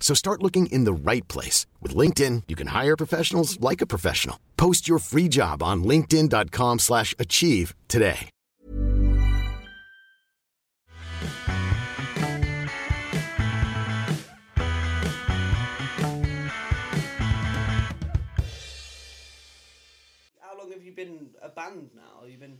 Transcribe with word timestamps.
So 0.00 0.14
start 0.14 0.42
looking 0.42 0.66
in 0.66 0.82
the 0.82 0.92
right 0.92 1.26
place. 1.28 1.66
With 1.80 1.94
LinkedIn, 1.94 2.42
you 2.48 2.56
can 2.56 2.68
hire 2.68 2.96
professionals 2.96 3.60
like 3.60 3.80
a 3.80 3.86
professional. 3.86 4.40
Post 4.56 4.88
your 4.88 4.98
free 4.98 5.28
job 5.28 5.62
on 5.62 5.84
linkedin.com 5.84 6.80
slash 6.80 7.14
achieve 7.20 7.74
today. 7.86 8.30
How 20.40 20.58
long 20.58 20.72
have 20.72 20.82
you 20.82 20.92
been 20.92 21.30
a 21.40 21.48
band 21.48 21.90
now? 21.94 22.22
Have 22.22 22.40
been 22.40 22.58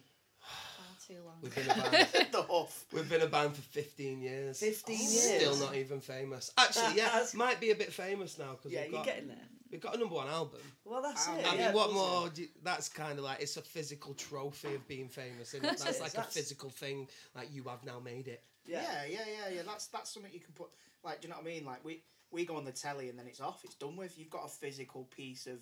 Too 1.10 1.16
long. 1.24 1.34
We've 1.42 1.54
been 1.54 1.70
a 1.70 1.74
band. 1.90 2.08
the 2.32 2.42
huff? 2.42 2.84
We've 2.92 3.08
been 3.08 3.22
a 3.22 3.26
band 3.26 3.56
for 3.56 3.62
15 3.62 4.20
years. 4.22 4.60
15 4.60 4.96
Still 4.98 5.40
years? 5.40 5.60
not 5.60 5.74
even 5.74 6.00
famous. 6.00 6.52
Actually, 6.56 6.96
yeah, 6.96 7.06
That's- 7.06 7.34
might 7.34 7.58
be 7.60 7.70
a 7.70 7.74
bit 7.74 7.92
famous 7.92 8.38
now 8.38 8.52
because 8.52 8.70
Yeah, 8.72 8.82
we've 8.82 8.90
you're 8.92 8.98
got 9.00 9.06
getting 9.06 9.28
there. 9.28 9.48
we've 9.72 9.80
got 9.80 9.96
a 9.96 9.98
number 9.98 10.14
one 10.14 10.28
album. 10.28 10.60
Well, 10.84 11.02
that's 11.02 11.26
um, 11.26 11.34
I 11.34 11.38
it. 11.38 11.44
mean, 11.50 11.58
yeah, 11.58 11.72
what 11.72 11.92
more? 11.92 12.28
Do 12.28 12.42
you, 12.42 12.48
that's 12.62 12.88
kind 12.88 13.18
of 13.18 13.24
like 13.24 13.40
it's 13.40 13.56
a 13.56 13.62
physical 13.62 14.14
trophy 14.14 14.74
of 14.76 14.86
being 14.86 15.08
famous. 15.08 15.52
Isn't 15.54 15.64
it? 15.64 15.78
That's 15.78 16.00
like 16.00 16.12
that's- 16.12 16.30
a 16.36 16.38
physical 16.38 16.70
thing. 16.70 17.08
Like 17.34 17.48
you 17.52 17.64
have 17.64 17.84
now 17.84 17.98
made 17.98 18.28
it. 18.28 18.42
Yeah. 18.66 18.82
Yeah, 18.82 19.04
yeah, 19.10 19.18
yeah, 19.48 19.54
yeah. 19.56 19.62
That's 19.66 19.86
that's 19.88 20.12
something 20.14 20.30
you 20.32 20.40
can 20.40 20.52
put. 20.54 20.68
Like, 21.02 21.20
do 21.22 21.26
you 21.28 21.32
know 21.34 21.40
what 21.40 21.46
I 21.50 21.54
mean? 21.54 21.64
Like 21.64 21.84
we 21.84 22.02
we 22.30 22.44
go 22.44 22.54
on 22.56 22.64
the 22.64 22.72
telly 22.72 23.08
and 23.08 23.18
then 23.18 23.26
it's 23.26 23.40
off. 23.40 23.62
It's 23.64 23.74
done 23.74 23.96
with. 23.96 24.16
You've 24.16 24.30
got 24.30 24.44
a 24.44 24.48
physical 24.48 25.04
piece 25.04 25.46
of 25.46 25.58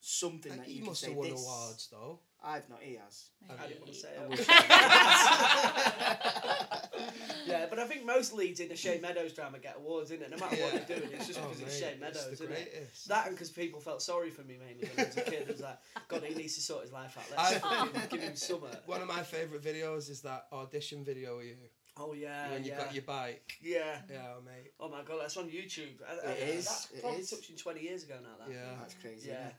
something 0.00 0.50
Like, 0.50 0.62
that 0.62 0.68
you 0.68 0.74
you 0.76 0.80
can 0.80 0.88
must 0.88 1.00
say 1.02 1.08
have 1.08 1.16
won 1.16 1.30
this. 1.30 1.40
awards 1.40 1.88
though. 1.92 2.18
I've 2.44 2.68
not. 2.68 2.80
He 2.82 2.96
has. 2.96 3.26
I 3.48 3.66
didn't 3.68 3.82
want 3.82 3.92
to 3.92 3.98
say 3.98 4.08
it. 4.18 4.48
yeah, 7.46 7.66
but 7.70 7.78
I 7.78 7.86
think 7.86 8.04
most 8.04 8.32
leads 8.32 8.60
in 8.60 8.70
a 8.70 8.76
Shane 8.76 9.00
Meadows 9.00 9.32
drama 9.32 9.58
get 9.58 9.76
awards, 9.76 10.10
innit? 10.10 10.30
No 10.30 10.36
matter 10.38 10.56
what 10.56 10.72
Yeah. 10.74 10.84
you're 10.88 10.98
doing, 11.00 11.10
it's 11.12 11.26
just 11.28 11.38
Oh, 11.40 11.48
because 11.48 11.60
it's 11.62 11.72
mate, 11.74 11.80
Shea 11.80 11.92
it's 11.92 12.00
Meadows, 12.00 12.26
the 12.26 12.32
isn't 12.32 12.52
it? 12.52 12.72
greatest. 12.72 13.08
That 13.08 13.26
and 13.26 13.36
because 13.36 13.50
people 13.50 13.80
felt 13.80 14.02
sorry 14.02 14.30
for 14.30 14.42
me 14.42 14.58
mainly 14.58 14.88
when 14.94 15.06
I 15.06 15.08
was 15.08 15.16
a 15.16 15.20
kid. 15.22 15.32
It 15.42 15.48
was 15.48 15.60
like, 15.60 15.78
God, 16.08 16.22
he 16.24 16.34
needs 16.34 16.54
to 16.56 16.60
sort 16.60 16.82
his 16.82 16.92
life 16.92 17.16
out. 17.18 17.24
Let's 17.36 17.64
I- 17.64 17.86
fucking 17.86 18.00
give 18.10 18.20
him 18.20 18.36
summer. 18.36 18.70
One 18.86 19.00
of 19.02 19.08
my 19.08 19.22
favourite 19.22 19.62
videos 19.62 20.10
is 20.10 20.20
that 20.22 20.46
audition 20.52 21.04
video 21.04 21.38
of 21.38 21.44
you 21.44 21.56
Oh 21.98 22.14
yeah, 22.14 22.50
when 22.50 22.64
you 22.64 22.70
yeah, 22.70 22.78
got 22.78 22.94
your 22.94 23.02
bike. 23.04 23.58
yeah. 23.60 23.98
Yeah, 24.10 24.32
mate. 24.46 24.72
Oh 24.80 24.88
my 24.88 25.02
God, 25.02 25.18
that's 25.20 25.36
on 25.36 25.50
YouTube. 25.50 26.00
I- 26.08 26.26
I- 26.26 26.30
It 26.32 26.48
is, 26.56 26.64
That's 26.64 26.90
it 26.90 27.02
probably 27.02 27.20
is. 27.20 27.30
touching 27.30 27.56
twenty 27.56 27.82
years 27.82 28.04
ago 28.04 28.14
now. 28.22 28.36
That. 28.46 28.50
Yeah. 28.52 28.64
That's 28.80 28.94
crazy. 28.94 29.28
Yeah. 29.28 29.34
isn't 29.34 29.46
it? 29.48 29.54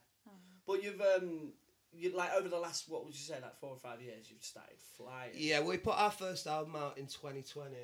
But 0.65 0.81
you've 0.83 1.01
um, 1.01 1.51
you 1.95 2.15
like 2.15 2.33
over 2.33 2.49
the 2.49 2.59
last 2.59 2.89
what 2.89 3.05
would 3.05 3.13
you 3.13 3.19
say 3.19 3.35
like 3.41 3.57
four 3.59 3.69
or 3.71 3.77
five 3.77 4.01
years, 4.01 4.29
you've 4.29 4.43
started 4.43 4.77
flying. 4.97 5.31
Yeah, 5.35 5.61
we 5.61 5.77
put 5.77 5.97
our 5.97 6.11
first 6.11 6.47
album 6.47 6.75
out 6.75 6.97
in 6.97 7.05
2020. 7.05 7.75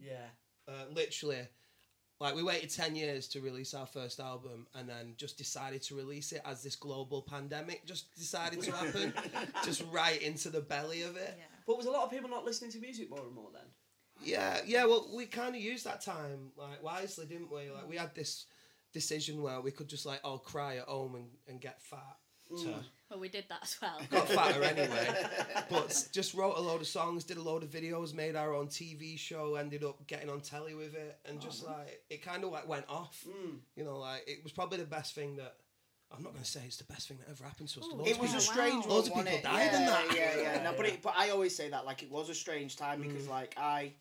Yeah. 0.00 0.16
Uh, 0.68 0.84
literally, 0.92 1.46
like 2.20 2.34
we 2.34 2.42
waited 2.42 2.70
10 2.70 2.96
years 2.96 3.28
to 3.28 3.40
release 3.40 3.74
our 3.74 3.86
first 3.86 4.20
album 4.20 4.66
and 4.74 4.88
then 4.88 5.14
just 5.16 5.36
decided 5.36 5.82
to 5.82 5.94
release 5.94 6.32
it 6.32 6.42
as 6.44 6.62
this 6.62 6.76
global 6.76 7.22
pandemic 7.22 7.84
just 7.86 8.14
decided 8.14 8.62
to 8.62 8.72
happen, 8.72 9.12
just 9.64 9.84
right 9.90 10.22
into 10.22 10.48
the 10.48 10.60
belly 10.60 11.02
of 11.02 11.16
it. 11.16 11.34
Yeah. 11.36 11.44
But 11.66 11.76
was 11.76 11.86
a 11.86 11.90
lot 11.90 12.04
of 12.04 12.10
people 12.10 12.30
not 12.30 12.44
listening 12.44 12.70
to 12.72 12.78
music 12.78 13.10
more 13.10 13.24
and 13.24 13.34
more 13.34 13.50
then? 13.52 13.62
Yeah, 14.22 14.58
yeah. 14.64 14.84
Well, 14.84 15.10
we 15.14 15.26
kind 15.26 15.54
of 15.54 15.60
used 15.60 15.84
that 15.86 16.00
time 16.00 16.52
like 16.56 16.82
wisely, 16.82 17.26
didn't 17.26 17.50
we? 17.50 17.70
Like 17.70 17.88
we 17.88 17.96
had 17.96 18.14
this 18.14 18.46
decision 18.92 19.42
where 19.42 19.60
we 19.60 19.72
could 19.72 19.88
just 19.88 20.06
like 20.06 20.20
all 20.22 20.38
cry 20.38 20.76
at 20.76 20.84
home 20.84 21.16
and, 21.16 21.26
and 21.48 21.60
get 21.60 21.82
fat. 21.82 22.16
To, 22.50 22.74
Well, 23.10 23.18
we 23.20 23.28
did 23.28 23.44
that 23.48 23.60
as 23.62 23.76
well. 23.80 23.98
got 24.10 24.28
fatter 24.28 24.62
anyway, 24.64 25.08
but 25.70 26.08
just 26.12 26.34
wrote 26.34 26.56
a 26.56 26.60
load 26.60 26.80
of 26.82 26.86
songs, 26.86 27.24
did 27.24 27.36
a 27.36 27.42
load 27.42 27.62
of 27.62 27.70
videos, 27.70 28.12
made 28.14 28.36
our 28.36 28.54
own 28.54 28.68
TV 28.68 29.18
show, 29.18 29.54
ended 29.56 29.82
up 29.82 30.06
getting 30.06 30.28
on 30.30 30.40
telly 30.40 30.74
with 30.74 30.94
it, 30.94 31.18
and 31.24 31.40
just 31.40 31.64
like 31.64 32.02
it 32.10 32.22
kind 32.22 32.44
of 32.44 32.50
like 32.52 32.68
went 32.68 32.84
off. 32.88 33.24
You 33.76 33.84
know, 33.84 33.98
like 33.98 34.24
it 34.26 34.42
was 34.44 34.52
probably 34.52 34.78
the 34.78 34.84
best 34.84 35.14
thing 35.14 35.36
that. 35.36 35.54
I'm 36.16 36.22
not 36.22 36.32
going 36.32 36.44
to 36.44 36.48
say 36.50 36.60
it's 36.64 36.76
the 36.76 36.84
best 36.84 37.08
thing 37.08 37.16
that 37.18 37.28
ever 37.28 37.42
happened 37.42 37.68
to 37.70 37.80
us. 37.80 37.86
loads 37.90 38.08
It 38.08 38.14
of 38.16 38.20
was 38.20 38.30
a 38.30 38.34
people- 38.34 38.40
strange 38.52 38.86
Loads 38.86 39.10
one. 39.10 39.20
of 39.20 39.26
people 39.26 39.38
it? 39.40 39.42
died 39.42 39.70
yeah, 39.72 39.78
in 39.80 39.86
that. 39.86 40.14
Yeah, 40.14 40.40
yeah. 40.58 40.62
No, 40.62 40.74
but 40.76 40.86
it, 40.86 41.02
but 41.02 41.14
I 41.16 41.30
always 41.30 41.56
say 41.56 41.70
that 41.70 41.84
like 41.86 42.04
it 42.04 42.10
was 42.10 42.28
a 42.28 42.34
strange 42.34 42.76
time 42.76 43.00
Mm. 43.00 43.08
because 43.08 43.26
like 43.26 43.54
I, 43.58 43.94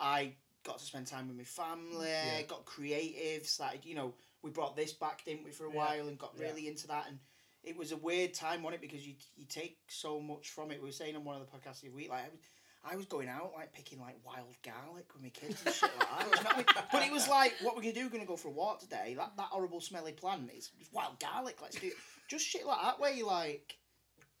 I 0.00 0.32
got 0.64 0.78
to 0.78 0.84
spend 0.84 1.06
time 1.06 1.28
with 1.28 1.36
my 1.36 1.44
family, 1.44 2.08
Yeah. 2.08 2.42
got 2.48 2.64
creative, 2.64 3.46
started 3.46 3.84
you 3.84 3.94
know 3.94 4.14
we 4.42 4.50
brought 4.50 4.74
this 4.74 4.92
back 4.92 5.24
didn't 5.24 5.44
we 5.44 5.52
for 5.52 5.66
a 5.66 5.70
Yeah. 5.70 5.76
while 5.76 6.08
and 6.08 6.18
got 6.18 6.32
Yeah. 6.36 6.46
really 6.46 6.66
into 6.66 6.88
that 6.88 7.06
and 7.08 7.18
it 7.64 7.76
was 7.76 7.92
a 7.92 7.96
weird 7.96 8.34
time 8.34 8.64
on 8.66 8.74
it 8.74 8.80
because 8.80 9.06
you 9.06 9.14
you 9.36 9.46
take 9.46 9.78
so 9.88 10.20
much 10.20 10.50
from 10.50 10.70
it. 10.70 10.80
We 10.80 10.88
were 10.88 10.92
saying 10.92 11.16
on 11.16 11.24
one 11.24 11.40
of 11.40 11.42
the 11.42 11.50
podcasts 11.50 11.80
the 11.80 11.90
week 11.90 12.10
like. 12.10 12.24
I 12.24 12.28
was, 12.30 12.40
I 12.86 12.96
was 12.96 13.06
going 13.06 13.28
out 13.30 13.52
like 13.56 13.72
picking 13.72 13.98
like 13.98 14.16
wild 14.26 14.56
garlic 14.62 15.06
with 15.14 15.22
my 15.22 15.30
kids 15.30 15.62
and 15.64 15.74
shit 15.74 15.90
like 15.98 16.08
that. 16.08 16.24
You 16.24 16.30
know 16.30 16.42
what 16.42 16.52
I 16.52 16.56
mean? 16.58 16.66
But 16.92 17.02
it 17.02 17.12
was 17.12 17.28
like, 17.28 17.54
what 17.62 17.74
we're 17.74 17.80
gonna 17.80 17.94
do? 17.94 18.02
We're 18.02 18.10
gonna 18.10 18.26
go 18.26 18.36
for 18.36 18.48
a 18.48 18.50
walk 18.50 18.80
today. 18.80 19.14
That 19.16 19.32
that 19.38 19.46
horrible 19.46 19.80
smelly 19.80 20.12
plant 20.12 20.50
is 20.54 20.70
wild 20.92 21.18
garlic. 21.18 21.56
Let's 21.62 21.80
do 21.80 21.90
just 22.28 22.46
shit 22.46 22.66
like 22.66 22.82
that. 22.82 23.00
Where 23.00 23.12
you 23.12 23.26
like 23.26 23.78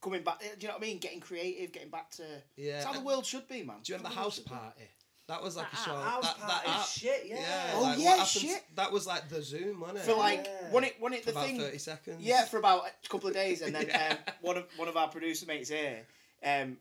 coming 0.02 0.22
back. 0.22 0.36
Uh, 0.40 0.54
do 0.58 0.60
you 0.60 0.68
know 0.68 0.74
what 0.74 0.82
I 0.82 0.86
mean? 0.86 0.98
Getting 0.98 1.20
creative, 1.20 1.72
getting 1.72 1.90
back 1.90 2.10
to. 2.12 2.22
Yeah. 2.56 2.76
It's 2.76 2.84
how 2.84 2.92
the 2.92 3.00
world 3.00 3.24
should 3.24 3.48
be, 3.48 3.62
man. 3.62 3.76
Do 3.82 3.92
you 3.92 3.96
remember 3.96 4.14
the 4.14 4.20
House 4.20 4.24
world 4.24 4.34
should 4.34 4.44
be. 4.44 4.50
Party? 4.50 4.82
That 5.26 5.42
was 5.42 5.56
like 5.56 5.70
That 5.70 5.80
a 5.80 5.84
show. 5.84 5.96
app. 5.96 6.02
House 6.02 6.22
that, 6.34 6.38
Party 6.40 6.66
that 6.68 6.76
app. 6.80 6.86
shit, 6.86 7.22
yeah. 7.26 7.70
Oh, 7.74 7.82
like, 7.82 7.98
yeah, 7.98 8.04
what 8.10 8.18
happened- 8.18 8.28
shit. 8.28 8.62
That 8.76 8.92
was 8.92 9.06
like 9.06 9.28
the 9.30 9.42
Zoom, 9.42 9.80
wasn't 9.80 9.98
it? 10.00 10.04
For 10.04 10.14
like 10.14 10.44
Yeah. 10.46 10.70
when 10.70 10.84
it 10.84 10.96
when 11.00 11.12
it 11.14 11.24
the 11.24 11.30
about 11.30 11.46
thing. 11.46 11.58
thirty 11.58 11.78
seconds. 11.78 12.20
Yeah, 12.20 12.44
for 12.44 12.58
about 12.58 12.82
a 12.86 13.08
couple 13.08 13.28
of 13.28 13.34
days, 13.34 13.62
and 13.62 13.74
then 13.74 13.86
Yeah. 13.88 14.16
um, 14.28 14.34
one 14.42 14.56
of 14.58 14.66
one 14.76 14.88
of 14.88 14.96
our 14.98 15.08
producer 15.08 15.46
mates 15.46 15.70
here, 15.70 16.06
um, 16.44 16.76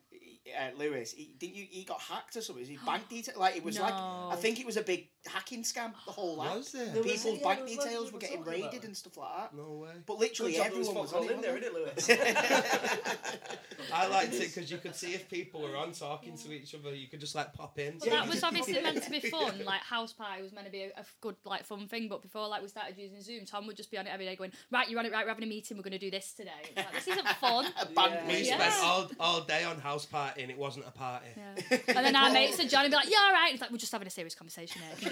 uh, 0.59 0.71
Lewis, 0.77 1.13
he, 1.13 1.33
didn't 1.39 1.55
you, 1.55 1.65
he 1.69 1.85
got 1.85 2.01
hacked 2.01 2.35
or 2.35 2.41
something? 2.41 2.65
His 2.65 2.77
bank 2.85 3.07
detail, 3.07 3.35
like 3.37 3.55
it 3.55 3.63
was 3.63 3.79
like 3.79 3.93
I 3.93 4.35
think 4.37 4.59
it 4.59 4.65
was 4.65 4.75
a 4.75 4.81
big 4.81 5.07
hacking 5.25 5.63
scam. 5.63 5.93
The 6.05 6.11
whole 6.11 6.43
app. 6.43 6.57
Was 6.57 6.75
it? 6.75 6.93
There 6.93 7.01
People's 7.01 7.37
yeah, 7.37 7.43
bank 7.45 7.59
there 7.59 7.63
was 7.65 7.77
loads 7.77 7.85
of 7.85 7.85
details 7.85 8.11
people 8.11 8.11
were 8.11 8.19
getting 8.19 8.43
raided 8.43 8.83
and 8.83 8.97
stuff 8.97 9.15
like 9.15 9.37
that. 9.37 9.53
No 9.55 9.71
way. 9.83 9.91
But 10.05 10.19
literally 10.19 10.51
job 10.57 10.73
was 10.73 10.87
everyone 10.89 10.95
was 11.03 11.13
all 11.13 11.23
on 11.23 11.29
it. 11.29 11.31
in 11.35 11.41
there, 11.41 11.55
wasn't 11.55 11.57
innit, 11.57 11.73
Lewis? 11.73 12.09
I 13.93 14.07
liked 14.07 14.33
it 14.33 14.53
because 14.53 14.71
you 14.71 14.77
could 14.77 14.95
see 14.95 15.13
if 15.13 15.29
people 15.29 15.61
were 15.61 15.75
on 15.77 15.91
talking 15.91 16.37
to 16.37 16.51
each 16.51 16.73
other. 16.75 16.93
You 16.93 17.07
could 17.07 17.19
just 17.19 17.35
like 17.35 17.53
pop 17.53 17.77
in. 17.79 17.97
But 17.99 18.09
that 18.09 18.27
was 18.29 18.43
obviously 18.43 18.81
meant 18.81 19.03
to 19.03 19.09
be 19.11 19.19
fun. 19.29 19.63
Like 19.63 19.81
house 19.81 20.13
party 20.13 20.41
was 20.41 20.51
meant 20.51 20.65
to 20.65 20.71
be 20.71 20.83
a, 20.83 20.87
a 20.99 21.05
good, 21.21 21.35
like 21.45 21.63
fun 21.65 21.87
thing. 21.87 22.07
But 22.09 22.21
before 22.21 22.47
like 22.47 22.61
we 22.61 22.67
started 22.67 22.97
using 22.97 23.21
Zoom, 23.21 23.45
Thom 23.45 23.67
would 23.67 23.77
just 23.77 23.91
be 23.91 23.97
on 23.97 24.07
it 24.07 24.11
every 24.13 24.25
day, 24.25 24.35
going, 24.35 24.51
"Right, 24.71 24.89
you're 24.89 24.99
on 24.99 25.05
it. 25.05 25.11
Right, 25.11 25.25
we're 25.25 25.29
having 25.29 25.43
a 25.43 25.47
meeting. 25.47 25.77
We're 25.77 25.83
going 25.83 25.91
to 25.93 25.99
do 25.99 26.11
this 26.11 26.33
today." 26.33 26.51
Like, 26.75 26.91
this 26.93 27.07
isn't 27.07 27.27
fun. 27.39 27.65
Band 27.95 28.27
We 28.27 28.33
meeting. 28.33 28.53
spent 28.53 28.73
all, 28.81 29.09
all 29.19 29.41
day 29.41 29.63
on 29.63 29.79
house 29.79 30.06
party 30.06 30.41
and 30.41 30.51
it 30.51 30.57
wasn't 30.57 30.88
a 30.88 30.91
party. 30.91 31.27
Yeah. 31.38 31.77
And 31.89 32.06
then 32.06 32.15
our 32.15 32.31
mates 32.31 32.59
and 32.59 32.69
Johnny 32.69 32.89
be 32.89 32.95
like, 32.95 33.09
"Yeah, 33.09 33.18
all 33.25 33.33
right." 33.33 33.51
It's 33.53 33.62
like 33.62 33.71
we're 33.71 33.77
just 33.77 33.91
having 33.91 34.07
a 34.07 34.12
serious 34.12 34.35
conversation 34.35 34.81
here. 34.81 35.12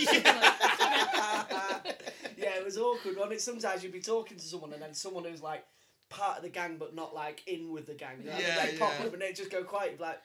yeah, 2.37 2.57
it 2.57 2.65
was 2.65 2.77
awkward, 2.77 3.15
wasn't 3.15 3.33
it? 3.33 3.41
Sometimes 3.41 3.83
you'd 3.83 3.91
be 3.93 4.01
talking 4.01 4.37
to 4.37 4.43
someone 4.43 4.73
and 4.73 4.81
then 4.81 4.93
someone 4.93 5.23
who's 5.23 5.41
like 5.43 5.65
part 6.11 6.37
of 6.37 6.43
the 6.43 6.49
gang 6.49 6.77
but 6.77 6.93
not 6.95 7.15
like 7.15 7.43
in 7.47 7.71
with 7.71 7.87
the 7.87 7.93
gang. 7.93 8.17
You 8.23 8.29
know? 8.29 8.37
Yeah, 8.37 8.59
and 8.59 8.69
they 8.69 8.77
pop 8.77 8.93
yeah. 8.99 9.05
up 9.07 9.13
and 9.13 9.21
they 9.21 9.33
just 9.33 9.49
go 9.49 9.63
quiet. 9.63 9.91
You'd 9.91 9.97
be 9.97 10.03
like, 10.03 10.19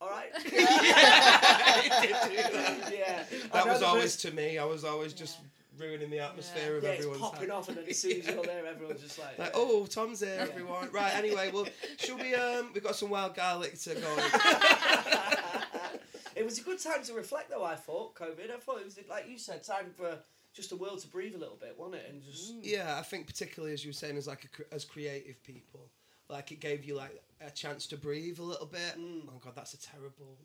all 0.00 0.10
right. 0.10 0.30
It 0.44 1.92
did 2.02 2.16
do 2.30 2.36
that. 2.56 2.92
yeah. 2.92 3.24
That 3.52 3.66
was 3.66 3.82
always 3.82 4.02
first- 4.16 4.22
to 4.22 4.30
me. 4.32 4.58
I 4.58 4.64
was 4.64 4.84
always 4.84 5.12
just 5.12 5.38
ruining 5.78 6.10
the 6.10 6.20
atmosphere 6.20 6.72
Yeah. 6.72 6.76
of 6.78 6.82
Yeah, 6.82 6.90
it's 6.90 6.98
everyone's 7.00 7.20
popping 7.22 7.48
time. 7.48 7.56
off 7.58 7.68
and 7.68 7.76
then 7.76 7.84
as 7.88 7.98
soon 7.98 8.20
as 8.20 8.26
you're 8.26 8.42
there, 8.44 8.66
everyone's 8.66 9.02
just 9.02 9.18
like, 9.18 9.38
Like, 9.38 9.52
oh, 9.54 9.86
Thom's 9.86 10.20
here, 10.20 10.38
everyone. 10.40 10.90
Right, 10.90 11.14
anyway, 11.14 11.50
well, 11.52 11.66
should 11.98 12.18
we, 12.18 12.34
um, 12.34 12.70
we've 12.72 12.82
got 12.82 12.96
some 12.96 13.10
wild 13.10 13.34
garlic 13.34 13.78
to 13.80 13.94
go. 13.94 14.16
It 16.36 16.44
was 16.44 16.58
a 16.58 16.62
good 16.62 16.78
time 16.78 17.02
to 17.04 17.14
reflect, 17.14 17.48
though. 17.48 17.64
I 17.64 17.76
thought 17.76 18.14
COVID. 18.14 18.50
I 18.54 18.58
thought 18.58 18.78
it 18.80 18.84
was 18.84 18.98
like 19.08 19.26
you 19.26 19.38
said, 19.38 19.62
time 19.64 19.86
for 19.96 20.18
just 20.56 20.72
a 20.72 20.76
world 20.76 20.98
to 21.00 21.08
breathe 21.08 21.34
a 21.34 21.38
little 21.38 21.58
bit, 21.60 21.76
wasn't 21.78 21.96
it? 21.96 22.06
And 22.10 22.22
just 22.22 22.56
mm. 22.56 22.60
yeah, 22.62 22.96
I 22.98 23.02
think 23.02 23.26
particularly 23.26 23.74
as 23.74 23.84
you 23.84 23.90
were 23.90 23.94
saying, 23.94 24.16
as 24.16 24.26
like 24.26 24.44
a, 24.44 24.74
as 24.74 24.84
creative 24.84 25.42
people, 25.44 25.88
like 26.28 26.50
it 26.50 26.60
gave 26.60 26.84
you 26.84 26.96
like 26.96 27.22
a 27.40 27.50
chance 27.50 27.86
to 27.88 27.96
breathe 27.96 28.38
a 28.38 28.42
little 28.42 28.66
bit. 28.66 28.98
Mm. 28.98 29.28
Oh 29.28 29.38
god, 29.44 29.54
that's 29.54 29.74
a 29.74 29.80
terrible 29.80 30.38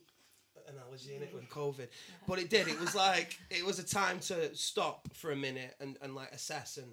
analogy 0.67 1.15
in 1.15 1.23
it 1.23 1.33
with 1.33 1.49
COVID, 1.49 1.87
but 2.27 2.39
it 2.39 2.49
did. 2.49 2.67
It 2.67 2.79
was 2.79 2.93
like 2.93 3.39
it 3.49 3.65
was 3.65 3.79
a 3.79 3.85
time 3.85 4.19
to 4.19 4.53
stop 4.55 5.07
for 5.13 5.31
a 5.31 5.35
minute 5.35 5.75
and, 5.79 5.97
and 6.01 6.13
like 6.13 6.31
assess 6.33 6.77
and 6.77 6.91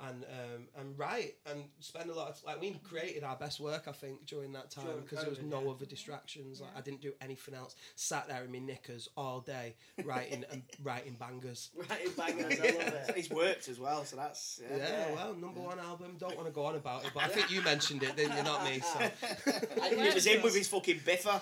and 0.00 0.24
um, 0.24 0.68
and 0.78 0.98
write 0.98 1.36
and 1.50 1.64
spend 1.80 2.10
a 2.10 2.14
lot 2.14 2.28
of 2.28 2.42
like 2.44 2.60
we 2.60 2.78
created 2.84 3.24
our 3.24 3.36
best 3.36 3.60
work 3.60 3.84
I 3.88 3.92
think 3.92 4.26
during 4.26 4.52
that 4.52 4.70
time 4.70 5.00
because 5.02 5.20
there 5.20 5.30
was 5.30 5.42
no 5.42 5.62
yeah. 5.62 5.70
other 5.70 5.86
distractions. 5.86 6.60
Like 6.60 6.70
I 6.76 6.80
didn't 6.82 7.00
do 7.00 7.12
anything 7.20 7.54
else. 7.54 7.76
Sat 7.94 8.28
there 8.28 8.44
in 8.44 8.52
my 8.52 8.58
knickers 8.58 9.08
all 9.16 9.40
day 9.40 9.74
writing 10.04 10.44
and 10.50 10.62
writing 10.82 11.16
bangers. 11.18 11.70
Right, 11.76 12.14
bangers, 12.16 12.60
I 12.60 12.64
love 12.64 12.94
it. 13.08 13.14
It's 13.16 13.30
worked 13.30 13.68
as 13.68 13.80
well, 13.80 14.04
so 14.04 14.16
that's 14.16 14.60
yeah. 14.62 14.76
Yeah, 14.76 15.14
well, 15.14 15.34
number 15.34 15.60
one 15.60 15.78
album. 15.78 16.16
Don't 16.18 16.36
want 16.36 16.48
to 16.48 16.52
go 16.52 16.64
on 16.66 16.76
about 16.76 17.04
it, 17.04 17.12
but 17.14 17.24
I 17.24 17.28
think 17.28 17.50
you 17.50 17.62
mentioned 17.62 18.02
it, 18.02 18.16
didn't 18.16 18.36
you? 18.36 18.42
Not 18.42 18.64
me. 18.64 18.80
So 18.80 18.98
He 19.96 20.14
was 20.14 20.26
in 20.26 20.42
with 20.42 20.54
his 20.54 20.68
fucking 20.68 21.00
biffer. 21.04 21.40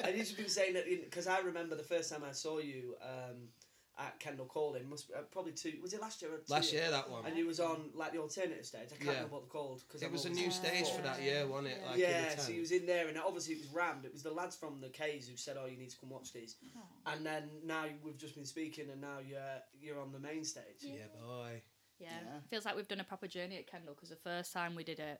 and 0.00 0.16
you've 0.16 0.26
just 0.26 0.36
been 0.36 0.48
saying 0.48 0.74
that 0.74 0.84
because 0.86 1.26
I 1.26 1.38
remember 1.40 1.74
the 1.74 1.82
first 1.82 2.12
time 2.12 2.22
I 2.28 2.32
saw 2.32 2.58
you 2.58 2.96
um, 3.02 3.48
at 3.98 4.18
Kendal 4.20 4.46
Calling, 4.46 4.88
must 4.88 5.10
uh, 5.10 5.22
probably 5.32 5.52
two. 5.52 5.74
Was 5.82 5.92
it 5.94 6.00
last 6.00 6.20
year? 6.20 6.30
Or 6.32 6.38
two 6.38 6.52
last 6.52 6.72
years? 6.72 6.82
year 6.82 6.90
that 6.90 7.10
one. 7.10 7.24
And 7.24 7.36
you 7.36 7.46
was 7.46 7.60
on 7.60 7.90
like 7.94 8.12
the 8.12 8.18
alternative 8.18 8.66
stage. 8.66 8.88
I 8.92 8.96
can't 8.96 9.04
Yeah. 9.04 9.10
remember 9.12 9.34
what 9.34 9.42
they're 9.42 9.50
called 9.50 9.82
because 9.86 10.02
It 10.02 10.12
was 10.12 10.24
a 10.26 10.30
new 10.30 10.50
stage 10.50 10.88
for 10.90 11.02
that 11.02 11.22
year, 11.22 11.46
wasn't 11.46 11.68
it? 11.74 11.82
Like 11.86 11.98
yeah, 11.98 12.36
so 12.36 12.52
he 12.52 12.60
was 12.60 12.72
in 12.72 12.86
there, 12.86 13.08
and 13.08 13.18
obviously 13.18 13.54
it 13.54 13.60
was 13.60 13.68
rammed. 13.68 14.04
It 14.04 14.12
was 14.12 14.22
the 14.22 14.30
lads 14.32 14.54
from 14.56 14.80
the 14.80 14.88
K's 14.88 15.28
who 15.28 15.36
said, 15.36 15.56
"Oh, 15.58 15.66
you 15.66 15.76
need 15.78 15.90
to 15.90 15.98
come 15.98 16.10
watch 16.10 16.32
these." 16.32 16.56
And 17.06 17.24
then 17.24 17.48
now 17.64 17.84
we've 18.02 18.18
just 18.18 18.34
been 18.34 18.44
speaking, 18.44 18.90
and 18.90 19.00
now 19.00 19.18
you're 19.26 19.40
you're 19.80 20.00
on 20.00 20.12
the 20.12 20.18
main 20.20 20.44
stage. 20.44 20.80
Yeah, 20.82 21.06
boy. 21.20 21.62
Yeah. 21.98 22.10
Yeah. 22.10 22.40
feels 22.50 22.66
like 22.66 22.76
we've 22.76 22.86
done 22.88 23.00
a 23.00 23.04
proper 23.04 23.26
journey 23.26 23.56
at 23.56 23.66
Kendal 23.66 23.94
because 23.94 24.10
the 24.10 24.16
first 24.16 24.52
time 24.52 24.74
we 24.74 24.84
did 24.84 25.00
it, 25.00 25.18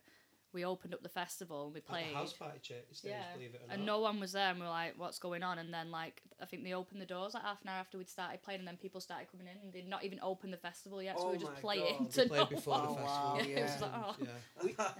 we 0.56 0.64
opened 0.64 0.94
up 0.94 1.02
the 1.02 1.08
festival 1.08 1.66
and 1.66 1.74
we 1.74 1.80
Like 1.80 1.86
played. 2.04 2.10
the 2.14 2.18
house 2.18 2.32
party 2.32 2.58
cha- 2.62 2.74
stage, 2.92 3.12
yeah, 3.12 3.32
believe 3.34 3.54
it 3.54 3.60
or 3.68 3.72
and 3.74 3.84
no 3.86 4.00
one 4.00 4.18
was 4.18 4.32
there, 4.32 4.50
and 4.50 4.58
we 4.58 4.64
are 4.66 4.70
like, 4.70 4.94
"What's 4.96 5.18
going 5.18 5.42
on?" 5.42 5.58
And 5.58 5.72
then, 5.72 5.90
like, 5.90 6.22
I 6.40 6.46
think 6.46 6.64
they 6.64 6.72
opened 6.72 7.00
the 7.00 7.06
doors 7.06 7.34
like 7.34 7.42
half 7.42 7.60
an 7.62 7.68
hour 7.68 7.78
after 7.78 7.98
we'd 7.98 8.08
started 8.08 8.42
playing, 8.42 8.60
and 8.60 8.68
then 8.68 8.76
people 8.78 9.00
started 9.00 9.28
coming 9.30 9.46
in, 9.46 9.58
and 9.62 9.72
they'd 9.72 9.88
not 9.88 10.02
even 10.04 10.18
opened 10.22 10.52
the 10.54 10.56
festival 10.56 11.02
yet, 11.02 11.18
so 11.18 11.26
Oh 11.26 11.30
we 11.32 11.36
were 11.36 11.36
oh 11.36 11.40
just 11.40 11.52
my 11.52 11.60
playing 11.60 11.96
God. 12.00 12.10
to 12.12 12.22
We 12.22 12.28
played 12.28 12.40
no 12.40 12.46
before 12.46 12.74
one. 12.78 12.82
the 12.82 12.88
Oh, 12.88 12.94
festival. 12.96 13.32
wow, 13.36 13.38
Yeah, 13.46 13.74
it 13.76 13.80
like, 13.82 13.90
oh. 13.94 14.16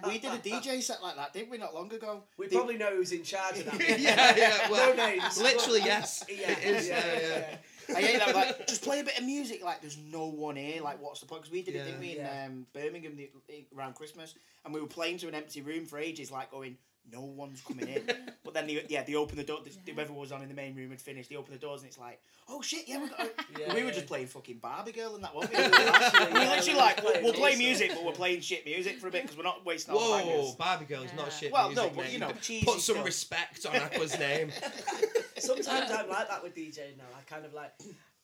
Yeah. 0.04 0.08
we 0.08 0.18
did 0.18 0.32
a 0.32 0.38
DJ 0.38 0.82
set 0.82 1.02
like 1.02 1.16
that, 1.16 1.32
didn't 1.32 1.50
we, 1.50 1.58
not 1.58 1.74
long 1.74 1.92
ago? 1.92 2.22
We 2.36 2.46
The- 2.48 2.56
probably 2.56 2.76
know 2.76 2.94
who's 2.96 3.12
in 3.12 3.22
charge 3.22 3.58
of 3.60 3.64
that. 3.66 3.80
yeah, 3.98 4.36
yeah. 4.36 4.70
Well, 4.70 4.94
no 4.94 5.06
names. 5.06 5.40
literally, 5.48 5.80
yes. 5.82 6.22
Yeah, 6.28 6.50
It 6.52 6.64
is. 6.64 6.88
yeah, 6.88 7.06
Yeah, 7.06 7.12
yeah, 7.20 7.28
yeah. 7.28 7.56
I 7.94 8.00
hate 8.00 8.18
that. 8.18 8.34
Like, 8.34 8.66
just 8.68 8.82
play 8.82 9.00
a 9.00 9.04
bit 9.04 9.18
of 9.18 9.24
music. 9.24 9.62
Like, 9.64 9.80
there's 9.80 9.98
no 9.98 10.26
one 10.26 10.56
here. 10.56 10.82
Like, 10.82 11.00
what's 11.02 11.20
the 11.20 11.26
point? 11.26 11.42
Because 11.42 11.52
we 11.52 11.62
did 11.62 11.74
it, 11.76 11.84
didn't 11.84 12.00
we, 12.00 12.12
in 12.12 12.16
Yeah. 12.18 12.46
um, 12.46 12.66
Birmingham 12.72 13.16
the, 13.16 13.30
around 13.76 13.94
Christmas, 13.94 14.34
and 14.64 14.74
we 14.74 14.80
were 14.80 14.86
playing 14.86 15.18
to 15.18 15.28
an 15.28 15.34
empty 15.34 15.60
room 15.60 15.86
for 15.86 15.98
ages, 15.98 16.30
like 16.30 16.50
going, 16.50 16.76
no 17.12 17.20
one's 17.20 17.60
coming 17.60 17.86
in. 17.88 18.02
but 18.44 18.52
then, 18.52 18.66
they, 18.66 18.84
yeah, 18.88 19.04
they 19.04 19.14
opened 19.14 19.38
the 19.38 19.44
door. 19.44 19.60
The, 19.62 19.92
Whoever 19.92 20.12
was 20.12 20.32
on 20.32 20.42
in 20.42 20.48
the 20.48 20.54
main 20.54 20.74
room 20.74 20.90
had 20.90 21.00
finished. 21.00 21.30
They 21.30 21.36
opened 21.36 21.54
the 21.54 21.60
doors, 21.60 21.82
and 21.82 21.88
it's 21.88 21.98
like, 21.98 22.20
oh 22.48 22.60
shit, 22.62 22.88
yeah, 22.88 23.00
we 23.00 23.08
got. 23.08 23.20
Yeah, 23.58 23.72
we 23.74 23.84
were 23.84 23.92
just 23.92 24.06
playing 24.06 24.26
fucking 24.26 24.58
Barbie 24.58 24.92
Girl 24.92 25.14
and 25.14 25.24
that, 25.24 25.34
weren't 25.34 25.50
we? 25.50 25.56
we 25.56 25.62
were 26.40 26.46
literally 26.46 26.74
like, 26.74 27.02
we'll, 27.02 27.22
we'll 27.22 27.32
play 27.32 27.56
music, 27.56 27.92
but 27.94 28.04
we're 28.04 28.12
playing 28.12 28.40
shit 28.40 28.66
music 28.66 28.98
for 28.98 29.08
a 29.08 29.10
bit 29.10 29.22
because 29.22 29.36
we're 29.36 29.44
not 29.44 29.64
wasting 29.64 29.94
our 29.94 30.00
Whoa, 30.00 30.18
bangers. 30.18 30.54
Barbie 30.56 30.84
Girl 30.84 31.02
is 31.04 31.14
not 31.14 31.32
shit 31.32 31.52
Well, 31.52 31.68
music, 31.68 31.94
no, 31.94 32.02
but, 32.02 32.12
you 32.12 32.18
know, 32.18 32.32
Put 32.64 32.80
some 32.80 32.96
stuff. 32.96 33.04
respect 33.04 33.64
on 33.66 33.76
Aqua's 33.76 34.18
name. 34.18 34.50
Sometimes 35.38 35.90
I'm 35.90 36.08
like 36.08 36.28
that 36.28 36.42
with 36.42 36.54
DJing 36.54 36.98
now. 36.98 37.04
I 37.16 37.22
kind 37.28 37.44
of 37.44 37.54
like 37.54 37.72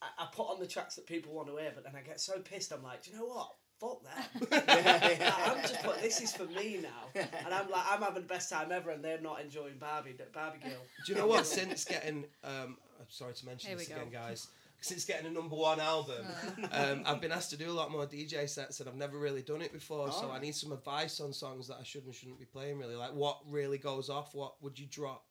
I, 0.02 0.24
I 0.24 0.26
put 0.32 0.44
on 0.44 0.58
the 0.58 0.66
tracks 0.66 0.96
that 0.96 1.06
people 1.06 1.32
want 1.32 1.48
to 1.48 1.56
hear, 1.56 1.72
but 1.74 1.84
then 1.84 1.92
I 1.96 2.00
get 2.00 2.20
so 2.20 2.38
pissed. 2.40 2.72
I'm 2.72 2.82
like, 2.82 3.02
do 3.02 3.10
you 3.10 3.16
know 3.18 3.26
what? 3.26 3.50
Fuck 3.80 4.02
that. 4.04 5.44
I'm 5.48 5.60
just 5.62 5.82
put. 5.82 6.00
This 6.00 6.20
is 6.20 6.32
for 6.34 6.44
me 6.44 6.78
now, 6.82 7.20
and 7.20 7.52
I'm 7.52 7.68
like, 7.68 7.84
I'm 7.90 8.00
having 8.00 8.22
the 8.22 8.28
best 8.28 8.48
time 8.48 8.70
ever, 8.70 8.90
and 8.90 9.02
they're 9.02 9.20
not 9.20 9.40
enjoying 9.40 9.78
Barbie, 9.78 10.14
Barbie 10.32 10.58
Girl. 10.58 10.78
Do 11.04 11.12
you 11.12 11.18
know 11.18 11.26
what? 11.26 11.46
Since 11.46 11.84
getting, 11.84 12.24
um, 12.44 12.76
I'm 13.00 13.06
sorry 13.08 13.34
to 13.34 13.46
mention 13.46 13.70
Here 13.70 13.78
this 13.78 13.88
we 13.88 13.94
go. 13.94 14.00
again, 14.02 14.12
guys. 14.12 14.46
Since 14.80 15.04
getting 15.04 15.26
a 15.26 15.30
number 15.30 15.54
one 15.54 15.78
album, 15.80 16.26
um, 16.72 17.02
I've 17.06 17.20
been 17.20 17.30
asked 17.32 17.50
to 17.50 17.56
do 17.56 17.70
a 17.70 17.72
lot 17.72 17.90
more 17.92 18.04
DJ 18.06 18.48
sets, 18.48 18.80
and 18.80 18.88
I've 18.88 18.96
never 18.96 19.18
really 19.18 19.42
done 19.42 19.62
it 19.62 19.72
before. 19.72 20.10
So 20.12 20.30
I 20.30 20.40
need 20.40 20.54
some 20.54 20.72
advice 20.72 21.20
on 21.20 21.32
songs 21.32 21.68
that 21.68 21.78
I 21.80 21.84
should 21.84 22.04
and 22.04 22.14
shouldn't 22.14 22.38
be 22.38 22.44
playing. 22.44 22.78
Really, 22.78 22.96
like 22.96 23.14
what 23.14 23.38
really 23.48 23.78
goes 23.78 24.08
off? 24.10 24.34
What 24.34 24.62
would 24.62 24.78
you 24.78 24.86
drop? 24.86 25.24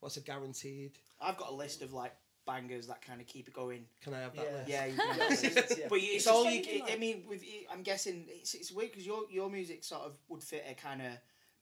What's 0.00 0.16
a 0.16 0.20
guaranteed? 0.20 0.92
I've 1.20 1.36
got 1.36 1.50
a 1.50 1.54
list 1.54 1.82
of 1.82 1.92
like 1.92 2.14
bangers 2.46 2.86
that 2.86 3.02
kind 3.02 3.20
of 3.20 3.26
keep 3.26 3.46
it 3.48 3.54
going. 3.54 3.84
Can 4.02 4.14
I 4.14 4.20
have 4.20 4.34
that 4.36 4.44
Yeah. 4.44 4.56
list? 4.58 4.68
Yeah, 4.68 4.86
you 4.86 4.96
can 4.96 5.08
have 5.08 5.18
that 5.18 5.30
list. 5.30 5.44
yeah. 5.78 5.86
but 5.88 5.98
it's, 5.98 6.14
It's 6.16 6.26
all 6.26 6.44
just 6.44 6.56
you. 6.56 6.62
anything 6.62 6.82
I 6.90 6.96
mean, 6.96 7.24
with 7.28 7.42
I'm 7.72 7.82
guessing 7.82 8.24
it's, 8.28 8.54
it's 8.54 8.72
weird 8.72 8.90
because 8.92 9.06
your 9.06 9.22
your 9.30 9.50
music 9.50 9.84
sort 9.84 10.02
of 10.02 10.16
would 10.28 10.42
fit 10.42 10.64
a 10.70 10.74
kind 10.74 11.02
of 11.02 11.12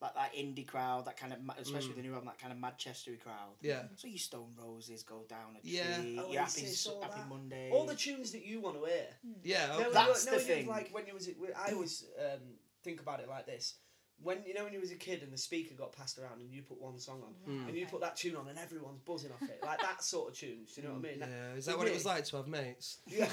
like 0.03 0.15
that 0.15 0.35
indie 0.35 0.67
crowd, 0.67 1.07
that 1.07 1.17
kind 1.17 1.33
of 1.33 1.41
ma- 1.43 1.55
especially 1.59 1.89
with 1.89 1.97
the 1.97 2.03
new 2.03 2.13
album, 2.13 2.27
that 2.27 2.39
kind 2.39 2.53
of 2.53 2.59
Manchestery 2.59 3.19
crowd. 3.19 3.55
Yeah. 3.63 3.85
So 3.97 4.07
your 4.09 4.19
Stone 4.19 4.53
Roses 4.63 5.03
go 5.03 5.25
down 5.27 5.57
a 5.59 5.61
tree. 5.63 5.71
Yeah. 5.79 6.23
Oh, 6.23 6.31
your 6.31 6.43
Happy, 6.43 6.61
it's 6.61 6.87
Happy 6.87 7.21
that. 7.21 7.29
Monday. 7.31 7.71
All 7.73 7.87
the 7.87 7.95
tunes 7.95 8.31
that 8.33 8.45
you 8.45 8.61
want 8.61 8.77
to 8.79 8.85
hear. 8.85 9.07
Yeah. 9.43 9.71
Okay. 9.73 9.83
no, 9.85 9.93
That's 9.93 10.27
no, 10.27 10.33
the 10.33 10.39
you- 10.39 10.45
thing. 10.45 10.67
Like 10.67 10.91
when 10.93 11.07
you 11.07 11.15
was, 11.15 11.31
I 11.57 11.73
always 11.73 12.05
um, 12.21 12.41
think 12.85 13.01
about 13.01 13.21
it 13.21 13.29
like 13.31 13.47
this. 13.47 13.77
When 14.23 14.39
you 14.47 14.55
know 14.55 14.65
when 14.65 14.73
you 14.73 14.81
was 14.81 14.91
a 14.91 14.95
kid 14.97 15.23
and 15.23 15.31
the 15.33 15.37
speaker 15.39 15.75
got 15.75 15.93
passed 15.93 16.19
around 16.19 16.41
and 16.41 16.51
you 16.51 16.63
put 16.63 16.81
one 16.81 16.99
song 16.99 17.23
on 17.23 17.35
Mm. 17.53 17.69
and 17.69 17.77
you 17.77 17.87
put 17.87 18.01
that 18.01 18.17
tune 18.17 18.35
on 18.35 18.49
and 18.49 18.59
everyone's 18.59 18.99
buzzing 19.01 19.31
off 19.31 19.43
it 19.43 19.61
like 19.63 19.81
that 19.83 20.03
sort 20.03 20.31
of 20.31 20.35
tunes. 20.39 20.73
Do 20.75 20.81
you 20.81 20.89
know 20.89 20.95
what 20.95 21.05
I 21.07 21.11
mean? 21.11 21.21
That- 21.21 21.29
Yeah. 21.29 21.53
Is 21.55 21.67
but 21.67 21.73
that 21.73 21.79
what 21.79 21.89
it 21.89 21.95
was 21.95 22.07
like 22.07 22.25
to 22.27 22.37
have 22.39 22.49
mates? 22.49 22.99
Yeah. 23.07 23.29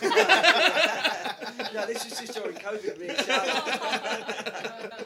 no, 1.74 1.86
this 1.88 2.04
was 2.06 2.20
just 2.20 2.34
during 2.34 2.56
COVID. 2.58 3.00
Really. 3.00 3.16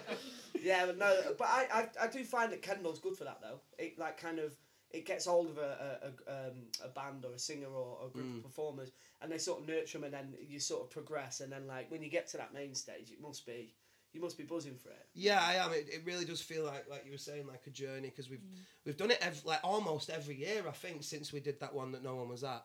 yeah, 0.61 0.85
but 0.87 0.97
no, 0.97 1.13
but 1.37 1.47
I, 1.47 1.67
I, 1.73 1.87
I 2.05 2.07
do 2.07 2.23
find 2.23 2.51
that 2.51 2.61
Kendal's 2.61 2.99
good 2.99 3.15
for 3.15 3.23
that 3.25 3.39
though. 3.41 3.59
It 3.77 3.97
like 3.99 4.17
kind 4.19 4.39
of 4.39 4.55
it 4.91 5.05
gets 5.05 5.25
hold 5.25 5.49
of 5.49 5.57
a 5.57 5.99
a, 6.01 6.31
a, 6.31 6.47
um, 6.47 6.53
a 6.83 6.87
band 6.89 7.25
or 7.25 7.33
a 7.33 7.39
singer 7.39 7.67
or 7.67 8.05
a 8.05 8.09
group 8.09 8.37
of 8.37 8.43
performers, 8.43 8.91
and 9.21 9.31
they 9.31 9.37
sort 9.37 9.61
of 9.61 9.67
nurture 9.67 9.97
them, 9.99 10.05
and 10.05 10.13
then 10.13 10.33
you 10.47 10.59
sort 10.59 10.83
of 10.83 10.89
progress, 10.89 11.41
and 11.41 11.51
then 11.51 11.67
like 11.67 11.91
when 11.91 12.01
you 12.01 12.09
get 12.09 12.27
to 12.29 12.37
that 12.37 12.53
main 12.53 12.73
stage, 12.73 13.11
it 13.11 13.21
must 13.21 13.45
be 13.45 13.73
you 14.13 14.21
must 14.21 14.37
be 14.37 14.43
buzzing 14.43 14.75
for 14.77 14.89
it. 14.89 15.05
Yeah, 15.13 15.39
I 15.41 15.55
am. 15.55 15.71
It, 15.73 15.87
it 15.91 16.01
really 16.05 16.25
does 16.25 16.41
feel 16.41 16.63
like, 16.65 16.89
like 16.89 17.05
you 17.05 17.11
were 17.11 17.17
saying, 17.17 17.45
like 17.47 17.61
a 17.67 17.69
journey 17.69 18.09
because 18.09 18.29
we've 18.29 18.41
we've 18.85 18.97
done 18.97 19.11
it 19.11 19.19
ev- 19.21 19.43
like 19.45 19.59
almost 19.63 20.09
every 20.09 20.35
year. 20.35 20.63
I 20.67 20.71
think 20.71 21.03
since 21.03 21.31
we 21.33 21.39
did 21.39 21.59
that 21.59 21.73
one 21.73 21.91
that 21.91 22.03
no 22.03 22.15
one 22.15 22.29
was 22.29 22.43
at. 22.43 22.63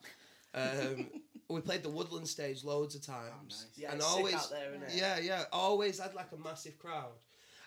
Um, 0.55 1.07
we 1.49 1.61
played 1.61 1.83
the 1.83 1.89
Woodland 1.91 2.29
stage 2.29 2.63
loads 2.65 2.95
of 2.95 3.03
times, 3.05 3.67
Yeah, 3.75 3.91
and 3.93 3.97
it's 4.01 4.07
sick 4.07 4.17
always 4.19 4.35
out 4.35 4.51
there, 4.51 4.71
isn't 4.75 4.83
it? 4.85 4.95
yeah, 4.95 5.19
yeah, 5.19 5.45
always 5.53 5.99
had 5.99 6.15
like 6.15 6.31
a 6.33 6.37
massive 6.37 6.79
crowd. 6.79 7.13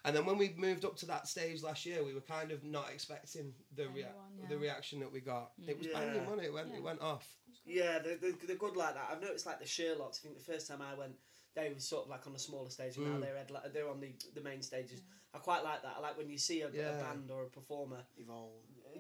And 0.04 0.16
then 0.16 0.24
when 0.28 0.38
we 0.38 0.54
moved 0.56 0.86
up 0.86 0.96
to 0.98 1.08
that 1.08 1.28
stage 1.28 1.64
last 1.64 1.84
year, 1.84 2.04
we 2.04 2.14
were 2.14 2.22
kind 2.22 2.52
of 2.52 2.64
not 2.64 2.92
expecting 2.94 3.54
the 3.76 3.88
rea- 3.88 4.04
Anyone, 4.06 4.50
the 4.50 4.58
reaction 4.60 5.00
that 5.00 5.12
we 5.12 5.20
got. 5.20 5.52
It 5.68 5.78
was 5.80 5.88
Yeah. 5.88 6.00
banging, 6.00 6.26
wasn't 6.26 6.42
it? 6.44 6.46
It 6.46 6.54
went, 6.54 6.68
Yeah. 6.70 6.78
it 6.78 6.84
went 6.84 7.02
off. 7.02 7.28
Yeah, 7.66 7.98
they're, 7.98 8.18
they're, 8.18 8.34
they're 8.46 8.56
good 8.56 8.76
like 8.78 8.94
that. 8.94 9.10
I've 9.12 9.22
noticed 9.22 9.48
like 9.48 9.58
the 9.60 9.66
Sherlocks. 9.66 10.20
I 10.20 10.22
think 10.28 10.38
the 10.38 10.52
first 10.54 10.68
time 10.68 10.84
I 10.84 10.94
went, 10.94 11.14
they 11.56 11.70
were 11.74 11.80
sort 11.80 12.04
of 12.06 12.10
like 12.10 12.28
on 12.28 12.36
a 12.36 12.40
smaller 12.40 12.70
stage, 12.70 12.98
and 12.98 13.12
now 13.12 13.20
they're 13.20 13.36
headli- 13.36 13.74
they're 13.74 13.90
on 13.90 14.00
the 14.00 14.12
the 14.34 14.42
main 14.42 14.62
stages. 14.62 15.02
I 15.34 15.38
quite 15.40 15.64
like 15.66 15.82
that. 15.84 15.96
I 15.98 16.02
like 16.02 16.18
when 16.18 16.30
you 16.30 16.38
see 16.38 16.62
a, 16.62 16.70
Yeah. 16.72 16.98
a 16.98 17.04
band 17.04 17.30
or 17.30 17.44
a 17.44 17.50
performer 17.50 17.98
Evolve. 18.18 18.54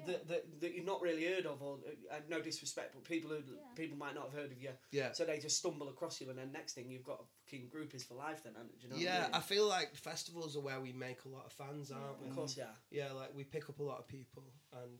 that, 0.05 0.27
that, 0.27 0.59
that 0.59 0.73
you've 0.75 0.85
not 0.85 1.01
really 1.01 1.23
heard 1.25 1.45
of, 1.45 1.61
or 1.61 1.77
uh, 2.11 2.15
no 2.29 2.41
disrespect, 2.41 2.91
but 2.93 3.05
people 3.05 3.29
who 3.29 3.41
people 3.73 3.97
might 3.97 4.15
not 4.15 4.25
have 4.25 4.33
heard 4.33 4.51
of 4.51 4.61
you. 4.61 4.71
Yeah. 4.91 5.13
So 5.13 5.23
they 5.23 5.37
just 5.39 5.57
stumble 5.57 5.87
across 5.87 6.19
you, 6.19 6.29
and 6.29 6.37
then 6.37 6.51
next 6.51 6.73
thing 6.73 6.89
you've 6.89 7.05
got 7.05 7.21
a 7.21 7.25
fucking 7.45 7.69
groupies 7.73 8.05
for 8.05 8.15
life. 8.15 8.43
Then, 8.43 8.53
haven't 8.55 8.73
you? 8.73 8.79
Do 8.81 8.87
you 8.87 8.93
know 9.05 9.09
Yeah, 9.11 9.21
what 9.27 9.35
I 9.35 9.37
I 9.37 9.41
feel 9.41 9.67
like 9.69 9.95
festivals 9.95 10.57
are 10.57 10.61
where 10.61 10.81
we 10.81 10.91
make 10.91 11.23
a 11.25 11.29
lot 11.29 11.45
of 11.45 11.53
fans, 11.53 11.89
aren't 11.91 12.21
we? 12.21 12.27
of 12.29 12.35
course, 12.35 12.57
yeah. 12.57 12.73
Yeah, 12.91 13.13
like 13.13 13.33
we 13.33 13.45
pick 13.45 13.69
up 13.69 13.79
a 13.79 13.83
lot 13.83 13.99
of 13.99 14.07
people 14.07 14.43
and 14.73 14.99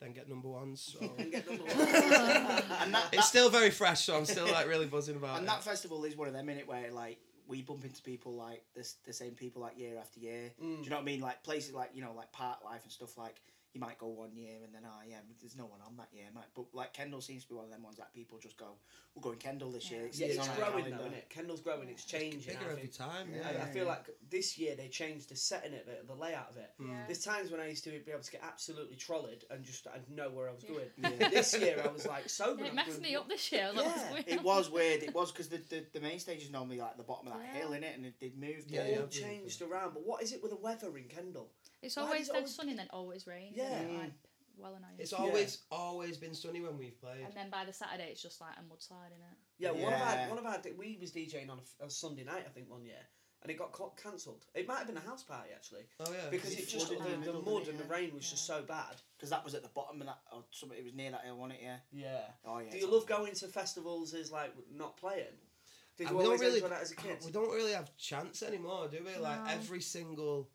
then 0.00 0.12
get 0.12 0.28
number 0.28 0.48
ones. 0.48 0.96
So. 0.98 1.10
And 1.18 1.32
get 1.32 1.48
number 1.48 1.64
one. 1.64 1.78
And 2.82 2.94
that, 2.94 3.08
it's 3.12 3.28
still 3.28 3.50
very 3.50 3.70
fresh, 3.70 4.04
so 4.04 4.16
I'm 4.16 4.26
still 4.26 4.46
like 4.46 4.68
really 4.68 4.86
buzzing 4.86 5.16
about 5.16 5.38
and 5.38 5.46
it. 5.46 5.50
that 5.50 5.62
festival 5.62 6.04
is 6.04 6.16
one 6.16 6.28
of 6.28 6.34
them 6.34 6.48
in 6.48 6.58
it 6.58 6.68
where 6.68 6.90
like 6.92 7.18
we 7.48 7.62
bump 7.62 7.84
into 7.84 8.02
people 8.02 8.34
like 8.34 8.62
this 8.74 8.96
the 9.06 9.12
same 9.12 9.32
people 9.32 9.62
like 9.62 9.78
year 9.78 9.98
after 9.98 10.20
year. 10.20 10.52
Mm. 10.62 10.78
Do 10.78 10.82
you 10.84 10.90
know 10.90 10.96
what 10.96 11.02
I 11.02 11.04
mean? 11.04 11.20
Like 11.20 11.42
places 11.42 11.72
like 11.74 11.90
you 11.94 12.02
know 12.02 12.12
like 12.14 12.32
Park 12.32 12.58
Life 12.64 12.82
and 12.82 12.92
stuff 12.92 13.16
like 13.16 13.40
you 13.76 13.80
might 13.80 13.98
go 13.98 14.08
one 14.08 14.34
year 14.34 14.56
and 14.64 14.74
then 14.74 14.82
ah 14.86 15.00
yeah 15.06 15.18
there's 15.40 15.56
no 15.56 15.66
one 15.66 15.80
on 15.86 15.96
that 15.96 16.08
year. 16.12 16.24
Might 16.34 16.44
but 16.54 16.66
like 16.72 16.92
Kendal 16.94 17.20
seems 17.20 17.42
to 17.44 17.48
be 17.48 17.54
one 17.54 17.64
of 17.64 17.70
them 17.70 17.82
ones 17.82 17.98
that 17.98 18.12
people 18.14 18.38
just 18.38 18.56
go 18.56 18.78
we're 19.14 19.22
going 19.22 19.38
Kendal 19.38 19.70
this 19.70 19.90
year. 19.90 20.08
yeah, 20.12 20.26
it's 20.26 20.38
on 20.38 20.48
our 20.48 20.56
growing 20.56 20.90
though, 20.90 21.00
isn't 21.00 21.14
it? 21.14 21.30
Kendal's 21.30 21.60
growing. 21.60 21.88
It's 21.88 22.04
changing. 22.04 22.40
Bigger 22.54 22.70
every 22.70 22.88
time, 22.88 23.28
I, 23.32 23.52
yeah. 23.52 23.62
I 23.62 23.66
feel 23.66 23.86
like 23.86 24.06
this 24.30 24.58
year 24.58 24.74
they 24.76 24.88
changed 24.88 25.30
the 25.30 25.36
setting 25.36 25.72
of 25.72 25.88
it, 25.88 26.06
the 26.06 26.14
layout 26.14 26.50
of 26.50 26.56
it. 26.58 26.70
There's 27.06 27.24
times 27.24 27.50
when 27.50 27.60
I 27.60 27.68
used 27.68 27.84
to 27.84 27.90
be 27.90 28.10
able 28.10 28.22
to 28.22 28.30
get 28.30 28.42
absolutely 28.44 28.96
trolled 28.96 29.44
and 29.50 29.64
just 29.64 29.86
I'd 29.86 30.08
know 30.10 30.28
where 30.30 30.48
I 30.48 30.52
was 30.52 30.64
going. 30.64 31.20
This 31.36 31.58
year 31.58 31.80
I 31.82 31.88
was 31.88 32.06
like 32.06 32.28
sober. 32.28 32.64
It 32.64 32.74
messed 32.74 33.00
me 33.00 33.16
up 33.16 33.28
this 33.28 33.50
year. 33.52 33.70
Yeah. 33.74 34.20
It 34.26 34.42
was 34.42 34.70
weird. 34.70 35.02
It 35.02 35.14
was 35.14 35.32
because 35.32 35.48
the, 35.48 35.58
the 35.68 35.84
the 35.92 36.00
main 36.00 36.18
stage 36.18 36.42
is 36.42 36.50
normally 36.50 36.78
like 36.78 36.96
the 36.96 37.02
bottom 37.02 37.28
of 37.28 37.34
that 37.34 37.42
Yeah. 37.52 37.60
hill 37.60 37.72
in 37.72 37.84
it, 37.84 37.96
and 37.96 38.06
it, 38.06 38.14
they'd 38.20 38.38
moved. 38.38 38.70
Yeah, 38.70 38.82
it. 38.82 38.92
yeah. 38.92 39.00
all 39.00 39.06
changed 39.08 39.62
around. 39.62 39.94
But 39.94 40.06
what 40.06 40.22
is 40.22 40.32
it 40.32 40.42
with 40.42 40.52
the 40.52 40.58
weather 40.58 40.96
in 40.96 41.04
Kendal? 41.04 41.48
It's 41.82 41.96
Why 41.96 42.02
always 42.04 42.20
does 42.20 42.28
it 42.28 42.32
dead 42.32 42.38
always- 42.38 42.54
sunny 42.54 42.70
and 42.70 42.78
then 42.78 42.88
always 42.90 43.26
rain. 43.26 43.52
Yeah. 43.54 43.82
Like, 43.98 44.12
well 44.58 44.74
annoying. 44.74 44.94
It's 44.98 45.12
always 45.12 45.62
always 45.70 46.16
been 46.16 46.34
sunny 46.34 46.60
when 46.62 46.78
we've 46.78 46.98
played. 47.00 47.20
and 47.24 47.34
then 47.34 47.50
by 47.50 47.64
the 47.64 47.72
Saturday, 47.72 48.08
it's 48.10 48.22
just 48.22 48.40
like 48.40 48.54
a 48.58 48.62
mudslide 48.62 49.08
in 49.14 49.20
it. 49.20 49.36
Yeah, 49.58 49.70
one 49.72 49.92
of 49.92 49.98
Yeah. 49.98 50.22
our 50.24 50.28
one 50.30 50.38
of 50.38 50.46
our 50.46 50.60
we 50.78 50.96
was 51.00 51.12
DJing 51.12 51.50
on 51.50 51.60
a, 51.80 51.84
a 51.86 51.90
Sunday 51.90 52.24
night 52.24 52.44
I 52.46 52.50
think 52.50 52.70
one 52.70 52.82
year, 52.84 53.06
and 53.42 53.50
it 53.50 53.58
got 53.58 53.72
co- 53.72 53.92
cancelled. 54.02 54.46
It 54.54 54.66
might 54.66 54.78
have 54.78 54.86
been 54.86 54.96
a 54.96 55.00
house 55.00 55.22
party 55.22 55.50
actually. 55.54 55.82
Oh 56.00 56.10
yeah. 56.10 56.30
Because 56.30 56.52
it 56.54 56.60
it 56.60 56.68
just 56.68 56.88
the, 56.88 56.96
flooded 56.96 57.12
in 57.14 57.20
the 57.20 57.26
the 57.26 57.32
middle, 57.34 57.42
mud 57.54 57.64
didn't 57.64 57.80
and 57.80 57.90
the 57.90 57.94
Yeah. 57.94 58.00
rain 58.00 58.14
was 58.14 58.30
just 58.30 58.46
so 58.46 58.62
bad. 58.62 58.96
Because 59.18 59.28
that 59.28 59.44
was 59.44 59.54
at 59.54 59.62
the 59.62 59.68
bottom 59.68 60.00
of 60.00 60.06
that, 60.06 60.20
or 60.32 60.42
something. 60.52 60.78
It 60.78 60.84
was 60.84 60.94
near 60.94 61.10
that 61.10 61.24
hill, 61.24 61.36
wasn't 61.36 61.60
it? 61.60 61.64
Yeah. 61.64 61.78
Yeah. 61.92 62.30
Oh 62.46 62.58
yeah. 62.58 62.70
Do 62.70 62.78
you 62.78 62.86
all- 62.86 62.94
love 62.94 63.06
going 63.06 63.34
to 63.34 63.48
festivals 63.48 64.14
as 64.14 64.32
like 64.32 64.54
not 64.72 64.96
playing? 64.96 65.26
Did 65.98 66.10
you 66.10 66.16
we 66.16 66.22
don't 66.24 66.26
always 66.26 66.40
really 66.40 66.56
enjoy 66.56 66.68
that 66.68 66.82
as 66.82 66.90
a 66.92 66.96
kid? 66.96 67.18
we 67.24 67.30
don't 67.32 67.50
really 67.54 67.72
have 67.72 67.94
chance 67.96 68.42
anymore, 68.42 68.88
do 68.88 69.02
we? 69.04 69.16
Like 69.18 69.44
No. 69.44 69.50
every 69.50 69.80
single 69.80 70.50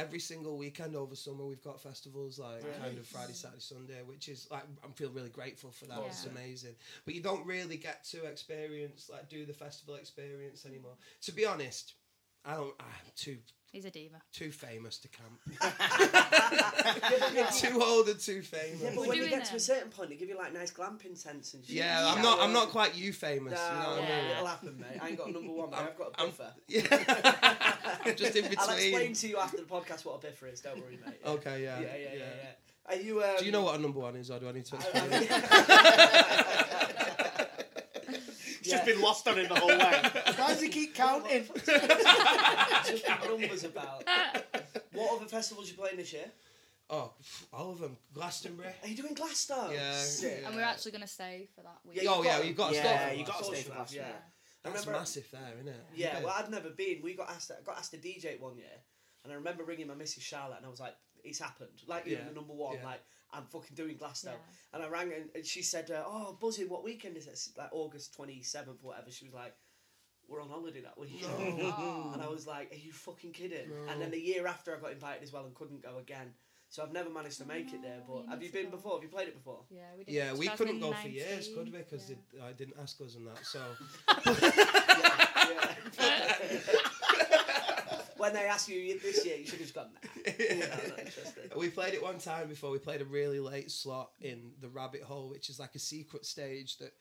every 0.00 0.18
single 0.18 0.56
weekend 0.56 0.96
over 0.96 1.14
summer 1.14 1.44
we've 1.44 1.62
got 1.62 1.80
festivals 1.80 2.38
like 2.38 2.62
kind 2.80 2.96
of 2.96 3.06
Friday, 3.06 3.34
Saturday, 3.34 3.60
Sunday, 3.60 4.00
which 4.06 4.28
is 4.28 4.48
like 4.50 4.62
I'm 4.84 4.92
feeling 4.92 5.14
really 5.14 5.28
grateful 5.28 5.70
for 5.70 5.86
that. 5.86 5.98
It's 6.06 6.26
amazing. 6.26 6.74
But 7.04 7.14
you 7.14 7.22
don't 7.22 7.44
really 7.46 7.76
get 7.76 8.04
to 8.06 8.24
experience 8.24 9.10
like 9.12 9.28
do 9.28 9.44
the 9.44 9.52
festival 9.52 9.96
experience 9.96 10.64
anymore. 10.64 10.94
To 11.22 11.32
be 11.32 11.44
honest, 11.44 11.94
I 12.44 12.54
don't 12.54 12.74
I'm 12.80 12.86
too 13.16 13.38
He's 13.72 13.84
a 13.84 13.90
diva. 13.90 14.20
too 14.32 14.50
famous 14.50 14.98
to 14.98 15.08
camp. 15.08 15.38
Yeah, 17.34 17.46
too 17.52 17.80
old 17.80 18.08
and 18.08 18.18
too 18.18 18.42
famous. 18.42 18.80
Yeah, 18.82 18.90
but 18.96 19.06
when 19.06 19.16
you 19.16 19.22
doing 19.28 19.30
get 19.38 19.44
to 19.46 19.56
a 19.56 19.60
certain 19.60 19.90
point, 19.90 20.10
they 20.10 20.16
give 20.16 20.28
you 20.28 20.36
like 20.36 20.52
nice 20.52 20.72
glamping 20.72 21.20
tents 21.22 21.54
and 21.54 21.64
shit. 21.64 21.76
Yeah, 21.76 22.12
I'm 22.12 22.20
not. 22.20 22.40
I'm 22.40 22.52
not 22.52 22.70
quite 22.70 22.96
you 22.96 23.12
famous. 23.12 23.52
No, 23.52 23.68
you 23.68 23.74
know 23.82 23.90
what 23.90 23.98
I 24.02 24.08
mean? 24.08 24.30
it'll 24.32 24.46
happen, 24.46 24.76
mate. 24.80 24.98
I 25.00 25.08
ain't 25.10 25.18
got 25.18 25.28
a 25.28 25.32
number 25.32 25.52
one, 25.52 25.70
but 25.70 25.78
I've 25.78 25.96
got 25.96 26.14
a 26.18 26.20
I'm- 26.20 26.32
Yeah, 26.68 26.82
I'm 28.04 28.16
just 28.22 28.34
in 28.34 28.42
between. 28.48 28.58
I'll 28.58 28.76
explain 28.76 29.12
to 29.14 29.28
you 29.28 29.36
after 29.38 29.56
the 29.58 29.62
podcast 29.62 30.04
what 30.04 30.16
a 30.16 30.18
biffer 30.26 30.48
is. 30.48 30.60
Don't 30.60 30.78
worry, 30.80 30.98
mate. 31.06 31.20
Okay, 31.24 31.62
yeah, 31.62 31.78
Yeah, 31.80 31.86
yeah, 31.96 32.08
yeah, 32.14 32.18
yeah. 32.18 32.50
Are 32.86 32.96
you? 32.96 33.22
Um, 33.22 33.36
Do 33.38 33.44
you 33.44 33.52
know 33.52 33.62
what 33.62 33.78
a 33.78 33.82
number 33.82 34.00
one 34.00 34.16
is, 34.16 34.30
or 34.32 34.40
do 34.40 34.48
I 34.48 34.52
need 34.52 34.64
to 34.64 34.74
explain? 34.74 35.04
I- 35.12 35.16
It's 35.16 35.30
Yeah. 35.30 36.49
Just 38.70 38.84
been 38.86 39.00
lost 39.00 39.26
on 39.28 39.38
him 39.38 39.48
the 39.48 39.54
whole 39.54 39.68
way. 39.68 39.76
Why 40.36 40.48
does 40.48 40.60
he 40.60 40.68
keep 40.68 40.94
counting? 40.94 41.44
just 41.64 43.04
the 43.04 43.28
numbers 43.28 43.64
about. 43.64 44.04
What 44.92 45.16
other 45.20 45.26
festivals 45.28 45.70
you 45.70 45.76
playing 45.76 45.96
this 45.96 46.12
year? 46.12 46.26
oh, 46.92 47.12
pff, 47.22 47.44
all 47.52 47.70
of 47.70 47.78
them. 47.78 47.96
Glastonbury. 48.12 48.68
Are 48.82 48.88
you 48.88 48.96
doing 48.96 49.14
Glasgow? 49.14 49.70
Yeah, 49.72 49.92
Sick. 50.02 50.42
And 50.44 50.56
we're 50.56 50.62
actually 50.62 50.90
going 50.90 51.02
to 51.02 51.08
stay 51.08 51.48
for 51.54 51.62
that 51.62 51.78
week. 51.84 52.02
Yeah, 52.02 52.10
oh, 52.10 52.16
you've 52.16 52.26
oh 52.26 52.28
yeah, 52.28 52.36
got- 52.38 52.46
you've 52.48 52.56
got 52.56 52.68
to 52.70 52.74
Yeah, 52.74 52.82
stop. 53.06 53.16
you 53.18 53.24
got 53.24 53.38
to 53.38 53.44
stay 53.44 53.54
for 53.54 53.68
you 53.68 53.74
have, 53.74 53.76
Glastonbury. 53.76 54.06
yeah. 54.08 54.12
Yeah. 54.12 54.62
I 54.62 54.68
That's 54.72 54.86
remember- 54.86 54.98
massive 55.00 55.28
there, 55.30 55.52
isn't 55.60 55.68
it? 55.68 55.84
Yeah, 55.94 56.20
well, 56.24 56.34
I'd 56.36 56.50
never 56.50 56.70
been. 56.70 57.00
We 57.02 57.14
got 57.14 57.30
asked. 57.30 57.52
got 57.64 57.78
asked 57.78 57.92
to 57.92 57.96
DJ 57.98 58.24
it 58.26 58.40
one 58.42 58.56
year, 58.56 58.66
and 59.24 59.32
I 59.32 59.36
remember 59.36 59.62
ringing 59.64 59.86
my 59.86 59.94
missus 59.94 60.22
Charlotte, 60.22 60.56
and 60.58 60.66
I 60.66 60.68
was 60.68 60.80
like, 60.80 60.94
"It's 61.24 61.38
happened." 61.38 61.70
Like 61.86 62.06
you 62.06 62.16
know, 62.16 62.24
the 62.28 62.34
number 62.34 62.52
one. 62.52 62.76
yeah. 62.76 62.84
Like 62.84 63.00
I'm 63.32 63.44
fucking 63.44 63.74
doing 63.74 63.96
Glasgow, 63.96 64.30
Yeah. 64.32 64.74
and 64.74 64.82
I 64.82 64.88
rang 64.88 65.12
and, 65.12 65.30
and 65.34 65.46
she 65.46 65.62
said, 65.62 65.90
uh, 65.90 66.02
"Oh, 66.06 66.36
buzzing. 66.40 66.68
What 66.68 66.84
weekend 66.84 67.16
is 67.16 67.26
it? 67.26 67.30
It's 67.30 67.50
Like 67.56 67.70
August 67.72 68.14
twenty 68.14 68.42
seventh, 68.42 68.82
whatever." 68.82 69.10
She 69.10 69.24
was 69.24 69.34
like. 69.34 69.54
We're 70.28 70.42
on 70.42 70.48
holiday 70.48 70.82
that 70.82 70.96
weekend. 70.96 71.60
Oh. 71.76 72.12
And 72.14 72.22
I 72.22 72.28
was 72.28 72.46
like, 72.46 72.70
Are 72.70 72.76
you 72.76 72.92
fucking 72.92 73.32
kidding? 73.32 73.68
And 73.88 74.00
then 74.00 74.12
the 74.12 74.20
year 74.20 74.46
after, 74.46 74.76
I 74.76 74.78
got 74.78 74.92
invited 74.92 75.24
as 75.24 75.32
well 75.32 75.44
and 75.44 75.52
couldn't 75.56 75.82
go 75.82 75.98
again. 75.98 76.34
So 76.70 76.84
I've 76.84 76.92
never 76.92 77.10
managed 77.10 77.38
to 77.38 77.44
make 77.46 77.74
it 77.74 77.82
there. 77.82 77.98
But 78.06 78.26
have 78.28 78.40
you 78.40 78.52
been 78.52 78.66
go. 78.66 78.76
before? 78.76 78.92
Have 78.92 79.02
you 79.02 79.08
played 79.08 79.26
it 79.26 79.34
before? 79.34 79.64
Yeah, 79.70 79.80
we 79.98 80.04
did. 80.04 80.14
Yeah, 80.14 80.34
we 80.34 80.46
couldn't 80.46 80.78
go 80.78 80.92
for 80.92 81.08
years, 81.08 81.48
could 81.52 81.72
we? 81.72 81.78
Because 81.78 82.08
yeah. 82.08 82.16
they 82.32 82.40
I 82.46 82.52
didn't 82.52 82.76
ask 82.80 83.00
us 83.00 83.16
and 83.16 83.26
that. 83.26 83.44
So 83.44 83.60
when 88.20 88.32
they 88.34 88.44
ask 88.46 88.68
you 88.68 88.98
this 89.00 89.24
year, 89.24 89.36
you 89.36 89.44
should 89.44 89.54
have 89.54 89.62
just 89.62 89.74
gone, 89.74 89.88
nah. 89.94 90.32
Yeah, 90.38 90.66
I'm 90.82 90.90
not 90.90 90.98
interested. 90.98 91.52
we 91.56 91.68
played 91.70 91.94
it 91.94 92.02
one 92.02 92.18
time 92.18 92.48
before. 92.48 92.70
We 92.70 92.78
played 92.78 93.00
a 93.00 93.04
really 93.06 93.40
late 93.40 93.70
slot 93.70 94.10
in 94.20 94.52
the 94.60 94.68
Rabbit 94.68 95.02
Hole, 95.02 95.30
which 95.30 95.48
is 95.50 95.58
like 95.58 95.74
a 95.74 95.78
secret 95.78 96.24
stage 96.26 96.76
that 96.78 96.92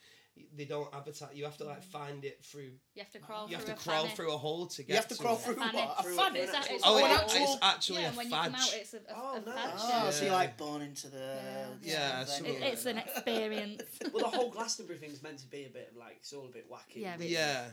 they 0.55 0.63
don't 0.63 0.87
advertise. 0.95 1.29
You 1.33 1.43
have 1.43 1.57
to 1.57 1.65
like 1.65 1.83
find 1.83 2.23
it 2.23 2.39
through. 2.45 2.71
You 2.95 3.03
have 3.03 3.11
to 3.11 3.19
crawl 3.19 3.49
You 3.49 3.55
have 3.57 3.65
through 3.65 3.73
to 3.75 3.79
a 3.79 3.83
crawl 3.83 4.03
fanny. 4.03 4.15
through 4.15 4.33
a 4.33 4.37
hole 4.37 4.67
to 4.67 4.83
get. 4.83 4.89
You 4.89 4.95
have 4.95 5.07
to 5.09 5.15
crawl 5.17 5.35
it. 5.35 5.41
through 5.41 5.55
fanny. 5.55 5.77
what? 5.79 5.95
A 5.99 6.03
Through 6.03 6.15
fanny? 6.15 6.39
a 6.39 6.43
It's, 6.43 6.53
it's 6.71 6.83
Oh, 6.85 6.97
it- 6.97 7.03
actual- 7.11 7.43
it's 7.43 7.57
actually 7.61 7.99
yeah, 8.01 8.05
a 8.05 8.07
and 8.07 8.17
when 8.17 8.25
you 8.29 8.35
come 8.35 8.51
fudge. 8.53 8.61
out, 8.61 8.73
it's 8.75 8.93
a, 8.93 8.97
a, 8.97 9.01
Oh, 9.15 9.35
a 9.35 9.39
nice. 9.49 9.55
fudge. 9.55 9.71
Oh, 9.79 10.03
yeah. 10.05 10.09
so 10.11 10.23
you're 10.25 10.33
like 10.33 10.57
born 10.57 10.81
into 10.81 11.07
the. 11.09 11.39
Yeah, 11.81 12.23
thing. 12.23 12.27
something 12.27 12.53
It, 12.55 12.63
it's 12.63 12.85
an 12.85 12.97
experience. 12.99 13.81
Well, 14.13 14.31
the 14.31 14.37
whole 14.37 14.49
Glastonbury 14.49 14.97
thing's 14.99 15.21
meant 15.21 15.39
to 15.39 15.47
be 15.47 15.65
a 15.65 15.69
bit 15.69 15.89
of 15.91 15.97
like, 15.97 16.17
it's 16.21 16.31
all 16.31 16.45
a 16.45 16.51
bit 16.51 16.71
wacky. 16.71 17.01
Yeah, 17.01 17.15
but- 17.17 17.27
Yeah, 17.27 17.65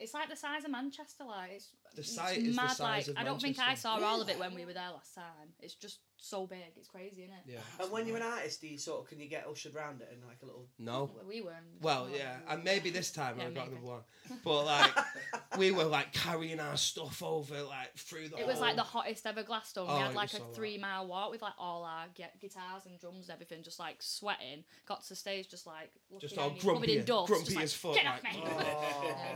It's 0.00 0.12
like 0.14 0.28
the 0.28 0.36
size 0.36 0.64
of 0.64 0.70
Manchester, 0.72 1.24
like 1.24 1.52
it's 1.52 1.68
The 1.94 2.00
it's 2.02 2.14
site 2.14 2.38
is 2.38 2.56
the 2.56 2.62
mad. 2.62 2.70
size 2.70 3.08
like 3.08 3.16
of 3.16 3.20
I 3.20 3.24
don't 3.24 3.40
think 3.40 3.58
I 3.58 3.62
Manchester. 3.68 3.88
saw 3.88 4.04
all 4.04 4.20
of 4.20 4.28
it 4.28 4.38
when 4.38 4.54
we 4.54 4.64
were 4.64 4.72
there 4.72 4.90
last 4.92 5.14
time. 5.14 5.24
It's 5.60 5.74
just 5.74 5.98
so 6.20 6.46
big. 6.46 6.58
It's 6.76 6.88
crazy, 6.88 7.22
isn't 7.22 7.32
it? 7.34 7.42
yeah. 7.46 7.58
And 7.84 7.92
when 7.92 8.06
you're 8.06 8.16
an 8.16 8.22
artist, 8.24 8.60
do 8.60 8.66
you 8.68 8.76
sort 8.78 9.02
of, 9.02 9.08
can 9.08 9.20
you 9.20 9.28
get 9.28 9.46
ushered 9.50 9.74
round 9.74 10.00
it 10.00 10.08
in 10.12 10.26
like 10.26 10.38
a 10.42 10.46
little. 10.46 10.66
No. 10.78 11.10
Well, 11.14 11.24
We 11.28 11.40
were. 11.42 11.52
Well, 11.80 12.08
oh, 12.12 12.16
yeah, 12.16 12.36
and 12.48 12.64
maybe 12.64 12.90
this 12.90 13.12
time 13.12 13.36
Yeah, 13.38 13.44
I 13.44 13.50
got 13.50 13.54
maybe. 13.68 13.74
number 13.76 13.86
one. 13.86 14.00
But 14.44 14.64
like, 14.64 14.90
we 15.58 15.70
were 15.70 15.84
like 15.84 16.12
carrying 16.12 16.58
our 16.60 16.76
stuff 16.76 17.22
over 17.22 17.62
like 17.62 17.94
through 17.96 18.28
the. 18.30 18.38
It 18.38 18.46
was 18.46 18.60
like 18.60 18.74
the 18.76 18.82
whole- 18.82 19.02
hottest 19.02 19.26
ever 19.26 19.42
Glaston. 19.44 19.84
Oh, 19.88 19.94
we 19.94 20.00
it 20.00 20.06
had 20.06 20.14
like 20.14 20.32
was 20.32 20.34
a 20.34 20.36
so 20.38 20.42
hot. 20.44 20.54
three 20.56 20.76
mile 20.78 21.06
walk 21.06 21.30
with 21.30 21.42
like 21.42 21.52
all 21.58 21.84
our 21.84 22.06
gu- 22.16 22.24
guitars 22.40 22.86
and 22.86 22.98
drums 22.98 23.28
and 23.28 23.34
everything, 23.34 23.62
just 23.62 23.78
like 23.78 23.96
sweating. 24.00 24.64
Got 24.86 25.02
to 25.04 25.08
the 25.10 25.16
stage 25.16 25.48
just 25.48 25.66
like 25.68 25.90
looking 26.10 26.28
Just 26.28 26.38
all 26.38 26.46
at 26.48 26.54
me, 26.54 26.60
covered 26.60 26.72
in 26.90 27.04
grumpy- 27.04 27.06
dust. 27.06 27.26
grumpy 27.28 27.44
just 27.44 27.56
like, 27.56 27.64
as 27.64 27.74
fuck, 27.74 27.94
Get 27.94 28.06
off 28.06 28.24
like, 28.24 28.34
me! 28.34 28.40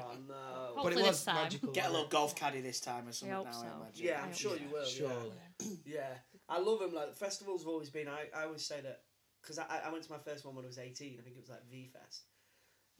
Oh, 0.02 0.14
no. 0.28 0.34
But 0.82 0.92
it 0.92 0.94
Hopefully 0.96 0.96
was 0.96 1.04
this 1.16 1.24
time. 1.24 1.34
magical. 1.36 1.72
Get 1.72 1.86
a 1.86 1.90
little 1.90 2.04
it? 2.06 2.10
golf 2.10 2.34
caddy 2.42 2.60
this 2.60 2.80
time 2.80 3.08
or 3.08 3.12
something 3.12 3.36
hope 3.36 3.46
now, 3.46 3.52
so. 3.52 3.66
I 3.66 3.80
imagine. 3.80 4.06
Yeah, 4.06 4.18
I 4.18 4.22
I'm 4.22 4.28
hope 4.28 4.34
sure 4.36 4.56
you 4.56 4.68
will. 4.72 4.84
Surely. 4.84 5.32
Yeah. 5.60 5.68
yeah. 5.84 6.14
I 6.48 6.58
love 6.58 6.80
them. 6.80 6.92
Like, 6.94 7.14
festivals 7.14 7.62
have 7.62 7.68
always 7.68 7.90
been, 7.90 8.08
I, 8.08 8.26
I 8.36 8.44
always 8.44 8.64
say 8.64 8.80
that, 8.80 9.02
because 9.40 9.58
I, 9.58 9.82
I 9.86 9.90
went 9.92 10.04
to 10.04 10.12
my 10.12 10.18
first 10.18 10.44
one 10.44 10.54
when 10.54 10.64
I 10.64 10.68
was 10.68 10.78
18, 10.78 11.16
I 11.18 11.22
think 11.22 11.36
it 11.36 11.40
was 11.40 11.50
like 11.50 11.68
V 11.70 11.90
Fest. 11.92 12.24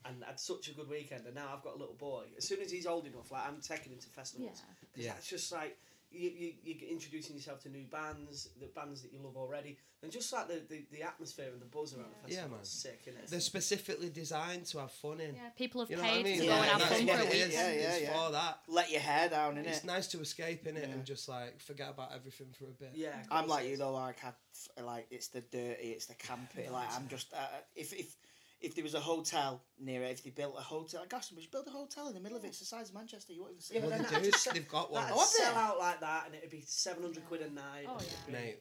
And 0.05 0.23
I 0.23 0.27
had 0.27 0.39
such 0.39 0.67
a 0.67 0.73
good 0.73 0.89
weekend, 0.89 1.25
and 1.25 1.35
now 1.35 1.49
I've 1.53 1.63
got 1.63 1.75
a 1.75 1.77
little 1.77 1.95
boy. 1.95 2.25
As 2.37 2.45
soon 2.45 2.61
as 2.61 2.69
he's 2.71 2.85
old 2.85 3.05
enough, 3.05 3.31
like 3.31 3.47
I'm 3.47 3.61
taking 3.61 3.93
him 3.93 3.99
to 3.99 4.09
festivals. 4.09 4.61
Yeah. 4.61 4.75
Because 4.81 5.05
Yeah. 5.05 5.13
that's 5.13 5.27
just 5.29 5.51
like 5.51 5.77
you, 6.13 6.29
you, 6.29 6.53
you're 6.63 6.89
introducing 6.89 7.35
yourself 7.35 7.61
to 7.63 7.69
new 7.69 7.85
bands, 7.91 8.49
the 8.59 8.67
bands 8.67 9.01
that 9.01 9.11
you 9.11 9.19
love 9.23 9.35
already, 9.35 9.77
and 10.01 10.11
just 10.11 10.31
like 10.31 10.47
the, 10.47 10.61
the, 10.69 10.85
the 10.91 11.01
atmosphere 11.03 11.49
and 11.51 11.61
the 11.61 11.65
buzz 11.65 11.93
around 11.95 12.05
the 12.11 12.27
festival. 12.29 12.29
Yeah, 12.29 12.35
festival 12.35 12.57
man. 12.57 12.61
is 12.63 12.69
sick, 12.69 13.01
isn't 13.07 13.19
it? 13.23 13.27
They're 13.29 13.39
specifically 13.39 14.09
designed 14.09 14.65
to 14.67 14.79
have 14.79 14.91
fun 14.91 15.19
in. 15.19 15.35
Yeah, 15.35 15.49
people 15.57 15.81
have 15.81 15.89
You 15.89 15.97
know 15.97 16.03
what 16.03 16.11
I 16.11 16.15
paid 16.15 16.25
mean? 16.25 16.39
to 16.39 16.45
Yeah, 16.45 16.51
go 16.51 16.61
and 16.61 16.65
have 16.71 16.79
that's 16.79 16.93
fun 16.97 17.07
what 17.07 17.15
for 17.17 17.21
a 17.23 17.25
it 17.25 17.31
week. 17.33 17.41
is. 17.41 17.53
Yeah, 17.53 17.67
yeah, 17.67 17.71
it's 17.93 18.01
yeah. 18.03 18.13
for 18.25 18.31
that. 18.31 18.59
Let 18.67 18.91
your 18.91 19.01
hair 19.01 19.29
down, 19.29 19.55
innit? 19.55 19.67
It's 19.67 19.83
nice 19.83 20.07
to 20.07 20.19
escape 20.21 20.67
in 20.67 20.77
it 20.77 20.87
Yeah. 20.87 20.93
and 20.95 21.05
just 21.05 21.27
like 21.29 21.59
forget 21.61 21.89
about 21.89 22.11
everything 22.13 22.47
for 22.57 22.65
a 22.65 22.67
bit. 22.67 22.91
yeah, 22.93 23.15
I'm 23.31 23.47
like 23.47 23.65
you 23.65 23.73
is. 23.73 23.79
though. 23.79 23.93
Like 23.93 24.17
I, 24.23 24.81
like 24.81 25.07
it's 25.09 25.27
the 25.29 25.41
dirty, 25.41 25.89
it's 25.89 26.05
the 26.05 26.15
campy. 26.15 26.69
Like 26.71 26.87
I'm 26.95 27.07
just 27.07 27.33
uh, 27.33 27.37
if 27.75 27.91
if 27.93 28.15
if 28.63 28.73
there 28.75 28.83
was 28.83 28.93
a 28.95 28.99
hotel 28.99 29.61
near 29.79 30.01
it, 30.03 30.11
if 30.11 30.23
they 30.23 30.29
built 30.31 30.55
a 30.57 30.61
hotel, 30.61 31.01
like 31.01 31.09
Glastonbury, 31.09 31.47
build 31.51 31.67
a 31.67 31.71
hotel 31.71 32.07
in 32.07 32.13
the 32.15 32.19
middle 32.19 32.37
of 32.37 32.43
it. 32.45 32.47
It's 32.47 32.59
the 32.59 32.65
size 32.65 32.89
of 32.89 32.95
Manchester. 32.95 33.33
You 33.33 33.41
won't 33.41 33.51
even 33.51 33.61
see 33.61 33.75
Yeah, 33.75 33.81
it. 33.81 33.89
but 33.89 34.09
then 34.11 34.23
they 34.23 34.29
just, 34.31 34.53
they've 34.53 34.67
got 34.67 34.91
one. 34.91 35.01
That'd 35.03 35.15
Oh, 35.15 35.19
have 35.19 35.27
sell 35.27 35.55
out 35.55 35.77
like 35.79 35.99
that, 35.99 36.23
and 36.27 36.35
it'd 36.35 36.49
be 36.49 36.63
700 36.65 37.25
quid 37.25 37.41
a 37.41 37.49
night. 37.53 37.85
Oh, 37.87 37.99
yeah. 37.99 38.33
Mate, 38.33 38.59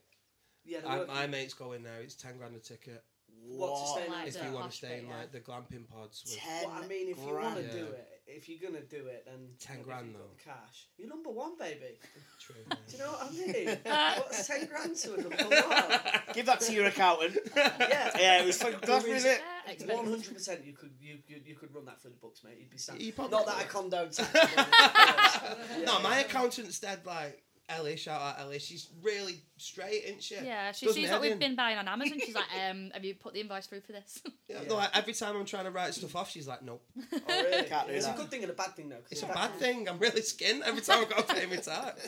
Yeah, 0.64 0.78
I, 0.86 1.04
my 1.04 1.26
mate's 1.26 1.54
going 1.54 1.82
there. 1.82 2.00
It's 2.02 2.14
ten 2.16 2.36
grand 2.36 2.54
a 2.56 2.58
ticket 2.58 3.02
What 3.40 3.80
to 3.80 3.86
stay 3.92 4.06
in 4.06 4.12
Like 4.12 4.28
if 4.28 4.44
you 4.44 4.52
want 4.52 4.70
to 4.70 4.76
stay 4.76 4.98
in 4.98 5.00
bit, 5.06 5.08
yeah. 5.10 5.16
like 5.18 5.32
the 5.32 5.40
glamping 5.40 5.88
pods. 5.88 6.22
With, 6.26 6.36
Ten 6.38 6.68
Well, 6.68 6.80
I 6.82 6.86
mean, 6.86 7.08
if 7.08 7.18
you 7.18 7.34
want 7.34 7.56
to 7.56 7.62
grand. 7.62 7.72
do 7.72 7.78
Yeah. 7.92 8.11
It, 8.26 8.32
if 8.36 8.48
you're 8.48 8.70
gonna 8.70 8.84
do 8.84 9.06
it, 9.06 9.24
then 9.26 9.48
10 9.60 9.78
if 9.78 9.84
grand, 9.84 10.06
you've 10.06 10.14
got 10.16 10.22
though. 10.22 10.28
the 10.36 10.42
cash. 10.50 10.86
You're 10.98 11.08
number 11.08 11.30
one, 11.30 11.56
baby. 11.58 11.98
True. 12.40 12.54
Do 12.68 12.76
you 12.92 12.98
know 12.98 13.12
what 13.12 13.28
I 13.28 13.30
mean? 13.30 13.78
What's 14.18 14.46
ten 14.46 14.66
grand 14.66 14.96
to 14.96 15.14
a 15.14 15.16
number 15.18 15.36
one? 15.36 16.00
Give 16.34 16.46
that 16.46 16.60
to 16.60 16.72
your 16.72 16.86
accountant. 16.86 17.38
Yeah, 17.56 18.10
yeah, 18.18 18.40
it 18.42 18.46
was 18.46 18.56
fucking 18.62 18.80
Glastonbury, 18.82 19.18
is 19.18 19.24
it? 19.24 19.40
One 19.88 20.06
hundred 20.06 20.32
percent, 20.34 20.64
you 20.64 20.72
could 20.72 20.90
you, 21.00 21.18
you 21.28 21.40
you 21.44 21.54
could 21.54 21.74
run 21.74 21.84
that 21.86 22.00
through 22.00 22.12
the 22.12 22.16
books, 22.16 22.42
mate. 22.44 22.56
You'd 22.58 22.70
be 22.70 22.78
sad. 22.78 23.00
You 23.00 23.12
Not 23.16 23.46
that 23.46 23.56
I 23.56 23.62
condone 23.64 24.10
tax. 24.10 24.34
yeah. 24.34 25.84
No, 25.84 26.00
my 26.00 26.18
accountant's 26.20 26.78
dead 26.80 27.00
like 27.06 27.42
Ellie. 27.76 27.96
Shout 27.96 28.20
out 28.20 28.40
Ellie. 28.40 28.58
She's 28.58 28.88
really 29.02 29.40
straight, 29.56 30.02
isn't 30.06 30.22
she? 30.22 30.34
Yeah, 30.36 30.72
she 30.72 30.86
Doesn't 30.86 31.00
sees 31.00 31.08
head 31.08 31.14
what 31.16 31.22
we've 31.22 31.32
in. 31.32 31.38
been 31.38 31.56
buying 31.56 31.78
on 31.78 31.88
Amazon. 31.88 32.18
She's 32.24 32.34
like, 32.34 32.44
um, 32.68 32.90
have 32.94 33.04
you 33.04 33.14
put 33.14 33.32
the 33.34 33.40
invoice 33.40 33.66
through 33.66 33.80
for 33.82 33.92
this? 33.92 34.20
Yeah, 34.48 34.58
Yeah. 34.68 34.74
Like 34.74 34.90
every 34.94 35.14
time 35.14 35.34
I'm 35.36 35.46
trying 35.46 35.64
to 35.64 35.70
write 35.70 35.94
stuff 35.94 36.14
off, 36.14 36.30
she's 36.30 36.46
like, 36.46 36.62
"Nope." 36.62 36.84
Oh, 37.12 37.18
really? 37.28 37.62
Can't 37.68 37.88
do 37.88 37.94
it's 37.94 38.04
that. 38.04 38.16
a 38.16 38.18
good 38.18 38.30
thing 38.30 38.42
and 38.42 38.50
a 38.50 38.54
bad 38.54 38.76
thing 38.76 38.90
though. 38.90 38.96
'cause 38.96 39.12
It's 39.12 39.22
a 39.22 39.26
if 39.28 39.34
bad 39.34 39.50
that- 39.52 39.58
thing. 39.58 39.88
I'm 39.88 39.98
really 39.98 40.20
skinned 40.20 40.62
every 40.64 40.82
time 40.82 41.00
I've 41.00 41.08
got 41.08 41.26
to 41.28 41.34
pay 41.34 41.46
my 41.46 41.56
tax. 41.56 42.06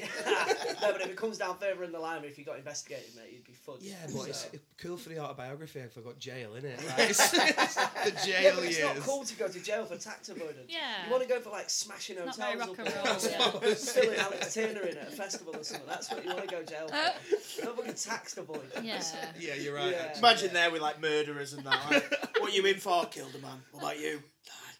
no, 0.82 0.92
but 0.92 1.00
if 1.00 1.06
it 1.08 1.16
comes 1.16 1.38
down 1.38 1.56
further 1.58 1.82
in 1.84 1.92
the 1.92 1.98
line, 1.98 2.22
if 2.24 2.36
you 2.38 2.44
got 2.44 2.58
investigated, 2.58 3.14
mate, 3.16 3.30
you'd 3.32 3.44
be 3.44 3.52
fudged. 3.52 3.78
Yeah, 3.82 3.94
but 4.14 4.28
it's 4.28 4.40
So- 4.40 4.48
it's 4.52 4.62
cool 4.78 4.96
for 4.98 5.08
the 5.08 5.20
autobiography 5.20 5.78
if 5.80 5.96
I 5.96 6.00
got 6.02 6.18
jail, 6.18 6.50
innit? 6.50 6.86
Like, 6.86 7.10
it's, 7.10 7.32
it's 7.32 7.74
the 7.76 7.90
Yeah, 8.30 8.42
jail 8.42 8.54
but 8.56 8.64
it's 8.64 8.78
years. 8.78 8.94
not 8.96 9.04
cool 9.06 9.24
to 9.24 9.34
go 9.36 9.48
to 9.48 9.60
jail 9.60 9.86
for 9.86 9.96
tax 9.96 10.28
avoidance. 10.28 10.66
Yeah. 10.68 11.06
You 11.06 11.10
want 11.12 11.22
to 11.22 11.28
go 11.28 11.40
for 11.40 11.50
like 11.50 11.70
smashing 11.70 12.16
It's 12.18 12.36
hotels 12.36 12.38
not 12.38 12.48
very 12.48 12.58
rock 12.58 12.70
up 12.70 12.78
and 12.78 12.88
there. 12.88 13.52
roll, 13.62 13.68
yeah. 13.70 13.74
Filling 13.74 14.18
Alex 14.18 14.54
Turner 14.54 14.80
in 14.82 14.98
at 14.98 15.08
a 15.08 15.12
festival 15.12 15.53
or 15.58 15.64
something. 15.64 15.86
That's 15.88 16.10
what 16.10 16.24
you 16.24 16.30
want 16.34 16.48
to 16.48 16.54
go 16.54 16.62
jail 16.62 16.88
for. 16.88 16.94
Not 17.64 17.76
fucking 17.76 17.94
tax 17.94 18.36
avoidance. 18.36 18.72
yeah. 18.82 19.02
Yeah, 19.38 19.54
you're 19.54 19.74
right. 19.74 19.90
Yeah. 19.92 20.02
actually. 20.06 20.18
Imagine 20.18 20.52
there 20.52 20.70
with 20.70 20.82
like 20.82 21.00
murderers 21.00 21.52
and 21.52 21.64
that. 21.66 21.90
Like, 21.90 22.28
what 22.40 22.54
you 22.54 22.64
in 22.66 22.76
for? 22.76 23.06
Killed 23.06 23.34
a 23.34 23.38
man. 23.38 23.62
What 23.72 23.82
about 23.82 24.00
you? 24.00 24.22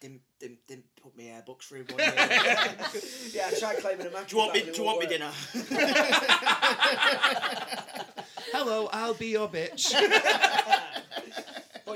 Didn't 0.01 0.21
didn't 0.39 0.59
didn't 0.69 0.85
put 1.03 1.17
me 1.17 1.29
airbox 1.29 1.47
books 1.47 1.67
through 1.69 1.85
one 1.89 1.99
year. 1.99 2.15
Yeah, 3.33 3.49
I 3.51 3.55
try 3.59 3.75
claiming 3.77 4.07
a 4.07 4.11
match. 4.11 4.29
do 4.29 4.37
you 4.37 4.43
want 4.43 4.53
me? 4.55 4.61
Do 4.63 4.73
you 4.73 4.83
want 4.85 5.01
me 5.01 5.07
dinner? 5.07 5.31
Hello, 8.53 8.89
I'll 8.93 9.15
be 9.15 9.29
your 9.29 9.49
bitch. 9.49 9.95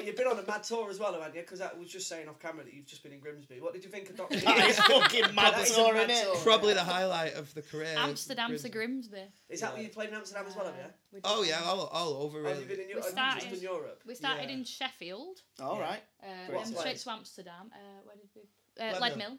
But 0.09 0.17
you've 0.25 0.31
been 0.33 0.39
on 0.39 0.45
a 0.45 0.47
mad 0.47 0.63
tour 0.63 0.89
as 0.91 0.99
well, 0.99 1.13
haven't 1.13 1.35
you? 1.35 1.43
Because 1.43 1.61
I 1.61 1.71
was 1.79 1.89
just 1.89 2.09
saying 2.09 2.29
off 2.29 2.39
camera 2.39 2.65
that 2.65 2.73
you've 2.73 2.87
just 2.87 3.03
been 3.03 3.13
in 3.13 3.21
Grimsby. 3.21 3.61
What 3.61 3.75
did 3.75 3.85
you 3.85 3.91
think 3.91 4.09
of 4.11 4.17
Doctor? 4.17 4.39
That 4.41 4.69
is 4.69 4.79
fucking 4.81 5.35
mad 5.35 5.55
That 5.55 5.63
is 5.63 5.71
a 5.73 5.75
tour, 5.75 5.95
mad 5.95 6.09
innit? 6.09 6.23
tour. 6.23 6.37
Probably 6.37 6.75
the 6.75 6.85
highlight 6.85 7.35
of 7.35 7.53
the 7.55 7.63
career. 7.63 7.95
Amsterdam 7.99 8.57
to 8.57 8.69
Grimsby. 8.69 9.11
Grimsby. 9.19 9.33
Is 9.51 9.61
that 9.61 9.73
what 9.75 9.83
you 9.83 9.89
played 9.91 10.09
in 10.09 10.15
Amsterdam 10.15 10.47
as 10.49 10.57
well, 10.57 10.67
have 10.67 10.77
you? 10.77 10.83
We 11.13 11.21
did 11.21 11.27
Oh 11.27 11.43
yeah, 11.43 11.61
all, 11.65 11.87
all 11.93 12.23
over 12.23 12.39
really. 12.41 12.51
have 12.55 12.63
you 12.63 12.69
been 12.69 12.81
in 12.81 12.87
We 12.87 12.93
Europe? 12.95 13.15
Just 13.15 13.53
in 13.53 13.61
Europe. 13.61 14.03
We 14.07 14.15
started 14.15 14.49
Yeah. 14.49 14.57
in 14.57 14.65
Sheffield, 14.65 15.43
All 15.61 15.79
right. 15.79 16.03
uh, 16.23 16.27
What 16.53 16.65
then 16.65 16.73
place? 16.73 16.79
straight 16.81 16.97
to 16.99 17.11
Amsterdam. 17.11 17.71
Uh, 17.73 17.79
where 18.05 18.17
did 18.17 18.29
we? 18.35 18.43
Uh, 18.79 18.83
Leadmill. 18.83 19.01
Leadmill. 19.01 19.19
Leadmill. 19.19 19.39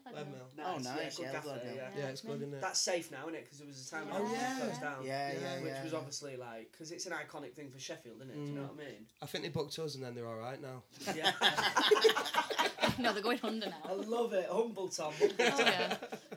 Leadmill. 0.57 0.65
Oh, 0.65 0.77
nice, 0.79 1.15
good 1.17 1.23
yeah, 1.23 1.31
gaffer, 1.31 1.47
Leadmill. 1.47 1.75
yeah. 1.75 1.89
Yeah, 1.97 2.05
it's 2.07 2.21
good, 2.21 2.41
isn't 2.41 2.53
it? 2.53 2.61
That's 2.61 2.79
safe 2.81 3.09
now, 3.11 3.21
isn't 3.23 3.35
it? 3.35 3.43
Because 3.45 3.59
there 3.59 3.67
was 3.67 3.87
a 3.87 3.89
time 3.91 4.09
when 4.09 4.21
Oh, 4.21 4.25
it 4.25 4.31
yeah. 4.33 4.57
closed 4.59 4.81
down. 4.81 5.05
Yeah, 5.05 5.31
yeah, 5.41 5.59
Which 5.61 5.71
yeah. 5.73 5.83
was 5.83 5.93
obviously 5.93 6.35
like, 6.35 6.71
because 6.71 6.91
it's 6.91 7.05
an 7.05 7.13
iconic 7.13 7.53
thing 7.53 7.69
for 7.71 7.79
Sheffield, 7.79 8.17
isn't 8.17 8.29
it? 8.31 8.35
Do 8.35 8.41
you 8.41 8.53
know 8.55 8.63
what 8.63 8.73
I 8.73 8.89
mean? 8.89 9.05
I 9.21 9.25
think 9.27 9.43
they 9.45 9.49
booked 9.49 9.79
us 9.79 9.95
and 9.95 10.03
then 10.03 10.13
they're 10.13 10.27
all 10.27 10.35
right 10.37 10.61
now. 10.61 10.83
Yeah. 11.15 11.31
no, 12.99 13.13
they're 13.13 13.23
going 13.23 13.39
under 13.43 13.67
now. 13.67 13.77
I 13.85 13.93
love 13.93 14.33
it. 14.33 14.47
Humble 14.51 14.89
Thom. 14.89 15.13
Humble 15.13 15.35
Oh 15.39 15.59
yeah. 15.59 15.95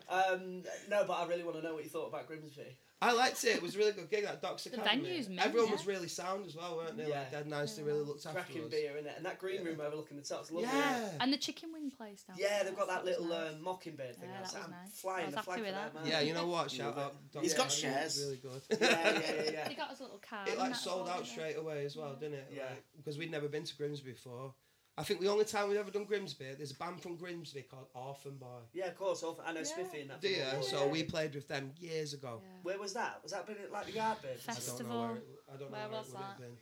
Um, 0.09 0.63
no, 0.91 1.05
but 1.07 1.15
I 1.15 1.27
really 1.27 1.43
want 1.43 1.57
to 1.57 1.63
know 1.63 1.75
what 1.75 1.85
you 1.85 1.91
thought 1.91 2.09
about 2.09 2.27
Grimsby. 2.27 2.77
I 3.03 3.13
liked 3.13 3.43
it. 3.45 3.57
It 3.57 3.63
was 3.63 3.75
a 3.75 3.79
really 3.79 3.93
good 3.93 4.09
gig. 4.09 4.23
That 4.25 4.41
Docks 4.41 4.65
The 4.65 4.75
Academy. 4.81 5.03
venue's 5.09 5.29
mint, 5.29 5.45
Everyone 5.45 5.67
yeah. 5.69 5.73
was 5.75 5.87
really 5.87 6.07
sound 6.09 6.47
as 6.47 6.55
well, 6.55 6.77
weren't 6.77 6.97
they? 6.97 7.09
Yeah. 7.09 7.19
Like 7.19 7.31
dead 7.33 7.47
nice. 7.49 7.75
They 7.75 7.83
really 7.83 8.03
looked 8.05 8.25
after 8.25 8.39
Cracking 8.39 8.63
us. 8.65 8.69
beer 8.71 8.97
in 8.97 9.07
it, 9.07 9.15
and 9.17 9.27
that 9.27 9.39
green 9.39 9.65
room 9.65 9.81
overlooking 9.81 10.17
the 10.17 10.23
top's 10.23 10.53
lovely. 10.53 10.69
Yeah. 10.73 11.09
And 11.21 11.33
the 11.33 11.37
chicken 11.37 11.73
wing 11.73 11.91
place 11.91 12.23
down. 12.23 12.37
Yeah, 12.39 12.63
they've 12.63 12.77
got 12.77 12.87
that 12.89 13.05
was 13.05 13.19
little 13.19 13.27
nice. 13.37 13.51
um, 13.55 13.63
mockingbird 13.65 14.17
thing. 14.17 14.29
Yeah, 14.33 14.39
outside. 14.41 14.63
that 14.63 14.69
was 14.69 14.75
I'm 14.77 14.85
nice. 14.85 15.01
flying 15.01 15.23
I 15.23 15.27
was 15.27 15.35
the 15.35 15.43
flag 15.43 15.59
for 15.59 15.65
that, 15.65 15.95
that. 15.95 15.95
man. 16.03 16.11
Yeah, 16.13 16.21
you 16.21 16.33
know 16.35 16.47
what? 16.47 16.71
Shout 16.71 16.97
out. 16.97 17.15
Doc's 17.33 17.45
He's 17.45 17.55
got 17.55 17.67
Academy, 17.77 17.95
shares. 18.01 18.23
Really 18.25 18.37
good. 18.37 18.79
yeah, 18.81 18.89
yeah, 18.89 19.21
yeah, 19.21 19.51
yeah. 19.53 19.69
He 19.69 19.75
got 19.75 19.91
his 19.91 20.01
little 20.01 20.21
card. 20.29 20.49
It 20.49 20.59
like 20.59 20.75
sold 20.77 21.09
out 21.09 21.27
straight 21.27 21.57
away 21.59 21.85
as 21.85 21.97
well, 21.97 22.15
didn't 22.15 22.35
it? 22.39 22.53
Yeah. 22.55 22.63
Because 22.97 23.19
we'd 23.19 23.31
never 23.33 23.49
been 23.49 23.65
to 23.65 23.77
Grimsby 23.77 24.13
before. 24.13 24.55
I 24.99 25.03
think 25.05 25.21
the 25.21 25.29
only 25.29 25.47
time 25.47 25.69
we've 25.71 25.79
ever 25.79 25.91
done 25.91 26.05
Grimsby, 26.05 26.45
there's 26.59 26.73
a 26.73 26.75
band 26.75 27.01
from 27.01 27.17
Grimsby 27.17 27.63
called 27.63 27.87
Orphan 27.95 28.37
Boy. 28.37 28.61
Yeah, 28.75 28.89
of 28.89 28.97
course. 28.97 29.23
Orphan- 29.23 29.45
I 29.47 29.53
know 29.53 29.63
Smithy 29.63 30.03
in 30.03 30.09
that. 30.09 30.21
Do 30.21 30.29
you? 30.29 30.45
So 30.61 30.77
club. 30.79 30.91
we 30.93 31.03
played 31.05 31.35
with 31.35 31.49
them 31.49 31.73
years 31.79 32.13
ago. 32.13 32.43
Yeah. 32.45 32.59
Where 32.63 32.79
was 32.79 32.93
that? 32.93 33.21
Was 33.23 33.33
that 33.33 33.47
been 33.47 33.57
at 33.65 33.73
like 33.73 33.87
the 33.87 33.93
Yardbirds? 33.93 34.41
Fest- 34.41 34.75
I 34.75 34.79
don't 34.79 34.89
know 34.91 34.99
where 35.01 35.09
Festival. 35.09 35.17
it, 35.17 35.25
I 35.49 35.57
don't 35.57 35.61
know 35.71 35.79
Where 35.79 35.89
where, 35.89 35.99
was 35.99 36.09
it 36.09 36.13
would 36.13 36.21
have 36.23 36.31
that? 36.39 36.41
been. 36.41 36.57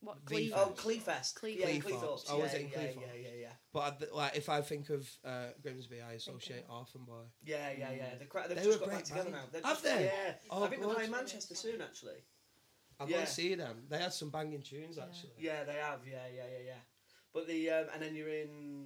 What? 0.00 0.18
V 0.28 0.52
Oh, 0.54 0.74
Cleefest. 0.76 1.34
Cleethorpes. 1.40 1.58
Yeah, 1.60 1.66
Cleethorpes. 1.66 1.82
Cleethorpes. 1.84 2.24
Oh, 2.28 2.38
was 2.38 2.52
yeah, 2.52 2.58
it 2.58 2.62
in 2.62 2.68
yeah, 2.68 2.76
Cleethorpes? 2.78 2.96
yeah, 3.00 3.20
yeah, 3.22 3.40
yeah. 3.40 3.52
But 3.72 3.80
I, 3.80 3.90
th- 3.98 4.12
like, 4.12 4.36
if 4.36 4.48
I 4.48 4.60
think 4.60 4.90
of 4.90 5.08
uh, 5.24 5.44
Grimsby, 5.62 6.02
I 6.02 6.12
associate 6.14 6.64
Orphan 6.68 7.04
Boy. 7.04 7.22
Yeah, 7.44 7.70
yeah, 7.78 7.92
yeah. 7.92 8.04
The 8.18 8.24
cra- 8.26 8.48
they've 8.48 8.58
They 8.58 8.64
just 8.64 8.80
got 8.80 8.88
back 8.88 8.96
great 8.98 9.04
together 9.06 9.30
now. 9.30 9.44
They've 9.52 9.64
Have 9.64 9.80
just, 9.80 9.84
they? 9.84 10.04
Yeah. 10.04 10.34
Oh, 10.50 10.64
I 10.64 10.68
think 10.68 10.82
they're 10.82 10.92
playing 10.94 11.10
Manchester 11.10 11.54
soon, 11.54 11.80
actually. 11.80 12.18
I 13.00 13.06
Yeah. 13.06 13.16
want 13.18 13.28
to 13.28 13.32
see 13.32 13.54
them. 13.54 13.84
They 13.88 13.98
had 13.98 14.12
some 14.12 14.30
banging 14.30 14.60
tunes 14.62 14.98
actually. 14.98 15.32
Yeah, 15.38 15.64
they 15.64 15.74
have. 15.74 16.00
Yeah, 16.06 16.18
yeah, 16.34 16.42
yeah, 16.52 16.64
yeah. 16.66 16.72
But 17.34 17.46
the 17.48 17.70
um, 17.70 17.84
and 17.94 18.02
then 18.02 18.14
you're 18.14 18.28
in 18.28 18.84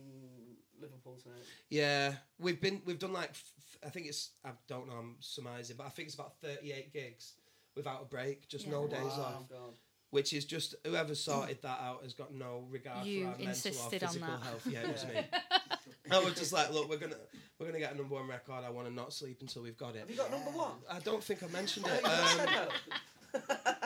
Liverpool 0.81 1.17
tonight. 1.23 1.43
Yeah, 1.69 2.13
we've 2.39 2.61
been 2.61 2.81
we've 2.85 2.99
done 2.99 3.13
like 3.13 3.31
f- 3.31 3.53
f- 3.59 3.79
I 3.87 3.91
think 3.91 4.07
it's 4.07 4.31
I 4.45 4.51
don't 4.69 4.87
know 4.89 4.95
I'm 4.95 5.17
surmising, 5.21 5.77
but 5.77 5.87
I 5.87 5.91
think 5.91 6.07
it's 6.07 6.15
about 6.15 6.41
thirty 6.41 6.73
eight 6.73 6.93
gigs 6.93 7.33
without 7.75 8.03
a 8.03 8.05
break, 8.05 8.49
just 8.49 8.67
no 8.69 8.85
Yeah. 8.91 8.99
days 8.99 9.13
Oh 9.17 9.23
off. 9.23 9.49
God. 9.49 9.75
Which 10.11 10.33
is 10.33 10.45
just 10.45 10.77
whoever 10.87 11.15
sorted 11.17 11.61
that 11.63 11.81
out 11.81 12.03
has 12.05 12.15
got 12.15 12.33
no 12.33 12.65
regard 12.71 13.05
You 13.07 13.23
for 13.25 13.27
our 13.27 13.31
mental 13.33 13.47
or 13.47 13.49
insisted 13.51 14.03
on 14.05 14.09
physical 14.11 14.29
that. 14.29 14.43
health. 14.47 14.67
Yeah, 14.71 14.81
it 14.83 14.93
was 14.93 15.05
me. 15.07 15.15
I 16.13 16.19
was 16.21 16.35
just 16.35 16.53
like, 16.53 16.73
look, 16.73 16.89
we're 16.89 16.99
gonna 16.99 17.17
we're 17.59 17.67
gonna 17.67 17.81
get 17.81 17.93
a 17.93 17.97
number 17.97 18.15
one 18.15 18.29
record. 18.29 18.63
I 18.65 18.71
want 18.71 18.87
to 18.87 18.95
not 18.95 19.13
sleep 19.13 19.39
until 19.41 19.63
we've 19.63 19.77
got 19.77 19.97
it. 19.97 20.01
Have 20.01 20.11
you 20.11 20.17
got 20.17 20.31
number 20.31 20.51
one? 20.51 20.73
I 20.89 21.01
don't 21.01 21.23
think 21.23 21.43
I 21.43 21.49
mentioned 21.49 21.87
Oh, 21.89 21.95
it. 21.95 22.05
Um, 22.05 22.27
said 22.29 22.49
no. 23.59 23.65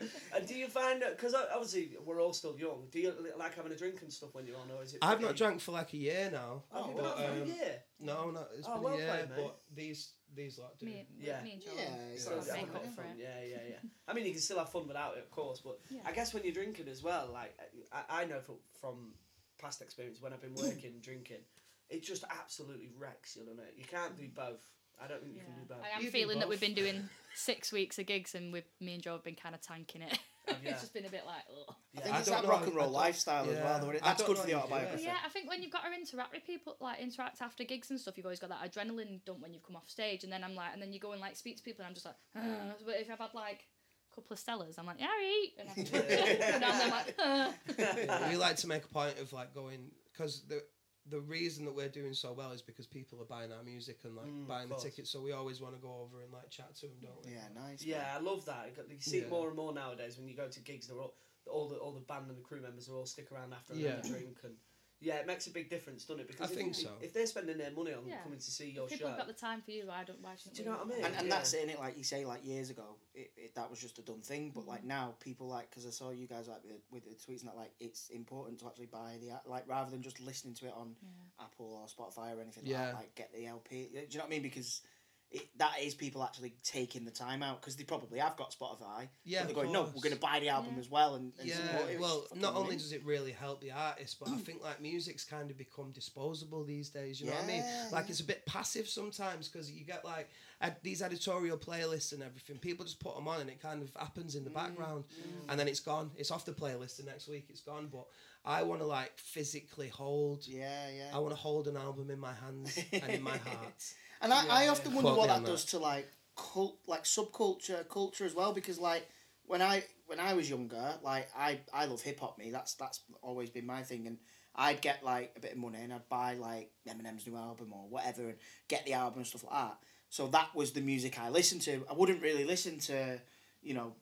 and 0.36 0.46
do 0.46 0.54
you 0.54 0.68
find 0.68 1.02
because 1.10 1.34
obviously 1.34 1.96
we're 2.04 2.20
all 2.20 2.32
still 2.32 2.56
young? 2.58 2.86
Do 2.90 3.00
you 3.00 3.14
like 3.38 3.54
having 3.54 3.72
a 3.72 3.76
drink 3.76 4.02
and 4.02 4.12
stuff 4.12 4.30
when 4.34 4.46
you're 4.46 4.56
on, 4.56 4.70
or 4.76 4.82
is 4.82 4.94
it? 4.94 4.98
I've 5.02 5.20
not 5.20 5.28
pretty- 5.28 5.38
drank 5.38 5.60
for 5.60 5.72
like 5.72 5.92
a 5.92 5.96
year 5.96 6.30
now. 6.32 6.62
Oh, 6.72 6.86
you've 6.86 6.96
been 6.96 7.04
but, 7.04 7.10
out 7.10 7.16
for 7.18 7.22
a 7.24 7.42
um, 7.42 7.46
year. 7.46 7.82
No, 8.00 8.30
no, 8.30 8.46
it's 8.56 8.68
Oh, 8.68 8.74
been 8.74 8.82
well 8.82 8.94
a 8.94 8.96
year. 8.96 9.06
played, 9.08 9.30
mate. 9.30 9.36
but 9.36 9.60
these 9.74 10.12
these 10.34 10.58
lot 10.58 10.78
do. 10.78 10.86
Me, 10.86 11.06
Yeah. 11.18 11.40
me 11.42 11.52
and 11.54 11.62
John. 11.62 11.72
Yeah, 11.76 12.18
sort 12.18 12.44
So 12.44 12.52
of 12.52 12.56
make 12.56 12.74
up 12.74 12.86
for 12.94 13.02
it. 13.02 13.16
Yeah, 13.18 13.40
yeah, 13.42 13.56
yeah. 13.70 13.76
I 14.08 14.12
mean, 14.12 14.26
you 14.26 14.32
can 14.32 14.40
still 14.40 14.58
have 14.58 14.70
fun 14.70 14.86
without 14.86 15.16
it, 15.16 15.20
of 15.20 15.30
course. 15.30 15.60
But 15.60 15.80
Yeah. 15.90 16.00
I 16.04 16.12
guess 16.12 16.34
when 16.34 16.44
you're 16.44 16.52
drinking 16.52 16.88
as 16.88 17.02
well, 17.02 17.30
like 17.32 17.58
I, 17.92 18.22
I 18.22 18.24
know 18.26 18.40
from, 18.40 18.56
from 18.80 19.12
past 19.60 19.80
experience 19.82 20.20
when 20.20 20.32
I've 20.32 20.42
been 20.42 20.54
working 20.54 21.00
drinking, 21.00 21.42
it 21.88 22.02
just 22.02 22.24
absolutely 22.30 22.90
wrecks 22.98 23.36
you, 23.36 23.44
doesn't 23.44 23.60
it? 23.60 23.74
You 23.76 23.84
can't 23.84 24.16
do 24.16 24.28
both. 24.34 24.62
I 25.02 25.06
don't 25.08 25.22
think 25.22 25.34
you 25.34 25.40
can 25.40 25.54
do 25.54 25.68
that. 25.68 25.78
I 25.84 25.96
am 25.96 26.02
You 26.04 26.10
feeling 26.10 26.38
that 26.40 26.48
we've 26.48 26.60
been 26.60 26.74
doing 26.74 27.08
six 27.34 27.72
weeks 27.72 27.98
of 27.98 28.06
gigs 28.06 28.34
and 28.34 28.52
with 28.52 28.64
me 28.80 28.94
and 28.94 29.02
Joe 29.02 29.12
have 29.12 29.24
been 29.24 29.36
kind 29.36 29.54
of 29.54 29.60
tanking 29.60 30.02
it. 30.02 30.18
Um, 30.48 30.54
have 30.54 30.64
ya? 30.64 30.70
it's 30.70 30.80
just 30.80 30.94
been 30.94 31.04
a 31.04 31.10
bit 31.10 31.24
like, 31.26 31.42
ugh. 31.68 31.74
I 31.94 32.00
think 32.00 32.14
I 32.14 32.18
it's 32.20 32.30
that 32.30 32.42
rock 32.46 32.66
and 32.66 32.74
roll 32.74 32.86
don't- 32.86 32.94
lifestyle 32.94 33.44
as 33.50 33.58
well. 33.58 33.80
Though. 33.80 33.98
That's 34.02 34.22
good 34.22 34.38
for 34.38 34.46
the 34.46 34.52
how 34.56 34.62
you 34.64 34.68
do 34.68 34.74
it. 34.74 34.78
autobiography. 34.78 35.02
Yeah, 35.04 35.16
I 35.22 35.28
think 35.28 35.46
when 35.50 35.62
you've 35.62 35.70
got 35.70 35.82
to 35.84 35.92
interact 35.92 36.32
with 36.32 36.46
people, 36.46 36.74
like 36.80 37.00
interact 37.00 37.42
after 37.42 37.64
gigs 37.64 37.90
and 37.90 38.00
stuff, 38.00 38.16
you've 38.16 38.24
always 38.24 38.40
got 38.40 38.48
that 38.48 38.64
adrenaline 38.64 39.22
dump 39.26 39.42
when 39.42 39.52
you've 39.52 39.62
come 39.62 39.76
off 39.76 39.90
stage, 39.90 40.24
and 40.24 40.32
then 40.32 40.42
I'm 40.42 40.54
like, 40.54 40.70
and 40.72 40.80
then 40.80 40.90
you 40.94 41.00
go 41.00 41.12
and 41.12 41.20
like 41.20 41.36
speak 41.36 41.58
to 41.58 41.62
people, 41.62 41.82
and 41.84 41.88
I'm 41.90 41.94
just 41.94 42.06
like, 42.06 42.14
"Ugh." 42.34 42.76
but 42.86 42.94
if 42.98 43.10
I've 43.10 43.18
had 43.18 43.34
like 43.34 43.66
a 44.10 44.14
couple 44.14 44.32
of 44.32 44.40
Stellas, 44.40 44.78
I'm 44.78 44.86
like, 44.86 44.96
yeah, 44.98 45.08
right, 45.08 45.48
and 45.58 45.68
I'm, 45.68 45.76
and 46.54 46.64
I'm 46.64 46.90
like, 46.92 47.14
"Ugh." 47.18 48.30
we 48.30 48.36
like 48.38 48.56
to 48.56 48.68
make 48.68 48.84
a 48.86 48.88
point 48.88 49.18
of 49.18 49.30
like 49.34 49.54
going 49.54 49.90
because 50.10 50.44
the 50.48 50.62
the 51.10 51.20
reason 51.20 51.64
that 51.64 51.74
we're 51.74 51.88
doing 51.88 52.12
so 52.14 52.32
well 52.32 52.52
is 52.52 52.62
because 52.62 52.86
people 52.86 53.20
are 53.20 53.24
buying 53.24 53.52
our 53.52 53.62
music 53.62 54.00
and 54.04 54.14
like 54.16 54.26
Mm, 54.26 54.46
buying 54.46 54.68
the 54.68 54.76
tickets. 54.76 55.10
So 55.10 55.20
we 55.20 55.32
always 55.32 55.60
want 55.60 55.74
to 55.74 55.80
go 55.80 56.00
over 56.02 56.22
and 56.22 56.32
like 56.32 56.50
chat 56.50 56.74
to 56.76 56.86
them, 56.86 56.96
don't 57.02 57.24
we? 57.24 57.32
Yeah, 57.32 57.48
nice. 57.54 57.82
Yeah, 57.82 58.14
I 58.14 58.20
love 58.20 58.44
that. 58.46 58.68
You 58.68 58.76
got- 58.76 58.90
You 58.90 59.00
see 59.00 59.18
it 59.18 59.30
more 59.30 59.48
and 59.48 59.56
more 59.56 59.72
nowadays 59.72 60.18
when 60.18 60.28
you 60.28 60.36
go 60.36 60.48
to 60.48 60.60
gigs. 60.60 60.86
They're 60.88 60.98
all 61.00 61.14
all 61.50 61.68
the 61.68 61.76
all 61.76 61.92
the 61.92 62.00
band 62.00 62.28
and 62.28 62.36
the 62.36 62.42
crew 62.42 62.60
members 62.60 62.88
are 62.90 62.96
all 62.96 63.06
stick 63.06 63.32
around 63.32 63.54
after 63.54 63.72
and 63.72 63.82
have 63.82 64.04
a 64.04 64.06
Yeah. 64.06 64.08
drink, 64.08 64.38
and 64.44 64.56
yeah, 65.00 65.14
it 65.16 65.26
makes 65.26 65.46
a 65.46 65.50
big 65.50 65.70
difference, 65.70 66.04
doesn't 66.04 66.22
it? 66.22 66.26
Because 66.26 66.50
I 66.50 66.52
if, 66.52 66.58
think 66.58 66.70
if- 66.70 66.76
so. 66.76 66.90
If 67.00 67.12
they're 67.14 67.26
spending 67.26 67.56
their 67.58 67.70
money 67.70 67.92
on 67.92 68.06
Yeah. 68.06 68.20
coming 68.22 68.38
to 68.38 68.50
see 68.50 68.70
your 68.70 68.88
show, 68.88 68.94
people 68.96 69.06
show, 69.06 69.08
have 69.10 69.18
got 69.18 69.26
the 69.28 69.32
time 69.32 69.62
for 69.62 69.70
you. 69.70 69.86
Why 69.86 70.02
don't? 70.04 70.20
Why 70.20 70.34
shouldn't 70.36 70.56
Do 70.56 70.62
you 70.62 70.68
know 70.68 70.76
what 70.76 70.86
I 70.86 70.88
mean? 70.88 71.04
And, 71.04 71.14
and 71.14 71.26
Yeah. 71.28 71.34
that's 71.36 71.52
it. 71.54 71.78
Like 71.78 71.96
you 71.96 72.04
say, 72.04 72.24
like 72.24 72.44
years 72.44 72.70
ago, 72.70 72.96
it, 73.14 73.30
it, 73.36 73.54
that 73.54 73.70
was 73.70 73.78
just 73.80 73.98
a 73.98 74.02
done 74.02 74.20
thing. 74.22 74.50
But 74.54 74.64
Mm. 74.64 74.68
like 74.68 74.84
now, 74.84 75.14
people 75.20 75.46
like 75.48 75.70
because 75.70 75.86
I 75.86 75.90
saw 75.90 76.10
you 76.10 76.26
guys 76.26 76.48
like 76.48 76.64
with, 76.64 76.82
with 76.90 77.04
the 77.04 77.14
tweets 77.14 77.40
and 77.40 77.48
that, 77.48 77.56
like 77.56 77.72
it's 77.78 78.08
important 78.10 78.58
to 78.60 78.66
actually 78.66 78.86
buy 78.86 79.18
the 79.20 79.28
a- 79.30 79.42
like 79.46 79.68
rather 79.68 79.90
than 79.90 80.02
just 80.02 80.20
listening 80.20 80.54
to 80.54 80.66
it 80.66 80.74
on 80.76 80.96
Apple 81.40 81.66
or 81.80 81.86
Spotify 81.86 82.36
or 82.36 82.40
anything 82.40 82.64
like 82.64 82.72
Yeah. 82.72 82.86
that. 82.86 82.94
Like 82.94 83.14
get 83.14 83.32
the 83.32 83.46
LP. 83.46 83.88
Do 83.92 83.98
you 84.00 84.18
know 84.18 84.24
what 84.24 84.26
I 84.26 84.30
mean? 84.30 84.42
Because 84.42 84.82
it, 85.30 85.48
that 85.58 85.72
is 85.82 85.94
people 85.94 86.24
actually 86.24 86.54
taking 86.64 87.04
the 87.04 87.10
time 87.10 87.42
out 87.42 87.60
because 87.60 87.76
they 87.76 87.84
probably 87.84 88.18
have 88.18 88.36
got 88.36 88.54
Spotify. 88.58 89.08
Yeah, 89.24 89.40
but 89.42 89.48
of 89.50 89.54
they're 89.54 89.64
going, 89.64 89.72
no, 89.72 89.82
we're 89.94 90.00
going 90.00 90.14
to 90.14 90.20
buy 90.20 90.40
the 90.40 90.48
album 90.48 90.76
as 90.78 90.90
well 90.90 91.16
and, 91.16 91.32
and 91.38 91.46
Yeah, 91.46 91.56
support 91.56 91.90
it. 91.90 92.00
well, 92.00 92.26
not 92.34 92.52
only 92.54 92.60
brilliant. 92.60 92.80
does 92.82 92.92
it 92.92 93.04
really 93.04 93.32
help 93.32 93.60
the 93.60 93.72
artist, 93.72 94.16
but 94.18 94.30
I 94.30 94.36
think 94.36 94.62
like 94.62 94.80
music's 94.80 95.24
kind 95.24 95.50
of 95.50 95.58
become 95.58 95.90
disposable 95.92 96.64
these 96.64 96.88
days. 96.88 97.20
You 97.20 97.26
know 97.26 97.34
what 97.34 97.44
I 97.44 97.46
mean? 97.46 97.64
Like 97.92 98.08
it's 98.08 98.20
a 98.20 98.24
bit 98.24 98.46
passive 98.46 98.88
sometimes 98.88 99.48
because 99.48 99.70
you 99.70 99.84
get 99.84 100.02
like 100.02 100.30
ed- 100.62 100.76
these 100.82 101.02
editorial 101.02 101.58
playlists 101.58 102.12
and 102.12 102.22
everything. 102.22 102.56
People 102.56 102.86
just 102.86 102.98
put 103.00 103.14
them 103.14 103.28
on 103.28 103.42
and 103.42 103.50
it 103.50 103.60
kind 103.60 103.82
of 103.82 103.90
happens 104.00 104.34
in 104.34 104.44
the 104.44 104.50
Mm, 104.50 104.54
background, 104.54 105.04
and 105.50 105.60
then 105.60 105.68
it's 105.68 105.80
gone. 105.80 106.10
It's 106.16 106.30
off 106.30 106.46
the 106.46 106.52
playlist. 106.52 106.96
The 106.96 107.02
next 107.02 107.28
week 107.28 107.46
it's 107.50 107.60
gone. 107.60 107.88
But 107.92 108.06
I 108.46 108.62
want 108.62 108.80
to 108.80 108.86
like 108.86 109.18
physically 109.18 109.88
hold. 109.88 110.46
Yeah, 110.46 110.88
yeah. 110.88 111.10
I 111.14 111.18
want 111.18 111.32
to 111.34 111.40
hold 111.40 111.68
an 111.68 111.76
album 111.76 112.10
in 112.10 112.18
my 112.18 112.32
hands 112.32 112.78
and 112.92 113.12
in 113.12 113.22
my 113.22 113.36
heart. 113.48 113.84
And 114.20 114.32
I, 114.32 114.64
I 114.64 114.68
often 114.68 114.92
yeah. 114.92 114.96
wonder 114.96 115.18
what 115.18 115.28
that 115.28 115.44
that. 115.44 115.50
does 115.50 115.64
to 115.66 115.78
like 115.78 116.08
cult, 116.36 116.78
like 116.86 117.04
subculture, 117.04 117.88
culture 117.88 118.24
as 118.24 118.34
well. 118.34 118.52
Because 118.52 118.78
like 118.78 119.08
when 119.46 119.62
I 119.62 119.84
when 120.06 120.20
I 120.20 120.34
was 120.34 120.48
younger, 120.48 120.94
like 121.02 121.28
I 121.36 121.60
I 121.72 121.86
love 121.86 122.02
hip 122.02 122.20
hop. 122.20 122.38
Me, 122.38 122.50
that's 122.50 122.74
that's 122.74 123.00
always 123.22 123.50
been 123.50 123.66
my 123.66 123.82
thing. 123.82 124.06
And 124.06 124.18
I'd 124.54 124.80
get 124.80 125.04
like 125.04 125.32
a 125.36 125.40
bit 125.40 125.52
of 125.52 125.58
money 125.58 125.78
and 125.82 125.92
I'd 125.92 126.08
buy 126.08 126.34
like 126.34 126.72
Eminem's 126.88 127.26
new 127.26 127.36
album 127.36 127.72
or 127.72 127.88
whatever 127.88 128.22
and 128.22 128.38
get 128.68 128.84
the 128.84 128.94
album 128.94 129.18
and 129.18 129.26
stuff 129.26 129.44
like 129.44 129.52
that. 129.52 129.78
So 130.10 130.26
that 130.28 130.54
was 130.54 130.72
the 130.72 130.80
music 130.80 131.18
I 131.20 131.28
listened 131.28 131.62
to. 131.62 131.84
I 131.88 131.92
wouldn't 131.92 132.22
really 132.22 132.44
listen 132.44 132.78
to, 132.80 133.20
you 133.62 133.74
know, 133.74 133.92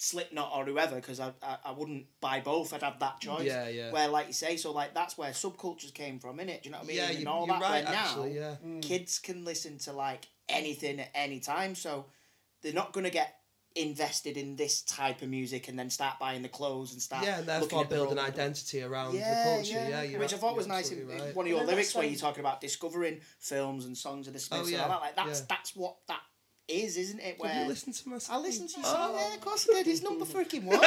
Slipknot 0.00 0.52
or 0.54 0.64
whoever 0.64 0.94
because 0.96 1.18
I, 1.18 1.32
I 1.42 1.56
I 1.66 1.72
wouldn't 1.72 2.06
buy 2.20 2.38
both. 2.40 2.72
I'd 2.72 2.82
have 2.84 3.00
that 3.00 3.20
choice. 3.20 3.44
Yeah, 3.46 3.68
yeah. 3.68 3.90
Where 3.92 4.06
like 4.08 4.28
you 4.28 4.32
say, 4.32 4.56
so 4.56 4.70
like 4.72 4.94
that's 4.94 5.18
where 5.18 5.30
subcultures 5.32 5.92
came 5.92 6.20
from, 6.20 6.38
innit? 6.38 6.62
Do 6.62 6.68
you 6.68 6.70
know 6.70 6.78
what 6.78 6.84
I 6.84 6.86
mean? 6.88 6.96
Yeah, 6.96 7.10
and 7.10 7.18
you- 7.20 7.28
all 7.28 7.46
you're 7.46 7.58
that. 7.58 7.62
right, 7.62 7.84
Where 7.84 7.94
actually, 7.94 8.34
now, 8.34 8.40
yeah. 8.40 8.54
Mm. 8.64 8.80
kids 8.82 9.18
can 9.18 9.44
listen 9.44 9.78
to 9.78 9.92
like 9.92 10.28
anything 10.48 11.00
at 11.00 11.10
any 11.14 11.40
time, 11.40 11.74
so 11.74 12.06
they're 12.62 12.72
not 12.72 12.92
gonna 12.92 13.10
get 13.10 13.34
invested 13.74 14.36
in 14.36 14.56
this 14.56 14.82
type 14.82 15.20
of 15.22 15.28
music 15.28 15.68
and 15.68 15.78
then 15.78 15.90
start 15.90 16.18
buying 16.18 16.42
the 16.42 16.48
clothes 16.48 16.92
and 16.92 17.02
start 17.02 17.24
Yeah, 17.24 17.38
and 17.38 17.46
looking 17.46 17.60
therefore 17.60 17.82
at 17.84 17.90
their 17.90 17.98
build 17.98 18.12
an 18.12 18.18
identity 18.18 18.82
around 18.82 19.14
yeah, 19.14 19.34
the 19.44 19.50
culture. 19.56 19.72
yeah, 19.74 19.88
Yeah, 19.88 20.02
you're 20.02 20.20
which 20.20 20.32
I 20.32 20.36
thought 20.36 20.56
was 20.56 20.66
nice 20.66 20.90
in, 20.90 20.98
absolutely 20.98 21.14
in 21.16 21.24
right. 21.26 21.36
one 21.36 21.46
of 21.46 21.50
your 21.52 21.64
lyrics 21.64 21.94
where 21.94 22.04
you're 22.06 22.18
talking 22.18 22.40
about 22.40 22.60
discovering 22.60 23.20
films 23.38 23.84
and 23.84 23.96
songs 23.96 24.26
of 24.26 24.32
the 24.32 24.38
Smiths 24.40 24.64
Oh, 24.66 24.68
yeah, 24.68 24.82
and 24.84 24.92
all 24.92 25.00
that. 25.00 25.04
Like 25.06 25.16
that's 25.16 25.40
yeah. 25.40 25.46
that's 25.48 25.76
what 25.76 25.96
that 26.08 26.20
is, 26.68 26.96
isn't 26.96 27.20
it? 27.20 27.38
Where 27.38 27.50
Have 27.50 27.62
you 27.64 27.68
listened 27.68 27.94
to 27.96 28.08
my? 28.08 28.18
song? 28.18 28.36
I 28.36 28.38
listened 28.40 28.68
to 28.70 28.80
your 28.80 28.88
Oh. 28.88 28.92
song, 28.92 29.14
yeah, 29.16 29.34
of 29.34 29.40
course 29.40 29.68
I 29.70 29.74
did. 29.74 29.86
His 29.86 30.02
number 30.02 30.24
freaking 30.24 30.64
one. 30.70 30.78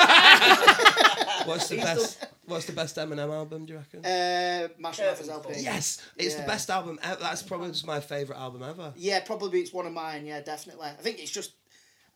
What's 1.47 1.67
the 1.69 1.77
best? 1.77 2.25
What's 2.45 2.65
the 2.65 2.73
best 2.73 2.95
Eminem 2.97 3.33
album? 3.33 3.65
Do 3.65 3.73
you 3.73 3.79
reckon? 3.79 4.05
uh, 4.05 4.67
Marshall 4.77 5.05
Mathers. 5.25 5.63
Yes, 5.63 6.01
it's 6.17 6.35
Yeah. 6.35 6.41
the 6.41 6.47
best 6.47 6.69
album. 6.69 6.99
ever. 7.01 7.19
That's 7.19 7.43
probably 7.43 7.69
just 7.69 7.85
my 7.87 7.99
favorite 7.99 8.37
album 8.37 8.63
ever. 8.63 8.93
Yeah, 8.95 9.19
probably 9.21 9.61
it's 9.61 9.73
one 9.73 9.85
of 9.87 9.93
mine. 9.93 10.25
Yeah, 10.25 10.41
definitely. 10.41 10.87
I 10.87 10.93
think 11.01 11.19
it's 11.19 11.31
just 11.31 11.53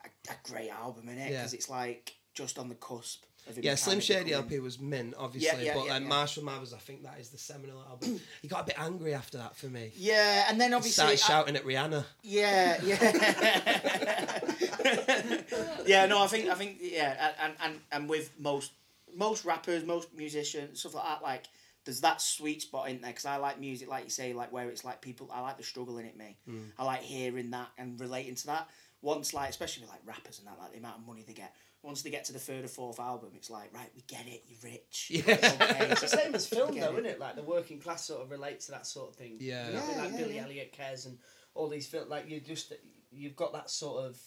a, 0.03 0.31
a 0.31 0.35
great 0.51 0.69
album 0.69 1.09
in 1.09 1.17
it 1.17 1.31
Yeah. 1.31 1.37
because 1.39 1.53
it's 1.53 1.69
like 1.69 2.15
just 2.33 2.59
on 2.59 2.69
the 2.69 2.75
cusp. 2.75 3.23
Yeah, 3.61 3.75
Slim 3.75 3.99
Shady 3.99 4.33
LP 4.33 4.59
was 4.59 4.79
mint, 4.79 5.13
obviously, 5.17 5.65
yeah, 5.65 5.73
but 5.75 5.85
yeah, 5.85 5.93
then 5.93 6.03
yeah. 6.03 6.07
Marshall 6.09 6.43
Mathers, 6.43 6.73
I 6.73 6.77
think 6.77 7.03
that 7.03 7.19
is 7.19 7.29
the 7.29 7.37
seminal 7.37 7.81
album. 7.87 8.19
he 8.41 8.47
got 8.47 8.61
a 8.61 8.65
bit 8.65 8.79
angry 8.79 9.13
after 9.13 9.37
that 9.37 9.55
for 9.55 9.67
me. 9.67 9.91
Yeah, 9.95 10.45
and 10.49 10.59
then 10.59 10.71
He 10.71 10.75
obviously 10.75 11.15
started 11.17 11.21
I- 11.21 11.27
shouting 11.27 11.55
at 11.55 11.63
Rihanna. 11.63 12.03
Yeah, 12.23 12.77
yeah. 12.83 14.39
yeah, 15.85 16.05
no, 16.05 16.23
I 16.23 16.27
think 16.27 16.49
I 16.49 16.55
think 16.55 16.77
yeah, 16.81 17.31
and 17.41 17.53
and 17.63 17.79
and 17.91 18.09
with 18.09 18.31
most 18.39 18.71
most 19.15 19.45
rappers, 19.45 19.85
most 19.85 20.13
musicians, 20.15 20.79
stuff 20.79 20.95
like 20.95 21.05
that, 21.05 21.21
like 21.23 21.43
there's 21.85 22.01
that 22.01 22.21
sweet 22.21 22.63
spot 22.63 22.89
in 22.89 23.01
there 23.01 23.11
because 23.11 23.25
I 23.25 23.37
like 23.37 23.59
music, 23.59 23.89
like 23.89 24.05
you 24.05 24.09
say, 24.09 24.33
like 24.33 24.51
where 24.51 24.69
it's 24.69 24.83
like 24.83 25.01
people. 25.01 25.29
I 25.31 25.41
like 25.41 25.57
the 25.57 25.63
struggle 25.63 25.97
in 25.97 26.05
it. 26.05 26.17
Me, 26.17 26.37
mm. 26.49 26.71
I 26.77 26.83
like 26.83 27.01
hearing 27.01 27.51
that 27.51 27.69
and 27.77 27.99
relating 27.99 28.35
to 28.35 28.47
that. 28.47 28.67
Once, 29.01 29.33
like 29.33 29.49
especially 29.49 29.83
with, 29.83 29.91
like 29.91 30.01
rappers 30.05 30.39
and 30.39 30.47
that, 30.47 30.57
like 30.59 30.71
the 30.71 30.79
amount 30.79 30.97
of 30.99 31.07
money 31.07 31.23
they 31.25 31.33
get. 31.33 31.53
Once 31.85 32.01
they 32.01 32.09
get 32.09 32.25
to 32.25 32.33
the 32.33 32.39
third 32.39 32.65
or 32.65 32.67
fourth 32.67 32.99
album, 32.99 33.29
it's 33.35 33.49
like 33.49 33.71
right, 33.73 33.89
we 33.95 34.01
get 34.07 34.25
it. 34.27 34.43
You're 34.47 34.71
rich. 34.71 35.11
Yeah. 35.13 35.35
Okay, 35.35 35.87
It's 35.91 36.01
the 36.01 36.07
same 36.07 36.33
as 36.35 36.47
film, 36.47 36.77
though, 36.77 36.87
it. 36.87 36.93
isn't 36.93 37.05
it? 37.05 37.19
Like 37.19 37.35
the 37.35 37.43
working 37.43 37.79
class 37.79 38.05
sort 38.05 38.21
of 38.23 38.31
relates 38.31 38.65
to 38.65 38.71
that 38.71 38.87
sort 38.87 39.09
of 39.09 39.15
thing. 39.15 39.37
Yeah. 39.39 39.67
You 39.67 39.73
know 39.73 39.79
what 39.81 39.89
I 39.89 39.89
mean? 39.89 39.97
Yeah, 39.97 40.03
like 40.03 40.11
yeah, 40.11 40.17
Billy 40.17 40.35
yeah. 40.35 40.43
Elliot 40.43 40.71
cares 40.71 41.05
and 41.05 41.17
all 41.53 41.69
these 41.69 41.87
films. 41.87 42.09
Like 42.09 42.29
you 42.29 42.39
just 42.39 42.73
you've 43.11 43.35
got 43.35 43.53
that 43.53 43.69
sort 43.69 44.03
of 44.05 44.17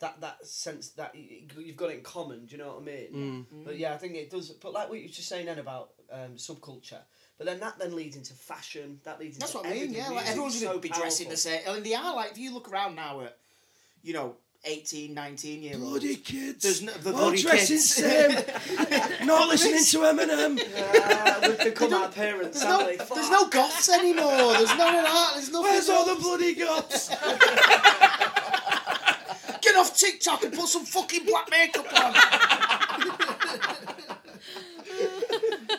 that 0.00 0.20
that 0.20 0.44
sense 0.46 0.90
that 0.90 1.12
y- 1.14 1.42
y- 1.56 1.62
you've 1.64 1.76
got 1.76 1.90
it 1.90 1.98
in 1.98 2.02
common. 2.02 2.46
Do 2.46 2.56
you 2.56 2.62
know 2.62 2.74
what 2.74 2.82
I 2.82 2.84
mean? 2.84 3.46
Mm. 3.52 3.64
But 3.64 3.78
yeah, 3.78 3.94
I 3.94 3.96
think 3.96 4.14
it 4.16 4.30
does. 4.30 4.50
But 4.50 4.72
like 4.72 4.88
what 4.88 4.98
you 4.98 5.04
were 5.04 5.12
just 5.12 5.28
saying 5.28 5.46
then 5.46 5.58
about 5.60 5.90
um, 6.12 6.34
subculture. 6.36 7.00
But 7.38 7.46
then 7.46 7.60
that 7.60 7.78
then 7.78 7.94
leads 7.96 8.16
into 8.16 8.32
fashion. 8.34 9.00
That 9.04 9.18
leads 9.20 9.38
That's 9.38 9.52
into 9.54 9.62
what 9.62 9.66
I 9.68 9.74
mean. 9.74 9.82
everything. 9.84 10.04
Yeah, 10.04 10.10
like 10.10 10.28
everyone's 10.28 10.60
so 10.60 10.66
gonna 10.68 10.78
be 10.80 10.88
dressing 10.88 11.28
the 11.28 11.36
same. 11.36 11.60
I 11.68 11.74
mean, 11.74 11.82
they 11.84 11.94
are 11.94 12.14
like 12.16 12.32
if 12.32 12.38
you 12.38 12.52
look 12.52 12.68
around 12.70 12.94
now 12.96 13.20
at, 13.22 13.36
you 14.02 14.12
know, 14.12 14.36
18, 14.66 15.12
19 15.14 15.62
year 15.62 15.74
olds. 15.74 15.84
Bloody 15.90 16.16
kids. 16.16 16.62
There's 16.62 16.80
no- 16.82 16.92
the 16.92 17.10
all 17.12 17.18
bloody 17.30 17.42
dressing 17.42 17.76
kids. 17.76 17.94
same. 17.94 18.30
Not 19.26 19.48
listening 19.48 19.84
to 19.84 19.98
Eminem. 20.06 20.58
Uh, 20.58 21.48
we've 21.48 21.58
become 21.64 21.92
our 21.92 22.08
parents, 22.08 22.60
There's 22.60 22.70
no, 22.70 22.78
haven't 22.86 23.08
there's 23.14 23.30
no 23.30 23.46
goths 23.48 23.88
anymore. 23.90 24.52
There's 24.54 24.74
none 24.76 24.94
of 24.96 25.04
that. 25.04 25.30
There's 25.34 25.50
nothing. 25.52 25.70
Where's 25.70 25.88
all 25.90 26.04
the 26.06 26.14
bloody 26.20 26.54
goths? 26.54 27.08
Get 29.60 29.76
off 29.76 29.96
TikTok 29.98 30.44
and 30.44 30.52
put 30.52 30.68
some 30.68 30.84
fucking 30.84 31.24
black 31.26 31.48
makeup 31.50 31.86
on. 31.86 32.12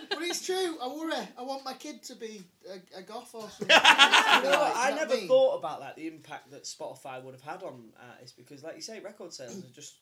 but 0.10 0.22
it's 0.22 0.35
true. 0.46 0.78
I 0.82 0.88
worry. 0.88 1.28
I 1.38 1.42
want 1.44 1.66
my 1.66 1.74
kid 1.74 2.04
to 2.04 2.16
be 2.16 2.44
a, 2.70 3.00
a 3.00 3.02
goth 3.02 3.34
or 3.34 3.50
something. 3.50 3.68
You 3.70 4.44
know 4.44 4.60
what? 4.60 4.70
You 4.70 4.74
know 4.74 4.74
I 4.76 4.92
never 4.96 5.16
mean? 5.16 5.28
thought 5.28 5.58
about 5.58 5.80
that. 5.82 5.96
The 5.96 6.08
impact 6.08 6.52
that 6.52 6.64
Spotify 6.64 7.24
would 7.24 7.34
have 7.34 7.42
had 7.42 7.64
on 7.64 7.92
artists 8.14 8.36
because, 8.38 8.64
like 8.64 8.76
you 8.76 8.82
say, 8.82 9.00
record 9.00 9.34
sales 9.34 9.58
are 9.58 9.74
just 9.74 9.96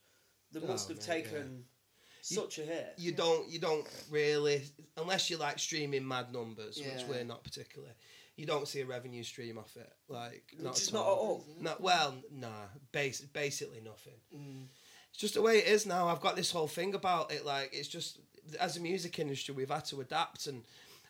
they 0.51 0.59
must 0.59 0.89
Oh, 0.89 0.93
have 0.95 1.07
mate, 1.07 1.23
taken 1.25 1.63
such 2.21 2.59
a 2.59 2.61
hit. 2.63 2.93
You 2.97 3.11
don't, 3.11 3.49
you 3.49 3.59
don't 3.59 3.85
really, 4.09 4.63
unless 4.97 5.29
you 5.29 5.37
like 5.37 5.59
streaming 5.59 6.07
mad 6.07 6.31
numbers, 6.33 6.77
which 6.77 7.05
we're 7.07 7.23
not 7.23 7.43
particularly. 7.43 7.93
You 8.35 8.45
don't 8.47 8.67
see 8.67 8.81
a 8.81 8.85
revenue 8.85 9.23
stream 9.23 9.59
off 9.59 9.75
it, 9.77 9.91
like 10.07 10.43
not 10.59 10.73
Which 10.73 10.87
at 10.87 10.93
not 10.93 11.01
at 11.01 11.07
all. 11.07 11.17
all. 11.17 11.45
No, 11.59 11.75
well, 11.79 12.15
nah, 12.31 12.47
base, 12.91 13.21
basically 13.21 13.81
nothing. 13.81 14.13
Mm. 14.35 14.65
It's 15.11 15.19
just 15.19 15.35
the 15.35 15.41
way 15.43 15.59
it 15.59 15.67
is 15.67 15.85
now. 15.85 16.07
I've 16.07 16.21
got 16.21 16.35
this 16.35 16.49
whole 16.49 16.67
thing 16.67 16.95
about 16.95 17.31
it. 17.31 17.45
Like 17.45 17.69
it's 17.73 17.87
just 17.87 18.17
as 18.59 18.77
a 18.77 18.81
music 18.81 19.19
industry, 19.19 19.53
we've 19.53 19.69
had 19.69 19.85
to 19.85 20.01
adapt, 20.01 20.47
and 20.47 20.63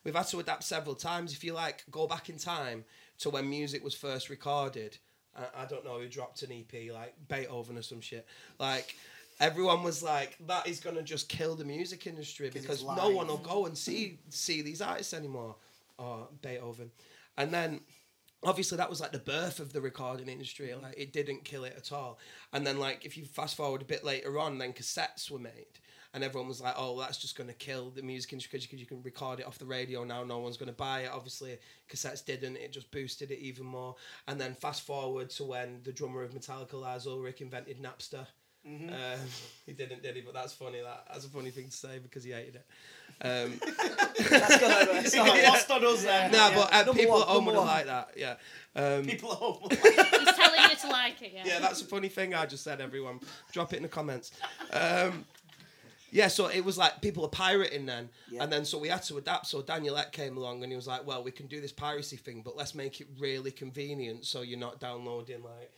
we've 0.03 0.15
had 0.15 0.27
to 0.27 0.39
adapt 0.39 0.63
several 0.63 0.95
times. 0.95 1.33
If 1.33 1.43
you 1.43 1.53
like, 1.53 1.83
go 1.91 2.07
back 2.07 2.29
in 2.29 2.37
time 2.37 2.83
to 3.19 3.29
when 3.29 3.49
music 3.49 3.83
was 3.83 3.93
first 3.93 4.29
recorded. 4.29 4.97
I, 5.35 5.63
I 5.63 5.65
don't 5.65 5.85
know 5.85 5.99
who 5.99 6.07
dropped 6.07 6.43
an 6.43 6.51
EP, 6.51 6.91
like 6.91 7.15
Beethoven 7.27 7.77
or 7.77 7.81
some 7.81 8.01
shit. 8.01 8.25
Like 8.59 8.95
everyone 9.39 9.83
was 9.83 10.03
like, 10.03 10.37
that 10.47 10.67
is 10.67 10.79
gonna 10.79 11.03
just 11.03 11.29
kill 11.29 11.55
the 11.55 11.65
music 11.65 12.07
industry 12.07 12.49
because 12.51 12.83
no 12.83 13.09
one 13.09 13.27
will 13.27 13.37
go 13.37 13.65
and 13.65 13.77
see 13.77 14.19
see 14.29 14.61
these 14.61 14.81
artists 14.81 15.13
anymore. 15.13 15.55
Or 15.99 16.27
Beethoven, 16.41 16.89
and 17.37 17.53
then 17.53 17.79
obviously 18.45 18.77
that 18.77 18.89
was 18.89 18.99
like 18.99 19.11
the 19.11 19.19
birth 19.19 19.59
of 19.59 19.73
the 19.73 19.81
recording 19.81 20.27
industry 20.27 20.73
like 20.81 20.95
it 20.97 21.13
didn't 21.13 21.43
kill 21.43 21.63
it 21.63 21.73
at 21.77 21.91
all 21.91 22.19
and 22.51 22.65
then 22.65 22.77
like 22.77 23.05
if 23.05 23.17
you 23.17 23.25
fast 23.25 23.55
forward 23.55 23.81
a 23.81 23.85
bit 23.85 24.03
later 24.03 24.39
on 24.39 24.57
then 24.57 24.73
cassettes 24.73 25.31
were 25.31 25.39
made 25.39 25.79
and 26.13 26.23
everyone 26.23 26.47
was 26.47 26.61
like 26.61 26.73
oh 26.77 26.99
that's 26.99 27.17
just 27.17 27.37
going 27.37 27.47
to 27.47 27.55
kill 27.55 27.89
the 27.89 28.01
music 28.01 28.33
industry 28.33 28.59
because 28.59 28.79
you 28.79 28.85
can 28.85 29.01
record 29.03 29.39
it 29.39 29.47
off 29.47 29.57
the 29.57 29.65
radio 29.65 30.03
now 30.03 30.23
no 30.23 30.39
one's 30.39 30.57
going 30.57 30.67
to 30.67 30.73
buy 30.73 31.01
it 31.01 31.11
obviously 31.11 31.57
cassettes 31.89 32.23
didn't 32.23 32.55
it 32.55 32.71
just 32.71 32.91
boosted 32.91 33.31
it 33.31 33.39
even 33.39 33.65
more 33.65 33.95
and 34.27 34.39
then 34.39 34.53
fast 34.53 34.85
forward 34.85 35.29
to 35.29 35.43
when 35.43 35.79
the 35.83 35.91
drummer 35.91 36.23
of 36.23 36.31
metallica 36.31 36.79
lars 36.79 37.07
ulrich 37.07 37.41
invented 37.41 37.81
napster 37.81 38.25
Mm-hmm. 38.67 38.89
um, 38.89 39.19
he 39.65 39.73
didn't, 39.73 40.03
did 40.03 40.15
he? 40.15 40.21
But 40.21 40.33
that's 40.33 40.53
funny. 40.53 40.79
That 40.81 41.05
that's 41.11 41.25
a 41.25 41.29
funny 41.29 41.49
thing 41.49 41.65
to 41.65 41.75
say 41.75 41.99
because 42.01 42.23
he 42.23 42.31
hated 42.31 42.55
it. 42.55 42.65
Um, 43.21 43.59
That's 44.29 44.59
gonna 44.59 45.01
be 45.01 45.07
sorry. 45.09 45.43
Lost 45.43 45.69
on 45.69 45.85
us 45.85 46.03
then. 46.03 46.31
no, 46.31 46.51
but 46.55 46.73
uh, 46.73 46.93
people 46.93 47.13
one, 47.13 47.21
at 47.21 47.27
home 47.27 47.45
would 47.45 47.55
have 47.55 47.65
liked 47.65 47.87
that. 47.87 48.09
Yeah. 48.17 48.35
Um, 48.75 49.05
people 49.05 49.31
at 49.31 49.37
home. 49.37 49.59
He's 49.69 50.35
telling 50.35 50.61
you 50.69 50.75
to 50.81 50.87
like 50.89 51.21
it, 51.21 51.31
yeah. 51.33 51.43
yeah, 51.45 51.59
that's 51.59 51.81
a 51.81 51.85
funny 51.85 52.09
thing 52.09 52.33
I 52.33 52.45
just 52.45 52.63
said, 52.63 52.81
everyone. 52.81 53.19
Drop 53.51 53.71
it 53.73 53.77
in 53.77 53.83
the 53.83 53.89
comments. 53.89 54.31
Um, 54.71 55.25
yeah, 56.13 56.27
so 56.27 56.47
it 56.47 56.63
was 56.63 56.77
like 56.77 57.01
people 57.01 57.25
are 57.25 57.29
pirating 57.29 57.85
then. 57.85 58.09
Yeah. 58.31 58.43
And 58.43 58.51
then 58.53 58.65
so 58.65 58.77
we 58.77 58.87
had 58.87 59.03
to 59.03 59.17
adapt. 59.17 59.47
So 59.47 59.61
Daniel 59.61 59.97
Ek 59.97 60.11
came 60.11 60.37
along 60.37 60.63
and 60.63 60.71
he 60.71 60.75
was 60.75 60.87
like, 60.87 61.05
well, 61.05 61.23
we 61.23 61.31
can 61.31 61.47
do 61.47 61.59
this 61.59 61.71
piracy 61.71 62.17
thing, 62.17 62.41
but 62.45 62.55
let's 62.55 62.73
make 62.75 63.01
it 63.01 63.07
really 63.19 63.51
convenient 63.51 64.25
so 64.25 64.41
you're 64.41 64.59
not 64.59 64.79
downloading 64.79 65.43
like. 65.43 65.71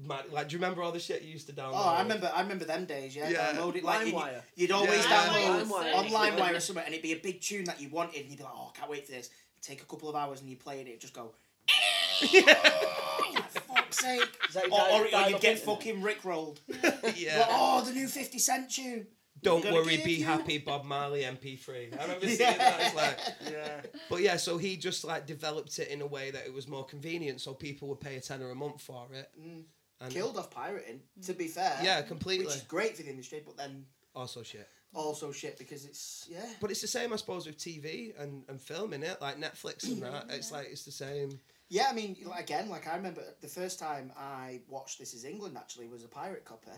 Mad, 0.00 0.26
like, 0.30 0.48
do 0.48 0.52
you 0.52 0.60
remember 0.60 0.80
all 0.80 0.92
the 0.92 1.00
shit 1.00 1.22
you 1.22 1.32
used 1.32 1.48
to 1.48 1.52
download? 1.52 1.72
Oh, 1.74 1.88
I 1.88 2.02
remember. 2.02 2.30
I 2.32 2.42
remember 2.42 2.64
them 2.64 2.84
days. 2.84 3.16
Yeah, 3.16 3.30
Yeah. 3.30 3.52
download 3.52 3.74
it 3.74 3.82
like 3.82 4.06
you, 4.06 4.12
LimeWire. 4.12 4.42
you'd 4.54 4.70
always 4.70 5.04
Yeah. 5.04 5.26
download 5.26 5.64
LimeWire. 5.64 5.94
on 5.96 6.06
LimeWire 6.06 6.54
or 6.56 6.60
something, 6.60 6.84
and 6.84 6.94
it'd 6.94 7.02
be 7.02 7.14
a 7.14 7.16
big 7.18 7.40
tune 7.40 7.64
that 7.64 7.80
you 7.80 7.88
wanted, 7.88 8.20
and 8.20 8.30
you'd 8.30 8.36
be 8.38 8.44
like, 8.44 8.52
"Oh, 8.54 8.70
I 8.72 8.78
can't 8.78 8.88
wait 8.88 9.06
for 9.06 9.10
this." 9.12 9.28
Take 9.60 9.82
a 9.82 9.84
couple 9.86 10.08
of 10.08 10.14
hours, 10.14 10.40
and 10.40 10.48
you 10.48 10.54
play 10.56 10.76
it, 10.76 10.80
and 10.82 10.88
it'd 10.90 11.00
just 11.00 11.14
go. 11.14 11.34
Oh, 12.22 13.44
for 13.50 13.60
fuck's 13.60 13.98
sake! 13.98 14.22
That 14.52 14.66
your 14.68 14.74
Or, 14.74 14.88
or, 15.02 15.24
or 15.24 15.30
you'd 15.30 15.40
get 15.40 15.58
fucking 15.58 16.00
rickrolled. 16.02 16.58
yeah. 17.16 17.38
Like, 17.40 17.48
oh, 17.50 17.82
the 17.84 17.92
new 17.92 18.06
Fifty 18.08 18.38
Cent 18.38 18.70
tune. 18.70 19.06
Don't 19.42 19.64
worry, 19.72 19.96
be 20.04 20.12
you- 20.14 20.24
happy, 20.24 20.58
Bob 20.70 20.84
Marley 20.84 21.22
MP3. 21.22 21.98
I 21.98 22.02
remember 22.02 22.26
seeing 22.26 22.38
that. 22.38 22.80
It's 22.80 22.94
like, 22.94 23.18
Yeah. 23.52 23.80
But 24.10 24.20
yeah, 24.22 24.36
so 24.36 24.58
he 24.58 24.76
just 24.76 25.04
like 25.04 25.26
developed 25.26 25.78
it 25.78 25.88
in 25.88 26.00
a 26.00 26.06
way 26.06 26.30
that 26.30 26.46
it 26.46 26.52
was 26.52 26.66
more 26.68 26.84
convenient, 26.84 27.40
so 27.40 27.54
people 27.54 27.88
would 27.88 28.00
pay 28.00 28.16
a 28.16 28.20
tenner 28.20 28.50
a 28.50 28.54
month 28.54 28.80
for 28.82 29.06
it. 29.12 29.30
Mm. 29.40 29.62
And 30.00 30.12
Killed 30.12 30.36
off 30.36 30.50
pirating. 30.50 31.00
To 31.24 31.32
be 31.32 31.48
fair. 31.48 31.78
Yeah, 31.82 32.02
completely. 32.02 32.46
Which 32.46 32.56
is 32.56 32.62
great 32.62 32.96
for 32.96 33.02
the 33.02 33.10
industry, 33.10 33.42
but 33.44 33.56
then 33.56 33.84
Also 34.14 34.42
shit. 34.42 34.68
also 34.94 35.32
shit 35.32 35.58
because 35.58 35.84
it's 35.84 36.26
yeah. 36.30 36.46
But 36.60 36.70
it's 36.70 36.80
the 36.80 36.86
same, 36.86 37.12
I 37.12 37.16
suppose, 37.16 37.46
with 37.46 37.58
TV 37.58 38.12
and, 38.20 38.44
and 38.48 38.60
film, 38.60 38.92
it 38.92 39.20
Like 39.20 39.40
Netflix 39.40 39.84
and 39.84 40.02
that. 40.02 40.26
It's 40.30 40.52
like 40.52 40.68
it's 40.70 40.84
the 40.84 40.92
same. 40.92 41.40
Yeah, 41.68 41.88
I 41.90 41.92
mean, 41.92 42.16
again, 42.36 42.70
like 42.70 42.86
I 42.88 42.96
remember 42.96 43.22
the 43.42 43.48
first 43.48 43.78
time 43.78 44.10
I 44.16 44.60
watched 44.68 44.98
This 44.98 45.12
Is 45.14 45.24
England 45.24 45.56
actually 45.58 45.88
was 45.88 46.02
a 46.04 46.08
pirate 46.08 46.44
copy. 46.44 46.70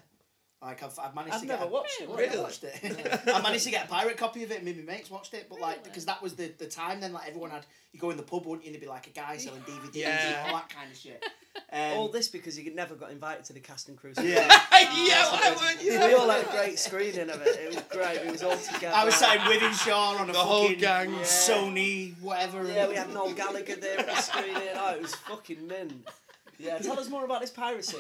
Like 0.63 0.83
I've, 0.83 0.99
I've 0.99 1.15
managed 1.15 1.35
I've 1.37 1.41
to 1.41 1.47
never 1.47 1.63
get 1.65 1.69
a- 1.69 1.73
watched 1.73 2.01
it. 2.03 2.09
I 2.11 2.17
Really? 2.17 2.39
watched 2.39 2.65
it. 2.65 3.23
I 3.35 3.41
managed 3.41 3.65
to 3.65 3.71
get 3.71 3.87
a 3.87 3.89
pirate 3.89 4.19
copy 4.19 4.45
of 4.45 4.51
it, 4.51 4.57
and 4.57 4.65
me 4.67 4.73
and 4.73 4.85
my 4.87 4.93
mates 4.93 5.11
watched 5.11 5.33
it. 5.33 5.47
But 5.49 5.59
like, 5.59 5.83
because 5.85 6.05
that 6.05 6.23
was 6.23 6.35
the, 6.35 6.53
the 6.59 6.67
time 6.67 7.01
then, 7.01 7.15
like 7.15 7.27
everyone 7.27 7.51
had 7.51 7.65
you 7.93 7.99
go 8.01 8.11
in 8.11 8.19
the 8.19 8.23
pub, 8.23 8.45
wouldn't 8.45 8.65
you? 8.65 8.69
And 8.69 8.75
there'd 8.75 8.83
be 8.83 8.87
like 8.89 9.07
a 9.07 9.11
guy 9.11 9.39
selling 9.39 9.63
DVDs 9.63 9.95
Yeah. 9.95 10.45
and 10.45 10.51
all 10.53 10.59
that 10.59 10.69
kind 10.69 10.91
of 10.91 10.97
shit. 10.97 11.25
Um, 11.73 11.81
All 11.99 12.09
this 12.09 12.29
because 12.29 12.57
you 12.59 12.73
never 12.75 12.95
got 12.95 13.11
invited 13.11 13.45
to 13.47 13.53
the 13.53 13.59
cast 13.61 13.89
and 13.89 13.97
crew. 13.99 14.13
yeah. 14.17 14.23
yeah, 14.73 15.31
why 15.33 15.57
weren't 15.61 15.83
you? 15.83 15.99
We 15.99 16.15
all 16.15 16.29
had 16.29 16.47
a 16.47 16.51
great 16.51 16.79
screening 16.79 17.29
of 17.29 17.43
it. 17.43 17.49
It 17.61 17.75
was 17.75 17.83
great. 17.91 18.25
We 18.25 18.31
was 18.31 18.43
all 18.45 18.57
together. 18.57 18.95
I 18.95 19.05
was 19.05 19.17
sat 19.17 19.35
in 19.37 19.43
Wythenshawe 19.43 20.21
on 20.21 20.31
a 20.31 20.33
The 20.33 20.39
whole 20.39 20.63
fucking 20.67 20.79
gang. 20.81 21.11
Sony 21.23 22.15
whatever. 22.21 22.65
Yeah, 22.67 22.87
we 22.89 22.95
had 22.95 23.13
Noel 23.13 23.33
Gallagher 23.35 23.75
there 23.77 23.99
at 23.99 24.07
the 24.07 24.15
screening. 24.17 24.55
Oh, 24.77 24.95
it 24.95 25.03
was 25.03 25.15
fucking 25.17 25.67
mint. 25.67 26.07
Yeah, 26.59 26.79
tell 26.79 26.99
us 27.01 27.09
more 27.09 27.25
about 27.25 27.41
this 27.41 27.51
piracy. 27.51 27.99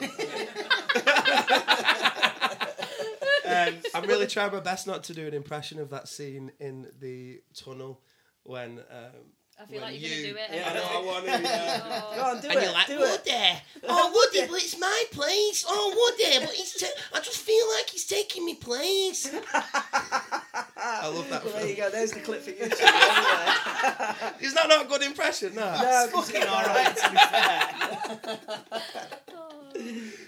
Um, 3.68 3.75
I'm 3.94 4.09
really 4.09 4.27
trying 4.27 4.53
my 4.53 4.61
best 4.61 4.87
not 4.87 5.05
to 5.05 5.14
do 5.14 5.27
an 5.27 5.35
impression 5.35 5.79
of 5.79 5.90
that 5.90 6.09
scene 6.09 6.53
in 6.61 6.88
the 7.01 7.40
tunnel 7.55 8.01
when. 8.42 8.79
Um, 8.90 9.33
I 9.61 9.66
feel 9.66 9.83
when 9.83 9.92
like 9.92 10.01
you're 10.01 10.09
going 10.11 10.23
to 10.23 10.31
do 10.31 10.37
it. 10.38 10.51
Yeah, 10.55 10.70
I 10.70 10.75
know 10.75 10.85
I 10.90 11.05
want 11.05 11.25
to. 11.27 11.31
Yeah. 11.33 11.81
Oh. 11.85 12.16
Go 12.16 12.23
on, 12.23 12.40
do 12.40 12.49
And 12.49 12.57
it. 12.59 12.62
you're 12.62 12.73
like, 12.73 12.87
do 12.87 12.99
Woody, 12.99 13.20
it. 13.31 13.62
oh 13.87 14.11
Woody, 14.33 14.46
but 14.51 14.57
it's 14.62 14.79
my 14.79 15.05
place. 15.12 15.66
Oh 15.68 16.14
Woody, 16.16 16.38
but 16.46 16.55
he's. 16.55 16.73
ta- 16.81 16.87
I 17.12 17.20
just 17.20 17.37
feel 17.42 17.68
like 17.77 17.90
he's 17.90 18.07
taking 18.07 18.46
me 18.46 18.55
place. 18.55 19.31
I 19.53 21.09
love 21.09 21.29
that. 21.29 21.44
Well, 21.44 21.53
there 21.53 21.68
you 21.68 21.77
go. 21.77 21.90
There's 21.90 22.12
the 22.12 22.20
clip 22.20 22.40
for 22.40 22.53
YouTube. 22.53 22.81
Anyway. 22.81 24.33
Is 24.40 24.55
that 24.55 24.66
not 24.68 24.87
a 24.87 24.88
good 24.88 25.03
impression? 25.03 25.55
No. 25.55 25.61
No, 25.62 26.05
it's 26.05 26.12
fucking 26.12 26.42
alright 26.49 26.96
to 26.96 27.11
be 27.11 27.16
fair. 27.16 28.38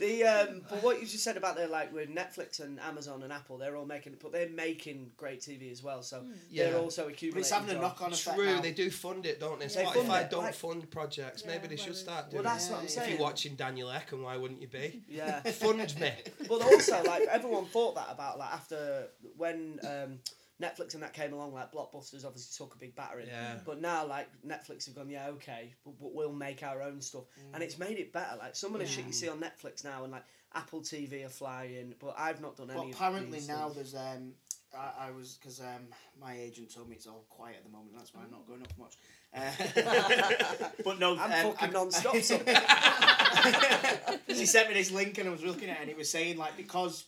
The 0.02 0.22
the 0.22 0.24
um, 0.24 0.62
but 0.68 0.82
what 0.82 1.00
you 1.00 1.06
just 1.06 1.22
said 1.24 1.36
about 1.36 1.56
the 1.56 1.66
like 1.68 1.92
with 1.92 2.08
Netflix 2.08 2.60
and 2.60 2.78
Amazon 2.80 3.22
and 3.22 3.32
Apple, 3.32 3.56
they're 3.56 3.76
all 3.76 3.86
making, 3.86 4.16
but 4.22 4.32
they're 4.32 4.48
making 4.50 5.10
great 5.16 5.40
TV 5.40 5.70
as 5.70 5.82
well. 5.82 6.02
So 6.02 6.24
Yeah. 6.50 6.70
they're 6.70 6.78
also 6.78 7.04
But 7.04 7.12
accumulating. 7.14 7.40
it's 7.40 7.50
having 7.50 7.76
a 7.76 7.80
knock-on 7.80 8.12
effect 8.12 8.36
True, 8.36 8.46
now. 8.46 8.60
they 8.60 8.72
do 8.72 8.90
fund 8.90 9.26
it, 9.26 9.40
don't 9.40 9.60
they? 9.60 9.66
They 9.68 9.84
Spotify 9.84 10.06
fund 10.06 10.24
it, 10.24 10.30
don't 10.30 10.44
like- 10.44 10.54
fund 10.54 10.90
projects. 10.90 11.44
Maybe 11.46 11.66
they 11.68 11.76
should 11.76 11.86
whereas- 11.86 12.00
start 12.00 12.32
Well, 12.32 12.42
that's 12.42 12.68
it. 12.68 12.72
what 12.72 12.80
I'm 12.80 12.86
Yeah, 12.88 13.02
If 13.04 13.08
you're 13.10 13.18
watching 13.20 13.54
Daniel 13.54 13.90
Ek, 13.90 14.12
and 14.12 14.22
why 14.22 14.36
wouldn't 14.36 14.60
you 14.60 14.68
be? 14.68 15.02
Yeah. 15.08 15.40
Fund 15.42 15.94
me. 16.00 16.12
But 16.48 16.62
also, 16.62 17.02
like 17.04 17.22
everyone 17.30 17.66
thought 17.66 17.94
that 17.94 18.08
about 18.10 18.38
like 18.38 18.52
after 18.52 19.08
when 19.36 19.78
um, 19.84 20.18
Netflix 20.60 20.94
and 20.94 21.02
that 21.02 21.12
came 21.12 21.32
along, 21.32 21.54
like 21.54 21.72
Blockbusters 21.72 22.24
obviously 22.24 22.64
took 22.64 22.74
a 22.74 22.78
big 22.78 22.94
battering. 22.94 23.26
Yeah. 23.26 23.58
But 23.64 23.80
now, 23.80 24.06
like 24.06 24.28
Netflix 24.46 24.86
have 24.86 24.94
gone, 24.94 25.08
yeah, 25.08 25.28
okay, 25.30 25.74
but, 25.84 25.98
but 26.00 26.14
we'll 26.14 26.32
make 26.32 26.62
our 26.62 26.82
own 26.82 27.00
stuff, 27.00 27.24
and 27.54 27.62
it's 27.62 27.78
made 27.78 27.98
it 27.98 28.12
better. 28.12 28.36
Like 28.38 28.54
some 28.54 28.74
of 28.74 28.80
the 28.80 28.86
shit 28.86 29.06
you 29.06 29.12
see 29.12 29.28
on 29.28 29.40
Netflix 29.40 29.84
now, 29.84 30.04
and 30.04 30.12
like 30.12 30.24
Apple 30.54 30.80
TV 30.80 31.24
are 31.24 31.28
flying, 31.28 31.94
but 31.98 32.14
I've 32.18 32.40
not 32.40 32.56
done 32.56 32.68
But 32.68 32.78
any. 32.78 32.90
of 32.90 32.96
apparently 32.96 33.38
these 33.38 33.48
now 33.48 33.68
things. 33.70 33.92
there's 33.92 33.94
um, 33.94 34.32
I, 34.76 35.08
I 35.08 35.10
was 35.10 35.38
because 35.40 35.60
um, 35.60 35.86
my 36.20 36.36
agent 36.38 36.74
told 36.74 36.88
me 36.88 36.96
it's 36.96 37.06
all 37.06 37.24
quiet 37.28 37.56
at 37.58 37.64
the 37.64 37.70
moment. 37.70 37.94
That's 37.96 38.14
why 38.14 38.22
I'm 38.22 38.30
not 38.30 38.46
going 38.46 38.62
up 38.62 38.78
much. 38.78 38.96
Uh, 39.34 39.50
but 40.84 40.98
no, 40.98 41.16
I'm 41.18 41.46
um, 41.46 41.52
fucking 41.54 41.72
non-stop. 41.72 42.16
son. 42.18 42.40
she 44.28 44.46
sent 44.46 44.68
me 44.68 44.74
this 44.74 44.90
link 44.90 45.18
and 45.18 45.28
I 45.28 45.32
was 45.32 45.42
looking 45.42 45.70
at 45.70 45.78
it 45.78 45.82
and 45.82 45.90
it 45.90 45.96
was 45.96 46.10
saying 46.10 46.36
like 46.36 46.56
because 46.56 47.04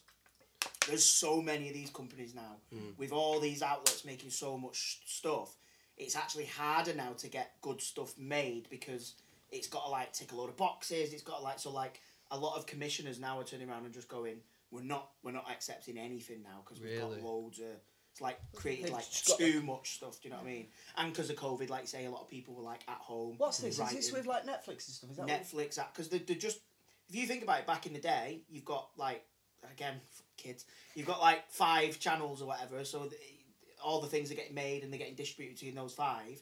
there's 0.86 1.04
so 1.04 1.40
many 1.40 1.68
of 1.68 1.74
these 1.74 1.90
companies 1.90 2.34
now 2.34 2.56
mm. 2.74 2.96
with 2.98 3.12
all 3.12 3.40
these 3.40 3.62
outlets 3.62 4.04
making 4.04 4.30
so 4.30 4.56
much 4.58 5.00
stuff, 5.06 5.56
it's 5.96 6.16
actually 6.16 6.46
harder 6.46 6.94
now 6.94 7.12
to 7.18 7.28
get 7.28 7.52
good 7.60 7.80
stuff 7.80 8.14
made 8.18 8.68
because 8.70 9.14
it's 9.50 9.68
got 9.68 9.84
to 9.84 9.90
like 9.90 10.12
tick 10.12 10.32
a 10.32 10.36
load 10.36 10.50
of 10.50 10.56
boxes. 10.56 11.12
It's 11.12 11.22
got 11.22 11.38
to 11.38 11.44
like 11.44 11.58
so 11.58 11.70
like 11.70 12.00
a 12.30 12.38
lot 12.38 12.56
of 12.56 12.66
commissioners 12.66 13.20
now 13.20 13.38
are 13.38 13.44
turning 13.44 13.68
around 13.68 13.84
and 13.84 13.94
just 13.94 14.08
going, 14.08 14.36
we're 14.70 14.82
not 14.82 15.10
we're 15.22 15.32
not 15.32 15.50
accepting 15.50 15.98
anything 15.98 16.42
now 16.42 16.62
because 16.64 16.82
we've 16.82 16.92
Really? 16.92 17.16
got 17.16 17.24
loads 17.24 17.58
of. 17.60 17.66
It's 18.12 18.20
like 18.20 18.38
created 18.54 18.90
like 18.90 19.10
just 19.10 19.26
got, 19.26 19.38
too 19.40 19.60
much 19.62 19.94
stuff. 19.94 20.22
Do 20.22 20.28
you 20.28 20.34
know 20.34 20.40
what 20.40 20.46
I 20.46 20.52
mean? 20.52 20.66
And 20.96 21.12
because 21.12 21.30
of 21.30 21.36
COVID, 21.36 21.68
like 21.68 21.88
say, 21.88 22.04
a 22.04 22.10
lot 22.12 22.20
of 22.20 22.28
people 22.28 22.54
were 22.54 22.62
like 22.62 22.82
at 22.86 22.98
home. 22.98 23.34
What's 23.38 23.58
this? 23.58 23.80
Is 23.80 23.90
this 23.90 24.12
with 24.12 24.26
like 24.26 24.44
Netflix 24.44 24.68
and 24.68 24.94
stuff? 24.94 25.10
Is 25.10 25.16
that 25.16 25.26
Netflix 25.26 25.80
uh, 25.80 25.82
because 25.92 26.08
they're, 26.08 26.20
they're 26.24 26.36
just 26.36 26.60
if 27.08 27.14
you 27.16 27.26
think 27.26 27.42
about 27.42 27.60
it 27.60 27.66
back 27.66 27.86
in 27.86 27.92
the 27.92 28.00
day 28.00 28.40
you've 28.48 28.64
got 28.64 28.88
like 28.96 29.24
again 29.70 29.94
f- 29.94 30.22
kids. 30.36 30.64
You've 30.94 31.06
got 31.06 31.20
like 31.20 31.50
five 31.50 31.98
channels 31.98 32.42
or 32.42 32.46
whatever 32.46 32.84
so 32.84 33.06
the, 33.06 33.16
all 33.82 34.00
the 34.00 34.08
things 34.08 34.30
are 34.30 34.34
getting 34.34 34.54
made 34.54 34.82
and 34.82 34.92
they're 34.92 34.98
getting 34.98 35.14
distributed 35.14 35.58
between 35.58 35.74
those 35.74 35.94
five. 35.94 36.40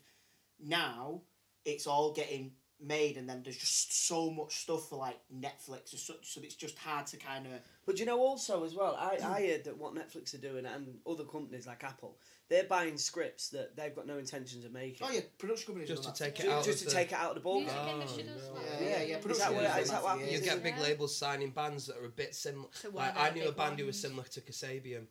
Now 0.61 1.23
it's 1.65 1.87
all 1.87 2.13
getting 2.13 2.53
made 2.83 3.16
and 3.16 3.29
then 3.29 3.42
there's 3.42 3.57
just 3.57 4.07
so 4.09 4.31
much 4.31 4.57
stuff 4.62 4.88
for 4.88 4.97
like 4.97 5.18
Netflix 5.35 5.95
or 5.95 5.99
such 5.99 6.33
so 6.33 6.40
it's 6.42 6.55
just 6.55 6.79
hard 6.79 7.07
to 7.07 7.16
kind 7.16 7.47
of 7.47 7.53
But 7.87 7.99
you 8.01 8.07
know, 8.07 8.18
also 8.18 8.64
as 8.64 8.75
well, 8.75 8.97
I, 8.99 9.18
I 9.25 9.47
heard 9.47 9.64
that 9.64 9.77
what 9.79 9.95
Netflix 9.95 10.35
are 10.35 10.38
doing 10.38 10.66
and 10.66 10.99
other 11.07 11.25
companies 11.25 11.66
like 11.66 11.85
Apple, 11.85 12.16
they're 12.49 12.64
buying 12.64 12.97
scripts 12.99 13.49
that 13.51 13.77
they've 13.77 13.95
got 13.95 14.07
no 14.07 14.18
intentions 14.18 14.64
of 14.64 14.73
making. 14.73 15.07
oh 15.07 15.12
yeah 15.12 15.21
production 15.38 15.66
companies 15.66 15.88
Just 15.88 16.03
to 16.03 16.09
that 16.09 16.16
take 16.16 16.35
too. 16.37 16.49
it 16.49 16.53
out 16.53 16.64
just 16.64 16.83
of 16.83 16.88
to 16.88 16.95
the- 16.95 17.01
take 17.01 17.12
it 17.12 17.18
out 17.18 17.31
of 17.31 17.35
the 17.37 17.40
ball. 17.40 17.61
Music 17.61 17.79
Oh, 17.81 17.95
industry 17.95 18.23
does 18.25 18.42
no. 18.49 18.55
like 18.55 18.64
Yeah, 18.81 19.03
yeah, 19.03 19.16
Is 19.16 19.23
production 19.25 19.38
that 19.38 19.53
what, 19.55 19.62
companies 19.64 19.85
is 19.85 19.90
have 19.90 20.03
that 20.03 20.03
what 20.05 20.18
that 20.18 20.27
for 20.27 20.33
You 20.33 20.40
get 20.40 20.62
big 20.62 20.75
Yeah. 20.77 20.83
labels 20.83 21.16
signing 21.16 21.51
bands 21.51 21.87
that 21.87 21.97
are 21.99 22.05
a 22.07 22.09
bit 22.11 22.35
similar. 22.35 22.68
To 22.83 22.90
one 22.90 23.05
Like 23.07 23.16
I 23.16 23.31
knew 23.31 23.42
a 23.42 23.47
big 23.47 23.57
band 23.57 23.79
who 23.79 23.87
was 23.87 24.01
similar 24.01 24.25
to 24.25 24.40
Kasabian, 24.40 25.07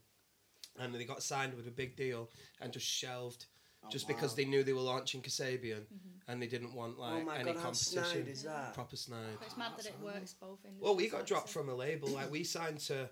and 0.80 0.94
they 0.96 1.04
got 1.06 1.24
signed 1.24 1.54
with 1.54 1.68
a 1.68 1.72
big 1.72 1.96
deal 1.96 2.30
and 2.60 2.72
just 2.74 2.86
shelved, 2.88 3.46
just 3.90 4.08
wow. 4.08 4.16
because 4.16 4.36
they 4.36 4.46
knew 4.46 4.64
they 4.64 4.74
were 4.74 4.82
launching 4.82 5.22
Kasabian, 5.22 5.84
and 6.28 6.42
they 6.42 6.48
didn't 6.48 6.74
want 6.74 7.00
like 7.00 7.24
oh 7.24 7.26
my 7.26 7.36
any 7.38 7.54
god, 7.54 7.56
how 7.58 7.64
competition. 7.64 8.04
snide 8.04 8.28
is 8.28 8.44
that? 8.44 8.74
Proper 8.74 8.96
snide. 8.96 9.20
But 9.40 9.48
it's 9.48 9.58
mad 9.58 9.72
that 9.78 9.86
it 9.86 9.96
works 10.04 10.36
both 10.40 10.60
industries. 10.64 10.82
Well, 10.82 10.96
we 10.96 11.10
got 11.10 11.26
dropped 11.26 11.50
so. 11.50 11.60
from 11.60 11.70
a 11.70 11.76
label. 11.76 12.10
Like 12.10 12.32
we 12.32 12.44
signed 12.58 12.80
to. 12.80 13.10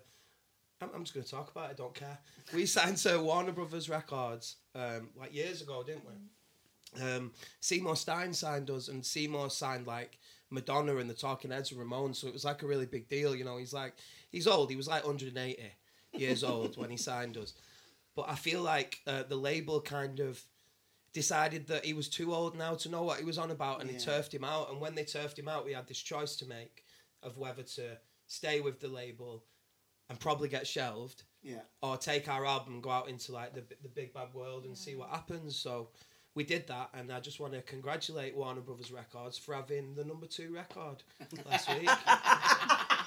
I'm, 0.80 0.88
I'm 0.94 1.04
just 1.04 1.14
going 1.14 1.24
to 1.24 1.30
talk 1.30 1.50
about 1.50 1.68
it. 1.68 1.72
I 1.72 1.74
don't 1.74 1.94
care. 1.94 2.18
We 2.54 2.64
signed 2.66 2.96
to 2.98 3.20
Warner 3.20 3.52
Brothers 3.52 3.90
Records 3.90 4.56
um, 4.74 5.10
like 5.16 5.34
years 5.34 5.60
ago, 5.60 5.82
didn't 5.82 6.04
we? 6.06 7.02
Um, 7.02 7.32
Seymour 7.60 7.96
Stein 7.96 8.32
signed 8.32 8.70
us, 8.70 8.88
and 8.88 9.04
Seymour 9.04 9.50
signed 9.50 9.86
like 9.86 10.18
Madonna 10.50 10.96
and 10.96 11.08
the 11.08 11.14
Talking 11.14 11.50
Heads 11.50 11.72
and 11.72 11.80
Ramones. 11.80 12.16
So 12.16 12.28
it 12.28 12.32
was 12.32 12.44
like 12.44 12.62
a 12.62 12.66
really 12.66 12.86
big 12.86 13.08
deal. 13.08 13.34
You 13.36 13.44
know, 13.44 13.58
he's 13.58 13.72
like 13.72 13.94
he's 14.30 14.46
old. 14.46 14.70
He 14.70 14.76
was 14.76 14.88
like 14.88 15.04
180 15.04 15.72
years 16.12 16.42
old 16.44 16.76
when 16.76 16.90
he 16.90 16.96
signed 16.96 17.36
us. 17.36 17.54
But 18.16 18.28
I 18.28 18.34
feel 18.34 18.62
like 18.62 18.98
uh, 19.06 19.22
the 19.22 19.36
label 19.36 19.80
kind 19.80 20.20
of 20.20 20.42
decided 21.12 21.66
that 21.68 21.84
he 21.84 21.92
was 21.92 22.08
too 22.08 22.32
old 22.34 22.56
now 22.56 22.74
to 22.76 22.88
know 22.88 23.02
what 23.02 23.18
he 23.18 23.24
was 23.24 23.38
on 23.38 23.50
about, 23.50 23.80
and 23.80 23.90
Yeah. 23.90 23.98
he 23.98 24.04
turfed 24.04 24.32
him 24.34 24.44
out. 24.44 24.70
And 24.70 24.80
when 24.80 24.94
they 24.94 25.04
turfed 25.04 25.38
him 25.38 25.48
out, 25.48 25.64
we 25.64 25.72
had 25.72 25.86
this 25.86 25.98
choice 26.00 26.36
to 26.36 26.46
make 26.46 26.84
of 27.22 27.36
whether 27.36 27.62
to 27.62 27.98
stay 28.26 28.60
with 28.60 28.80
the 28.80 28.88
label 28.88 29.44
and 30.08 30.18
probably 30.18 30.48
get 30.48 30.66
shelved, 30.66 31.24
yeah 31.42 31.60
or 31.82 31.96
take 31.96 32.28
our 32.28 32.44
album 32.44 32.74
and 32.74 32.82
go 32.82 32.90
out 32.90 33.08
into 33.08 33.32
like 33.32 33.54
the 33.54 33.62
the 33.82 33.88
big 33.88 34.12
bad 34.12 34.32
world 34.34 34.64
and 34.64 34.76
see 34.76 34.94
what 34.94 35.08
happens. 35.10 35.56
So 35.56 35.90
we 36.34 36.44
did 36.44 36.66
that, 36.68 36.90
and 36.94 37.12
I 37.12 37.18
just 37.20 37.40
want 37.40 37.54
to 37.54 37.62
congratulate 37.62 38.36
Warner 38.36 38.60
Brothers 38.60 38.92
Records 38.92 39.36
for 39.36 39.54
having 39.54 39.94
the 39.94 40.04
number 40.04 40.26
two 40.26 40.52
record 40.52 41.02
last 41.50 41.68
week. 41.68 41.88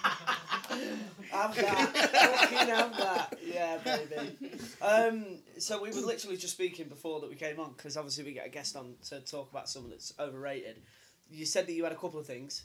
Have 1.32 1.56
that. 1.56 1.98
Fucking 1.98 2.58
have 2.68 2.98
that. 2.98 3.38
Yeah, 3.46 3.78
baby. 3.84 4.38
Um, 4.82 5.26
so 5.58 5.82
we 5.82 5.90
were 5.92 6.02
literally 6.06 6.38
just 6.38 6.54
speaking 6.54 6.88
before 6.88 7.20
that 7.22 7.30
we 7.30 7.36
came 7.36 7.60
on 7.60 7.74
because 7.76 7.98
obviously 7.98 8.24
we 8.24 8.34
get 8.34 8.46
a 8.46 8.50
guest 8.50 8.76
on 8.76 8.96
to 9.10 9.20
talk 9.22 9.50
about 9.52 9.70
someone 9.70 9.92
that's 9.92 10.14
overrated. 10.20 10.82
You 11.30 11.46
said 11.46 11.68
that 11.68 11.74
you 11.74 11.84
had 11.84 11.94
a 11.94 11.98
couple 11.98 12.20
of 12.20 12.26
things. 12.28 12.64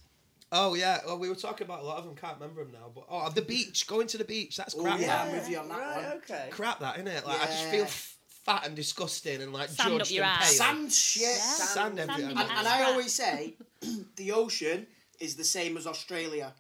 Oh 0.51 0.75
yeah, 0.75 0.99
well 1.07 1.19
we 1.19 1.29
were 1.29 1.35
talking 1.35 1.67
about 1.67 1.81
a 1.81 1.85
lot 1.85 1.99
of 1.99 2.05
them. 2.05 2.15
Can't 2.17 2.35
remember 2.41 2.65
them 2.65 2.73
now, 2.73 2.91
but 2.95 3.05
oh 3.11 3.29
the 3.31 3.43
beach, 3.43 3.87
going 3.87 4.07
to 4.09 4.19
the 4.19 4.25
beach. 4.25 4.57
That's 4.57 4.75
Oh, 4.75 4.83
crap. 4.83 4.99
yeah, 5.01 5.07
that. 5.09 5.27
I'm 5.27 5.33
with 5.33 5.49
you 5.51 5.59
on 5.59 5.69
that 5.69 5.79
right, 5.79 6.05
one. 6.09 6.17
Okay. 6.19 6.49
crap 6.51 6.81
that, 6.81 6.97
innit? 6.97 7.27
Like 7.27 7.41
I 7.43 7.47
just 7.47 7.65
Yeah. 7.67 7.71
feel 7.71 7.85
f- 7.85 8.17
fat 8.45 8.67
and 8.67 8.75
disgusting 8.75 9.43
and 9.43 9.53
like 9.53 9.69
Sand 9.69 9.93
up 9.93 9.99
judged 9.99 10.11
your 10.13 10.25
and 10.25 10.33
ass. 10.33 10.49
pale. 10.49 10.67
sand 10.67 10.93
shit 10.93 11.23
Yeah. 11.23 11.29
Sand 11.37 11.69
Sand 11.69 11.99
everywhere. 12.01 12.31
in 12.33 12.39
And, 12.39 12.49
your 12.49 12.59
and 12.59 12.67
ass 12.67 12.81
I 12.81 12.83
always 12.85 13.13
say, 13.13 13.57
the 14.17 14.33
ocean 14.33 14.87
is 15.21 15.35
the 15.37 15.45
same 15.45 15.77
as 15.77 15.87
Australia. 15.87 16.55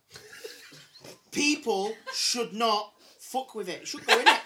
People 1.30 1.92
should 2.14 2.52
not 2.52 2.92
fuck 3.18 3.54
with 3.54 3.68
it. 3.68 3.87
Should 3.87 4.06
go 4.06 4.18
in 4.18 4.26
it. 4.26 4.40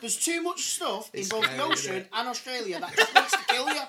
There's 0.00 0.22
too 0.22 0.42
much 0.42 0.60
stuff 0.74 1.08
It's 1.14 1.28
in 1.28 1.40
both 1.40 1.44
scary, 1.44 1.56
the 1.58 1.64
isn't 1.64 1.72
ocean 1.90 1.96
it? 2.02 2.08
and 2.12 2.28
Australia 2.28 2.80
that 2.80 2.94
just 2.96 3.14
wants 3.14 3.30
to 3.32 3.38
kill 3.48 3.68
you. 3.68 3.80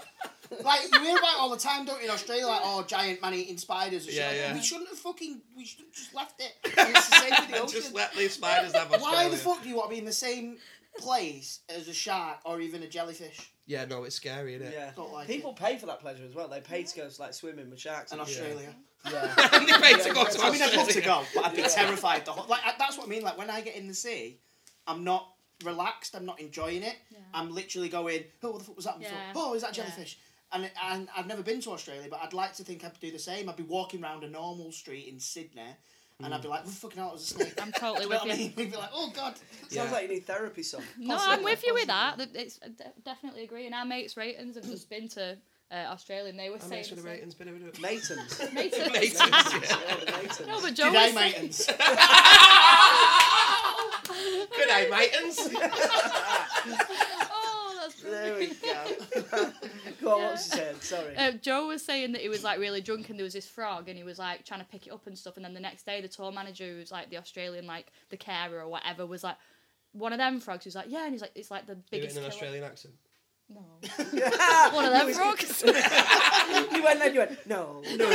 Like 0.63 0.80
you 0.93 1.00
hear 1.02 1.17
about 1.17 1.34
it 1.34 1.39
all 1.39 1.50
the 1.50 1.58
time, 1.58 1.84
don't 1.86 2.00
you? 2.00 2.06
In 2.06 2.12
Australia, 2.12 2.48
like 2.48 2.62
oh, 2.63 2.82
giant 2.84 3.22
man 3.22 3.34
eating 3.34 3.58
spiders. 3.58 4.06
And 4.06 4.13
shit. 4.13 4.22
Yeah, 4.22 4.28
Like, 4.30 4.38
yeah. 4.38 4.54
We 4.54 4.62
shouldn't 4.62 4.88
have 4.89 4.98
fucking. 5.00 5.41
We 5.58 5.65
should 5.65 5.80
have 5.82 5.91
just 5.91 6.15
left 6.15 6.41
it. 6.41 6.54
And 6.63 6.89
it's 6.96 7.10
the 7.10 7.15
same 7.17 7.32
with 7.41 7.50
the 7.50 7.62
ocean. 7.62 7.82
just 7.82 7.93
let 7.93 8.13
these 8.15 8.34
spiders 8.34 8.72
have 8.74 8.89
Australia. 8.91 9.17
Why 9.17 9.30
the 9.30 9.36
fuck 9.36 9.62
do 9.63 9.67
you 9.70 9.76
want 9.76 9.89
to 9.89 9.96
be 9.96 10.00
in 10.00 10.06
the 10.06 10.13
same 10.13 10.58
place 10.98 11.60
as 11.70 11.89
a 11.89 11.93
shark 11.93 12.38
or 12.46 12.62
even 12.62 12.82
a 12.84 12.88
jellyfish? 12.88 13.52
Yeah, 13.65 13.84
no, 13.84 14.06
it's 14.06 14.15
scary, 14.15 14.56
isn't 14.56 14.67
it? 14.67 14.74
Yeah. 14.74 14.91
Don't 14.96 15.12
like 15.12 15.28
People 15.28 15.52
pay 15.52 15.78
for 15.78 15.88
that 15.88 16.00
pleasure 16.00 16.24
as 16.24 16.34
well. 16.34 16.48
They 16.48 16.62
pay 16.62 16.84
to 16.84 16.96
go 16.96 17.10
like 17.20 17.34
swimming 17.34 17.70
with 17.70 17.82
sharks. 17.82 18.13
In 18.13 18.20
and 18.20 18.28
shit. 18.30 18.39
Australia. 18.41 18.74
Yeah. 19.12 19.36
they 19.60 19.74
pay 19.96 20.04
to 20.04 20.13
go 20.13 20.26
to 20.26 20.41
I 20.41 20.52
mean, 20.52 20.62
I'd 20.62 20.74
love 20.76 20.88
to 20.89 20.98
Australia. 21.00 21.02
go, 21.06 21.24
but 21.36 21.46
I'd 21.46 21.56
be 21.56 21.63
terrified. 21.63 22.26
The 22.26 22.32
whole, 22.32 22.48
like 22.48 22.62
I- 22.65 22.74
that's 22.78 22.98
what 22.98 23.08
I 23.08 23.10
mean. 23.10 23.22
Like 23.24 23.38
when 23.38 23.50
I 23.50 23.62
get 23.62 23.76
in 23.76 23.88
the 23.88 23.93
sea, 23.93 24.39
I'm 24.88 25.04
not 25.04 25.28
relaxed. 25.63 26.15
I'm 26.15 26.26
not 26.26 26.39
enjoying 26.39 26.84
it. 26.84 26.96
I'm 27.34 27.54
literally 27.54 27.89
going, 27.89 28.24
"Oh, 28.43 28.52
what 28.52 28.60
the 28.60 28.65
fuck 28.65 28.76
was 28.76 28.86
that 28.86 29.00
before? 29.00 29.13
Yeah. 29.17 29.34
Oh, 29.36 29.54
is 29.54 29.62
that 29.63 29.76
Yeah. 29.76 29.84
jellyfish?" 29.84 30.17
And, 30.54 30.70
and 30.82 31.10
I've 31.15 31.28
never 31.28 31.43
been 31.43 31.60
to 31.62 31.72
Australia, 31.72 32.08
but 32.10 32.22
I'd 32.24 32.32
like 32.32 32.54
to 32.56 32.63
think 32.63 32.86
I'd 32.86 32.98
do 33.02 33.12
the 33.12 33.20
same. 33.20 33.50
I'd 33.50 33.58
be 33.58 33.63
walking 33.63 34.02
around 34.02 34.24
a 34.24 34.30
normal 34.30 34.72
street 34.72 35.08
in 35.10 35.20
Sydney, 35.20 35.76
and 36.24 36.34
I'd 36.34 36.41
be 36.41 36.48
like, 36.48 36.62
oh, 36.65 36.70
"Fucking 36.70 36.98
hell, 36.98 37.10
it 37.10 37.13
was 37.13 37.24
a 37.24 37.34
snake." 37.34 37.54
I'm 37.62 37.72
totally 37.74 37.96
Do 37.98 38.04
you 38.04 38.10
know 38.10 38.15
with 38.15 38.22
what 38.22 38.32
I 38.32 38.34
you. 38.36 38.39
mean? 38.46 38.54
We'd 38.56 38.72
be 38.72 38.78
like, 38.78 38.89
"Oh 38.93 39.12
God." 39.13 39.36
Sounds 39.70 39.91
like 39.91 40.04
you 40.08 40.13
need 40.15 40.26
therapy, 40.26 40.63
son. 40.63 40.84
No, 40.98 41.17
I'm 41.20 41.43
with 41.43 41.65
you 41.65 41.74
with 41.74 41.88
that. 41.88 42.17
That 42.17 42.30
It's 42.34 42.60
I 42.63 42.70
de- 42.70 42.93
definitely 43.04 43.43
agree. 43.43 43.65
And 43.65 43.76
our 43.76 43.84
mates' 43.86 44.15
ratings 44.15 44.56
have 44.56 44.65
just 44.65 44.89
been 44.89 45.10
to 45.10 45.38
uh, 45.71 45.75
Australia, 45.91 46.30
and 46.30 46.39
they 46.39 46.49
were 46.49 46.56
I'm 46.56 46.62
saying 46.62 46.71
next 46.73 46.89
for 46.89 46.95
the 46.95 47.01
the 47.01 47.08
same. 47.08 47.13
ratings, 47.15 47.36
bit 47.36 47.47
of 47.47 47.56
a 47.56 47.60
Matins. 47.82 48.39
Matins. 48.53 48.91
Matins, 48.91 49.19
yeah, 49.19 49.95
the 49.99 50.06
Matins. 50.12 50.41
No, 50.47 50.62
but 50.62 50.73
Joe 50.73 50.91
G'day, 50.91 50.93
was 50.93 51.13
saying, 51.13 51.34
matins. 51.34 51.67
Good 54.56 54.67
day, 54.69 54.89
matins. 54.89 55.38
oh, 57.32 57.77
that's 57.82 58.01
There 58.01 58.36
we 58.38 58.47
go. 58.47 59.53
go 60.01 60.12
on, 60.15 60.21
what 60.21 60.32
was 60.32 60.47
you 60.51 60.58
saying? 60.58 60.75
Sorry. 60.82 61.15
Uh, 61.15 61.32
Joe 61.34 61.67
was 61.67 61.84
saying 61.84 62.13
that 62.13 62.21
he 62.21 62.30
was 62.30 62.43
like 62.43 62.60
really 62.60 62.82
drunk 62.82 63.10
and 63.10 63.19
there 63.19 63.23
was 63.25 63.34
this 63.34 63.47
frog 63.47 63.89
and 63.89 63.97
he 63.97 64.03
was 64.03 64.17
like 64.19 64.45
trying 64.45 64.60
to 64.62 64.65
pick 64.65 64.88
it 64.88 64.93
up 64.93 65.06
and 65.08 65.17
stuff 65.17 65.36
and 65.36 65.45
then 65.45 65.53
the 65.53 65.60
next 65.60 65.86
day 65.86 66.01
the 66.01 66.08
tour 66.08 66.32
manager 66.32 66.65
who's 66.65 66.91
like 66.91 67.10
the 67.10 67.17
Australian 67.17 67.67
like 67.67 67.91
the 68.10 68.17
carer 68.17 68.62
or 68.62 68.67
whatever 68.69 69.06
was 69.06 69.23
like 69.23 69.36
one 69.91 70.13
of 70.13 70.19
them 70.19 70.39
frogs 70.39 70.63
he 70.63 70.67
was 70.69 70.75
like 70.75 70.88
yeah 70.89 71.03
and 71.03 71.12
he's 71.13 71.21
like 71.21 71.32
it's 71.36 71.51
like 71.51 71.65
the 71.67 71.75
Do 71.75 71.82
it 71.82 71.91
biggest 71.91 72.17
in 72.17 72.23
an 72.23 72.30
killer. 72.30 72.34
Australian 72.34 72.63
accent. 72.63 72.93
No 73.50 73.62
one 74.74 74.86
of 74.86 74.92
them 74.94 75.14
frogs 75.14 75.62
you 75.66 76.84
went 76.84 77.00
then 77.00 77.14
you 77.14 77.20
went, 77.20 77.48
no, 77.48 77.82
no, 77.96 78.10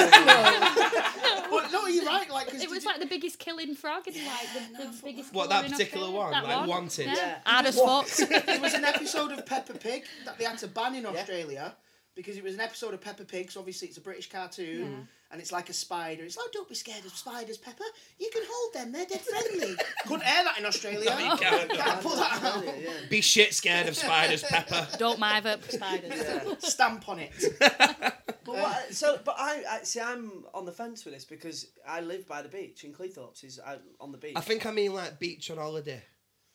but 1.50 1.70
no, 1.72 1.86
you're 1.86 2.04
right. 2.04 2.28
Like, 2.30 2.50
'cause 2.50 2.62
it 2.62 2.68
was 2.70 2.80
did 2.80 2.86
like 2.86 3.00
the 3.00 3.06
biggest 3.06 3.38
killing 3.38 3.74
frog 3.74 4.06
and 4.06 4.16
like 4.16 4.48
the, 4.76 4.84
the 4.84 5.00
biggest 5.04 5.32
What, 5.32 5.48
that 5.50 5.70
particular 5.70 6.10
one? 6.10 6.32
That 6.32 6.44
Like, 6.44 6.56
one? 6.60 6.68
wanted? 6.68 7.06
yeah, 7.06 7.14
Yeah. 7.14 7.38
hard 7.46 7.66
as 7.66 7.78
fuck 7.78 8.06
there 8.46 8.60
was 8.60 8.74
an 8.74 8.84
episode 8.84 9.32
of 9.32 9.46
Peppa 9.46 9.74
Pig 9.74 10.04
that 10.24 10.38
they 10.38 10.44
had 10.44 10.58
to 10.58 10.68
ban 10.68 10.94
in 10.94 11.06
Australia 11.06 11.74
because 12.14 12.36
it 12.36 12.44
was 12.44 12.54
an 12.54 12.60
episode 12.60 12.92
of 12.94 13.00
Peppa 13.00 13.24
Pig. 13.24 13.50
So 13.50 13.60
obviously 13.60 13.88
it's 13.88 13.96
a 13.96 14.00
British 14.02 14.28
cartoon, 14.30 15.08
and 15.32 15.40
it's 15.40 15.50
like 15.50 15.70
a 15.70 15.72
spider. 15.72 16.22
It's 16.24 16.36
like, 16.36 16.52
don't 16.52 16.68
be 16.68 16.74
scared 16.74 17.04
of 17.06 17.12
spiders, 17.12 17.56
Peppa. 17.56 17.82
You 18.18 18.30
can 18.32 18.42
hold 18.46 18.74
them. 18.74 18.92
They're 18.92 19.06
dead 19.06 19.20
friendly. 19.22 19.74
Couldn't 20.06 20.26
air 20.26 20.44
that 20.44 20.58
in 20.58 20.66
Australia. 20.66 21.10
No, 21.10 21.18
you 21.18 21.36
can't. 21.38 21.70
Can't 21.72 22.00
put 22.02 22.16
that 22.16 22.42
out. 22.42 22.64
Yeah, 22.64 22.72
yeah. 22.78 22.90
Be 23.08 23.20
shit 23.22 23.54
scared 23.54 23.88
of 23.88 23.96
spiders, 23.96 24.42
Peppa. 24.42 24.88
Don't 24.98 25.18
mind 25.18 25.46
up 25.46 25.62
spiders. 25.70 26.12
Stamp 26.58 27.08
on 27.08 27.18
it. 27.20 27.32
But 27.58 28.56
what, 28.56 28.92
so, 28.92 29.18
but 29.24 29.36
I, 29.38 29.62
I 29.70 29.82
see. 29.84 30.00
I'm 30.00 30.44
on 30.52 30.64
the 30.66 30.72
fence 30.72 31.04
with 31.04 31.14
this 31.14 31.24
because 31.24 31.68
I 31.88 32.00
live 32.00 32.26
by 32.26 32.42
the 32.42 32.48
beach 32.48 32.84
in 32.84 32.92
Cleethorpes. 32.92 33.44
Is 33.44 33.58
uh, 33.64 33.78
on 34.00 34.12
the 34.12 34.18
beach. 34.18 34.34
I 34.36 34.40
think 34.40 34.66
I 34.66 34.70
mean 34.72 34.92
like 34.92 35.18
beach 35.18 35.50
on 35.50 35.58
holiday. 35.58 36.02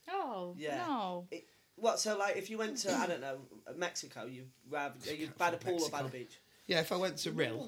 Oh, 0.09 0.53
Yeah. 0.57 0.83
no. 0.85 1.27
It, 1.31 1.45
what? 1.75 1.99
So, 1.99 2.17
like, 2.17 2.37
if 2.37 2.49
you 2.49 2.57
went 2.57 2.77
to 2.79 2.93
I 2.93 3.07
don't 3.07 3.21
know 3.21 3.37
Mexico, 3.75 4.25
you 4.25 4.45
rather 4.69 4.95
are 5.09 5.13
you 5.13 5.29
by 5.37 5.51
the 5.51 5.57
pool 5.57 5.81
or 5.81 5.89
by 5.89 6.03
the 6.03 6.09
beach? 6.09 6.39
Yeah, 6.67 6.81
if 6.81 6.91
I 6.91 6.97
went 6.97 7.17
to 7.19 7.31
Rhyl. 7.31 7.65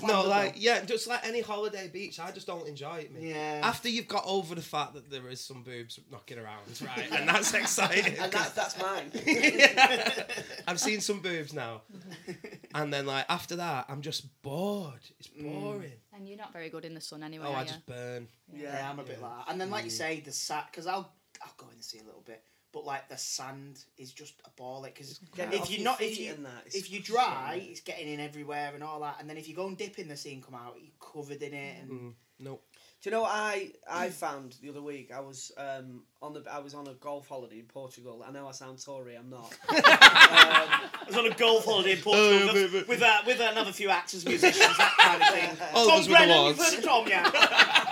No, 0.02 0.26
like 0.26 0.54
yeah, 0.56 0.84
just 0.84 1.06
like 1.06 1.26
any 1.26 1.40
holiday 1.40 1.88
beach, 1.88 2.20
I 2.20 2.30
just 2.30 2.46
don't 2.46 2.66
enjoy 2.68 2.96
it. 2.96 3.14
Mate. 3.14 3.30
Yeah. 3.30 3.60
After 3.62 3.88
you've 3.88 4.08
got 4.08 4.24
over 4.26 4.54
the 4.54 4.62
fact 4.62 4.94
that 4.94 5.10
there 5.10 5.28
is 5.28 5.40
some 5.40 5.62
boobs 5.62 5.98
knocking 6.10 6.38
around, 6.38 6.80
right, 6.82 7.10
and 7.12 7.28
that's 7.28 7.52
exciting. 7.54 8.16
and 8.18 8.30
that's 8.30 8.50
that's 8.50 8.80
mine. 8.80 9.10
I've 10.66 10.80
seen 10.80 11.00
some 11.00 11.20
boobs 11.20 11.52
now, 11.52 11.82
and 12.74 12.92
then 12.92 13.06
like 13.06 13.26
after 13.28 13.56
that, 13.56 13.86
I'm 13.88 14.02
just 14.02 14.42
bored. 14.42 15.00
It's 15.18 15.28
mm. 15.28 15.50
boring. 15.50 15.92
And 16.14 16.28
you're 16.28 16.38
not 16.38 16.52
very 16.52 16.68
good 16.68 16.84
in 16.84 16.94
the 16.94 17.00
sun 17.00 17.22
anyway, 17.22 17.46
Oh, 17.48 17.52
are 17.52 17.56
I 17.56 17.62
you? 17.62 17.68
just 17.68 17.86
burn. 17.86 18.28
Yeah, 18.52 18.88
I'm 18.90 18.98
a 18.98 19.02
bit 19.02 19.20
like 19.20 19.30
that. 19.46 19.52
And 19.52 19.60
then, 19.60 19.70
like 19.70 19.84
you 19.84 19.90
mm. 19.90 19.94
say, 19.94 20.20
the 20.20 20.32
sand, 20.32 20.66
because 20.70 20.86
I'll 20.86 21.12
I'll 21.42 21.54
go 21.56 21.66
in 21.66 21.74
and 21.74 21.84
see 21.84 21.98
a 21.98 22.04
little 22.04 22.22
bit, 22.24 22.42
but 22.76 22.84
like 22.84 23.08
the 23.08 23.16
sand 23.16 23.80
is 23.96 24.12
just 24.12 24.34
a 24.44 24.50
ball. 24.50 24.82
Like, 24.82 24.92
because 24.92 25.18
Getting 25.34 25.62
if 25.62 25.70
you're 25.70 25.82
not 25.82 25.98
if 25.98 26.20
you 26.20 26.34
that, 26.34 26.62
it's 26.66 26.74
if 26.76 26.90
you 26.90 26.98
shit, 26.98 27.06
dry, 27.06 27.54
mate. 27.56 27.68
it's 27.70 27.80
getting 27.80 28.06
in 28.06 28.20
everywhere 28.20 28.72
and 28.74 28.84
all 28.84 29.00
that. 29.00 29.16
And 29.18 29.30
then 29.30 29.38
if 29.38 29.48
you 29.48 29.56
go 29.56 29.66
and 29.66 29.78
dip 29.78 29.98
in 29.98 30.08
the 30.08 30.16
sea 30.16 30.34
and 30.34 30.44
come 30.44 30.54
out, 30.54 30.76
you're 30.78 30.92
covered 31.00 31.42
in 31.42 31.54
it. 31.54 31.76
And 31.82 32.12
Nope. 32.38 32.62
Do 33.02 33.08
you 33.08 33.16
know 33.16 33.22
what 33.22 33.30
I 33.32 33.70
I 33.90 34.10
found 34.24 34.56
the 34.60 34.68
other 34.68 34.82
week? 34.82 35.10
I 35.10 35.20
was 35.20 35.52
um 35.56 36.02
on 36.20 36.34
the 36.34 36.44
I 36.52 36.58
was 36.58 36.74
on 36.74 36.86
a 36.86 36.92
golf 36.94 37.28
holiday 37.28 37.60
in 37.60 37.64
Portugal. 37.64 38.22
I 38.28 38.30
know 38.30 38.46
I 38.46 38.52
sound 38.52 38.84
Tory. 38.84 39.14
I'm 39.14 39.30
not. 39.30 39.54
I 39.70 40.90
was 41.06 41.16
on 41.16 41.26
a 41.26 41.34
golf 41.34 41.64
holiday 41.64 41.92
in 41.92 41.98
Portugal 41.98 42.50
Oh, 42.50 42.52
with, 42.52 42.88
with, 42.88 43.02
uh, 43.02 43.18
with 43.26 43.40
another 43.40 43.72
few 43.72 43.88
actors, 43.88 44.26
musicians, 44.26 44.76
that 44.76 44.94
kind 45.00 45.22
of 45.22 45.28
thing. 45.58 45.68
All 45.74 45.88
of 45.98 46.04
Tom 46.04 46.12
Brennan, 46.12 46.46
you've 46.46 46.58
heard 46.58 46.78
of 46.78 46.84
Tom, 46.84 47.08
yeah? 47.08 47.30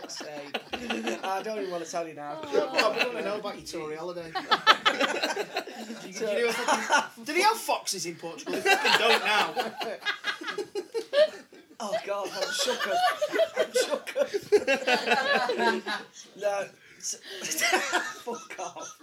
Fuck's 0.00 0.18
sake. 0.18 0.60
I 1.24 1.42
don't 1.42 1.58
even 1.58 1.70
want 1.70 1.84
to 1.84 1.90
tell 1.90 2.06
you 2.06 2.14
now. 2.14 2.40
Well, 2.52 2.92
we 2.92 2.98
want 2.98 3.12
to 3.18 3.24
know 3.24 3.38
about 3.38 3.56
your 3.56 3.66
Tory 3.82 3.96
holiday. 3.96 4.30
Did, 4.32 4.36
you, 6.06 6.12
did, 6.12 6.38
you 6.38 6.46
have 6.46 6.54
fucking- 6.54 7.24
did 7.24 7.36
he 7.36 7.42
have 7.42 7.56
foxes 7.56 8.06
in 8.06 8.16
Portugal? 8.16 8.54
They 8.54 8.60
fucking 8.60 8.98
don't 8.98 9.24
now. 9.24 9.54
Oh 11.80 11.94
God, 12.06 12.28
I'm 12.34 12.52
shook 12.52 12.88
up. 12.88 12.96
I'm 13.58 13.72
shook 13.72 14.16
up. 14.20 14.28
no. 16.40 16.64
Fuck 17.00 18.60
off. 18.60 18.98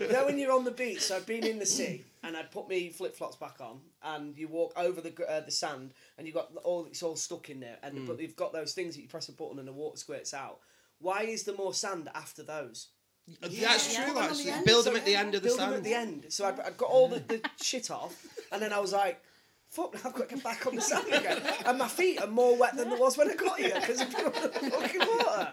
you 0.00 0.08
know 0.08 0.26
when 0.26 0.38
you're 0.38 0.52
on 0.52 0.64
the 0.64 0.70
beach, 0.70 1.00
so 1.00 1.16
I've 1.16 1.26
been 1.26 1.46
in 1.46 1.58
the 1.58 1.64
sea 1.64 2.04
and 2.22 2.36
I'd 2.36 2.50
put 2.50 2.68
my 2.68 2.90
flip 2.94 3.14
flops 3.16 3.36
back 3.36 3.56
on 3.60 3.80
and 4.02 4.36
you 4.36 4.48
walk 4.48 4.72
over 4.76 5.00
the 5.00 5.12
uh, 5.28 5.40
the 5.40 5.50
sand 5.50 5.92
and 6.16 6.26
you've 6.26 6.36
got 6.36 6.50
all 6.64 6.86
it's 6.86 7.02
all 7.02 7.16
stuck 7.16 7.50
in 7.50 7.60
there 7.60 7.76
and 7.82 8.06
but 8.06 8.20
you've 8.20 8.36
got 8.36 8.52
those 8.52 8.72
things 8.74 8.94
that 8.94 9.02
you 9.02 9.08
press 9.08 9.28
a 9.28 9.32
button 9.32 9.58
and 9.58 9.66
the 9.68 9.72
water 9.72 9.96
squirts 9.96 10.32
out. 10.34 10.58
Why 10.98 11.22
is 11.22 11.44
there 11.44 11.56
more 11.56 11.74
sand 11.74 12.08
after 12.14 12.42
those? 12.42 12.88
That's 13.40 13.54
Yeah, 13.54 13.76
true. 14.04 14.12
put 14.12 14.20
them 14.20 14.24
Actually, 14.30 14.50
the 14.52 14.62
build 14.64 14.84
so 14.84 14.90
them 14.90 14.98
at 14.98 15.04
the 15.06 15.14
end 15.16 15.34
of 15.34 15.42
the 15.42 15.48
Build 15.48 15.58
them 15.60 15.66
sand. 15.70 15.76
at 15.78 15.84
the 15.84 15.94
end. 15.94 16.26
So 16.28 16.44
I, 16.44 16.50
I 16.66 16.70
got 16.70 16.88
all 16.90 17.08
the, 17.08 17.20
the 17.20 17.40
shit 17.62 17.90
off 17.90 18.14
and 18.52 18.60
then 18.62 18.72
I 18.72 18.78
was 18.78 18.92
like, 18.92 19.20
fuck, 19.68 19.94
I've 20.04 20.12
got 20.12 20.28
to 20.28 20.34
get 20.34 20.44
back 20.44 20.66
on 20.66 20.76
the 20.76 20.82
sand 20.82 21.06
again. 21.08 21.40
And 21.66 21.78
my 21.78 21.88
feet 21.88 22.20
are 22.20 22.26
more 22.26 22.56
wet 22.56 22.76
than 22.76 22.90
they 22.90 22.96
was 22.96 23.16
when 23.16 23.30
I 23.30 23.34
got 23.34 23.58
here 23.58 23.74
because 23.74 24.00
I've 24.00 24.10
been 24.14 24.26
on 24.26 24.32
the 24.32 24.70
fucking 24.70 25.00
water. 25.00 25.52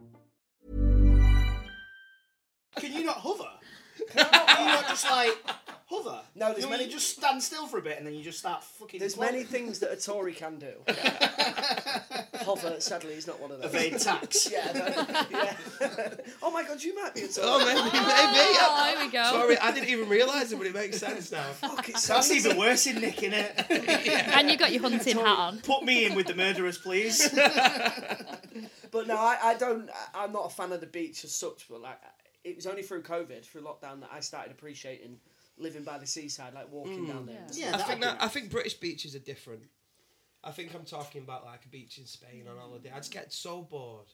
Can 2.81 2.93
you 2.93 3.03
not 3.05 3.17
hover? 3.17 3.47
Can 4.11 4.25
you 4.25 4.31
not, 4.31 4.47
can 4.47 4.65
you 4.67 4.73
not 4.73 4.87
just 4.87 5.09
like 5.09 5.37
hover? 5.85 6.21
No, 6.35 6.51
there's 6.51 6.63
you 6.63 6.69
many- 6.69 6.85
You 6.85 6.89
just 6.91 7.09
stand 7.17 7.43
still 7.43 7.67
for 7.67 7.77
a 7.77 7.81
bit 7.81 7.97
and 7.99 8.07
then 8.07 8.13
you 8.15 8.23
just 8.23 8.39
start 8.39 8.63
fucking. 8.63 8.99
There's 8.99 9.13
floating. 9.15 9.35
many 9.35 9.45
things 9.45 9.79
that 9.79 9.91
a 9.91 9.95
Tory 9.95 10.33
can 10.33 10.57
do. 10.57 10.71
Hover, 12.43 12.79
sadly, 12.79 13.13
is 13.13 13.27
not 13.27 13.39
one 13.39 13.51
of 13.51 13.59
them. 13.59 13.67
Evade 13.69 13.99
tax. 13.99 14.49
Yeah, 14.51 14.71
no, 14.73 15.27
yeah. 15.29 15.55
oh 16.41 16.49
my 16.49 16.63
god, 16.63 16.81
you 16.81 16.95
might 16.99 17.13
be 17.13 17.21
a 17.21 17.27
Tory. 17.27 17.47
Oh, 17.47 17.59
maybe, 17.59 17.81
maybe. 17.81 17.91
Oh, 17.93 18.93
here 18.95 19.05
we 19.05 19.11
go. 19.11 19.23
Sorry, 19.23 19.57
I 19.59 19.71
didn't 19.71 19.89
even 19.89 20.09
realise 20.09 20.51
it, 20.51 20.57
but 20.57 20.65
it 20.65 20.73
makes 20.73 20.97
sense 20.97 21.31
now. 21.31 21.43
Fuck, 21.43 21.89
it's 21.89 22.03
so 22.03 22.15
That's 22.15 22.31
easy. 22.31 22.49
even 22.49 22.57
worse 22.57 22.87
in 22.87 22.99
Nick, 23.01 23.17
innit? 23.17 23.69
And 24.35 24.49
you 24.49 24.57
got 24.57 24.71
your 24.71 24.81
hunting 24.81 25.17
hat 25.17 25.27
on. 25.27 25.59
Put 25.59 25.83
me 25.83 26.05
in 26.05 26.15
with 26.15 26.25
the 26.25 26.35
murderers, 26.35 26.79
please. 26.79 27.29
But 27.31 29.07
no, 29.07 29.15
I, 29.15 29.37
I 29.43 29.53
don't. 29.55 29.89
I- 29.89 30.23
I'm 30.23 30.33
not 30.33 30.47
a 30.47 30.49
fan 30.49 30.71
of 30.71 30.81
the 30.81 30.87
beach 30.87 31.23
as 31.23 31.33
such. 31.35 31.67
But 31.69 31.81
like, 31.81 31.99
it 32.43 32.55
was 32.55 32.67
only 32.67 32.83
through 32.83 33.03
COVID, 33.03 33.43
through 33.43 33.61
lockdown, 33.61 34.01
that 34.01 34.09
I 34.11 34.19
started 34.19 34.51
appreciating 34.51 35.17
living 35.57 35.83
by 35.83 35.97
the 35.97 36.07
seaside, 36.07 36.53
like 36.53 36.71
walking 36.71 37.05
down 37.05 37.25
there. 37.25 37.35
Mm. 37.35 37.47
and 37.47 37.57
Yeah, 37.57 37.71
I 37.75 37.77
think 37.77 37.99
be 37.99 38.05
that, 38.05 38.17
I 38.21 38.27
think 38.27 38.49
British 38.49 38.73
beaches 38.75 39.15
are 39.15 39.19
different. 39.19 39.63
I 40.43 40.51
think 40.51 40.73
I'm 40.73 40.85
talking 40.85 41.21
about 41.21 41.45
like 41.45 41.65
a 41.65 41.69
beach 41.69 41.97
in 41.99 42.05
Spain 42.05 42.45
on 42.49 42.57
holiday. 42.57 42.91
I 42.93 42.97
just 42.97 43.11
get 43.11 43.31
so 43.31 43.61
bored. 43.61 44.07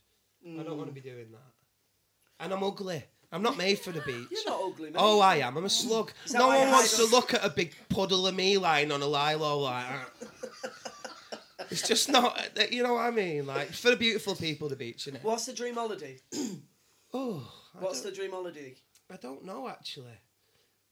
I 0.45 0.63
don't 0.63 0.77
want 0.77 0.87
to 0.89 0.93
be 0.93 1.01
doing 1.01 1.31
that. 1.31 2.43
And 2.43 2.53
I'm 2.53 2.63
ugly. 2.63 3.03
I'm 3.31 3.41
not 3.41 3.57
made 3.57 3.79
for 3.79 3.91
the 3.91 4.01
beach. 4.01 4.27
You're 4.31 4.45
not 4.45 4.61
ugly, 4.63 4.89
mate. 4.89 4.97
Oh, 4.97 5.19
I 5.19 5.37
am. 5.37 5.57
I'm 5.57 5.65
a 5.65 5.69
slug. 5.69 6.13
That 6.27 6.37
No 6.37 6.47
why 6.47 6.59
one 6.59 6.67
you 6.67 6.73
wants 6.73 6.97
hide 6.97 7.05
to 7.05 7.11
look 7.11 7.33
at 7.33 7.43
a 7.43 7.49
big 7.49 7.73
puddle 7.89 8.27
of 8.27 8.35
me 8.35 8.57
lying 8.57 8.91
on 8.91 9.01
a 9.01 9.07
lilo 9.07 9.59
like 9.59 9.85
that. 9.87 10.29
It's 11.69 11.85
just 11.85 12.09
not, 12.09 12.39
uh, 12.57 12.63
you 12.71 12.83
know 12.83 12.93
what 12.93 13.01
I 13.01 13.11
mean? 13.11 13.45
Like, 13.45 13.69
for 13.73 13.89
the 13.89 13.97
beautiful 13.97 14.35
people, 14.35 14.69
the 14.69 14.77
beach, 14.77 15.05
innit? 15.11 15.23
What's 15.23 15.47
the 15.47 15.53
dream 15.53 15.75
holiday? 15.75 16.17
Oh, 17.13 17.51
I 17.75 17.83
What's 17.83 18.01
don't, 18.01 18.11
the 18.11 18.15
dream 18.17 18.31
holiday? 18.31 18.75
I 19.11 19.15
don't 19.17 19.45
know 19.45 19.67
actually. 19.67 20.19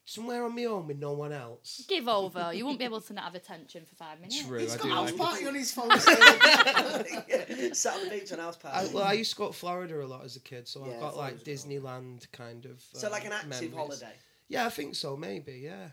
Somewhere 0.07 0.45
on 0.45 0.53
my 0.55 0.65
own 0.65 0.85
with 0.85 0.99
no 0.99 1.13
one 1.13 1.33
else. 1.33 1.83
Give 1.89 2.07
over. 2.07 2.53
You 2.53 2.63
won't 2.65 2.77
be 2.77 2.85
able 2.85 3.01
to 3.01 3.13
not 3.13 3.23
have 3.23 3.33
attention 3.35 3.85
for 3.85 3.95
five 3.95 4.19
minutes. 4.19 4.43
True, 4.45 4.59
He's 4.59 4.75
I 4.75 4.77
got 4.77 4.83
do 4.83 4.89
house 4.91 5.11
like 5.11 5.17
party 5.19 5.43
it. 5.45 5.47
on 5.47 5.55
his 5.55 5.71
phone. 5.71 5.89
yeah, 5.89 7.69
sat 7.73 7.95
on 7.95 8.03
the 8.03 8.09
beach 8.11 8.31
on 8.31 8.37
house 8.37 8.57
I, 8.63 8.69
party. 8.69 8.93
well, 8.93 9.03
I 9.03 9.13
used 9.13 9.31
to 9.31 9.37
go 9.37 9.47
to 9.47 9.53
Florida 9.53 10.03
a 10.03 10.05
lot 10.05 10.23
as 10.23 10.35
a 10.35 10.39
kid, 10.41 10.67
so 10.67 10.85
Yeah, 10.85 10.93
I've 10.93 10.99
got 10.99 11.17
like 11.17 11.33
Florida's 11.39 11.63
cool. 11.63 11.71
Disneyland 11.73 12.31
kind 12.31 12.65
of. 12.65 12.83
so 12.93 13.07
uh, 13.07 13.11
like 13.11 13.25
an 13.25 13.31
active 13.31 13.49
memories. 13.49 13.73
holiday. 13.75 14.13
Yeah, 14.47 14.67
I 14.67 14.69
think 14.69 14.93
so. 14.93 15.17
Maybe. 15.17 15.53
Yeah. 15.63 15.87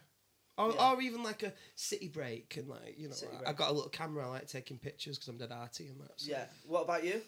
Or, 0.58 0.72
Yeah. 0.74 0.90
or 0.92 1.00
even 1.00 1.22
like 1.22 1.42
a 1.42 1.54
city 1.74 2.08
break 2.08 2.58
and 2.58 2.68
like 2.68 2.96
you 2.98 3.08
know 3.08 3.14
City 3.14 3.32
I- 3.46 3.48
I've 3.48 3.56
got 3.56 3.70
a 3.70 3.72
little 3.72 3.88
camera 3.88 4.26
I 4.26 4.30
like 4.32 4.46
taking 4.46 4.76
pictures 4.76 5.16
because 5.16 5.28
I'm 5.28 5.38
dead 5.38 5.52
arty 5.52 5.86
and 5.88 5.98
that. 6.02 6.10
so- 6.20 6.30
Yeah. 6.30 6.44
What 6.66 6.82
about 6.82 7.02
you? 7.02 7.22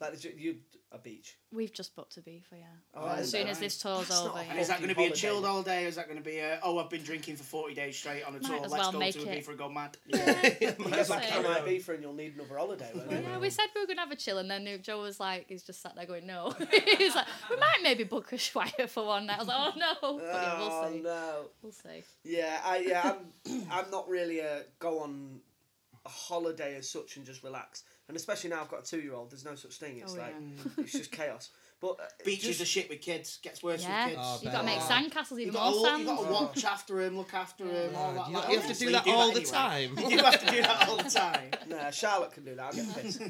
Like 0.00 0.18
the, 0.18 0.32
you 0.38 0.56
a 0.92 0.98
beach. 0.98 1.36
We've 1.52 1.72
just 1.72 1.94
booked 1.94 2.16
a 2.16 2.20
beef 2.20 2.46
for 2.48 2.56
yeah. 2.56 2.64
Oh, 2.94 3.06
as 3.08 3.30
soon 3.30 3.44
that 3.44 3.50
as 3.52 3.58
this 3.60 3.78
tour's 3.78 4.08
That's 4.08 4.24
not 4.24 4.30
over. 4.34 4.38
a 4.40 4.42
And 4.42 4.58
is 4.58 4.68
that 4.68 4.78
going 4.78 4.88
to 4.90 4.94
be 4.96 5.02
a 5.02 5.06
holiday. 5.06 5.20
chilled 5.20 5.44
holiday? 5.44 5.84
Or 5.84 5.88
is 5.88 5.96
that 5.96 6.06
going 6.06 6.18
to 6.18 6.24
be 6.24 6.38
a 6.38 6.58
oh 6.64 6.78
I've 6.78 6.90
been 6.90 7.02
drinking 7.04 7.36
for 7.36 7.44
forty 7.44 7.74
days 7.74 7.96
straight 7.96 8.24
on 8.24 8.34
a 8.34 8.40
Might 8.40 8.46
tour? 8.48 8.56
as 8.64 8.72
Let's 8.72 8.72
well 8.82 8.92
go 8.92 8.98
make 8.98 9.14
to 9.14 9.20
a 9.20 9.22
it. 9.26 9.34
beef 9.36 9.48
and 9.48 9.58
go 9.58 9.68
mad. 9.68 9.96
You 10.06 10.18
Might 10.26 10.58
get 10.60 10.78
as 10.78 10.78
well 11.08 11.18
back 11.20 11.28
to 11.30 11.42
my 11.42 11.60
beef 11.60 11.88
and 11.88 12.02
you'll 12.02 12.12
need 12.14 12.34
another 12.34 12.56
holiday. 12.58 12.90
won't 12.94 13.10
you? 13.10 13.18
Yeah, 13.18 13.38
we 13.38 13.50
said 13.50 13.66
we 13.74 13.80
were 13.82 13.86
gonna 13.86 14.00
have 14.00 14.10
a 14.10 14.16
chill, 14.16 14.38
and 14.38 14.50
then 14.50 14.66
Joe 14.82 15.00
was 15.00 15.20
like, 15.20 15.46
he's 15.48 15.62
just 15.62 15.80
sat 15.80 15.94
there 15.94 16.06
going, 16.06 16.26
no. 16.26 16.52
he's 16.98 17.14
like, 17.14 17.26
we 17.48 17.56
might 17.56 17.78
maybe 17.84 18.02
book 18.04 18.32
a 18.32 18.36
Schweier 18.36 18.88
for 18.88 19.06
one 19.06 19.26
night. 19.26 19.36
I 19.36 19.38
was 19.38 19.48
like, 19.48 19.56
oh 19.58 19.72
no, 19.78 20.18
but 20.18 20.24
yeah, 20.24 20.58
we'll 20.58 20.70
see, 20.70 20.74
Oh 20.88 20.92
see. 20.92 21.00
no. 21.02 21.44
We'll 21.62 21.72
see. 21.72 22.02
Yeah, 22.24 22.60
I 22.64 22.78
yeah, 22.78 23.14
I'm 23.46 23.66
I'm 23.70 23.90
not 23.92 24.08
really 24.08 24.40
a 24.40 24.62
go 24.80 25.00
on 25.00 25.40
a 26.06 26.08
holiday 26.08 26.76
as 26.76 26.88
such 26.88 27.16
and 27.16 27.26
just 27.26 27.42
relax. 27.42 27.84
And 28.08 28.16
especially 28.16 28.50
now 28.50 28.60
I've 28.62 28.68
got 28.70 28.80
a 28.80 28.84
two 28.84 29.00
year 29.00 29.14
old, 29.14 29.30
there's 29.30 29.44
no 29.44 29.54
such 29.54 29.76
thing. 29.76 29.98
It's 29.98 30.14
Oh, 30.14 30.18
like 30.18 30.34
yeah. 30.40 30.72
it's 30.84 30.92
just 30.92 31.12
chaos. 31.12 31.50
But 31.80 31.92
uh, 31.92 32.04
Beaches 32.26 32.58
just, 32.58 32.60
are 32.60 32.64
shit 32.66 32.90
with 32.90 33.00
kids. 33.00 33.38
Gets 33.42 33.62
worse 33.62 33.82
Yeah, 33.82 34.06
with 34.06 34.14
kids. 34.16 34.26
Oh, 34.28 34.38
you 34.42 34.50
got 34.50 34.60
to 34.60 34.66
make 34.66 34.78
bet. 34.80 34.88
sandcastles, 34.88 35.30
You 35.32 35.38
even 35.40 35.52
got, 35.54 35.64
to, 35.64 35.70
more 35.70 35.80
look- 35.80 35.86
sand. 35.88 36.00
you 36.00 36.06
got 36.06 36.24
to 36.26 36.32
watch 36.32 36.64
after 36.64 37.00
him, 37.00 37.16
look 37.16 37.32
after 37.34 37.64
him, 37.64 37.94
all 37.96 38.12
that. 38.14 38.28
You, 38.28 38.34
like, 38.34 38.48
you 38.48 38.54
have 38.58 38.66
to 38.66 38.70
obviously 38.72 38.86
do 38.86 38.92
that 38.92 39.06
you 39.06 39.12
all 39.14 39.28
the 39.32 39.40
anyway. 39.40 39.50
time. 39.50 39.98
You 40.10 40.18
have 40.18 40.40
to 40.46 40.50
do 40.52 40.62
that 40.62 40.88
all 40.88 40.96
the 40.96 41.10
time. 41.10 41.50
Nah, 41.68 41.90
Charlotte 41.90 42.32
can 42.32 42.44
do 42.44 42.54
that. 42.56 42.64
I'll 42.64 42.72
get 42.72 42.94
pissed. 42.94 43.20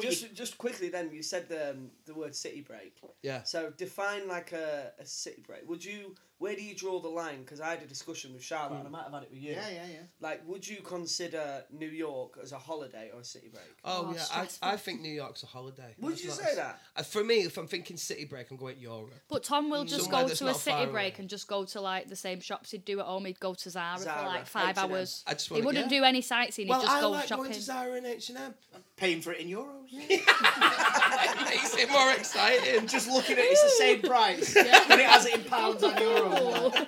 just 0.00 0.34
just 0.34 0.58
quickly 0.58 0.88
then, 0.88 1.10
you 1.12 1.22
said 1.22 1.48
the 1.48 1.70
um, 1.70 1.90
the 2.06 2.14
word 2.14 2.34
city 2.34 2.60
break. 2.60 2.96
yeah. 3.22 3.42
So 3.42 3.72
define 3.76 4.28
like 4.28 4.52
a, 4.52 4.92
a 4.98 5.06
city 5.06 5.42
break. 5.46 5.68
Would 5.68 5.84
you? 5.84 6.14
Where 6.40 6.56
do 6.56 6.62
you 6.62 6.74
draw 6.74 7.00
the 7.00 7.08
line? 7.08 7.40
Because 7.42 7.60
I 7.60 7.68
had 7.68 7.82
a 7.82 7.86
discussion 7.86 8.32
with 8.32 8.42
Charlotte, 8.42 8.78
and 8.78 8.86
I 8.88 8.90
might 8.90 9.02
have 9.04 9.12
had 9.12 9.22
it 9.24 9.30
with 9.30 9.40
you. 9.42 9.52
Yeah, 9.52 9.68
yeah, 9.68 9.84
yeah. 9.92 9.98
Like, 10.22 10.40
would 10.48 10.66
you 10.66 10.78
consider 10.80 11.62
New 11.70 11.86
York 11.88 12.38
as 12.42 12.52
a 12.52 12.58
holiday 12.58 13.10
or 13.12 13.20
a 13.20 13.24
city 13.24 13.48
break? 13.52 13.62
Oh, 13.84 14.06
Oh, 14.08 14.12
yeah, 14.14 14.20
stressful. 14.22 14.66
I, 14.66 14.72
I 14.72 14.76
think 14.78 15.02
New 15.02 15.12
York's 15.12 15.42
a 15.42 15.46
holiday. 15.46 15.94
Would 16.00 16.12
That's 16.12 16.22
you 16.22 16.28
not 16.30 16.38
say 16.38 16.54
that? 16.56 16.80
Uh, 16.96 17.02
for 17.02 17.22
me, 17.22 17.40
if 17.42 17.58
I'm 17.58 17.66
thinking 17.66 17.98
city 17.98 18.24
break, 18.24 18.50
I'm 18.50 18.56
going 18.56 18.78
Europe. 18.78 19.12
But 19.28 19.44
Tom 19.44 19.68
will 19.68 19.84
just 19.84 20.04
Somewhere 20.04 20.22
go 20.22 20.28
that's 20.28 20.38
to 20.38 20.44
a 20.44 20.46
not 20.48 20.56
far 20.56 20.60
city 20.62 20.82
away. 20.84 20.92
break 20.92 21.18
and 21.18 21.28
just 21.28 21.46
go 21.46 21.64
to 21.66 21.80
like 21.82 22.08
the 22.08 22.16
same 22.16 22.40
shops 22.40 22.70
he'd 22.70 22.86
do 22.86 23.00
at 23.00 23.04
home. 23.06 23.26
He'd 23.26 23.38
go 23.38 23.52
to 23.52 23.68
Zara, 23.70 23.98
Zara, 23.98 24.18
for 24.20 24.26
like 24.26 24.46
five 24.46 24.78
H&M. 24.78 24.90
hours. 24.90 25.22
I 25.26 25.34
just 25.34 25.48
he 25.48 25.54
wanna- 25.56 25.66
wouldn't 25.66 25.90
yeah. 25.92 25.98
do 26.00 26.04
any 26.04 26.22
sightseeing. 26.22 26.68
Well, 26.68 26.80
he'd 26.80 26.86
just 26.86 26.96
I 26.96 27.00
go 27.02 27.10
like 27.10 27.26
shopping. 27.28 27.44
going 27.44 27.54
to 27.54 27.60
Zara 27.60 27.92
and 27.92 28.06
H 28.06 28.30
and 28.30 28.38
M. 28.38 28.54
Paying 29.00 29.22
for 29.22 29.32
it 29.32 29.40
in 29.40 29.48
euros. 29.48 29.66
Makes 29.90 31.74
it 31.76 31.90
more 31.90 32.12
exciting. 32.12 32.86
Just 32.86 33.08
looking 33.10 33.38
at 33.38 33.44
it, 33.44 33.48
it's 33.52 33.62
the 33.62 33.70
same 33.70 34.02
price. 34.02 34.54
But 34.54 35.00
it 35.00 35.06
has 35.06 35.26
it 35.26 35.34
in 35.36 35.44
pounds 35.44 35.82
and 35.82 35.96
euros. 35.96 36.34
Oh. 36.36 36.86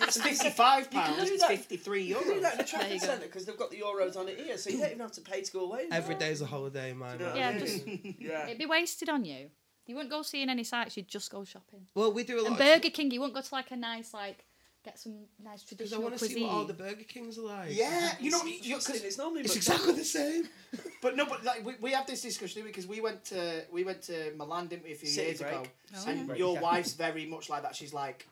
It's 0.00 0.20
fifty-five 0.20 0.90
pounds. 0.90 1.30
It's 1.30 1.42
that. 1.42 1.50
fifty-three 1.50 2.02
You 2.04 2.16
can 2.16 2.24
do 2.24 2.30
euros. 2.34 2.42
that 2.42 2.52
in 2.52 2.58
the 2.58 2.64
There 2.64 2.66
Trafford 2.80 3.00
Centre 3.00 3.26
because 3.26 3.44
they've 3.46 3.56
got 3.58 3.70
the 3.70 3.76
euros 3.78 4.16
on 4.16 4.28
it 4.28 4.38
here, 4.40 4.56
so 4.58 4.70
you 4.70 4.78
don't 4.78 4.86
even 4.88 5.00
have 5.00 5.12
to 5.12 5.20
pay 5.20 5.42
to 5.42 5.52
go 5.52 5.60
away. 5.70 5.86
Every 5.92 6.14
day's 6.14 6.40
a 6.40 6.46
holiday 6.46 6.92
man. 6.94 7.18
You 7.20 7.26
know 7.26 7.32
mind. 7.32 7.36
I 7.36 7.38
Yeah, 7.38 7.50
mean? 7.52 7.60
just- 7.60 7.86
yeah. 8.20 8.46
It'd 8.46 8.58
be 8.58 8.66
wasted 8.66 9.08
on 9.08 9.24
you. 9.24 9.50
You 9.86 9.94
wouldn't 9.96 10.10
go 10.10 10.22
seeing 10.22 10.48
any 10.48 10.64
sights. 10.64 10.96
You'd 10.96 11.08
just 11.08 11.30
go 11.30 11.44
shopping. 11.44 11.86
Well, 11.94 12.12
we 12.12 12.24
do 12.24 12.36
a 12.38 12.42
lot. 12.42 12.46
And 12.46 12.54
of 12.54 12.58
Burger 12.58 12.90
King, 12.90 13.10
you 13.10 13.20
wouldn't 13.20 13.34
go 13.34 13.42
to 13.42 13.54
like 13.54 13.70
a 13.72 13.76
nice 13.76 14.14
like 14.14 14.44
get 14.84 14.98
some 14.98 15.14
nice 15.42 15.62
because 15.62 15.92
I 15.92 15.96
traditional 15.96 16.02
want 16.02 16.18
to 16.18 16.20
see 16.20 16.26
cuisine. 16.34 16.46
what 16.48 16.52
all 16.54 16.64
the 16.64 16.72
Burger 16.74 17.04
Kings 17.04 17.38
are 17.38 17.42
like. 17.42 17.68
Yeah, 17.76 18.12
you 18.20 18.30
know, 18.30 18.40
It's 18.44 18.66
you, 18.66 18.74
interesting, 18.74 18.94
cause, 18.96 19.04
it's 19.04 19.18
normally 19.18 19.42
it's 19.42 19.56
exactly 19.56 19.92
the 19.94 20.04
same. 20.04 20.48
but 21.02 21.16
no, 21.16 21.26
but 21.26 21.44
like 21.44 21.64
we, 21.64 21.74
we 21.80 21.92
have 21.92 22.06
this 22.06 22.22
discussion 22.22 22.62
because 22.64 22.86
we 22.86 23.00
went 23.00 23.24
to 23.26 23.64
we 23.72 23.84
went 23.84 24.02
to 24.02 24.32
Milan, 24.36 24.66
didn't 24.68 24.84
we, 24.84 24.92
a 24.92 24.94
few 24.94 25.08
City 25.08 25.26
years 25.28 25.40
ago? 25.40 25.62
Oh, 25.96 26.04
and 26.08 26.28
yeah. 26.28 26.34
your 26.34 26.58
wife's 26.60 26.94
very 26.94 27.26
much 27.26 27.48
like 27.48 27.62
that. 27.62 27.76
She's 27.76 27.92
like, 27.94 28.26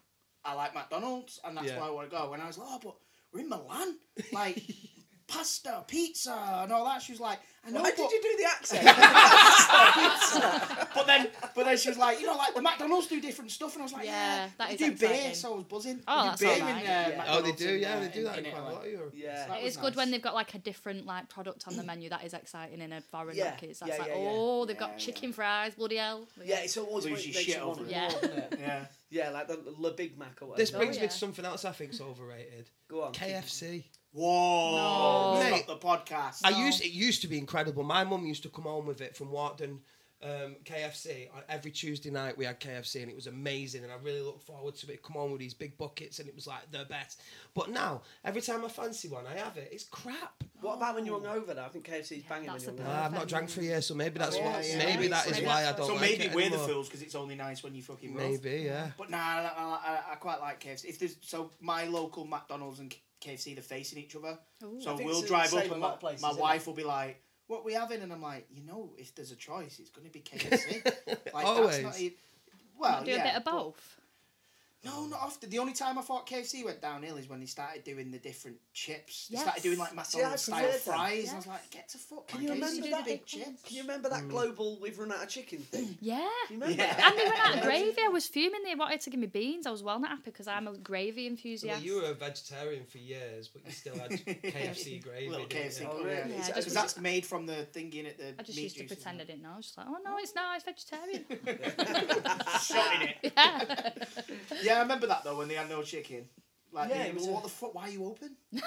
I 0.45 0.55
like 0.55 0.75
McDonald's, 0.75 1.39
and 1.45 1.57
that's 1.57 1.69
Yeah. 1.69 1.79
why 1.81 1.87
I 1.87 1.91
want 1.91 2.11
to 2.11 2.17
go. 2.17 2.33
And 2.33 2.43
I 2.43 2.47
was 2.47 2.59
like, 2.59 2.69
oh, 2.71 2.81
but 2.83 2.95
we're 3.33 3.41
in 3.41 3.49
Milan, 3.49 3.97
like 4.33 4.61
pasta, 5.31 5.85
pizza, 5.87 6.61
and 6.63 6.73
all 6.73 6.85
that. 6.85 7.03
She 7.03 7.13
was 7.13 7.21
like, 7.21 7.39
I 7.67 7.71
know, 7.71 7.83
Why 7.83 7.91
but, 7.91 7.97
did 7.97 8.11
you 8.11 8.23
do 8.23 8.37
the 8.43 8.49
accent? 8.51 8.85
but 10.95 11.07
then, 11.07 11.29
but 11.55 11.65
then 11.67 11.77
she 11.77 11.91
was 11.91 11.99
like, 11.99 12.21
you 12.21 12.27
know, 12.27 12.35
like 12.37 12.55
the 12.55 12.63
McDonald's 12.63 13.07
do 13.07 13.21
different 13.21 13.51
stuff, 13.51 13.75
and 13.75 13.83
I 13.83 13.85
was 13.85 13.93
like, 13.93 14.07
Yeah, 14.07 14.13
yeah, 14.13 14.49
that 14.59 14.79
they 14.79 14.85
is 14.87 14.99
do 15.01 15.07
beer, 15.07 15.35
so 15.35 15.53
I 15.53 15.57
was 15.57 15.65
buzzing. 15.65 16.01
Oh, 16.09 16.23
They 16.23 16.29
that's 16.29 16.41
do 16.41 16.47
beer 16.47 16.55
alright. 16.65 16.85
in, 16.85 16.91
uh, 16.91 17.09
Yeah. 17.11 17.25
Oh, 17.29 17.43
they 17.43 17.53
do. 17.53 17.75
Yeah, 17.75 17.97
uh, 17.97 18.01
they 18.01 18.09
do 18.09 18.25
that 18.25 18.39
in 18.39 18.47
in 18.47 18.53
quite 18.53 18.63
a 18.63 18.65
lot 18.65 18.85
of 18.87 18.91
Europe. 18.91 19.15
yeah. 19.17 19.47
That 19.47 19.59
It 19.61 19.65
was 19.65 19.75
is 19.75 19.81
good 19.81 19.97
when 19.97 20.11
they've 20.11 20.23
got 20.23 20.35
like 20.35 20.55
a 20.55 20.59
different 20.59 21.07
like 21.07 21.29
product 21.29 21.69
on 21.69 21.77
the 21.77 21.85
menu. 21.85 22.09
That 22.09 22.25
is 22.25 22.35
exciting 22.35 22.81
in 22.81 22.93
a 22.93 23.01
foreign 23.01 23.37
Yeah, 23.37 23.51
market. 23.51 23.77
That's 23.79 23.83
yeah, 23.93 23.99
like, 23.99 24.09
yeah, 24.09 24.15
yeah. 24.23 24.31
oh, 24.33 24.65
they've 24.65 24.75
Yeah, 24.77 24.81
got 24.81 24.99
chicken 24.99 25.33
fries, 25.33 25.75
bloody 25.75 25.97
hell. 25.97 26.27
Yeah, 26.45 26.61
it's 26.61 26.77
always 26.77 27.05
Lose 27.05 27.13
what 27.13 27.21
shit 27.35 27.61
over 27.61 27.85
it 27.85 27.91
it. 27.93 28.15
isn't 28.25 28.39
it? 28.39 28.57
Yeah. 28.61 28.85
Yeah, 29.11 29.31
like 29.31 29.49
the 29.49 29.61
Le 29.79 29.93
Big 29.93 30.19
Mac 30.19 30.41
or 30.41 30.47
whatever. 30.47 30.63
This 30.63 30.71
brings 30.71 30.97
Oh, 30.99 31.03
me 31.03 31.07
to 31.09 31.13
something 31.13 31.45
else 31.45 31.65
I 31.65 31.73
think's 31.73 32.01
overrated. 32.01 32.71
Go 32.89 33.03
on. 33.03 33.13
KFC. 33.13 33.85
Whoa! 34.13 35.41
No. 35.41 35.57
Stop 35.57 35.67
the 35.67 35.87
podcast. 35.87 36.41
I 36.45 36.51
used 36.51 36.83
it 36.85 36.93
used 36.93 37.23
to 37.23 37.29
be 37.29 37.39
incredible. 37.39 37.83
My 37.83 38.05
mum 38.05 38.27
used 38.27 38.43
to 38.45 38.49
come 38.49 38.65
home 38.65 38.87
with 38.87 39.01
it 39.01 39.17
from 39.17 39.31
Wharton 39.31 39.81
um, 40.23 40.57
KFC. 40.65 41.29
On- 41.35 41.43
Every 41.49 41.71
Tuesday 41.71 42.11
night 42.11 42.37
we 42.37 42.45
had 42.45 42.61
KFC 42.61 43.03
and 43.03 43.11
it 43.11 43.15
was 43.17 43.27
amazing 43.27 43.85
and 43.85 43.93
I 43.93 43.97
really 44.03 44.21
looked 44.21 44.43
forward 44.43 44.75
to 44.77 44.93
it. 44.93 45.03
Come 45.03 45.17
on 45.17 45.31
with 45.31 45.41
these 45.41 45.55
big 45.55 45.79
buckets 45.79 46.19
and 46.19 46.29
it 46.29 46.35
was 46.35 46.47
like 46.47 46.71
the 46.73 46.85
best. 46.91 47.21
But 47.55 47.71
now 47.71 48.03
every 48.25 48.41
time 48.43 48.65
I 48.65 48.69
fancy 48.69 49.09
one, 49.09 49.25
I 49.27 49.37
have 49.39 49.57
it. 49.57 49.69
It's 49.73 49.85
crap. 49.85 50.43
What 50.61 50.75
about 50.77 50.97
when 50.97 51.07
you're 51.07 51.19
hungover 51.21 51.55
though? 51.55 51.65
I 51.65 51.69
think 51.69 51.89
KFC's 51.89 52.25
banging 52.25 52.47
when 52.49 52.55
that's 52.55 52.65
you're 52.67 52.75
the 52.75 52.83
hungover. 52.83 52.99
Uh, 52.99 53.05
I've 53.05 53.13
not 53.15 53.29
drank 53.29 53.49
for 53.49 53.63
years, 53.63 53.87
so 53.87 53.95
maybe 53.95 54.19
that's 54.19 54.37
Yeah, 54.37 54.53
what. 54.57 54.69
yeah. 54.69 54.79
Maybe 54.79 55.09
that 55.09 55.27
is 55.27 55.33
Maybe 55.35 55.47
why 55.47 55.61
I 55.61 55.63
that's 55.63 55.77
don't. 55.79 55.87
so 55.87 55.93
like 55.95 56.03
maybe 56.03 56.25
it 56.25 56.35
we're 56.35 56.51
the 56.51 56.59
fools 56.59 56.89
because 56.89 57.01
it's 57.03 57.15
only 57.15 57.37
nice 57.37 57.63
when 57.63 57.75
you 57.75 57.83
fucking 57.83 58.13
rough. 58.15 58.25
Maybe, 58.43 58.63
yeah. 58.67 58.91
But 58.99 59.09
nah, 59.09 59.17
I, 59.17 59.79
I, 59.87 60.01
I 60.13 60.15
quite 60.17 60.41
like 60.41 60.63
KFC. 60.63 60.85
If 60.87 60.99
there's 60.99 61.17
so 61.23 61.51
my 61.61 61.85
local 61.85 62.27
McDonald's 62.27 62.81
and 62.81 62.95
KFC 63.21 63.55
they're 63.55 63.63
facing 63.63 63.99
each 63.99 64.17
other. 64.17 64.39
So 64.81 64.97
we'll 64.97 65.23
drive 65.23 65.53
up 65.55 65.71
and 65.71 65.81
my, 65.81 65.91
places, 65.93 66.23
my 66.23 66.31
isn't 66.31 66.41
wife 66.41 66.67
will 66.67 66.75
be 66.75 66.85
like, 66.85 67.23
"What 67.47 67.65
we 67.65 67.73
having?" 67.75 68.03
And 68.03 68.13
I'm 68.13 68.23
like, 68.23 68.47
"You 68.51 68.63
know, 68.63 68.93
if 68.97 69.15
there's 69.15 69.31
a 69.33 69.37
choice, 69.37 69.79
it's 69.79 69.91
going 69.91 70.07
to 70.07 70.13
be 70.13 70.21
KFC." 70.21 70.85
like 71.35 71.45
Always. 71.45 71.71
that's 71.83 71.83
not. 71.83 72.01
e- 72.01 72.17
Well, 72.79 73.05
do 73.05 73.11
yeah, 73.11 73.17
a 73.21 73.25
bit 73.25 73.37
of 73.37 73.45
but- 73.45 73.53
both. 73.53 74.00
No, 74.83 75.05
not 75.07 75.21
often. 75.21 75.51
The 75.51 75.59
only 75.59 75.75
time 75.75 75.99
I 75.99 76.01
thought 76.01 76.27
KFC 76.27 76.65
went 76.65 76.81
downhill 76.81 77.17
is 77.19 77.29
when 77.29 77.39
they 77.41 77.45
started 77.47 77.85
doing 77.85 78.11
the 78.11 78.19
different 78.19 78.57
chips. 78.73 79.29
They 79.29 79.35
Yes. 79.35 79.43
started 79.43 79.63
doing 79.63 79.79
like 79.79 79.91
See, 79.91 79.95
I 79.99 80.01
McDonald's 80.03 80.43
style 80.43 80.59
preferred 80.63 80.73
them. 80.73 80.81
fries, 80.95 81.25
and 81.25 81.33
I 81.33 81.37
was 81.37 81.47
like, 81.47 81.71
"Get 81.71 81.89
to 81.91 81.99
fuck!" 81.99 82.29
Can 82.29 82.43
you 82.43 82.51
remember 82.53 82.89
that? 82.89 83.05
big 83.05 83.27
chips? 83.27 83.63
Can 83.63 83.77
you 83.77 83.83
remember 83.83 84.09
that 84.09 84.23
mm. 84.25 84.31
global 84.31 84.79
we've 84.81 84.99
run 84.99 85.13
out 85.13 85.23
of 85.23 85.29
chicken 85.29 85.59
thing? 85.59 85.99
Yeah. 86.01 86.19
You 86.49 86.55
remember 86.59 86.75
Yeah. 86.77 87.09
And 87.09 87.19
they 87.19 87.25
ran 87.25 87.41
out 87.41 87.55
of 87.59 87.63
gravy. 87.65 87.97
I 88.03 88.09
was 88.09 88.27
fuming. 88.27 88.63
They 88.65 88.75
wanted 88.75 89.03
to 89.03 89.11
give 89.11 89.21
me 89.21 89.27
beans. 89.27 89.67
I 89.67 89.71
was 89.71 89.83
well 89.83 89.99
not 90.01 90.11
happy 90.11 90.23
because 90.31 90.49
I'm 90.49 90.67
a 90.67 90.73
gravy 90.79 91.25
Well, 91.25 91.31
enthusiast. 91.33 91.83
you 91.85 91.97
were 91.97 92.05
a 92.11 92.15
vegetarian 92.15 92.87
for 92.87 92.99
years, 92.99 93.49
but 93.49 93.63
you 93.67 93.73
still 93.73 93.99
had 93.99 94.11
KFC 94.25 95.03
gravy. 95.03 95.29
Little 95.29 95.47
didn't 95.47 95.73
KFC, 95.73 95.81
you? 95.83 95.89
Oh, 95.93 95.99
really? 95.99 96.09
yeah. 96.11 96.27
Yeah, 96.29 96.47
Because 96.47 96.65
just- 96.65 96.75
that's 96.75 96.99
made 96.99 97.27
from 97.27 97.45
the 97.45 97.65
thing 97.67 97.93
in 97.93 98.07
it. 98.07 98.17
The 98.17 98.35
I 98.39 98.43
just 98.43 98.57
meat 98.57 98.63
used 98.63 98.77
to 98.77 98.83
juices 98.85 98.97
pretend 98.97 99.21
I 99.21 99.25
didn't 99.25 99.43
know. 99.43 99.51
I 99.53 99.57
was 99.59 99.67
just 99.67 99.77
like, 99.77 99.87
oh 99.91 99.99
no, 100.03 100.17
it's 100.19 100.35
not. 100.35 100.57
It's 100.57 100.65
vegetarian. 100.65 101.25
that. 101.45 102.61
Shot 102.63 103.03
in 103.03 103.09
it. 103.25 103.33
yeah. 104.63 104.70
Yeah, 104.71 104.79
I 104.79 104.83
remember 104.83 105.07
that 105.09 105.25
though 105.25 105.37
when 105.39 105.49
they 105.49 105.55
had 105.55 105.69
no 105.69 105.83
chicken. 105.83 106.25
Like, 106.73 106.91
Yeah, 106.91 107.03
it 107.05 107.15
was 107.15 107.25
well, 107.25 107.31
a- 107.33 107.35
what 107.35 107.43
the 107.43 107.49
fuck? 107.49 107.75
Why 107.75 107.83
are 107.89 107.91
you 107.91 108.05
open? 108.07 108.37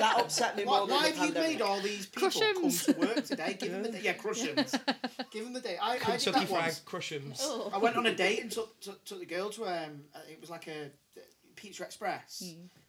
That 0.00 0.18
upset 0.18 0.56
me 0.56 0.64
Why, 0.64 0.78
more 0.78 0.86
than 0.86 0.96
why 0.96 1.10
the 1.10 1.16
have 1.16 1.26
you 1.26 1.32
pandemic. 1.34 1.50
made 1.58 1.60
all 1.60 1.78
these 1.82 2.06
people 2.06 2.30
Krushems. 2.30 2.86
come 2.86 2.94
to 2.94 3.00
work 3.00 3.24
today? 3.26 3.54
Give 3.60 3.70
them 3.70 3.82
the 3.82 3.90
day. 3.92 4.00
Yeah, 4.02 4.14
Krushems. 4.14 4.80
Give 5.30 5.44
them 5.44 5.52
the 5.52 5.60
day. 5.60 5.76
I, 5.76 5.90
I 5.90 5.92
did 5.98 6.00
Kentucky 6.00 6.38
that 6.40 6.48
Fried 6.48 6.62
once. 6.62 6.80
Krushems. 6.86 7.38
Oh. 7.42 7.70
I 7.74 7.76
went 7.76 7.96
on 7.96 8.06
a 8.06 8.14
date 8.14 8.40
and 8.40 8.50
took, 8.50 8.80
took, 8.80 9.04
took 9.04 9.20
the 9.20 9.26
girl 9.26 9.50
to 9.50 9.64
um, 9.66 10.00
uh, 10.14 10.20
it 10.26 10.40
was 10.40 10.48
like 10.48 10.68
a 10.68 10.86
uh, 10.86 11.20
Pizza 11.54 11.82
Express, 11.84 12.42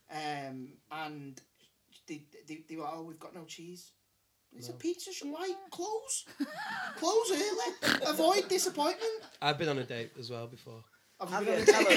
um, 0.10 0.70
and 0.90 1.42
they, 2.08 2.24
they, 2.48 2.60
they 2.70 2.78
were 2.78 2.88
oh 2.88 3.04
we've 3.04 3.20
got 3.20 3.36
no 3.36 3.44
cheese. 3.44 3.92
It's 4.56 4.70
a 4.70 4.74
pizza 4.74 5.12
shop. 5.12 5.30
Why 5.32 5.52
close? 5.70 6.26
close 6.96 7.32
early. 7.32 8.00
Avoid 8.08 8.48
disappointment. 8.48 9.12
I've 9.42 9.58
been 9.58 9.68
on 9.68 9.80
a 9.80 9.84
date 9.84 10.12
as 10.18 10.30
well 10.30 10.48
before. 10.48 10.82
Have 11.22 11.30
Have 11.30 11.46
you 11.46 11.54
you? 11.54 11.66
been 11.66 11.76
on 11.76 11.86
a 11.86 11.88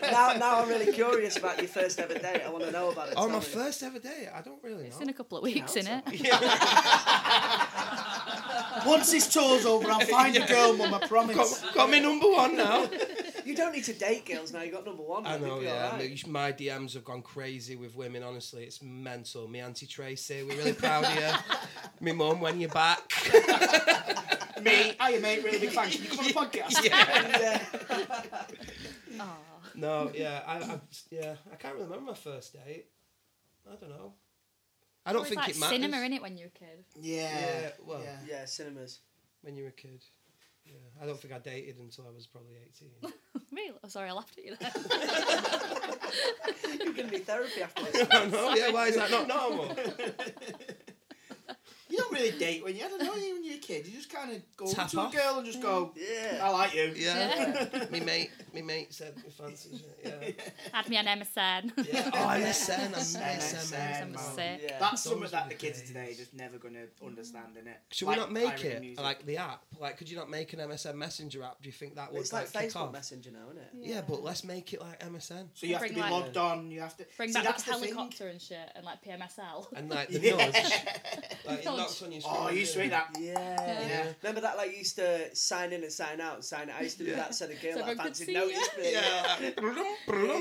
Tell 0.00 0.12
now, 0.12 0.32
now 0.38 0.60
I'm 0.62 0.68
really 0.68 0.92
curious 0.92 1.36
about 1.36 1.58
your 1.58 1.68
first 1.68 2.00
ever 2.00 2.14
date. 2.14 2.42
I 2.44 2.50
want 2.50 2.64
to 2.64 2.72
know 2.72 2.90
about 2.90 3.08
it. 3.08 3.14
Oh, 3.16 3.28
my 3.28 3.38
me. 3.38 3.44
first 3.44 3.82
ever 3.84 3.98
date. 4.00 4.28
I 4.34 4.40
don't 4.42 4.60
really 4.62 4.86
It's 4.86 4.96
know. 4.96 5.02
in 5.04 5.08
a 5.10 5.12
couple 5.12 5.38
of 5.38 5.44
weeks, 5.44 5.76
isn't 5.76 6.02
it? 6.06 6.14
Once 8.86 9.10
this 9.12 9.32
tour's 9.32 9.64
over, 9.66 9.88
I'll 9.90 10.00
find 10.00 10.36
a 10.36 10.44
girl, 10.46 10.76
mum. 10.76 10.94
I 10.94 11.06
promise. 11.06 11.36
Got, 11.60 11.74
got 11.74 11.90
me 11.90 12.00
number 12.00 12.28
one 12.30 12.56
now. 12.56 12.88
You 13.44 13.54
don't 13.56 13.72
need 13.72 13.84
to 13.84 13.94
date 13.94 14.26
girls 14.26 14.52
now. 14.52 14.60
You 14.60 14.70
got 14.70 14.84
number 14.84 15.02
one. 15.02 15.26
I 15.26 15.38
know, 15.38 15.60
yeah. 15.60 15.92
alright. 15.92 16.26
My 16.26 16.52
DMs 16.52 16.92
have 16.92 17.04
gone 17.04 17.22
crazy 17.22 17.76
with 17.76 17.94
women. 17.96 18.22
Honestly, 18.22 18.64
it's 18.64 18.82
mental. 18.82 19.48
Me 19.48 19.60
auntie 19.60 19.86
Tracy, 19.86 20.42
we're 20.42 20.54
really 20.58 20.74
proud 20.74 21.04
of 21.04 21.14
you. 21.14 21.30
Me 22.04 22.12
mum, 22.12 22.42
when 22.42 22.60
you're 22.60 22.68
back. 22.68 23.10
Me, 24.62 24.94
hiya 25.00 25.20
mate, 25.20 25.42
really 25.44 25.58
big 25.58 25.70
fan. 25.70 25.90
Can 25.90 26.02
you 26.02 26.08
come 26.08 26.18
on 26.20 26.26
the 26.26 26.32
podcast? 26.32 26.74
No, 29.74 30.10
yeah, 30.12 30.42
I, 30.46 30.56
I, 30.58 30.80
yeah, 31.10 31.36
I 31.52 31.56
can't 31.56 31.74
remember 31.76 32.00
my 32.00 32.14
first 32.14 32.52
date. 32.52 32.86
I 33.70 33.76
don't 33.76 33.90
know. 33.90 34.14
I 35.06 35.12
don't 35.12 35.20
It's 35.22 35.28
think 35.30 35.40
like 35.40 35.50
it 35.50 35.58
matters. 35.60 35.76
cinema 35.76 36.00
in 36.04 36.12
it 36.14 36.20
when 36.22 36.36
you're 36.36 36.48
a 36.48 36.50
kid. 36.50 36.84
Yeah. 37.00 37.30
Yeah, 37.30 37.70
well, 37.86 38.00
yeah. 38.02 38.18
Yeah, 38.26 38.44
cinemas. 38.46 39.00
when 39.42 39.54
you're 39.54 39.68
a 39.68 39.72
kid. 39.72 40.02
Yeah, 40.64 40.74
I 41.00 41.06
don't 41.06 41.18
think 41.20 41.32
I 41.32 41.38
dated 41.38 41.78
until 41.78 42.06
I 42.08 42.10
was 42.14 42.26
probably 42.26 42.56
eighteen. 42.66 42.90
really? 43.52 43.72
Oh, 43.84 43.88
sorry, 43.88 44.08
I 44.10 44.12
laughed 44.12 44.36
at 44.36 44.44
you 44.44 44.56
there. 44.60 44.72
You're 46.84 46.92
gonna 46.94 47.10
need 47.10 47.24
therapy 47.24 47.62
after 47.62 47.84
this. 47.84 48.06
I 48.10 48.26
know. 48.26 48.54
Yeah, 48.54 48.70
why 48.72 48.88
is 48.88 48.96
that 48.96 49.10
not 49.10 49.28
normal? 49.28 49.74
You 51.88 51.96
don't 51.98 52.07
really 52.18 52.38
date 52.38 52.64
when 52.64 52.76
you, 52.76 52.84
I 52.84 52.88
don't 52.88 53.02
know, 53.02 53.12
when 53.12 53.44
you're 53.44 53.54
a 53.54 53.58
kid. 53.58 53.86
You 53.86 53.92
just 53.96 54.12
kind 54.12 54.30
of 54.32 54.42
go 54.56 54.66
Tap 54.66 54.86
up 54.86 54.90
to 54.90 55.00
off. 55.00 55.14
a 55.14 55.16
girl 55.16 55.36
and 55.38 55.46
just 55.46 55.62
go, 55.62 55.92
Yeah. 55.96 56.40
I 56.42 56.50
like 56.50 56.74
you. 56.74 56.92
Yeah. 56.96 57.86
me 57.90 58.00
mate, 58.00 58.30
me 58.52 58.62
mate 58.62 58.92
said 58.92 59.16
me 59.16 59.30
fancies 59.30 59.82
it. 60.02 60.36
Yeah. 60.38 60.44
Had 60.72 60.88
me 60.88 60.96
on 60.98 61.04
MSN. 61.06 61.72
Yeah. 61.92 62.10
Oh, 62.12 62.18
MSN. 62.18 62.78
I 62.78 62.98
MSN, 62.98 63.38
MSN. 63.38 64.12
was 64.12 64.14
man. 64.14 64.34
sick. 64.34 64.60
Yeah. 64.62 64.78
That's 64.78 65.02
Those 65.04 65.12
something 65.12 65.30
that 65.30 65.48
the 65.48 65.54
kids 65.54 65.78
days. 65.80 65.88
today 65.88 66.10
are 66.12 66.14
just 66.14 66.34
never 66.34 66.58
going 66.58 66.74
to 66.74 67.06
understand, 67.06 67.56
innit? 67.56 67.74
Should 67.92 68.08
Like 68.08 68.16
we 68.16 68.20
not 68.22 68.32
make 68.32 68.64
it 68.64 68.80
music. 68.80 69.02
like 69.04 69.24
the 69.26 69.36
app? 69.38 69.62
Like, 69.78 69.96
could 69.98 70.10
you 70.10 70.16
not 70.16 70.30
make 70.30 70.52
an 70.52 70.60
MSN 70.60 70.94
Messenger 70.96 71.42
app? 71.44 71.62
Do 71.62 71.68
you 71.68 71.72
think 71.72 71.94
that 71.96 72.12
would 72.12 72.20
It's 72.20 72.32
like 72.32 72.52
kick 72.52 72.70
Facebook 72.72 72.76
off? 72.88 72.92
Messenger 72.92 73.30
now, 73.32 73.46
isn't 73.50 73.58
it? 73.62 73.88
Yeah, 73.88 74.00
but 74.06 74.22
let's 74.22 74.44
make 74.44 74.72
it 74.72 74.80
like 74.80 75.00
MSN. 75.00 75.48
So 75.54 75.66
you 75.66 75.74
have 75.74 75.86
to 75.86 75.94
be 75.94 76.00
like- 76.00 76.10
logged 76.10 76.36
on. 76.36 76.70
You 76.70 76.80
have 76.80 76.96
to 76.96 77.06
Bring 77.16 77.30
See, 77.30 77.34
back 77.34 77.44
that's 77.44 77.62
the 77.62 77.72
the 77.72 77.78
thing. 77.78 77.94
helicopter 77.94 78.28
and 78.28 78.40
shit 78.40 78.70
and 78.74 78.84
like 78.84 79.02
PMSL. 79.04 79.66
And 79.74 79.88
like 79.90 80.08
the 80.10 80.20
Yeah. 80.20 80.36
nudge, 80.36 80.54
like 80.54 81.58
it 81.60 81.64
Nudge. 81.64 81.64
knocks 81.64 82.02
on 82.08 82.12
your 82.12 82.20
screen. 82.20 82.36
Oh, 82.38 82.46
I 82.46 82.50
used 82.50 82.72
to 82.74 82.80
hate 82.80 82.90
that. 82.90 83.16
Yeah. 83.20 83.86
Yeah. 83.88 84.06
Remember 84.22 84.40
that 84.40 84.56
like 84.56 84.70
you 84.72 84.78
used 84.78 84.96
to 84.96 85.34
sign 85.34 85.72
in 85.72 85.82
and 85.82 85.92
sign 85.92 86.20
out 86.20 86.34
and 86.36 86.44
sign 86.44 86.70
out. 86.70 86.76
I 86.80 86.82
used 86.82 86.98
to 86.98 87.04
do 87.04 87.14
that 87.14 87.34
so 87.34 87.46
the 87.46 87.54
girl 87.54 87.72
So 87.72 87.78
that 87.78 87.88
everyone 87.88 88.06
could 88.06 88.16
fancied 88.16 88.26
see 88.26 88.34
noticed 88.34 88.78
me. 88.78 88.92
Yeah. 88.92 89.36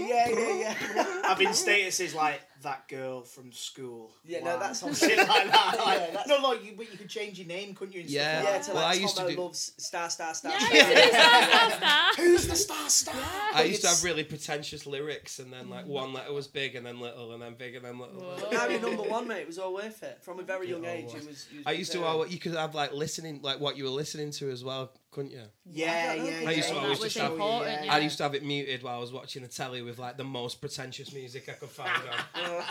Yeah, 0.08 0.30
yeah, 0.30 0.74
yeah. 0.96 1.22
Having 1.28 1.50
statuses 1.50 2.16
like 2.16 2.42
that 2.64 2.88
girl 2.88 3.22
from 3.22 3.52
school. 3.52 4.12
Yeah, 4.26 4.40
no, 4.44 4.58
that's 4.60 4.82
on- 4.84 4.94
shit 4.94 5.18
like 5.18 5.28
that. 5.28 5.74
Yeah, 5.78 5.84
Like, 5.86 6.00
that's- 6.12 6.28
no, 6.28 6.40
no, 6.40 6.54
you, 6.54 6.74
but 6.76 6.92
you 6.92 6.98
could 6.98 7.10
change 7.10 7.38
your 7.40 7.48
name, 7.48 7.74
couldn't 7.76 7.94
you? 7.94 8.02
And 8.02 8.10
Yeah. 8.10 8.42
Stuff 8.42 8.52
Yeah, 8.54 8.58
to 8.60 8.66
that? 8.68 8.74
Well, 8.76 8.84
like 8.84 8.98
I 8.98 9.00
used 9.00 9.18
to 9.18 9.28
do- 9.36 9.42
loves 9.42 9.72
star, 9.78 10.10
star, 10.10 10.34
star. 10.34 10.52
Yeah, 10.72 11.70
star. 11.78 12.26
Who's 12.26 12.48
the 12.48 12.56
star 12.56 12.90
star? 12.90 13.16
I 13.54 13.64
used 13.64 13.82
to 13.82 13.88
have 13.90 14.04
really 14.04 14.24
pretentious 14.24 14.86
lyrics, 14.86 15.40
and 15.40 15.52
then 15.54 15.70
like 15.70 15.86
one 15.86 16.14
letter 16.14 16.34
was 16.34 16.48
big, 16.48 16.76
and 16.76 16.86
then 16.86 17.00
little, 17.00 17.34
and 17.34 17.42
then 17.42 17.56
big, 17.58 17.76
and 17.76 17.86
then 17.86 18.00
little. 18.00 18.38
Now 18.52 18.68
you're 18.68 18.82
number 18.82 19.04
one, 19.04 19.28
mate. 19.28 19.42
It 19.42 19.48
was 19.48 19.60
all 19.60 19.74
worth 19.74 20.04
it. 20.04 20.20
From 20.22 20.40
a 20.40 20.44
very 20.44 20.70
young 20.70 20.84
Yeah, 20.84 20.92
age, 20.94 21.06
always. 21.10 21.24
it 21.24 21.28
was. 21.30 21.48
you 21.52 21.58
was 21.60 21.68
I 21.68 21.72
used 21.72 21.92
to. 21.94 22.00
very- 22.00 22.30
you 22.30 22.40
could 22.40 22.54
have 22.56 22.74
like 22.76 22.94
listening, 22.94 23.40
like 23.44 23.60
what 23.60 23.78
you 23.78 23.84
were 23.84 23.90
listening 23.90 24.32
to 24.32 24.50
as 24.50 24.64
well, 24.64 24.92
couldn't 25.12 25.32
you? 25.32 25.42
Yeah, 25.66 26.10
I 26.12 26.14
yeah, 26.16 26.40
yeah. 26.42 26.50
I 26.50 26.52
used 26.52 26.70
to 26.70 26.76
yeah. 26.76 26.82
always 26.82 27.00
That 27.00 27.04
just 27.06 27.16
was 27.16 27.24
have- 27.24 27.32
important, 27.34 27.86
yeah. 27.86 27.94
I 27.94 28.00
used 28.00 28.18
to 28.18 28.24
have 28.24 28.36
it 28.36 28.44
muted 28.44 28.84
while 28.84 28.96
I 28.98 29.00
was 29.00 29.12
watching 29.12 29.42
the 29.42 29.48
telly 29.48 29.82
with 29.82 29.98
like 30.00 30.18
the 30.18 30.24
most 30.24 30.62
pretentious 30.62 31.14
music 31.14 31.48
I 31.50 31.54
could 31.54 31.70
find 31.70 31.92
on, 32.36 32.64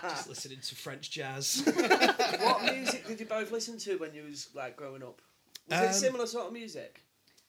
just 0.02 0.28
listening 0.28 0.60
to 0.60 0.74
French 0.76 1.10
jazz. 1.10 1.62
what 2.40 2.62
music 2.74 3.06
did 3.06 3.20
you 3.20 3.26
both 3.26 3.50
listen 3.52 3.78
to 3.78 3.96
when 3.98 4.14
you 4.14 4.22
was 4.24 4.48
like 4.54 4.76
growing 4.76 5.02
up? 5.02 5.20
Was 5.68 5.78
Um, 5.80 5.84
it 5.86 5.92
similar 5.94 6.26
sort 6.26 6.46
of 6.46 6.52
music? 6.52 7.02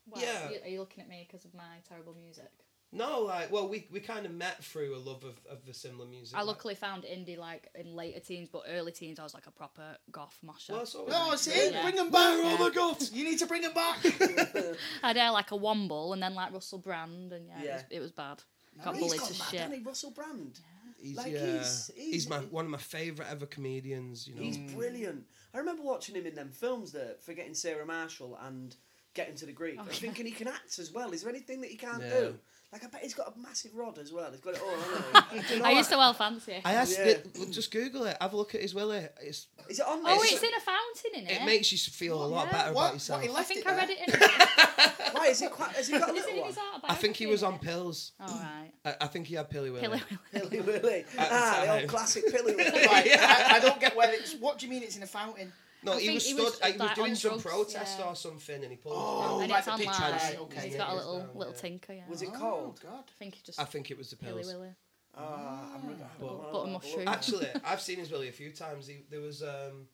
Well, 0.10 0.22
Yeah. 0.22 0.58
Are 0.64 0.68
you 0.68 0.80
looking 0.80 1.04
at 1.04 1.10
me 1.10 1.26
because 1.28 1.46
of 1.46 1.54
my 1.54 1.78
terrible 1.88 2.16
music? 2.20 2.52
No, 2.94 3.22
like, 3.22 3.52
well, 3.52 3.68
we 3.70 3.88
we 3.92 4.00
kind 4.02 4.26
of 4.26 4.34
met 4.34 4.64
through 4.64 4.96
a 4.96 5.00
love 5.00 5.24
of, 5.24 5.39
of 5.50 5.66
the 5.66 5.74
similar 5.74 6.06
music. 6.06 6.36
I 6.36 6.39
like- 6.42 6.48
luckily 6.48 6.76
found 6.76 7.04
indie 7.04 7.38
like 7.38 7.70
in 7.76 7.96
later 7.96 8.20
teens, 8.20 8.50
but 8.52 8.64
early 8.70 8.92
teens 8.92 9.18
I 9.20 9.24
was 9.24 9.34
like 9.34 9.48
a 9.48 9.52
proper 9.52 9.98
goth 10.12 10.38
mosher. 10.44 10.74
Well, 10.74 10.86
so 10.86 11.06
No, 11.08 11.32
I. 11.32 11.36
see, 11.38 11.70
Yeah. 11.72 11.84
bring 11.84 11.96
them 11.96 12.12
back. 12.12 12.38
Where 12.38 12.46
are 12.46 12.70
the 12.70 12.76
gods? 12.76 13.12
You 13.14 13.24
need 13.24 13.39
to 13.39 13.46
bring 13.46 13.62
them 13.62 13.74
back. 13.74 13.98
I'd 15.04 15.18
air 15.18 15.32
like 15.32 15.52
a 15.52 15.56
Womble 15.58 16.14
and 16.14 16.22
then 16.22 16.36
like 16.36 16.52
Russell 16.54 16.80
Brand, 16.80 17.32
and 17.34 17.48
yeah, 17.48 17.64
Yeah. 17.64 17.70
It, 17.70 17.74
was, 17.74 17.84
it 17.92 18.00
was 18.00 18.12
bad. 18.12 18.44
Got 18.84 18.96
he's 18.96 19.04
bullied 19.06 19.20
gone 19.20 19.30
to 19.32 19.39
mad, 19.39 19.48
shit. 19.52 19.60
hasn't 19.62 19.80
he? 19.80 19.84
Russell 19.86 20.12
Brand. 20.12 20.60
He's, 21.02 21.18
Like, 21.18 21.32
yeah, 21.34 21.39
he's- 21.46 21.92
he's, 21.96 22.06
he's- 22.12 22.30
my 22.30 22.38
one 22.39 22.66
of 22.66 22.72
my 22.72 22.78
favorite 22.78 23.28
ever 23.32 23.46
comedians. 23.46 24.28
You 24.28 24.36
know, 24.36 24.42
He's 24.42 24.58
brilliant. 24.58 25.24
I 25.54 25.58
remember 25.58 25.82
watching 25.84 26.16
him 26.16 26.26
in 26.28 26.36
them 26.36 26.52
films 26.52 26.92
that 26.92 27.24
Forgetting 27.24 27.54
Sarah 27.56 27.86
Marshall 27.86 28.38
and 28.44 28.76
Getting 29.14 29.36
to 29.36 29.46
the 29.46 29.52
Greek. 29.52 29.76
Oh, 29.78 29.84
I 29.84 29.88
was 29.88 30.00
thinking 30.00 30.26
he 30.26 30.32
can 30.32 30.48
act 30.48 30.80
as 30.80 30.92
well. 30.94 31.12
Is 31.12 31.22
there 31.24 31.30
anything 31.30 31.60
that 31.62 31.70
he 31.70 31.76
can't 31.76 32.02
Yeah. 32.02 32.10
do? 32.20 32.39
Like 32.72 32.86
I 32.86 32.88
bet 32.88 33.01
he's 33.01 33.13
got 33.13 33.36
a 33.36 33.38
massive 33.38 33.76
rod 33.76 33.97
as 33.97 34.13
well. 34.13 34.32
He's 34.32 34.39
got 34.39 34.53
it 34.53 34.61
all. 34.61 34.69
hasn't 34.69 35.45
he? 35.49 35.55
You 35.55 35.59
know 35.61 35.65
I? 35.67 35.72
Used 35.72 35.89
to 35.89 35.97
well 35.97 36.13
fancy. 36.13 36.61
I 36.63 36.74
asked 36.76 36.97
Yeah. 36.97 37.05
it. 37.05 37.28
well, 37.38 37.49
Just 37.49 37.69
Google 37.69 38.05
it. 38.05 38.15
Have 38.22 38.32
a 38.32 38.38
look 38.38 38.55
at 38.55 38.61
his 38.61 38.74
willy. 38.74 39.05
It's 39.22 39.47
Is 39.69 39.80
it 39.80 39.86
on? 39.86 40.01
Oh, 40.05 40.22
this? 40.22 40.32
it's 40.34 40.43
in 40.43 40.49
a 40.55 40.59
fountain 40.61 41.11
in 41.15 41.28
it. 41.28 41.41
it 41.41 41.45
makes 41.45 41.69
you 41.74 41.78
feel 41.78 42.24
a 42.24 42.26
lot 42.26 42.45
Yeah. 42.45 42.51
better 42.53 42.74
What? 42.74 42.82
about 42.84 42.93
yourself. 42.93 43.19
What, 43.19 43.26
he 43.28 43.30
I 43.30 43.34
left 43.36 43.47
think 43.49 43.59
it 43.59 43.67
I 43.67 43.72
there? 43.72 43.80
read 43.88 43.89
it 43.89 43.99
in. 44.07 45.11
Why 45.15 45.28
is 45.28 45.39
he 45.41 45.47
quite? 45.47 45.72
Has 45.76 45.88
he 45.89 45.99
got 45.99 46.09
a 46.09 46.13
Is 46.13 46.19
it 46.19 46.28
little 46.28 46.32
in 46.34 46.39
one? 46.39 46.47
his 46.49 46.57
autobiography? 46.57 46.88
I 46.89 46.95
think 46.95 47.15
he 47.17 47.26
was 47.28 47.43
on 47.43 47.53
innit? 47.55 47.61
pills. 47.61 48.11
All 48.22 48.28
right. 48.30 48.72
I, 48.86 48.95
I 49.01 49.07
think 49.07 49.28
he 49.28 49.36
had 49.36 49.49
pilly 49.49 49.69
willy. 49.69 49.82
Pilly 49.88 50.01
Pilly 50.32 50.61
Willy. 50.61 51.05
At 51.17 51.30
the 51.30 51.36
Ah, 51.36 51.57
the 51.61 51.67
time. 51.67 51.80
old 51.82 51.88
classic 51.89 52.24
Pilly 52.32 52.55
Willy. 52.55 52.72
Like, 52.88 53.07
I, 53.19 53.57
I 53.57 53.59
don't 53.59 53.82
get 53.82 53.97
where 53.97 54.13
it's. 54.13 54.34
What 54.36 54.59
do 54.59 54.65
you 54.65 54.72
mean 54.72 54.82
it's 54.84 54.95
in 54.95 55.03
a 55.03 55.07
fountain? 55.07 55.51
No, 55.84 55.93
I 55.93 55.99
he 55.99 56.01
think 56.07 56.13
was 56.15 56.27
he 56.27 56.34
was, 56.36 56.61
uh, 56.61 56.65
he 56.67 56.77
was 56.77 56.91
doing 56.95 57.15
some 57.15 57.32
drugs, 57.39 57.43
protest 57.43 57.99
yeah. 57.99 58.05
or 58.05 58.15
something, 58.15 58.61
and 58.63 58.71
he 58.71 58.77
pulled. 58.77 58.95
Oh, 58.97 59.34
his 59.39 59.41
And 59.43 59.51
like 59.51 59.57
it's 59.59 59.65
the 59.65 59.71
online. 59.73 60.19
picture. 60.19 60.39
Okay. 60.41 60.67
He's 60.67 60.75
got 60.75 60.89
a 60.91 60.95
little 60.95 61.19
down, 61.19 61.29
little 61.36 61.53
yeah. 61.53 61.59
tinker. 61.59 61.93
Yeah. 61.93 62.01
Was 62.09 62.21
it 62.21 62.29
Oh. 62.36 62.75
God. 62.84 63.03
I 63.07 63.11
think 63.19 63.36
he 63.36 63.41
just 63.43 63.59
I 63.59 63.63
think 63.65 63.89
it 63.91 63.97
was 63.97 64.09
the 64.11 64.15
Pilly 64.17 64.43
pills. 64.43 64.53
Willy. 64.53 64.69
Ah, 65.17 65.75
I'm 65.75 65.88
really- 65.89 65.99
But- 66.19 66.51
Butter 66.53 66.71
mushroom. 66.71 67.07
Actually, 67.07 67.47
I've 67.65 67.82
seen 67.82 67.97
his 67.99 68.11
willy 68.11 68.29
a 68.29 68.32
few 68.32 68.51
times. 68.51 68.88
He, 68.88 69.03
there 69.09 69.19
was 69.21 69.41
um, 69.43 69.88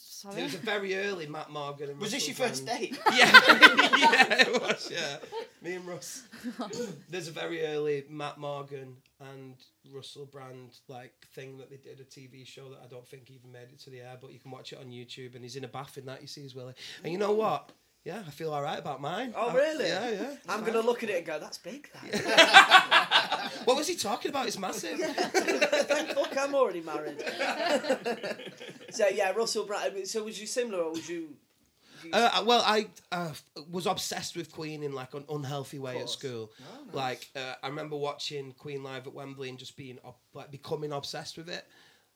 Sorry. 0.00 0.34
there 0.34 0.44
was 0.44 0.54
a 0.54 0.58
very 0.58 0.96
early 0.96 1.26
Matt 1.26 1.50
Morgan. 1.50 1.90
And 1.90 2.00
Was 2.00 2.10
this 2.12 2.26
your 2.26 2.34
first 2.34 2.64
Brand- 2.64 2.80
date? 2.80 2.98
Yeah, 3.12 3.30
yeah, 3.96 4.40
it 4.42 4.60
was. 4.62 4.90
Yeah, 4.92 5.16
me 5.62 5.74
and 5.74 5.86
Russ. 5.86 6.22
There's 7.08 7.28
a 7.28 7.32
very 7.32 7.64
early 7.64 8.04
Matt 8.10 8.38
Morgan 8.38 8.96
and 9.20 9.54
Russell 9.92 10.26
Brand 10.26 10.78
like 10.88 11.12
thing 11.34 11.58
that 11.58 11.70
they 11.70 11.76
did 11.76 12.00
a 12.00 12.04
TV 12.04 12.44
show 12.46 12.68
that 12.70 12.80
I 12.84 12.86
don't 12.88 13.06
think 13.06 13.30
even 13.30 13.52
made 13.52 13.68
it 13.72 13.78
to 13.80 13.90
the 13.90 14.00
air, 14.00 14.16
but 14.20 14.32
you 14.32 14.40
can 14.40 14.50
watch 14.50 14.72
it 14.72 14.78
on 14.80 14.86
YouTube. 14.86 15.34
And 15.34 15.42
he's 15.44 15.56
in 15.56 15.64
a 15.64 15.68
bath 15.68 15.96
in 15.98 16.06
that. 16.06 16.20
You 16.20 16.26
see 16.28 16.42
his 16.42 16.54
willy, 16.54 16.74
and 17.04 17.12
you 17.12 17.18
know 17.18 17.32
what? 17.32 17.70
Yeah, 18.04 18.22
I 18.26 18.30
feel 18.30 18.52
all 18.54 18.62
right 18.62 18.78
about 18.78 19.00
mine. 19.00 19.34
Oh 19.36 19.50
I- 19.50 19.54
really? 19.54 19.88
yeah, 19.88 20.10
yeah. 20.10 20.34
I'm 20.48 20.64
gonna 20.64 20.80
look 20.80 21.02
at 21.04 21.10
it 21.10 21.16
and 21.18 21.26
go, 21.26 21.38
"That's 21.38 21.58
big." 21.58 21.88
That. 21.92 23.52
What 23.64 23.76
was 23.76 23.86
he 23.88 23.96
talking 23.96 24.30
about? 24.30 24.46
It's 24.46 24.58
massive. 24.58 24.98
Thank 24.98 26.10
fuck, 26.12 26.36
I'm 26.38 26.54
already 26.54 26.80
married. 26.80 27.22
So 28.90 29.08
yeah, 29.08 29.30
Russell 29.32 29.64
Brand. 29.66 30.06
So 30.08 30.24
was 30.24 30.40
you 30.40 30.46
similar, 30.46 30.82
or 30.82 30.90
was 30.92 31.08
you? 31.08 31.36
you- 32.04 32.10
Uh, 32.12 32.42
well, 32.46 32.62
I 32.64 32.86
uh, 33.12 33.32
was 33.70 33.86
obsessed 33.86 34.36
with 34.36 34.52
Queen 34.52 34.82
in 34.82 34.92
like 34.92 35.14
an 35.14 35.24
unhealthy 35.28 35.78
way 35.78 35.98
at 36.00 36.08
school. 36.08 36.50
Like 36.92 37.28
uh, 37.36 37.54
I 37.62 37.68
remember 37.68 37.96
watching 37.96 38.52
Queen 38.52 38.82
live 38.82 39.06
at 39.06 39.12
Wembley 39.14 39.48
and 39.48 39.58
just 39.58 39.76
being 39.76 39.98
ob- 40.04 40.14
like 40.34 40.50
becoming 40.50 40.92
obsessed 40.92 41.36
with 41.36 41.48
it. 41.48 41.64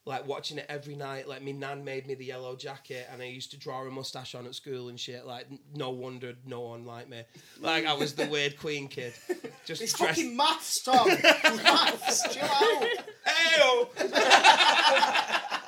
Like 0.04 0.26
watching 0.26 0.58
it 0.58 0.66
every 0.68 0.96
night. 0.96 1.28
Like 1.28 1.42
my 1.44 1.52
nan 1.52 1.84
made 1.84 2.08
me 2.08 2.14
the 2.16 2.24
yellow 2.24 2.56
jacket, 2.56 3.06
and 3.12 3.22
I 3.22 3.26
used 3.26 3.52
to 3.52 3.56
draw 3.56 3.82
a 3.86 3.90
mustache 3.90 4.34
on 4.34 4.46
at 4.46 4.54
school 4.56 4.88
and 4.88 4.98
shit. 4.98 5.24
Like 5.24 5.46
no 5.74 5.90
wonder 5.90 6.34
no 6.44 6.60
one 6.62 6.84
liked 6.84 7.08
me. 7.08 7.22
Like 7.60 7.86
I 7.86 7.92
was 7.94 8.14
the 8.14 8.26
weird 8.26 8.58
Queen 8.58 8.88
kid. 8.88 9.12
Just 9.64 9.80
It's 9.80 9.92
dressed. 9.96 10.16
fucking 10.20 10.36
maths, 10.36 10.82
Tom. 10.82 11.06
maths. 11.44 12.22
Chill 12.34 12.42
out. 12.42 12.86
Ayo! 13.28 13.88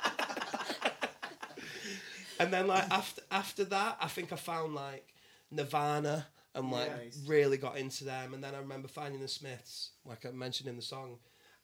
and 2.39 2.51
then 2.53 2.67
like 2.67 2.89
after 2.91 3.21
after 3.31 3.63
that, 3.65 3.97
I 4.01 4.07
think 4.07 4.31
I 4.33 4.35
found 4.35 4.75
like 4.75 5.13
Nirvana 5.51 6.27
and 6.53 6.71
like 6.71 6.91
Nice. 6.95 7.23
really 7.27 7.57
got 7.57 7.77
into 7.77 8.03
them. 8.05 8.33
And 8.33 8.43
then 8.43 8.55
I 8.55 8.59
remember 8.59 8.87
finding 8.87 9.21
the 9.21 9.27
Smiths, 9.27 9.91
like 10.05 10.25
I 10.25 10.31
mentioned 10.31 10.69
in 10.69 10.75
the 10.75 10.81
song. 10.81 11.17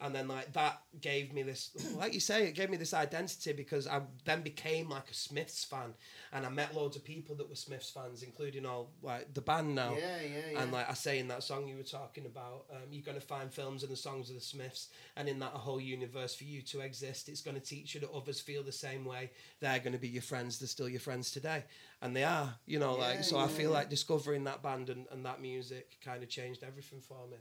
And 0.03 0.15
then 0.15 0.27
like 0.27 0.51
that 0.53 0.81
gave 0.99 1.31
me 1.31 1.43
this, 1.43 1.69
like 1.95 2.15
you 2.15 2.19
say, 2.19 2.47
it 2.47 2.55
gave 2.55 2.71
me 2.71 2.77
this 2.77 2.93
identity 2.93 3.53
because 3.53 3.87
I 3.87 4.01
then 4.25 4.41
became 4.41 4.89
like 4.89 5.11
a 5.11 5.13
Smiths 5.13 5.63
fan, 5.63 5.93
and 6.33 6.43
I 6.43 6.49
met 6.49 6.75
loads 6.75 6.95
of 6.95 7.03
people 7.03 7.35
that 7.35 7.47
were 7.47 7.55
Smiths 7.55 7.91
fans, 7.91 8.23
including 8.23 8.65
all 8.65 8.89
like 9.03 9.31
the 9.35 9.41
band 9.41 9.75
now. 9.75 9.93
Yeah, 9.93 10.17
yeah, 10.21 10.53
yeah. 10.53 10.61
And 10.61 10.71
like 10.71 10.89
I 10.89 10.93
say 10.95 11.19
in 11.19 11.27
that 11.27 11.43
song 11.43 11.67
you 11.67 11.77
were 11.77 11.83
talking 11.83 12.25
about, 12.25 12.65
um, 12.71 12.87
you're 12.89 13.03
going 13.03 13.19
to 13.19 13.25
find 13.25 13.53
films 13.53 13.83
and 13.83 13.91
the 13.91 13.95
songs 13.95 14.29
of 14.29 14.35
the 14.35 14.41
Smiths, 14.41 14.87
and 15.15 15.29
in 15.29 15.37
that 15.37 15.51
a 15.53 15.59
whole 15.59 15.79
universe 15.79 16.33
for 16.33 16.45
you 16.45 16.63
to 16.63 16.79
exist, 16.79 17.29
it's 17.29 17.41
going 17.41 17.59
to 17.59 17.61
teach 17.61 17.93
you 17.93 18.01
that 18.01 18.11
others 18.11 18.41
feel 18.41 18.63
the 18.63 18.71
same 18.71 19.05
way. 19.05 19.29
They're 19.59 19.79
going 19.79 19.93
to 19.93 19.99
be 19.99 20.07
your 20.09 20.23
friends. 20.23 20.57
They're 20.57 20.67
still 20.67 20.89
your 20.89 20.99
friends 20.99 21.29
today, 21.29 21.63
and 22.01 22.15
they 22.15 22.23
are. 22.23 22.55
You 22.65 22.79
know, 22.79 22.95
like 22.95 23.23
so. 23.23 23.37
I 23.37 23.47
feel 23.47 23.69
like 23.69 23.89
discovering 23.89 24.45
that 24.45 24.63
band 24.63 24.89
and, 24.89 25.05
and 25.11 25.23
that 25.27 25.41
music 25.41 25.97
kind 26.03 26.23
of 26.23 26.29
changed 26.29 26.63
everything 26.63 27.01
for 27.01 27.27
me. 27.29 27.37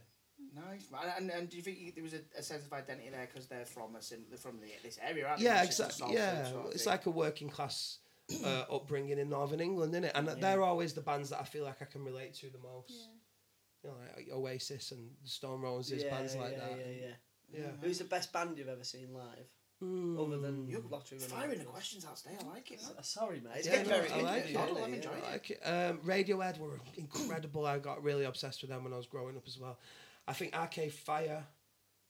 Nice. 0.53 0.87
And, 1.17 1.29
and 1.29 1.49
do 1.49 1.57
you 1.57 1.63
think 1.63 1.79
you, 1.79 1.91
there 1.93 2.03
was 2.03 2.13
a, 2.13 2.19
a 2.37 2.43
sense 2.43 2.65
of 2.65 2.73
identity 2.73 3.09
there 3.09 3.27
because 3.31 3.47
they're 3.47 3.65
from 3.65 3.95
us 3.95 4.11
and 4.11 4.23
they're 4.29 4.37
from 4.37 4.59
the, 4.59 4.67
this 4.83 4.99
area, 5.05 5.25
aren't? 5.27 5.39
Yeah, 5.39 5.63
exactly. 5.63 6.13
Yeah, 6.13 6.45
sort 6.51 6.65
of 6.67 6.71
it's 6.73 6.83
thing. 6.83 6.91
like 6.91 7.05
a 7.05 7.09
working 7.09 7.49
class 7.49 7.99
uh, 8.45 8.63
upbringing 8.71 9.17
in 9.17 9.29
Northern 9.29 9.61
England, 9.61 9.93
isn't 9.93 10.03
it? 10.05 10.11
And 10.15 10.27
they're 10.27 10.61
always 10.61 10.93
the 10.93 11.01
bands 11.01 11.29
that 11.29 11.39
I 11.39 11.43
feel 11.45 11.63
like 11.63 11.81
I 11.81 11.85
can 11.85 12.03
relate 12.03 12.33
to 12.35 12.49
the 12.49 12.59
most. 12.59 12.93
You 13.83 13.89
know, 13.89 13.95
like 14.15 14.29
Oasis 14.31 14.91
and 14.91 15.09
Stone 15.23 15.61
Roses, 15.61 16.03
yeah, 16.03 16.11
bands 16.11 16.35
like 16.35 16.51
yeah, 16.51 16.59
that. 16.59 16.71
Yeah, 16.77 16.91
yeah. 17.01 17.13
Yeah. 17.61 17.67
Who's 17.81 17.97
the 17.97 18.03
best 18.05 18.31
band 18.31 18.57
you've 18.57 18.69
ever 18.69 18.83
seen 18.83 19.09
live, 19.13 19.47
other 20.21 20.37
than 20.37 20.67
You're 20.69 20.81
Lottery 20.81 21.17
Runner? 21.17 21.29
firing 21.29 21.59
the 21.59 21.65
questions 21.65 22.05
out 22.05 22.15
today. 22.17 22.35
I 22.39 22.47
like 22.53 22.71
it. 22.71 22.81
man. 22.81 22.91
Uh, 22.97 23.01
Sorry, 23.01 23.39
mate. 23.41 23.51
It's 23.55 23.67
Yeah, 23.67 23.77
getting 23.77 23.89
no, 23.89 23.97
very 23.97 24.11
I 24.11 24.21
like 24.21 24.45
interesting, 24.47 24.61
it. 24.61 24.71
isn't 24.71 24.83
I'm 24.83 24.93
enjoying 24.93 25.17
Yeah. 25.17 25.27
it. 25.29 25.31
Like 25.31 25.49
it. 25.49 25.59
Um, 25.65 25.97
Radiohead 26.05 26.59
were 26.59 26.79
incredible. 26.95 27.65
I 27.65 27.79
got 27.79 28.03
really 28.03 28.23
obsessed 28.25 28.61
with 28.61 28.69
them 28.69 28.83
when 28.83 28.93
I 28.93 28.97
was 28.97 29.07
growing 29.07 29.35
up 29.35 29.43
as 29.47 29.57
well. 29.59 29.79
I 30.27 30.33
think 30.33 30.55
Arcade 30.55 30.93
Fire 30.93 31.43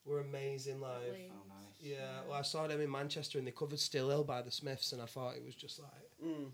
were 0.04 0.20
amazing 0.20 0.80
live. 0.80 1.02
Lovely. 1.06 1.30
Oh, 1.32 1.48
nice. 1.48 1.58
Yeah, 1.80 1.96
well, 2.28 2.38
I 2.38 2.42
saw 2.42 2.66
them 2.66 2.80
in 2.80 2.90
Manchester 2.90 3.38
and 3.38 3.46
they 3.46 3.50
covered 3.52 3.78
Still 3.80 4.10
Ill 4.10 4.24
by 4.24 4.42
the 4.42 4.50
Smiths, 4.50 4.92
and 4.92 5.02
I 5.02 5.06
thought 5.06 5.34
it 5.36 5.44
was 5.44 5.54
just 5.54 5.80
like, 5.80 5.90
Mm. 6.24 6.50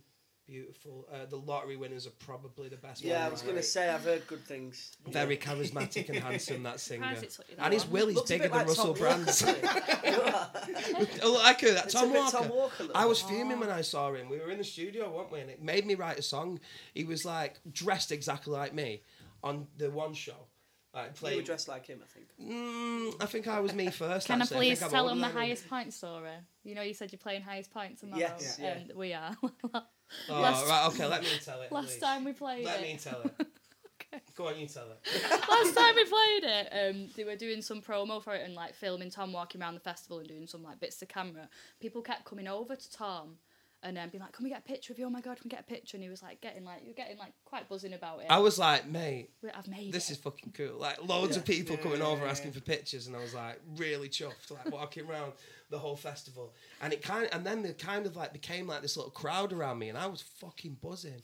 beautiful. 0.46 1.06
Uh, 1.12 1.26
the 1.26 1.36
lottery 1.36 1.76
winners 1.76 2.06
are 2.06 2.10
probably 2.18 2.68
the 2.70 2.76
best. 2.78 3.02
Yeah, 3.04 3.18
one, 3.18 3.26
I 3.26 3.28
was 3.30 3.42
right? 3.42 3.48
gonna 3.50 3.62
say 3.62 3.88
I've 3.90 4.04
heard 4.04 4.26
good 4.26 4.44
things. 4.46 4.96
Very 5.06 5.36
charismatic 5.36 6.08
and 6.08 6.18
handsome, 6.18 6.62
that 6.62 6.80
singer. 6.80 7.04
Surprised 7.04 7.24
it 7.24 7.30
took 7.30 7.50
you 7.50 7.56
that 7.56 7.64
And 7.64 7.74
his 7.74 7.84
long. 7.84 7.92
Willie's 7.92 8.22
bigger 8.22 8.44
than 8.48 8.52
like 8.52 8.66
Russell 8.68 8.94
Tom 8.94 9.02
Brand's. 9.02 9.40
doesn't 9.40 9.58
it? 9.62 9.64
Oh, 11.22 11.40
I 11.44 11.52
could 11.54 11.76
that 11.76 11.90
Tom 11.90 12.12
Walker. 12.12 12.36
Tom 12.38 12.48
Walker. 12.48 12.88
I 12.94 13.04
was 13.06 13.20
fuming 13.20 13.60
when 13.60 13.70
I 13.70 13.82
saw 13.82 14.12
him. 14.14 14.28
We 14.30 14.38
were 14.38 14.50
in 14.50 14.58
the 14.58 14.64
studio, 14.64 15.14
weren't 15.14 15.30
we? 15.32 15.40
And 15.40 15.50
it 15.50 15.62
made 15.62 15.84
me 15.86 15.94
write 15.94 16.18
a 16.18 16.22
song. 16.22 16.60
He 16.94 17.04
was 17.04 17.24
like 17.26 17.60
dressed 17.70 18.10
exactly 18.12 18.52
like 18.54 18.72
me 18.74 19.02
on 19.42 19.66
the 19.76 19.90
one 19.90 20.14
show. 20.14 20.46
Like 20.94 21.12
You 21.22 21.36
were 21.36 21.42
dressed 21.42 21.68
like 21.68 21.86
him, 21.86 22.00
I 22.02 22.06
think. 22.06 22.28
Mm, 22.40 23.22
I 23.22 23.26
think 23.26 23.46
I 23.46 23.60
was 23.60 23.74
me 23.74 23.90
first. 23.90 24.26
Can 24.26 24.40
I 24.40 24.46
please 24.46 24.78
think 24.78 24.84
I'm 24.84 24.90
tell 24.90 25.08
older 25.08 25.20
them 25.20 25.32
the 25.32 25.38
highest 25.38 25.68
point 25.68 25.92
Sora? 25.92 26.40
You 26.64 26.74
know, 26.74 26.82
you 26.82 26.94
said 26.94 27.12
you're 27.12 27.18
playing 27.18 27.42
highest 27.42 27.72
point 27.72 27.98
tomorrow. 27.98 28.20
Yes, 28.20 28.58
yeah. 28.60 28.68
And 28.78 28.92
we 28.94 29.12
are. 29.12 29.36
Oh, 29.42 29.50
Last- 30.30 30.66
right, 30.66 30.86
okay, 30.88 31.06
let 31.06 31.22
me 31.22 31.28
tell 31.44 31.60
it. 31.60 31.70
Last 31.70 32.00
time 32.00 32.24
we 32.24 32.32
played 32.32 32.64
Let 32.64 32.80
it. 32.80 32.82
me 32.82 32.98
tell 32.98 33.20
it. 33.20 33.46
Go 34.34 34.48
on, 34.48 34.58
you 34.58 34.66
tell 34.66 34.86
it. 34.90 35.22
Last 35.30 35.74
time 35.74 35.94
we 35.94 36.04
played 36.04 36.44
it, 36.44 36.68
um, 36.72 37.08
they 37.14 37.24
were 37.24 37.36
doing 37.36 37.60
some 37.60 37.82
promo 37.82 38.22
for 38.22 38.34
it 38.34 38.42
and 38.46 38.54
like 38.54 38.74
filming 38.74 39.10
Tom 39.10 39.32
walking 39.34 39.60
around 39.60 39.74
the 39.74 39.80
festival 39.80 40.18
and 40.20 40.28
doing 40.28 40.46
some 40.46 40.62
like 40.62 40.80
bits 40.80 40.96
to 40.98 41.06
camera. 41.06 41.48
People 41.80 42.00
kept 42.00 42.24
coming 42.24 42.48
over 42.48 42.74
to 42.74 42.92
Tom 42.92 43.36
and 43.82 43.96
then 43.96 44.04
um, 44.04 44.10
being 44.10 44.22
like, 44.22 44.32
"Can 44.32 44.44
we 44.44 44.50
get 44.50 44.60
a 44.60 44.62
picture 44.62 44.92
of 44.92 44.98
you? 44.98 45.06
Oh 45.06 45.10
my 45.10 45.20
god, 45.20 45.36
can 45.36 45.44
we 45.44 45.50
get 45.50 45.60
a 45.60 45.64
picture?" 45.64 45.96
And 45.96 46.02
he 46.02 46.10
was 46.10 46.22
like, 46.22 46.40
getting 46.40 46.64
like, 46.64 46.82
you're 46.84 46.94
getting 46.94 47.18
like 47.18 47.32
quite 47.44 47.68
buzzing 47.68 47.92
about 47.92 48.20
it. 48.20 48.26
I 48.28 48.38
was 48.38 48.58
like, 48.58 48.88
mate, 48.88 49.30
I've 49.54 49.68
made 49.68 49.92
this 49.92 50.10
it. 50.10 50.14
is 50.14 50.18
fucking 50.18 50.52
cool. 50.52 50.78
Like 50.78 51.02
loads 51.06 51.36
of 51.36 51.44
people 51.44 51.76
coming 51.76 52.02
over 52.02 52.26
asking 52.26 52.52
for 52.52 52.60
pictures, 52.60 53.06
and 53.06 53.14
I 53.14 53.20
was 53.20 53.34
like 53.34 53.60
really 53.76 54.08
chuffed, 54.08 54.50
like 54.50 54.72
walking 54.72 55.06
around 55.06 55.32
the 55.70 55.78
whole 55.78 55.96
festival. 55.96 56.54
And 56.82 56.92
it 56.92 57.02
kind, 57.02 57.26
of, 57.26 57.34
and 57.34 57.46
then 57.46 57.64
it 57.64 57.78
kind 57.78 58.06
of 58.06 58.16
like 58.16 58.32
became 58.32 58.66
like 58.66 58.82
this 58.82 58.96
little 58.96 59.12
crowd 59.12 59.52
around 59.52 59.78
me, 59.78 59.88
and 59.88 59.98
I 59.98 60.06
was 60.06 60.22
fucking 60.22 60.78
buzzing. 60.82 61.22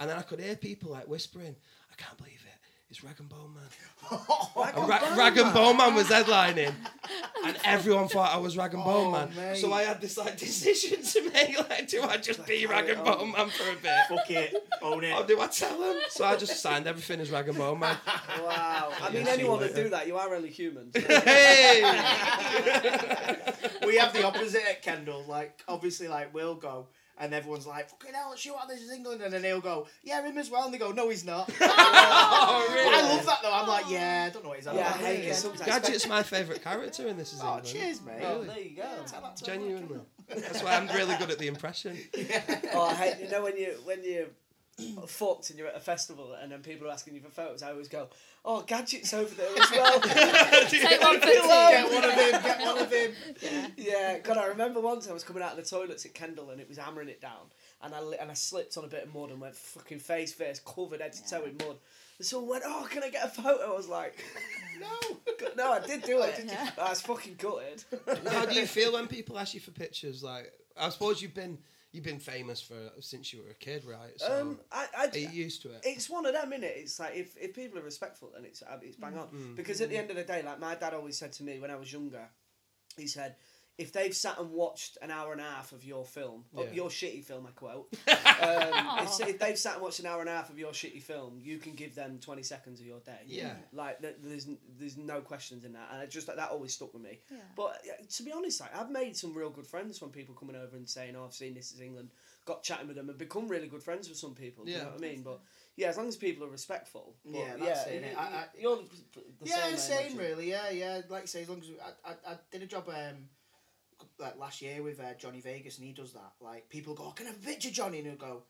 And 0.00 0.08
then 0.08 0.16
I 0.16 0.22
could 0.22 0.40
hear 0.40 0.54
people 0.54 0.92
like 0.92 1.08
whispering, 1.08 1.56
"I 1.90 1.94
can't 1.96 2.16
believe 2.16 2.44
it." 2.46 2.57
It's 2.90 3.04
Rag 3.04 3.16
and 3.18 3.28
Bone 3.28 3.54
Man. 3.54 3.64
Oh, 4.56 4.72
and 4.74 4.88
Ra- 4.88 5.14
Rag 5.16 5.36
and 5.36 5.52
Bone 5.52 5.76
Man 5.76 5.94
was 5.94 6.06
headlining, 6.06 6.72
and 7.44 7.56
everyone 7.64 8.08
thought 8.12 8.34
I 8.34 8.38
was 8.38 8.56
Rag 8.56 8.72
and 8.72 8.82
Bone 8.82 9.08
oh, 9.08 9.10
Man. 9.10 9.28
mate. 9.36 9.58
So 9.58 9.70
I 9.70 9.82
had 9.82 10.00
this 10.00 10.16
like 10.16 10.38
decision 10.38 11.02
to 11.02 11.30
make: 11.30 11.58
like, 11.68 11.88
do 11.88 12.02
I 12.02 12.16
just 12.16 12.46
be 12.46 12.64
Rag 12.64 12.88
and 12.88 13.04
Bone 13.04 13.32
Man 13.32 13.50
for 13.50 13.70
a 13.70 13.74
bit, 13.74 13.92
Fuck 14.08 14.30
it, 14.30 14.54
own 14.80 15.04
it. 15.04 15.14
or 15.14 15.26
do 15.26 15.38
I 15.38 15.46
tell 15.48 15.78
them? 15.78 15.96
So 16.08 16.24
I 16.24 16.36
just 16.36 16.62
signed 16.62 16.86
everything 16.86 17.20
as 17.20 17.30
Rag 17.30 17.48
and 17.48 17.58
Bone 17.58 17.80
Man. 17.80 17.96
Wow. 18.40 18.92
I 19.02 19.10
mean, 19.10 19.26
see 19.26 19.30
anyone 19.32 19.60
you 19.60 19.66
that 19.66 19.76
do 19.76 19.90
that, 19.90 20.06
you 20.06 20.16
are 20.16 20.34
only 20.34 20.48
human. 20.48 20.90
Hey! 20.94 21.82
we 23.86 23.96
have 23.96 24.14
the 24.14 24.24
opposite 24.24 24.62
at 24.66 24.82
Kendal. 24.82 25.24
Like, 25.28 25.62
obviously, 25.68 26.08
like 26.08 26.32
we'll 26.32 26.54
go. 26.54 26.86
And 27.20 27.34
everyone's 27.34 27.66
like, 27.66 27.88
fucking 27.90 28.14
hell, 28.14 28.34
shoot 28.36 28.54
out 28.54 28.68
this 28.68 28.80
is 28.80 28.92
England. 28.92 29.22
And 29.22 29.32
then 29.32 29.42
he'll 29.42 29.60
go, 29.60 29.86
yeah, 30.04 30.22
him 30.24 30.38
as 30.38 30.50
well. 30.50 30.64
And 30.64 30.72
they 30.74 30.78
go, 30.78 30.92
no, 30.92 31.08
he's 31.08 31.24
not. 31.24 31.50
But 31.58 31.70
I 31.70 33.14
love 33.16 33.26
that 33.26 33.38
though. 33.42 33.52
I'm 33.52 33.66
like, 33.68 33.84
oh. 33.86 33.90
yeah, 33.92 34.26
I 34.28 34.32
don't 34.32 34.42
know 34.42 34.50
what 34.50 34.58
he's 34.58 34.66
on 34.66 34.76
Yeah, 34.76 34.82
I 34.82 34.88
about. 34.90 35.00
hate 35.00 35.24
it 35.24 35.34
sometimes. 35.34 35.66
Gadget's 35.66 36.06
my 36.08 36.22
favourite 36.22 36.62
character 36.62 37.06
in 37.08 37.16
This 37.16 37.32
Is 37.32 37.40
Oh, 37.42 37.46
England. 37.56 37.66
cheers, 37.66 38.02
mate. 38.02 38.22
Oh, 38.24 38.42
there 38.44 38.58
you 38.60 38.76
go. 38.76 38.82
Tell 39.06 39.20
that 39.22 39.36
to. 39.36 39.44
Genuinely. 39.44 40.00
That's 40.28 40.62
why 40.62 40.76
I'm 40.76 40.86
really 40.88 41.16
good 41.16 41.30
at 41.30 41.38
the 41.38 41.46
impression. 41.48 41.96
Oh, 42.74 42.82
I 42.86 42.94
hate 42.94 43.24
you 43.24 43.30
know 43.30 43.42
when 43.42 43.56
you 43.56 43.74
when 43.84 44.04
you 44.04 44.26
fucked 45.06 45.50
and 45.50 45.58
you're 45.58 45.68
at 45.68 45.76
a 45.76 45.80
festival 45.80 46.34
and 46.40 46.52
then 46.52 46.60
people 46.60 46.86
are 46.86 46.90
asking 46.90 47.14
you 47.14 47.20
for 47.20 47.30
photos. 47.30 47.62
I 47.62 47.70
always 47.70 47.88
go, 47.88 48.08
"Oh, 48.44 48.62
gadgets 48.62 49.12
over 49.12 49.34
there 49.34 49.50
as 49.60 49.70
well." 49.70 50.00
Take 50.00 51.02
one 51.02 51.20
for 51.20 51.26
two. 51.26 51.32
Get 51.32 51.92
one 51.92 52.04
of 52.04 52.12
him, 52.12 52.42
get 52.42 52.60
one 52.66 52.78
of 52.78 52.92
him. 52.92 53.12
yeah, 53.42 53.66
yeah. 53.76 54.18
God, 54.18 54.36
I 54.38 54.46
remember 54.46 54.80
once 54.80 55.08
I 55.08 55.12
was 55.12 55.24
coming 55.24 55.42
out 55.42 55.58
of 55.58 55.64
the 55.64 55.68
toilets 55.76 56.04
at 56.06 56.14
Kendal 56.14 56.50
and 56.50 56.60
it 56.60 56.68
was 56.68 56.78
hammering 56.78 57.08
it 57.08 57.20
down, 57.20 57.46
and 57.82 57.94
I 57.94 58.00
and 58.20 58.30
I 58.30 58.34
slipped 58.34 58.76
on 58.76 58.84
a 58.84 58.88
bit 58.88 59.04
of 59.04 59.14
mud 59.14 59.30
and 59.30 59.40
went 59.40 59.56
fucking 59.56 59.98
face 59.98 60.32
first, 60.32 60.64
covered 60.64 61.00
head 61.00 61.12
to 61.14 61.28
toe 61.28 61.44
in 61.44 61.56
mud. 61.56 61.76
And 62.18 62.26
someone 62.26 62.50
went, 62.50 62.64
"Oh, 62.66 62.86
can 62.90 63.02
I 63.02 63.10
get 63.10 63.24
a 63.24 63.28
photo?" 63.28 63.72
I 63.72 63.76
was 63.76 63.88
like, 63.88 64.24
"No, 64.80 65.16
no, 65.56 65.72
I 65.72 65.80
did 65.80 66.02
do 66.02 66.20
it. 66.22 66.48
I 66.78 66.90
was 66.90 67.00
fucking 67.00 67.36
gutted." 67.38 67.84
How 68.30 68.46
do 68.46 68.54
you 68.54 68.66
feel 68.66 68.92
when 68.92 69.06
people 69.08 69.38
ask 69.38 69.54
you 69.54 69.60
for 69.60 69.70
pictures? 69.72 70.22
Like, 70.22 70.52
I 70.76 70.88
suppose 70.90 71.20
you've 71.22 71.34
been 71.34 71.58
you've 71.92 72.04
been 72.04 72.18
famous 72.18 72.60
for 72.60 72.74
since 73.00 73.32
you 73.32 73.42
were 73.42 73.50
a 73.50 73.54
kid, 73.54 73.84
right? 73.84 74.12
So 74.16 74.40
Um, 74.40 74.60
I, 74.70 74.86
I, 74.96 75.06
are 75.06 75.18
you 75.18 75.28
used 75.28 75.62
to 75.62 75.70
it? 75.70 75.80
it's 75.84 76.10
one 76.10 76.26
of 76.26 76.32
them, 76.32 76.50
innit? 76.50 76.76
It's 76.76 77.00
like 77.00 77.16
if, 77.16 77.36
if 77.36 77.54
people 77.54 77.78
are 77.78 77.82
respectful, 77.82 78.30
then 78.34 78.44
it's 78.44 78.62
it's 78.82 78.96
bang 78.96 79.12
mm. 79.12 79.22
on. 79.22 79.28
Mm. 79.28 79.56
Because 79.56 79.80
at 79.80 79.88
the 79.88 79.96
mm. 79.96 80.00
end 80.00 80.10
of 80.10 80.16
the 80.16 80.24
day, 80.24 80.42
like 80.42 80.60
my 80.60 80.74
dad 80.74 80.94
always 80.94 81.16
said 81.18 81.32
to 81.34 81.42
me 81.42 81.58
when 81.58 81.70
I 81.70 81.76
was 81.76 81.92
younger, 81.92 82.28
he 82.96 83.06
said, 83.06 83.36
if 83.78 83.92
they've 83.92 84.14
sat 84.14 84.38
and 84.40 84.50
watched 84.50 84.98
an 85.02 85.10
hour 85.10 85.30
and 85.32 85.40
a 85.40 85.44
half 85.44 85.70
of 85.72 85.84
your 85.84 86.04
film, 86.04 86.44
or 86.52 86.64
Yeah. 86.64 86.72
your 86.72 86.88
shitty 86.88 87.24
film, 87.24 87.46
I 87.46 87.50
quote, 87.52 87.86
um, 88.08 88.98
if, 89.06 89.20
if 89.28 89.38
they've 89.38 89.56
sat 89.58 89.74
and 89.74 89.82
watched 89.82 90.00
an 90.00 90.06
hour 90.06 90.20
and 90.20 90.28
a 90.28 90.32
half 90.32 90.50
of 90.50 90.58
your 90.58 90.72
shitty 90.72 91.02
film, 91.02 91.38
you 91.40 91.58
can 91.58 91.74
give 91.74 91.94
them 91.94 92.18
twenty 92.20 92.42
seconds 92.42 92.80
of 92.80 92.86
your 92.86 93.00
day. 93.00 93.20
Yeah. 93.26 93.54
like 93.72 94.00
there's 94.00 94.48
there's 94.78 94.96
no 94.96 95.20
questions 95.20 95.64
in 95.64 95.72
that, 95.74 95.88
and 95.92 96.00
I 96.02 96.06
just 96.06 96.26
that 96.26 96.38
always 96.50 96.74
stuck 96.74 96.92
with 96.92 97.02
me. 97.02 97.20
Yeah. 97.30 97.38
But 97.56 97.78
uh, 97.88 98.02
to 98.16 98.22
be 98.22 98.32
honest, 98.32 98.60
like 98.60 98.76
I've 98.76 98.90
made 98.90 99.16
some 99.16 99.32
real 99.32 99.50
good 99.50 99.66
friends 99.66 99.98
from 99.98 100.10
people 100.10 100.34
coming 100.34 100.56
over 100.56 100.76
and 100.76 100.88
saying, 100.88 101.14
"Oh, 101.16 101.24
I've 101.24 101.32
seen 101.34 101.54
this 101.54 101.72
is 101.72 101.80
England." 101.80 102.10
Got 102.44 102.62
chatting 102.62 102.86
with 102.88 102.96
them 102.96 103.10
and 103.10 103.18
become 103.18 103.46
really 103.46 103.66
good 103.68 103.82
friends 103.82 104.08
with 104.08 104.16
some 104.16 104.34
people. 104.34 104.64
Do 104.64 104.70
you 104.72 104.78
know 104.78 104.84
what 104.84 104.94
I 104.94 105.00
mean? 105.00 105.20
But 105.22 105.40
yeah, 105.76 105.88
as 105.88 105.98
long 105.98 106.08
as 106.08 106.16
people 106.16 106.46
are 106.46 106.50
respectful. 106.50 107.14
But, 107.22 107.34
Yeah, 107.38 107.56
that's 107.58 107.86
yeah, 107.86 107.92
it, 107.92 108.16
y- 108.16 108.22
I- 108.22 108.30
y- 108.30 108.36
I- 108.38 108.58
you're 108.58 108.76
the 108.78 109.22
yeah, 109.44 109.76
same. 109.76 110.08
Same, 110.08 110.16
really. 110.18 110.48
Yeah, 110.48 110.70
yeah. 110.70 111.02
Like 111.10 111.24
you 111.24 111.26
say, 111.28 111.42
as 111.42 111.48
long 111.50 111.60
as 111.60 111.68
we, 111.68 111.74
I, 111.78 112.10
I, 112.10 112.32
I 112.32 112.36
did 112.50 112.62
a 112.62 112.66
job 112.66 112.88
um, 112.88 113.28
like 114.18 114.38
last 114.38 114.62
year 114.62 114.82
with 114.82 115.00
uh, 115.00 115.14
Johnny 115.18 115.40
Vegas, 115.40 115.78
and 115.78 115.86
he 115.86 115.92
does 115.92 116.12
that. 116.12 116.32
Like 116.40 116.68
people 116.68 116.94
go, 116.94 117.10
"Can 117.10 117.26
I 117.26 117.30
have 117.30 117.38
a 117.38 117.44
picture, 117.46 117.70
Johnny?" 117.70 117.98
And 117.98 118.06
he'll 118.06 118.16
go, 118.16 118.42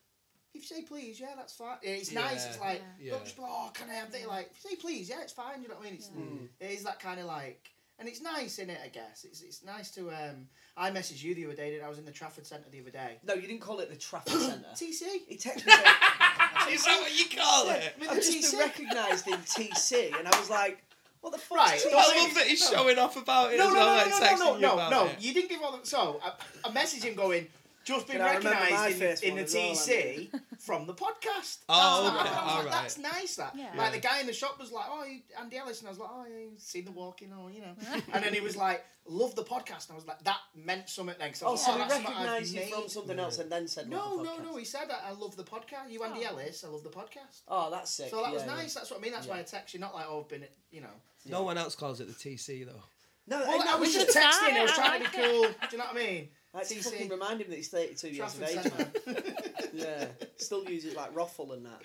"If 0.53 0.61
you 0.61 0.67
say 0.77 0.83
please, 0.83 1.19
yeah, 1.19 1.33
that's 1.35 1.53
fine." 1.53 1.77
Yeah, 1.83 1.91
it's 1.91 2.11
nice. 2.11 2.45
It's 2.45 2.59
like 2.59 2.81
yeah. 2.99 3.11
don't 3.11 3.23
just 3.23 3.35
be 3.35 3.41
like, 3.41 3.51
"Oh, 3.53 3.71
can 3.73 3.89
I 3.89 3.93
have 3.93 4.11
that?" 4.11 4.27
Like 4.27 4.51
if 4.51 4.63
you 4.63 4.71
say 4.71 4.75
please, 4.75 5.09
yeah, 5.09 5.21
it's 5.21 5.33
fine. 5.33 5.61
You 5.61 5.69
know 5.69 5.75
what 5.75 5.87
I 5.87 5.89
mean? 5.89 5.95
It's 5.95 6.09
it 6.59 6.71
is 6.71 6.83
that 6.83 6.99
kind 6.99 7.19
of 7.19 7.25
like. 7.25 7.69
And 7.99 8.07
it's 8.07 8.21
nice, 8.21 8.59
in 8.59 8.69
it? 8.69 8.79
I 8.81 8.87
guess 8.87 9.25
it's 9.25 9.41
it's 9.41 9.61
nice 9.65 9.91
to. 9.91 10.09
Um, 10.09 10.47
I 10.77 10.89
messaged 10.89 11.21
you 11.21 11.35
the 11.35 11.45
other 11.47 11.55
day. 11.55 11.77
That 11.77 11.83
I 11.83 11.89
was 11.89 11.99
in 11.99 12.05
the 12.05 12.13
Trafford 12.13 12.47
Centre 12.47 12.69
the 12.71 12.79
other 12.79 12.91
day. 12.91 13.19
No, 13.25 13.33
you 13.33 13.41
didn't 13.41 13.59
call 13.59 13.79
it 13.79 13.89
the 13.89 13.97
Trafford 13.97 14.39
Centre. 14.39 14.69
TC. 14.73 15.03
He 15.27 15.35
texted 15.35 15.67
me. 15.67 15.73
Is 16.71 16.85
that 16.85 16.99
what 17.01 17.17
you 17.17 17.25
call 17.37 17.69
it? 17.71 17.93
I've 18.01 18.15
the 18.15 18.21
just 18.21 18.31
TC. 18.31 18.51
been 18.51 18.59
recognised 18.59 19.27
in 19.27 19.33
TC, 19.33 20.17
and 20.17 20.29
I 20.29 20.39
was 20.39 20.49
like, 20.49 20.81
"What 21.21 21.33
the 21.33 21.39
fuck?" 21.39 21.57
Right? 21.57 21.81
I 21.91 22.23
love 22.25 22.35
that 22.35 22.47
he's 22.47 22.67
showing 22.67 22.97
off 22.97 23.15
about 23.17 23.53
it 23.53 23.57
No, 23.57 23.67
as 23.67 23.73
no, 23.73 23.79
well, 23.79 24.09
no, 24.09 24.19
like 24.19 24.39
no, 24.39 24.45
no, 24.45 24.51
no, 24.51 24.55
you 24.55 24.61
no, 24.61 24.89
no. 24.89 25.11
You 25.19 25.33
didn't 25.33 25.49
give 25.49 25.61
all 25.61 25.77
the. 25.77 25.85
So 25.85 26.19
I, 26.23 26.33
I 26.67 26.71
messaged 26.71 27.03
him 27.03 27.15
going, 27.15 27.47
just 27.85 28.07
been 28.07 28.17
Can 28.17 28.25
I 28.25 28.35
remember 28.35 28.49
my 28.49 28.69
recognised 28.87 29.23
in, 29.23 29.29
in 29.31 29.35
the 29.37 29.41
as 29.43 29.53
well, 29.53 29.63
TC 29.73 30.29
from 30.59 30.85
the 30.87 30.93
podcast. 30.93 31.59
Oh, 31.69 32.03
That's 32.03 32.15
okay, 32.19 32.29
nice. 32.29 32.33
I 32.33 32.39
all 32.41 32.55
like, 32.57 32.65
right. 32.65 32.71
That's 32.71 32.97
nice. 32.97 33.35
That 33.37 33.55
Yeah. 33.55 33.69
like 33.77 33.93
the 33.93 33.99
guy 33.99 34.19
in 34.19 34.27
the 34.27 34.33
shop 34.33 34.59
was 34.59 34.71
like, 34.71 34.85
oh, 34.89 35.03
you, 35.05 35.19
Andy 35.39 35.57
Ellis, 35.57 35.79
and 35.79 35.87
I 35.87 35.91
was 35.91 35.99
like, 35.99 36.09
oh, 36.11 36.25
yeah, 36.29 36.45
you've 36.51 36.59
seen 36.61 36.85
the 36.85 36.91
walking, 36.91 37.31
or 37.33 37.49
you 37.51 37.61
know. 37.61 37.73
and 38.13 38.23
then 38.23 38.33
he 38.33 38.41
was 38.41 38.55
like, 38.57 38.83
love 39.07 39.35
the 39.35 39.43
podcast, 39.43 39.87
and 39.87 39.93
I 39.93 39.95
was 39.95 40.05
like, 40.07 40.23
that 40.23 40.37
meant 40.55 40.89
something 40.89 41.15
then. 41.19 41.29
'cause 41.31 41.43
I 41.43 41.47
Oh, 41.47 41.51
was 41.53 41.65
so 41.65 41.71
he 41.73 41.77
that's 41.79 41.93
something 41.93 42.11
I've 42.11 42.17
recognised 42.19 42.53
you 42.53 42.61
from 42.61 42.81
made. 42.81 42.91
something 42.91 43.19
else 43.19 43.39
and 43.39 43.51
then 43.51 43.67
said, 43.67 43.89
No, 43.89 43.97
"Love 44.15 44.17
the 44.37 44.43
no, 44.43 44.51
no. 44.51 44.57
He 44.57 44.65
said, 44.65 44.87
I, 44.91 45.09
I 45.09 45.11
love 45.13 45.35
the 45.35 45.43
podcast. 45.43 45.89
You, 45.89 46.03
Andy 46.03 46.21
oh. 46.25 46.29
Ellis, 46.33 46.63
I 46.63 46.67
love 46.67 46.83
the 46.83 46.89
podcast. 46.89 47.41
Oh, 47.47 47.69
that's 47.71 47.89
sick. 47.91 48.09
So 48.09 48.21
that 48.23 48.31
was 48.33 48.43
yeah, 48.43 48.49
yeah. 48.49 48.55
nice. 48.57 48.73
That's 48.73 48.91
what 48.91 48.99
I 48.99 49.03
mean. 49.03 49.11
That's 49.13 49.27
why 49.27 49.39
I 49.39 49.43
text 49.43 49.73
you. 49.73 49.79
Not 49.79 49.93
like, 49.95 50.05
oh, 50.07 50.21
I've 50.21 50.27
been, 50.29 50.45
you 50.71 50.81
know. 50.81 50.87
No 51.25 51.43
one 51.43 51.57
else 51.57 51.75
calls 51.75 51.99
it 52.01 52.07
the 52.07 52.13
TC 52.13 52.65
though. 52.65 52.83
No, 53.27 53.39
Well, 53.41 53.59
no, 53.63 53.73
I 53.73 53.75
was 53.79 53.93
just 53.93 54.15
texting. 54.17 54.53
I 54.57 54.63
was 54.63 54.71
trying 54.71 55.03
to 55.03 55.09
be 55.11 55.15
cool. 55.17 55.43
Do 55.43 55.49
you 55.71 55.77
know 55.77 55.83
what 55.85 55.95
I 55.95 55.97
mean? 55.97 56.29
Like, 56.53 56.67
TC. 56.67 56.83
fucking 56.83 57.09
remind 57.09 57.41
him 57.41 57.49
that 57.49 57.55
he's 57.57 57.69
32 57.69 58.09
years 58.09 58.35
of 58.35 58.43
age, 58.43 58.71
man. 58.77 59.23
Yeah, 59.71 60.07
still 60.37 60.63
uses 60.67 60.95
like 60.95 61.13
Roffle 61.13 61.53
and 61.53 61.63
that. 61.65 61.79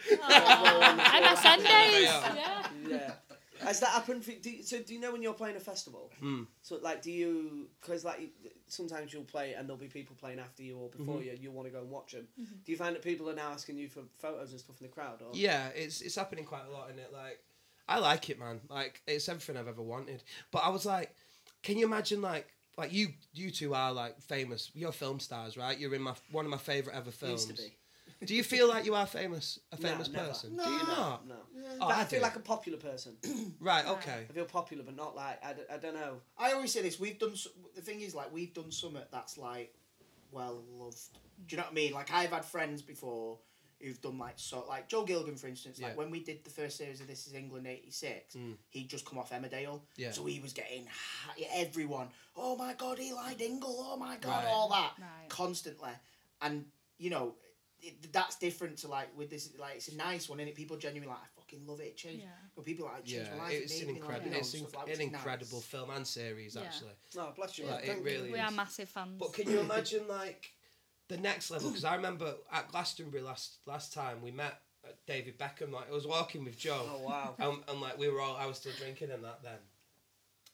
MSN 0.59 1.57
days. 1.59 2.03
Yeah. 2.05 2.35
Yeah. 2.35 2.69
Yeah. 2.89 3.13
Has 3.61 3.81
that 3.81 3.91
happened? 3.91 4.25
For, 4.25 4.33
do 4.33 4.51
you, 4.51 4.63
so 4.63 4.79
do 4.81 4.93
you 4.95 5.01
know 5.01 5.13
when 5.13 5.23
you're 5.23 5.33
playing 5.35 5.57
a 5.57 5.61
festival? 5.61 6.11
Hmm. 6.19 6.43
So 6.63 6.79
like, 6.83 7.03
do 7.03 7.11
you? 7.13 7.69
Because 7.81 8.05
like 8.05 8.31
sometimes 8.67 9.13
you'll 9.13 9.23
play 9.25 9.53
and 9.53 9.69
there'll 9.69 9.79
be 9.81 9.87
people 9.87 10.17
playing 10.19 10.39
after 10.41 10.63
you 10.63 10.77
or 10.79 10.89
before 10.89 11.17
Mm-hmm. 11.17 11.25
you. 11.25 11.39
You 11.43 11.51
want 11.51 11.69
to 11.69 11.73
go 11.73 11.81
and 11.81 11.91
watch 11.91 12.13
them. 12.13 12.27
Do 12.37 12.73
you 12.73 12.77
find 12.77 12.95
that 12.97 13.03
people 13.03 13.29
are 13.31 13.35
now 13.35 13.51
asking 13.53 13.77
you 13.79 13.89
for 13.89 14.01
photos 14.19 14.51
and 14.51 14.61
stuff 14.61 14.81
in 14.81 14.87
the 14.87 14.93
crowd? 14.93 15.21
Or? 15.23 15.31
Yeah, 15.35 15.69
it's 15.75 16.01
it's 16.01 16.17
happening 16.17 16.45
quite 16.45 16.65
a 16.69 16.73
lot 16.73 16.91
in 16.91 16.99
it. 16.99 17.11
Like, 17.13 17.39
I 17.89 17.99
like 17.99 18.29
it, 18.31 18.39
man. 18.39 18.61
Like, 18.69 19.03
it's 19.07 19.29
everything 19.29 19.57
I've 19.57 19.69
ever 19.69 19.83
wanted. 19.83 20.23
But 20.51 20.61
I 20.65 20.71
was 20.71 20.85
like, 20.87 21.15
can 21.63 21.77
you 21.79 21.87
imagine 21.87 22.23
like 22.23 22.49
like 22.77 22.93
you 22.93 23.09
you 23.33 23.51
two 23.51 23.75
are 23.75 23.93
like 23.93 24.21
famous. 24.21 24.71
You're 24.75 24.93
film 24.93 25.21
stars, 25.21 25.57
right? 25.57 25.79
You're 25.79 25.95
in 25.95 26.03
my 26.03 26.15
one 26.31 26.45
of 26.45 26.51
my 26.51 26.57
favorite 26.59 26.95
ever 26.97 27.11
films. 27.11 27.47
Used 27.47 27.57
to 27.57 27.63
be. 27.63 27.77
Do 28.27 28.35
you 28.35 28.43
feel 28.45 28.69
like 28.69 28.85
you 28.87 28.95
are 28.95 29.07
famous, 29.07 29.59
a 29.73 29.77
famous 29.89 30.09
never. 30.09 30.29
person? 30.29 30.57
Do 30.57 30.71
you 30.71 30.79
not? 30.79 31.27
No. 31.29 31.35
Oh, 31.81 31.89
I, 31.89 32.03
I 32.03 32.05
feel 32.05 32.21
do. 32.21 32.23
like 32.23 32.37
a 32.37 32.41
popular 32.41 32.79
person. 32.79 33.17
Right. 33.61 33.87
Okay. 33.87 34.27
I 34.29 34.33
feel 34.33 34.45
popular, 34.45 34.83
but 34.85 34.95
not 34.97 35.15
like 35.17 35.45
I, 35.45 35.53
d- 35.55 35.63
I 35.73 35.77
don't 35.79 35.95
know. 35.95 36.17
I 36.39 36.53
always 36.53 36.73
say 36.73 36.83
this. 36.83 36.99
We've 37.01 37.19
done 37.19 37.33
s- 37.33 37.49
the 37.75 37.81
thing 37.81 38.01
is 38.03 38.15
like 38.15 38.33
we've 38.33 38.53
done 38.55 38.71
something 38.71 39.03
that's 39.11 39.37
like 39.39 39.75
well 40.31 40.63
loved. 40.79 40.99
Do 41.47 41.55
you 41.55 41.57
know 41.59 41.65
what 41.65 41.73
I 41.73 41.75
mean? 41.75 41.93
Like 41.93 42.13
I've 42.13 42.31
had 42.31 42.45
friends 42.45 42.83
before 42.83 43.39
who've 43.85 44.01
done 44.01 44.19
like 44.19 44.35
so 44.37 44.65
like 44.69 44.89
Joe 44.89 45.05
Gilligan 45.05 45.37
for 45.37 45.47
instance. 45.49 45.81
Like 45.81 45.93
Yeah. 45.93 45.97
when 45.97 46.11
we 46.11 46.21
did 46.21 46.43
the 46.45 46.51
first 46.51 46.77
series 46.77 47.01
of 47.01 47.07
This 47.07 47.27
Is 47.27 47.35
England 47.35 47.67
'86, 47.67 48.35
hmm. 48.35 48.53
he'd 48.71 48.89
just 48.89 49.05
come 49.05 49.19
off 49.19 49.31
Emmerdale, 49.31 49.83
Yeah. 49.97 50.11
so 50.13 50.25
he 50.27 50.41
was 50.41 50.53
getting 50.53 50.87
everyone. 51.55 52.09
Oh 52.37 52.57
my 52.57 52.75
God, 52.75 52.99
Eli 52.99 53.35
Dingle! 53.35 53.77
Oh 53.79 53.97
my 53.97 54.17
God, 54.17 54.45
Right. 54.45 54.51
all 54.53 54.69
that 54.71 54.95
Right. 54.99 55.29
constantly, 55.29 55.93
and 56.43 56.65
you 56.99 57.11
know. 57.11 57.35
it, 57.87 58.11
that's 58.15 58.37
different 58.37 58.79
to 58.79 58.89
like 58.89 59.15
with 59.15 59.29
this. 59.29 59.51
Like 59.59 59.77
it's 59.77 59.89
a 59.89 59.97
nice 59.97 60.27
one, 60.31 60.41
and 60.41 60.49
it 60.49 60.55
people 60.55 60.79
genuinely 60.79 61.09
like. 61.15 61.23
I 61.23 61.29
fucking 61.37 61.67
love 61.67 61.81
it. 61.81 61.89
It 61.89 61.97
changed. 61.99 62.23
Yeah. 62.23 62.31
Well, 62.57 62.65
people 62.65 62.87
are 62.87 62.95
like 62.95 63.03
it 63.03 63.07
changed 63.09 63.29
Yeah, 63.31 63.37
my 63.37 63.45
life. 63.45 63.53
it's 63.63 63.73
made 63.75 63.81
an 63.83 63.87
me, 63.89 63.93
like, 63.93 64.01
incredible, 64.01 64.27
you 64.29 64.33
know, 64.33 64.39
it's 64.39 64.55
inc- 64.55 64.63
like, 64.63 64.73
an 64.75 64.79
which 64.89 65.43
is 65.43 65.53
nice. 65.53 65.65
film 65.67 65.91
and 65.91 66.07
series 66.07 66.55
Yeah. 66.55 66.63
actually. 66.63 66.93
No, 67.15 67.33
bless 67.37 67.59
you. 67.59 67.67
Like, 67.67 67.85
it 67.87 67.99
really 68.03 68.31
We 68.33 68.39
is. 68.39 68.45
are 68.47 68.51
massive 68.53 68.89
fans. 68.89 69.19
But 69.19 69.35
can 69.35 69.51
you 69.51 69.61
imagine 69.61 70.09
like 70.09 70.54
the 71.09 71.17
next 71.17 71.51
level? 71.51 71.71
Because 71.71 71.85
I 71.85 71.95
remember 71.97 72.35
at 72.53 72.69
Glastonbury 72.71 73.23
last 73.23 73.59
last 73.67 73.93
time 73.93 74.23
we 74.23 74.31
met 74.31 74.61
uh, 74.85 74.89
David 75.07 75.39
Beckham. 75.39 75.73
Like 75.73 75.91
I 75.91 75.95
was 75.95 76.07
walking 76.07 76.45
with 76.45 76.59
Joe. 76.59 76.87
Oh, 76.89 77.01
wow. 77.07 77.35
And, 77.39 77.59
and 77.69 77.81
like 77.81 77.99
we 77.99 78.09
were 78.09 78.21
all, 78.21 78.37
I 78.37 78.47
was 78.47 78.59
still 78.59 78.73
drinking 78.79 79.11
and 79.11 79.25
that 79.25 79.43
then. 79.43 79.59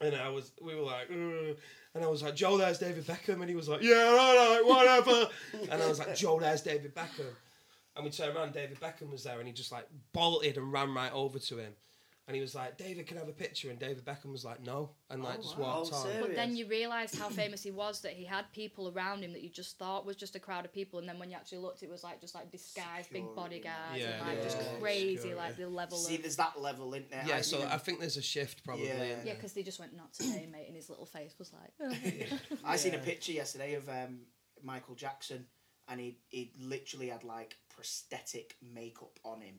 And 0.03 0.17
I 0.17 0.31
was, 0.31 0.53
we 0.63 0.75
were 0.75 0.81
like, 0.81 1.11
"Ugh." 1.11 1.57
and 1.95 2.05
I 2.05 2.07
was 2.07 2.23
like, 2.23 2.37
Joe, 2.37 2.57
there's 2.57 2.79
David 2.79 3.07
Beckham, 3.07 3.41
and 3.41 3.49
he 3.49 3.57
was 3.57 3.69
like, 3.69 3.83
yeah, 3.83 4.17
all 4.19 4.35
right, 4.35 4.63
whatever. 4.65 5.29
and 5.71 5.83
I 5.83 5.89
was 5.89 5.99
like, 5.99 6.15
Joe, 6.15 6.39
there's 6.39 6.63
David 6.63 6.95
Beckham. 6.95 7.27
And 7.97 8.05
we 8.05 8.11
turned 8.11 8.37
around, 8.37 8.53
David 8.53 8.81
Beckham 8.81 9.11
was 9.11 9.25
there, 9.25 9.39
and 9.39 9.47
he 9.47 9.53
just 9.53 9.73
like 9.73 9.87
bolted 10.13 10.57
and 10.57 10.73
ran 10.73 10.95
right 10.95 11.13
over 11.13 11.39
to 11.39 11.59
him. 11.59 11.73
And 12.31 12.37
he 12.37 12.41
was 12.41 12.55
like, 12.55 12.79
David, 12.79 13.09
can 13.09 13.17
I 13.17 13.21
have 13.21 13.29
a 13.29 13.33
picture? 13.33 13.71
And 13.71 13.79
David 13.81 14.05
Beckham 14.05 14.31
was 14.31 14.45
like, 14.45 14.65
no, 14.65 14.91
and 15.11 15.21
like 15.21 15.43
just 15.43 15.59
wow. 15.59 15.79
walked 15.79 15.91
Oh, 15.93 15.97
on. 15.97 16.03
serious? 16.05 16.27
But 16.29 16.37
then 16.37 16.55
you 16.55 16.65
realised 16.69 17.19
how 17.19 17.29
famous 17.29 17.61
he 17.61 17.73
was 17.73 18.03
that 18.03 18.13
he 18.13 18.25
had 18.25 18.45
people 18.53 18.93
around 18.97 19.25
him 19.25 19.33
that 19.33 19.43
you 19.43 19.49
just 19.49 19.79
thought 19.79 20.07
was 20.07 20.15
just 20.15 20.37
a 20.37 20.39
crowd 20.39 20.65
of 20.65 20.73
people, 20.73 21.01
and 21.01 21.09
then 21.09 21.19
when 21.19 21.29
you 21.29 21.35
actually 21.37 21.59
looked, 21.59 21.83
it 21.83 21.91
was 21.91 22.05
like 22.05 22.21
just 22.21 22.37
like 22.37 22.49
disguised 22.53 23.11
big 23.13 23.25
bodyguards 23.35 23.97
Yeah, 23.99 24.11
and 24.21 24.29
like 24.29 24.43
just 24.45 24.59
yeah. 24.59 24.79
crazy, 24.81 25.17
Security. 25.17 25.35
like 25.35 25.57
the 25.57 25.69
level 25.69 25.99
See, 25.99 26.15
of 26.15 26.23
there's 26.23 26.37
that 26.37 26.61
level 26.61 26.95
in 26.95 27.07
there. 27.11 27.25
Yeah, 27.27 27.39
I, 27.39 27.41
so 27.41 27.59
you 27.59 27.65
know, 27.65 27.71
I 27.73 27.79
think 27.79 27.99
there's 27.99 28.17
a 28.17 28.23
shift 28.23 28.63
probably. 28.63 28.87
Yeah. 28.87 29.03
in 29.03 29.27
yeah, 29.27 29.35
because 29.35 29.53
they 29.53 29.65
just 29.65 29.81
went 29.81 29.97
not 29.97 30.13
today, 30.13 30.49
mate, 30.53 30.67
and 30.69 30.77
his 30.77 30.89
little 30.89 31.07
face 31.07 31.35
was 31.37 31.53
like. 31.53 31.91
I 32.65 32.77
seen 32.77 32.95
a 32.95 32.99
picture 32.99 33.33
yesterday 33.33 33.75
of 33.75 33.89
um, 33.89 34.21
Michael 34.63 34.95
Jackson, 34.95 35.47
and 35.89 35.99
he 35.99 36.19
he 36.29 36.53
literally 36.61 37.09
had 37.09 37.25
like 37.25 37.57
prosthetic 37.75 38.55
makeup 38.63 39.19
on 39.25 39.41
him, 39.41 39.57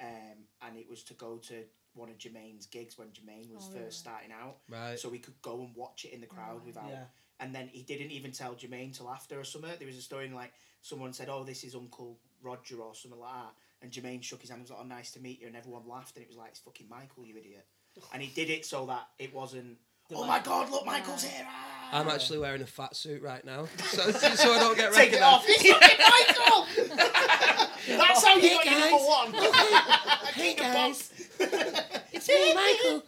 um, 0.00 0.46
and 0.62 0.76
it 0.78 0.88
was 0.88 1.02
to 1.04 1.14
go 1.14 1.38
to 1.38 1.64
one 1.94 2.08
of 2.08 2.18
Jermaine's 2.18 2.66
gigs 2.66 2.96
when 2.98 3.08
Jermaine 3.08 3.52
was 3.52 3.64
Oh, 3.64 3.72
first 3.72 3.74
really? 3.76 3.90
starting 3.90 4.32
out, 4.32 4.58
Right. 4.68 4.98
so 4.98 5.08
we 5.08 5.18
could 5.18 5.40
go 5.42 5.60
and 5.60 5.74
watch 5.76 6.04
it 6.04 6.12
in 6.12 6.20
the 6.20 6.26
crowd 6.26 6.64
without. 6.64 6.88
Yeah. 6.88 7.04
And 7.40 7.54
then 7.54 7.68
he 7.68 7.82
didn't 7.82 8.10
even 8.12 8.32
tell 8.32 8.54
Jermaine 8.54 8.96
till 8.96 9.10
after 9.10 9.38
or 9.38 9.44
something. 9.44 9.70
There 9.78 9.86
was 9.86 9.96
a 9.96 10.02
story 10.02 10.26
in, 10.26 10.34
like 10.34 10.52
someone 10.80 11.12
said, 11.12 11.28
"Oh, 11.28 11.44
this 11.44 11.64
is 11.64 11.74
Uncle 11.74 12.18
Roger" 12.42 12.80
or 12.80 12.94
something 12.94 13.18
like 13.20 13.32
that, 13.32 13.54
and 13.82 13.90
Jermaine 13.90 14.22
shook 14.22 14.40
his 14.40 14.50
hand 14.50 14.60
and 14.60 14.68
was 14.68 14.70
like, 14.70 14.80
"Oh, 14.80 14.86
nice 14.86 15.10
to 15.12 15.20
meet 15.20 15.40
you," 15.40 15.48
and 15.48 15.56
everyone 15.56 15.86
laughed, 15.88 16.16
and 16.16 16.22
it 16.24 16.28
was 16.28 16.36
like, 16.36 16.50
"It's 16.50 16.60
fucking 16.60 16.88
Michael, 16.88 17.24
you 17.26 17.36
idiot." 17.36 17.66
And 18.12 18.22
he 18.22 18.28
did 18.28 18.48
it 18.48 18.64
so 18.64 18.86
that 18.86 19.08
it 19.18 19.34
wasn't. 19.34 19.78
Oh 20.14 20.24
my 20.26 20.40
God! 20.40 20.70
Look, 20.70 20.84
Michael's 20.86 21.24
here! 21.24 21.46
ah." 21.48 21.68
I'm 21.92 22.08
actually 22.08 22.38
wearing 22.38 22.62
a 22.62 22.66
fat 22.66 22.96
suit 22.96 23.20
right 23.22 23.44
now, 23.44 23.66
so, 23.88 24.10
so 24.12 24.52
I 24.54 24.58
don't 24.60 24.76
get 24.76 24.92
Take 24.94 25.12
it 25.12 25.20
off. 25.22 25.44
It's 25.46 25.62
fucking 25.68 25.98
Michael. 25.98 26.66
That's 27.98 28.24
how 28.24 28.36
you 28.36 28.50
got 28.50 28.64
your 28.64 28.78
number 28.78 28.96
one. 28.96 29.34
hey 30.34 30.54
guys. 30.54 31.12
it's 32.12 32.28
me, 32.28 32.54
Michael. 32.54 33.02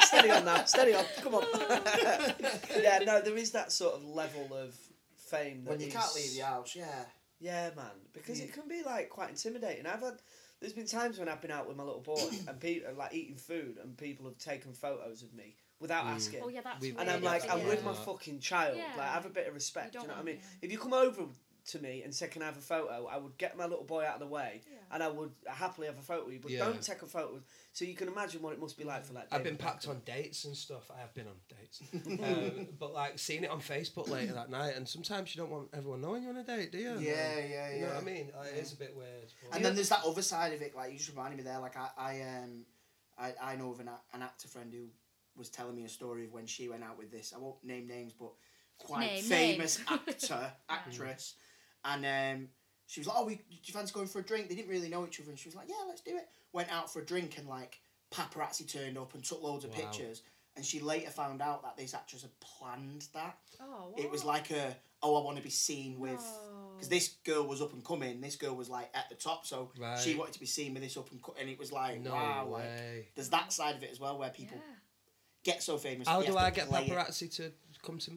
steady 0.02 0.30
on 0.30 0.44
now. 0.44 0.64
Steady 0.64 0.94
on. 0.94 1.04
Come 1.22 1.34
on. 1.36 1.44
yeah, 2.80 3.00
no, 3.04 3.20
there 3.20 3.36
is 3.36 3.52
that 3.52 3.72
sort 3.72 3.94
of 3.94 4.04
level 4.04 4.48
of 4.54 4.74
fame 5.16 5.64
that 5.64 5.70
When 5.70 5.80
you 5.80 5.86
is- 5.88 5.92
can't 5.92 6.14
leave 6.14 6.34
the 6.34 6.40
house, 6.44 6.74
yeah. 6.76 7.04
Yeah, 7.40 7.70
man, 7.74 7.90
because 8.12 8.38
it 8.38 8.52
can 8.52 8.68
be 8.68 8.82
like 8.84 9.10
quite 9.10 9.30
intimidating. 9.30 9.84
I've 9.84 10.00
had 10.00 10.14
there's 10.60 10.72
been 10.72 10.86
times 10.86 11.18
when 11.18 11.28
I've 11.28 11.40
been 11.42 11.50
out 11.50 11.66
with 11.66 11.76
my 11.76 11.82
little 11.82 12.00
boy 12.00 12.20
and 12.46 12.60
people 12.60 12.92
like 12.96 13.12
eating 13.12 13.34
food 13.34 13.78
and 13.82 13.96
people 13.96 14.26
have 14.26 14.38
taken 14.38 14.72
photos 14.72 15.24
of 15.24 15.34
me 15.34 15.56
without 15.80 16.04
mm. 16.04 16.10
asking. 16.10 16.40
oh 16.44 16.48
yeah, 16.48 16.60
that's 16.62 16.80
We've- 16.80 16.96
and 16.96 17.10
I'm 17.10 17.20
weird, 17.20 17.24
like, 17.24 17.44
isn't 17.44 17.50
I'm 17.50 17.66
with 17.66 17.84
my 17.84 17.94
fucking 17.94 18.38
child. 18.38 18.76
Yeah. 18.76 18.84
Like, 18.96 19.08
have 19.08 19.26
a 19.26 19.30
bit 19.30 19.48
of 19.48 19.54
respect. 19.54 19.92
You 19.94 20.00
You, 20.02 20.06
don't 20.06 20.08
know 20.16 20.22
what 20.22 20.22
I 20.22 20.24
want- 20.24 20.26
mean? 20.26 20.36
yeah. 20.36 20.58
If 20.66 20.70
you 20.70 20.78
come 20.78 20.92
over 20.92 21.22
to 21.66 21.78
me 21.78 22.02
and 22.02 22.12
say, 22.14 22.26
"Can 22.28 22.42
I 22.42 22.46
have 22.46 22.56
a 22.56 22.60
photo?" 22.60 23.06
I 23.06 23.16
would 23.16 23.36
get 23.38 23.56
my 23.56 23.66
little 23.66 23.84
boy 23.84 24.04
out 24.04 24.14
of 24.14 24.20
the 24.20 24.26
way, 24.26 24.62
and 24.90 25.02
I 25.02 25.08
would 25.08 25.30
happily 25.46 25.86
have 25.86 25.98
a 25.98 26.02
photo 26.02 26.24
with 26.24 26.34
you. 26.34 26.40
But 26.40 26.50
Yeah. 26.50 26.64
don't 26.64 26.82
take 26.82 27.02
a 27.02 27.06
photo. 27.06 27.40
So 27.72 27.84
you 27.84 27.94
can 27.94 28.08
imagine 28.08 28.42
what 28.42 28.52
it 28.52 28.58
must 28.60 28.76
be 28.76 28.84
like 28.84 29.04
for 29.04 29.12
like. 29.12 29.30
That. 29.30 29.36
I've 29.36 29.44
been 29.44 29.56
packed 29.56 29.86
Beckham. 29.86 29.90
on 29.90 30.02
dates 30.04 30.44
and 30.44 30.56
stuff. 30.56 30.90
I 30.94 30.98
have 31.00 31.14
been 31.14 31.26
on 31.28 31.36
dates, 31.48 31.80
um, 32.22 32.68
but 32.78 32.92
like 32.92 33.18
seeing 33.18 33.44
it 33.44 33.50
on 33.50 33.60
Facebook 33.60 34.08
later 34.08 34.32
that 34.34 34.50
night, 34.50 34.76
and 34.76 34.88
sometimes 34.88 35.34
you 35.34 35.40
don't 35.40 35.50
want 35.50 35.68
everyone 35.72 36.00
knowing 36.00 36.22
you're 36.24 36.32
on 36.32 36.38
a 36.38 36.44
date, 36.44 36.72
do 36.72 36.78
you? 36.78 36.98
Yeah, 36.98 37.38
yeah, 37.38 37.44
yeah. 37.46 37.74
You 37.74 37.80
know 37.82 37.86
what 37.88 37.96
I 37.96 38.04
mean? 38.04 38.32
Like, 38.36 38.48
It 38.54 38.58
is 38.58 38.72
a 38.72 38.76
bit 38.76 38.94
weird. 38.96 39.32
but- 39.48 39.56
And 39.56 39.64
then 39.64 39.74
there's 39.74 39.88
that 39.90 40.04
other 40.04 40.22
side 40.22 40.52
of 40.52 40.62
it. 40.62 40.74
Like 40.74 40.90
you 40.92 40.98
just 40.98 41.10
reminded 41.10 41.36
me 41.36 41.44
there. 41.44 41.58
Like 41.60 41.76
I, 41.76 41.88
I 41.96 42.20
um, 42.22 42.66
I, 43.18 43.34
I 43.40 43.56
know 43.56 43.70
of 43.72 43.80
an, 43.80 43.88
an 44.14 44.22
actor 44.22 44.48
friend 44.48 44.72
who 44.72 44.86
was 45.36 45.48
telling 45.48 45.74
me 45.76 45.84
a 45.84 45.88
story 45.88 46.24
of 46.24 46.32
when 46.32 46.46
she 46.46 46.68
went 46.68 46.82
out 46.82 46.98
with 46.98 47.10
this. 47.10 47.32
I 47.34 47.38
won't 47.38 47.62
name 47.64 47.86
names, 47.86 48.12
but 48.12 48.32
quite 48.78 49.06
Name, 49.12 49.22
famous 49.24 49.78
actor, 49.88 50.52
actress, 50.68 51.34
and 51.84 52.04
um, 52.06 52.48
she 52.86 53.00
was 53.00 53.06
like, 53.08 53.16
"Oh, 53.18 53.24
we, 53.24 53.36
do 53.36 53.42
you 53.64 53.72
fancy 53.74 53.92
going 53.92 54.06
for 54.06 54.20
a 54.20 54.22
drink?" 54.22 54.48
They 54.48 54.54
didn't 54.54 54.70
really 54.70 54.88
know 54.88 55.04
each 55.06 55.20
other, 55.20 55.30
and 55.30 55.38
she 55.38 55.48
was 55.48 55.56
like, 55.56 55.68
"Yeah, 55.68 55.84
let's 55.88 56.02
do 56.02 56.16
it." 56.16 56.28
Went 56.52 56.70
out 56.72 56.92
for 56.92 57.00
a 57.00 57.04
drink, 57.04 57.38
and 57.38 57.48
like 57.48 57.80
paparazzi 58.12 58.70
turned 58.70 58.98
up 58.98 59.14
and 59.14 59.24
took 59.24 59.42
loads 59.42 59.64
of 59.64 59.70
Wow. 59.70 59.76
pictures. 59.76 60.22
And 60.54 60.62
she 60.66 60.80
later 60.80 61.08
found 61.10 61.40
out 61.40 61.62
that 61.62 61.78
this 61.78 61.94
actress 61.94 62.20
had 62.20 62.38
planned 62.40 63.06
that. 63.14 63.38
Oh, 63.58 63.64
wow. 63.64 63.94
It 63.96 64.10
was 64.10 64.22
like 64.22 64.50
a, 64.50 64.76
oh, 65.02 65.16
I 65.16 65.24
want 65.24 65.38
to 65.38 65.42
be 65.42 65.48
seen 65.48 65.98
with, 65.98 66.22
because 66.76 66.90
this 66.90 67.14
girl 67.24 67.46
was 67.46 67.62
up 67.62 67.72
and 67.72 67.82
coming. 67.82 68.20
This 68.20 68.36
girl 68.36 68.54
was 68.54 68.68
like 68.68 68.90
at 68.92 69.08
the 69.08 69.14
top, 69.14 69.46
so 69.46 69.70
she 69.98 70.14
wanted 70.14 70.34
to 70.34 70.40
be 70.40 70.44
seen 70.44 70.74
with 70.74 70.82
this 70.82 70.98
up 70.98 71.10
and 71.10 71.22
cut. 71.22 71.36
And 71.40 71.48
it 71.48 71.58
was 71.58 71.72
like, 71.72 72.02
No 72.02 72.12
wow, 72.12 72.46
like 72.50 72.64
way. 72.64 73.08
there's 73.14 73.30
that 73.30 73.50
side 73.50 73.76
of 73.76 73.82
it 73.82 73.90
as 73.90 73.98
well 73.98 74.18
where 74.18 74.28
people 74.28 74.58
Yeah. 74.58 74.74
get 75.42 75.62
so 75.62 75.78
famous. 75.78 76.06
How 76.06 76.20
do 76.20 76.36
I 76.36 76.50
get 76.50 76.68
play 76.68 76.84
it. 76.84 76.90
paparazzi 76.90 77.34
to 77.36 77.50
come 77.82 77.98
to 78.00 78.10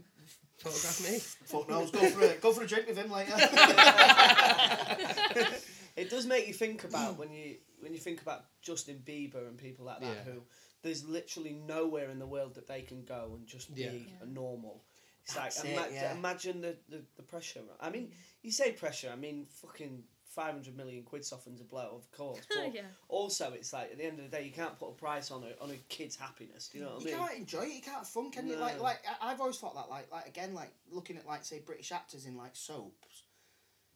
photograph 0.58 1.12
me? 1.12 1.20
Fuck 1.20 1.70
knows. 1.70 1.92
Go 1.92 2.08
for 2.10 2.22
a 2.24 2.36
go 2.36 2.54
for 2.54 2.64
a 2.64 2.68
drink 2.68 2.88
with 2.88 2.98
him 2.98 3.12
later. 3.12 3.36
It 5.96 6.10
does 6.10 6.26
make 6.26 6.46
you 6.46 6.54
think 6.54 6.84
about 6.84 7.18
when 7.18 7.32
you 7.32 7.56
when 7.80 7.94
you 7.94 8.00
think 8.00 8.22
about 8.22 8.44
Justin 8.62 9.02
Bieber 9.06 9.48
and 9.48 9.58
people 9.58 9.86
like 9.86 10.02
that 10.02 10.26
Yeah. 10.26 10.34
who 10.34 10.42
there's 10.82 11.06
literally 11.08 11.54
nowhere 11.54 12.10
in 12.10 12.20
the 12.20 12.28
world 12.28 12.56
that 12.56 12.68
they 12.68 12.82
can 12.82 13.06
go 13.06 13.32
and 13.38 13.48
just 13.48 13.74
be 13.74 13.84
Yeah. 13.84 14.24
a 14.24 14.26
normal. 14.26 14.84
It's 15.24 15.34
That's 15.36 15.64
like 15.64 15.74
it, 15.74 15.78
ima- 15.78 15.88
yeah. 15.92 16.14
imagine 16.14 16.60
the, 16.62 16.76
the, 16.90 17.02
the 17.16 17.24
pressure. 17.24 17.62
I 17.80 17.90
mean, 17.90 18.12
you 18.44 18.52
say 18.52 18.74
pressure. 18.74 19.10
I 19.12 19.16
mean, 19.16 19.48
fucking 19.62 20.04
five 20.36 20.54
hundred 20.54 20.76
million 20.78 21.04
quid 21.04 21.24
softens 21.26 21.62
a 21.62 21.64
blow, 21.64 21.96
of 21.96 22.12
course. 22.12 22.40
But 22.56 22.74
Yeah. 22.74 22.82
also, 23.08 23.54
it's 23.54 23.72
like 23.74 23.92
at 23.92 23.98
the 23.98 24.06
end 24.06 24.20
of 24.20 24.30
the 24.30 24.38
day, 24.38 24.44
you 24.44 24.52
can't 24.52 24.78
put 24.78 24.90
a 24.90 24.94
price 24.94 25.32
on 25.32 25.44
a 25.44 25.64
on 25.64 25.72
a 25.72 25.78
kid's 25.90 26.16
happiness. 26.16 26.70
Do 26.72 26.78
you 26.80 26.84
know 26.84 26.92
what 26.96 27.02
I 27.02 27.06
mean? 27.06 27.14
you 27.14 27.20
can't 27.20 27.38
enjoy 27.38 27.62
it. 27.64 27.74
You 27.76 27.82
can't 27.82 27.98
have 27.98 28.08
fun, 28.08 28.32
can 28.32 28.48
you? 28.48 28.56
Like 28.58 28.80
like 28.82 29.00
I- 29.22 29.32
I've 29.32 29.40
always 29.42 29.58
thought 29.58 29.76
that. 29.76 29.90
Like 29.90 30.12
like 30.12 30.28
again, 30.28 30.54
like 30.54 30.72
looking 30.92 31.18
at 31.18 31.26
like 31.26 31.44
say 31.46 31.60
British 31.66 31.92
actors 31.92 32.26
in 32.26 32.36
like 32.38 32.56
soaps. 32.56 33.24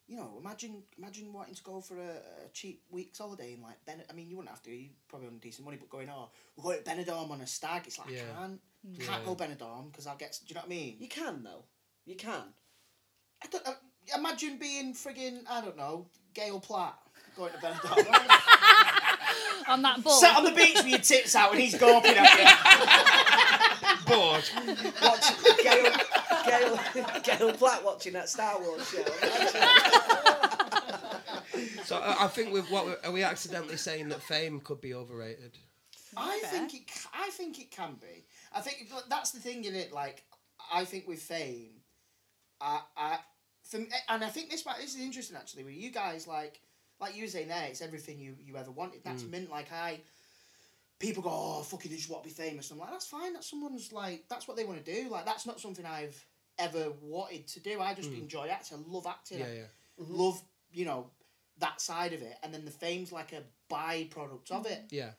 You 0.07 0.15
know, 0.17 0.37
imagine 0.41 0.81
imagine 0.97 1.31
wanting 1.33 1.53
to 1.53 1.63
go 1.63 1.81
for 1.81 1.95
a, 1.99 2.15
a 2.45 2.49
cheap 2.51 2.81
week's 2.89 3.19
holiday 3.19 3.53
in 3.53 3.61
like 3.61 3.75
Ben. 3.85 4.01
I 4.09 4.13
mean, 4.13 4.27
you 4.29 4.37
wouldn't 4.37 4.49
have 4.49 4.63
to. 4.63 4.71
You 4.71 4.89
probably 5.07 5.27
on 5.27 5.37
decent 5.37 5.65
money, 5.65 5.77
but 5.79 5.89
going 5.89 6.09
oh, 6.09 6.29
we're 6.57 6.63
going 6.81 6.83
to 6.83 6.89
Benidorm 7.11 7.29
on 7.29 7.41
a 7.41 7.47
stag. 7.47 7.83
It's 7.85 7.99
like 7.99 8.09
Yeah. 8.09 8.23
I 8.35 8.41
can't 8.41 8.59
Mm. 8.87 8.97
can't 9.01 9.25
go 9.25 9.35
Benidorm 9.35 9.91
because 9.91 10.07
I'll 10.07 10.15
get. 10.15 10.31
Do 10.39 10.45
you 10.47 10.55
know 10.55 10.61
what 10.61 10.67
I 10.67 10.69
mean? 10.69 10.95
You 10.99 11.09
can 11.09 11.43
though. 11.43 11.65
You 12.05 12.15
can. 12.15 12.43
I 13.43 13.47
don't, 13.47 13.67
uh, 13.67 13.73
imagine 14.17 14.57
being 14.57 14.93
frigging 14.93 15.41
I 15.49 15.61
don't 15.61 15.75
know 15.77 16.07
Gail 16.39 16.59
Platt 16.61 16.97
going 17.35 17.51
to 17.51 17.57
Benidorm. 17.57 17.97
On 19.67 19.81
that 19.81 20.01
ball. 20.03 20.19
Sat 20.19 20.37
on 20.37 20.45
the 20.45 20.51
beach 20.51 20.77
with 20.77 20.87
your 20.87 20.99
tits 20.99 21.35
out 21.35 21.51
and 21.51 21.61
he's 21.61 21.75
gawping 21.75 22.15
at 22.15 22.39
you. 22.39 24.05
Bored. 24.07 24.49
Watch 25.03 25.27
Gail, 25.61 25.95
Gail, 26.45 26.79
Gail 27.21 27.53
Platt 27.53 27.83
watching 27.85 28.13
that 28.13 28.29
Star 28.29 28.59
Wars 28.59 28.89
show. 28.89 29.03
So 31.83 31.97
I, 31.97 32.25
I 32.25 32.27
think 32.27 32.53
with 32.53 32.69
what 32.71 32.85
we're, 32.85 33.11
we 33.11 33.23
accidentally 33.23 33.77
saying 33.77 34.09
that 34.09 34.21
fame 34.21 34.59
could 34.59 34.79
be 34.79 34.93
overrated? 34.93 35.57
I 36.15 36.39
Fair. 36.39 36.51
think 36.51 36.73
it. 36.73 36.83
I 37.13 37.29
think 37.29 37.59
it 37.59 37.69
can 37.69 37.95
be. 38.01 38.25
I 38.55 38.61
think 38.61 38.89
that's 39.09 39.31
the 39.31 39.39
thing 39.39 39.65
in 39.65 39.75
it. 39.75 39.91
Like, 39.91 40.23
I 40.73 40.85
think 40.85 41.07
with 41.07 41.19
fame, 41.19 41.81
I, 42.61 42.81
I, 42.97 43.17
for, 43.69 43.77
me- 43.77 43.89
and 44.07 44.23
I 44.23 44.27
think 44.27 44.49
this 44.49 44.65
might. 44.65 44.77
This 44.79 44.95
is 44.95 45.01
interesting 45.01 45.37
actually. 45.37 45.63
With 45.63 45.75
you 45.75 45.91
guys, 45.91 46.27
like, 46.27 46.59
like 46.99 47.15
you 47.15 47.23
were 47.23 47.29
saying 47.29 47.47
there, 47.47 47.67
it's 47.67 47.81
everything 47.81 48.19
you 48.19 48.35
you 48.43 48.57
ever 48.57 48.71
wanted. 48.71 49.01
That's 49.03 49.23
mm. 49.23 49.31
mint. 49.31 49.51
Like 49.51 49.71
I, 49.71 49.99
people 50.99 51.23
go, 51.23 51.29
oh 51.31 51.61
fucking, 51.61 51.91
they 51.91 51.97
just 51.97 52.09
want 52.09 52.23
to 52.23 52.29
be 52.29 52.33
famous. 52.33 52.71
I'm 52.71 52.79
like, 52.79 52.91
that's 52.91 53.07
fine. 53.07 53.33
That's 53.33 53.49
someone's 53.49 53.93
like, 53.93 54.25
that's 54.29 54.47
what 54.47 54.57
they 54.57 54.65
want 54.65 54.83
to 54.83 55.01
do. 55.03 55.09
Like, 55.09 55.25
that's 55.25 55.45
not 55.45 55.59
something 55.59 55.85
I've 55.85 56.23
ever 56.57 56.91
wanted 57.01 57.47
to 57.47 57.59
do. 57.59 57.79
I 57.79 57.93
just 57.93 58.11
mm. 58.11 58.21
enjoy 58.21 58.47
acting. 58.47 58.77
I 58.77 58.91
love 58.91 59.07
acting. 59.07 59.39
Yeah, 59.39 59.45
I 59.45 59.53
yeah. 59.53 59.61
Mm-hmm. 60.01 60.15
Love 60.15 60.41
you 60.71 60.85
know 60.85 61.07
that 61.59 61.81
side 61.81 62.13
of 62.13 62.21
it, 62.21 62.37
and 62.43 62.53
then 62.53 62.65
the 62.65 62.71
fame's 62.71 63.11
like 63.11 63.33
a 63.33 63.43
byproduct 63.73 64.51
of 64.51 64.65
it. 64.65 64.85
Yeah. 64.89 65.11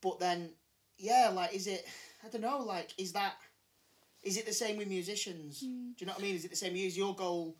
But 0.00 0.20
then, 0.20 0.50
yeah, 0.98 1.30
like, 1.32 1.54
is 1.54 1.66
it? 1.66 1.86
I 2.24 2.28
don't 2.28 2.42
know. 2.42 2.58
Like, 2.58 2.90
is 2.98 3.12
that? 3.12 3.34
Is 4.22 4.36
it 4.36 4.46
the 4.46 4.52
same 4.52 4.76
with 4.76 4.88
musicians? 4.88 5.62
Mm. 5.62 5.96
Do 5.96 6.00
you 6.00 6.06
know 6.06 6.12
what 6.12 6.20
I 6.20 6.22
mean? 6.22 6.36
Is 6.36 6.44
it 6.44 6.50
the 6.50 6.56
same? 6.56 6.76
Is 6.76 6.96
your 6.96 7.14
goal? 7.14 7.56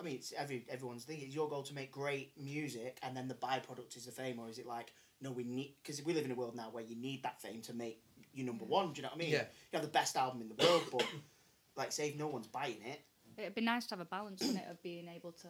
I 0.00 0.02
mean, 0.02 0.16
it's 0.16 0.32
every 0.36 0.66
everyone's 0.68 1.04
thing. 1.04 1.20
Is 1.20 1.34
your 1.34 1.48
goal 1.48 1.62
to 1.64 1.74
make 1.74 1.92
great 1.92 2.32
music, 2.36 2.98
and 3.02 3.16
then 3.16 3.28
the 3.28 3.34
byproduct 3.34 3.96
is 3.96 4.06
the 4.06 4.12
fame, 4.12 4.38
or 4.38 4.48
is 4.48 4.58
it 4.58 4.66
like, 4.66 4.92
no, 5.20 5.30
we 5.30 5.44
need 5.44 5.74
because 5.82 6.02
we 6.04 6.12
live 6.12 6.24
in 6.24 6.32
a 6.32 6.34
world 6.34 6.56
now 6.56 6.68
where 6.70 6.84
you 6.84 6.96
need 6.96 7.22
that 7.22 7.40
fame 7.40 7.60
to 7.62 7.74
make 7.74 8.02
you 8.32 8.44
number 8.44 8.64
one. 8.64 8.92
Do 8.92 8.96
you 8.96 9.02
know 9.02 9.08
what 9.08 9.16
I 9.16 9.18
mean? 9.18 9.30
Yeah. 9.32 9.44
You 9.72 9.78
have 9.78 9.82
the 9.82 9.88
best 9.88 10.16
album 10.16 10.42
in 10.42 10.48
the 10.48 10.64
world, 10.66 10.82
but 10.90 11.06
like, 11.76 11.92
say 11.92 12.08
if 12.08 12.16
no 12.16 12.26
one's 12.26 12.46
buying 12.48 12.82
it, 12.84 13.00
It'd 13.36 13.54
be 13.54 13.60
nice 13.62 13.86
to 13.86 13.94
have 13.96 14.00
a 14.00 14.04
balance, 14.04 14.40
wouldn't 14.40 14.58
it, 14.58 14.70
of 14.70 14.80
being 14.82 15.08
able 15.08 15.32
to 15.32 15.48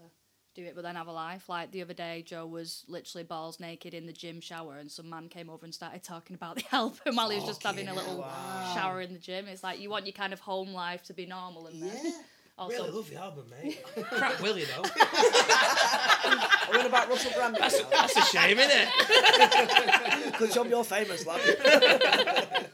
do 0.55 0.65
it, 0.65 0.75
but 0.75 0.83
then 0.83 0.95
have 0.95 1.07
a 1.09 1.13
life. 1.13 1.49
Like 1.49 1.71
the 1.71 1.83
other 1.83 1.93
day, 1.95 2.23
Joe 2.25 2.47
was 2.47 2.85
literally 2.89 3.25
balls 3.25 3.61
naked 3.61 3.93
in 3.93 4.07
the 4.07 4.13
gym 4.13 4.41
shower, 4.41 4.77
and 4.77 4.91
some 4.91 5.11
man 5.11 5.29
came 5.29 5.51
over 5.51 5.65
and 5.65 5.75
started 5.75 6.03
talking 6.03 6.35
about 6.35 6.57
the 6.57 6.65
album 6.73 7.17
while 7.17 7.29
he 7.31 7.37
was 7.37 7.47
just 7.47 7.63
having 7.63 7.89
a 7.89 7.95
little 7.95 8.23
shower 8.75 9.01
in 9.01 9.13
the 9.13 9.19
gym. 9.19 9.49
It's 9.49 9.63
like 9.63 9.81
you 9.81 9.91
want 9.91 10.07
your 10.07 10.13
kind 10.13 10.33
of 10.33 10.41
home 10.41 10.73
life 10.73 11.03
to 11.05 11.13
be 11.15 11.27
normal, 11.27 11.67
and 11.67 11.83
then 11.83 12.01
Yeah. 12.05 12.11
Also 12.57 12.77
Really 12.77 12.91
love 12.91 13.11
the 13.11 13.17
album, 13.17 13.45
mate. 13.51 13.85
Crap 14.05 14.41
Willie 14.41 14.65
though. 14.65 14.83
Are 14.83 16.73
we 16.73 16.79
on 16.79 16.87
about 16.87 17.09
Russell 17.09 17.33
Brand? 17.33 17.55
now? 17.55 17.69
That's 17.69 18.17
a 18.17 18.23
shame, 18.23 18.59
isn't 18.59 18.71
it? 18.73 18.89
Because 20.35 20.55
you're 20.57 20.65
more 20.65 20.85
famous, 20.85 21.25
lad. 21.27 21.41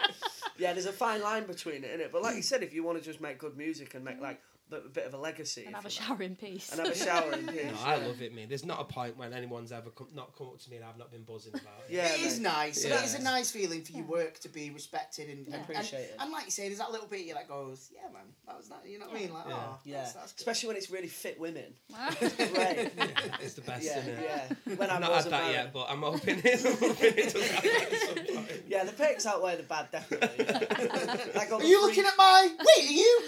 yeah, 0.58 0.72
there's 0.72 0.86
a 0.86 0.92
fine 0.92 1.20
line 1.20 1.44
between 1.44 1.84
it, 1.84 1.88
isn't 1.88 2.00
it. 2.00 2.12
But 2.12 2.22
like 2.22 2.36
you 2.36 2.42
said, 2.42 2.62
if 2.62 2.72
you 2.72 2.82
want 2.82 2.98
to 2.98 3.04
just 3.04 3.20
make 3.20 3.38
good 3.38 3.54
music 3.56 3.94
and 3.94 4.02
make 4.02 4.18
like 4.18 4.40
a 4.72 4.88
bit 4.88 5.04
of 5.06 5.14
a 5.14 5.18
legacy, 5.18 5.64
and 5.66 5.74
have 5.74 5.84
a 5.84 5.88
like, 5.88 5.92
shower 5.92 6.22
in 6.22 6.36
peace. 6.36 6.70
and 6.72 6.80
have 6.80 6.90
a 6.90 6.96
shower 6.96 7.32
in 7.32 7.46
peace. 7.54 7.64
No, 7.72 7.78
I 7.84 7.96
love 7.96 8.20
it, 8.22 8.34
man. 8.34 8.48
There's 8.48 8.64
not 8.64 8.80
a 8.80 8.84
point 8.84 9.16
when 9.16 9.32
anyone's 9.32 9.72
ever 9.72 9.90
come, 9.90 10.08
not 10.14 10.36
come 10.36 10.48
up 10.48 10.58
to 10.60 10.70
me 10.70 10.76
and 10.76 10.84
I've 10.84 10.96
not 10.98 11.10
been 11.10 11.22
buzzing 11.24 11.52
about 11.54 11.82
it. 11.88 11.94
Yeah, 11.94 12.12
it 12.14 12.20
is 12.20 12.38
mate. 12.38 12.42
nice. 12.50 12.84
Yeah. 12.84 12.98
It 13.00 13.04
is 13.04 13.14
a 13.14 13.22
nice 13.22 13.50
feeling 13.50 13.82
for 13.82 13.92
your 13.92 14.04
work 14.04 14.38
to 14.40 14.48
be 14.48 14.70
respected 14.70 15.28
and, 15.28 15.46
and 15.46 15.56
Appreciate 15.56 16.10
and. 16.12 16.22
And 16.22 16.32
like 16.32 16.44
you 16.46 16.50
say, 16.50 16.68
there's 16.68 16.78
that 16.78 16.90
little 16.92 17.06
bit 17.06 17.26
you 17.26 17.34
that 17.34 17.48
goes, 17.48 17.90
yeah, 17.94 18.10
man, 18.12 18.22
that 18.46 18.56
was 18.56 18.68
that. 18.68 18.82
You 18.86 18.98
know 18.98 19.06
what 19.06 19.16
I 19.16 19.20
mean? 19.20 19.32
Like, 19.34 19.44
Yeah. 19.48 19.54
oh, 19.56 19.78
Yeah, 19.84 19.96
that's, 19.98 20.12
that's 20.14 20.34
especially 20.38 20.68
when 20.68 20.76
it's 20.76 20.90
really 20.90 21.08
fit 21.08 21.38
women. 21.40 21.74
Great. 22.18 22.90
It's 23.42 23.54
the 23.54 23.62
best, 23.62 23.84
Yeah, 23.84 23.98
isn't 24.00 24.14
it? 24.14 24.30
yeah. 24.66 24.74
When 24.76 24.90
I 24.90 24.94
I've 24.96 25.00
not 25.00 25.10
had 25.10 25.16
wasn't 25.16 25.30
that 25.32 25.50
yet, 25.52 25.72
but 25.72 25.86
I'm 25.90 26.02
hoping 26.02 26.40
it, 26.44 26.64
I'm 26.66 26.72
hoping 26.76 27.14
it 27.16 27.32
does 27.32 27.50
happen 27.50 27.70
at 27.70 27.92
some 28.26 28.36
point. 28.36 28.62
Yeah, 28.68 28.84
the 28.84 28.92
pics 28.92 29.24
outweigh 29.26 29.56
the 29.56 29.62
bad, 29.62 29.90
definitely. 29.90 30.44
Yeah. 30.44 31.24
like 31.34 31.50
Are 31.52 31.62
you 31.62 31.78
free- 31.80 31.86
looking 31.86 32.04
at 32.04 32.16
my? 32.18 32.48
Wait, 32.58 32.88
are 32.88 32.92
you? 32.92 33.20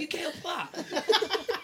Are 0.00 0.02
you 0.02 0.08
Gail 0.08 0.32
Platt? 0.40 0.74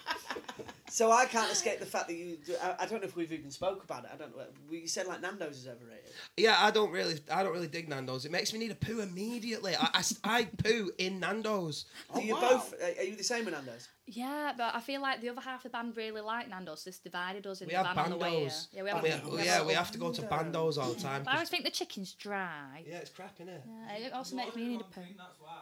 So 0.89 1.13
I 1.13 1.27
can't 1.27 1.53
escape 1.53 1.79
the 1.79 1.85
fact 1.85 2.09
that 2.09 2.15
you. 2.15 2.39
I, 2.63 2.77
I 2.79 2.87
don't 2.87 3.03
know 3.03 3.07
if 3.07 3.17
we've 3.17 3.31
even 3.31 3.51
spoke 3.51 3.85
about 3.85 4.05
it. 4.05 4.11
I 4.15 4.17
don't 4.17 4.35
know. 4.35 4.45
You 4.71 4.89
said 4.89 5.07
like 5.07 5.21
Nando's 5.21 5.59
is 5.59 5.69
overrated. 5.69 6.11
Yeah, 6.39 6.57
I 6.59 6.71
don't 6.71 6.91
really, 6.91 7.19
I 7.31 7.43
don't 7.43 7.53
really 7.53 7.67
dig 7.67 7.87
Nando's. 7.91 8.25
It 8.25 8.33
makes 8.33 8.51
me 8.55 8.59
need 8.59 8.71
a 8.71 8.77
poo 8.77 9.01
immediately. 9.01 9.77
I, 9.79 9.91
I, 9.93 10.03
I 10.25 10.45
poo 10.45 10.91
in 10.97 11.21
Nando's. 11.21 11.85
Do 12.15 12.21
oh, 12.21 12.23
you 12.23 12.35
wow. 12.35 12.41
both? 12.41 12.75
Are 12.99 13.03
you 13.03 13.15
the 13.15 13.25
same 13.25 13.45
with 13.45 13.53
Nando's? 13.53 13.89
Yeah, 14.09 14.53
but 14.57 14.73
I 14.75 14.81
feel 14.81 15.03
like 15.03 15.21
the 15.21 15.31
other 15.31 15.41
half 15.41 15.65
of 15.65 15.73
the 15.73 15.77
band 15.77 15.97
really 15.97 16.21
like 16.21 16.49
Nando's. 16.49 16.85
This 16.85 16.99
divided 16.99 17.45
us 17.47 17.61
in 17.61 17.67
We 17.67 17.73
the 17.73 17.83
have 17.83 17.97
van 17.97 18.05
on 18.05 18.11
the 18.11 18.17
way 18.17 18.41
here. 18.41 18.51
Yeah, 18.73 18.83
we 18.85 18.91
have. 18.91 19.03
We, 19.03 19.37
we 19.37 19.45
yeah, 19.45 19.65
we 19.65 19.73
have 19.73 19.91
to 19.91 19.99
go 19.99 20.13
to 20.13 20.23
Nando's 20.23 20.79
all 20.79 20.93
the 20.93 21.01
time. 21.01 21.25
But 21.25 21.33
I 21.33 21.35
always 21.35 21.49
think 21.49 21.65
the 21.65 21.71
chicken's 21.71 22.13
dry. 22.13 22.85
Yeah, 22.89 22.99
it's 22.99 23.11
crap, 23.11 23.37
innit? 23.39 23.63
Yeah, 23.67 24.07
it 24.07 24.13
also 24.13 24.37
makes 24.37 24.55
me 24.55 24.69
need 24.69 24.81
a 24.81 24.85
poo. 24.85 25.01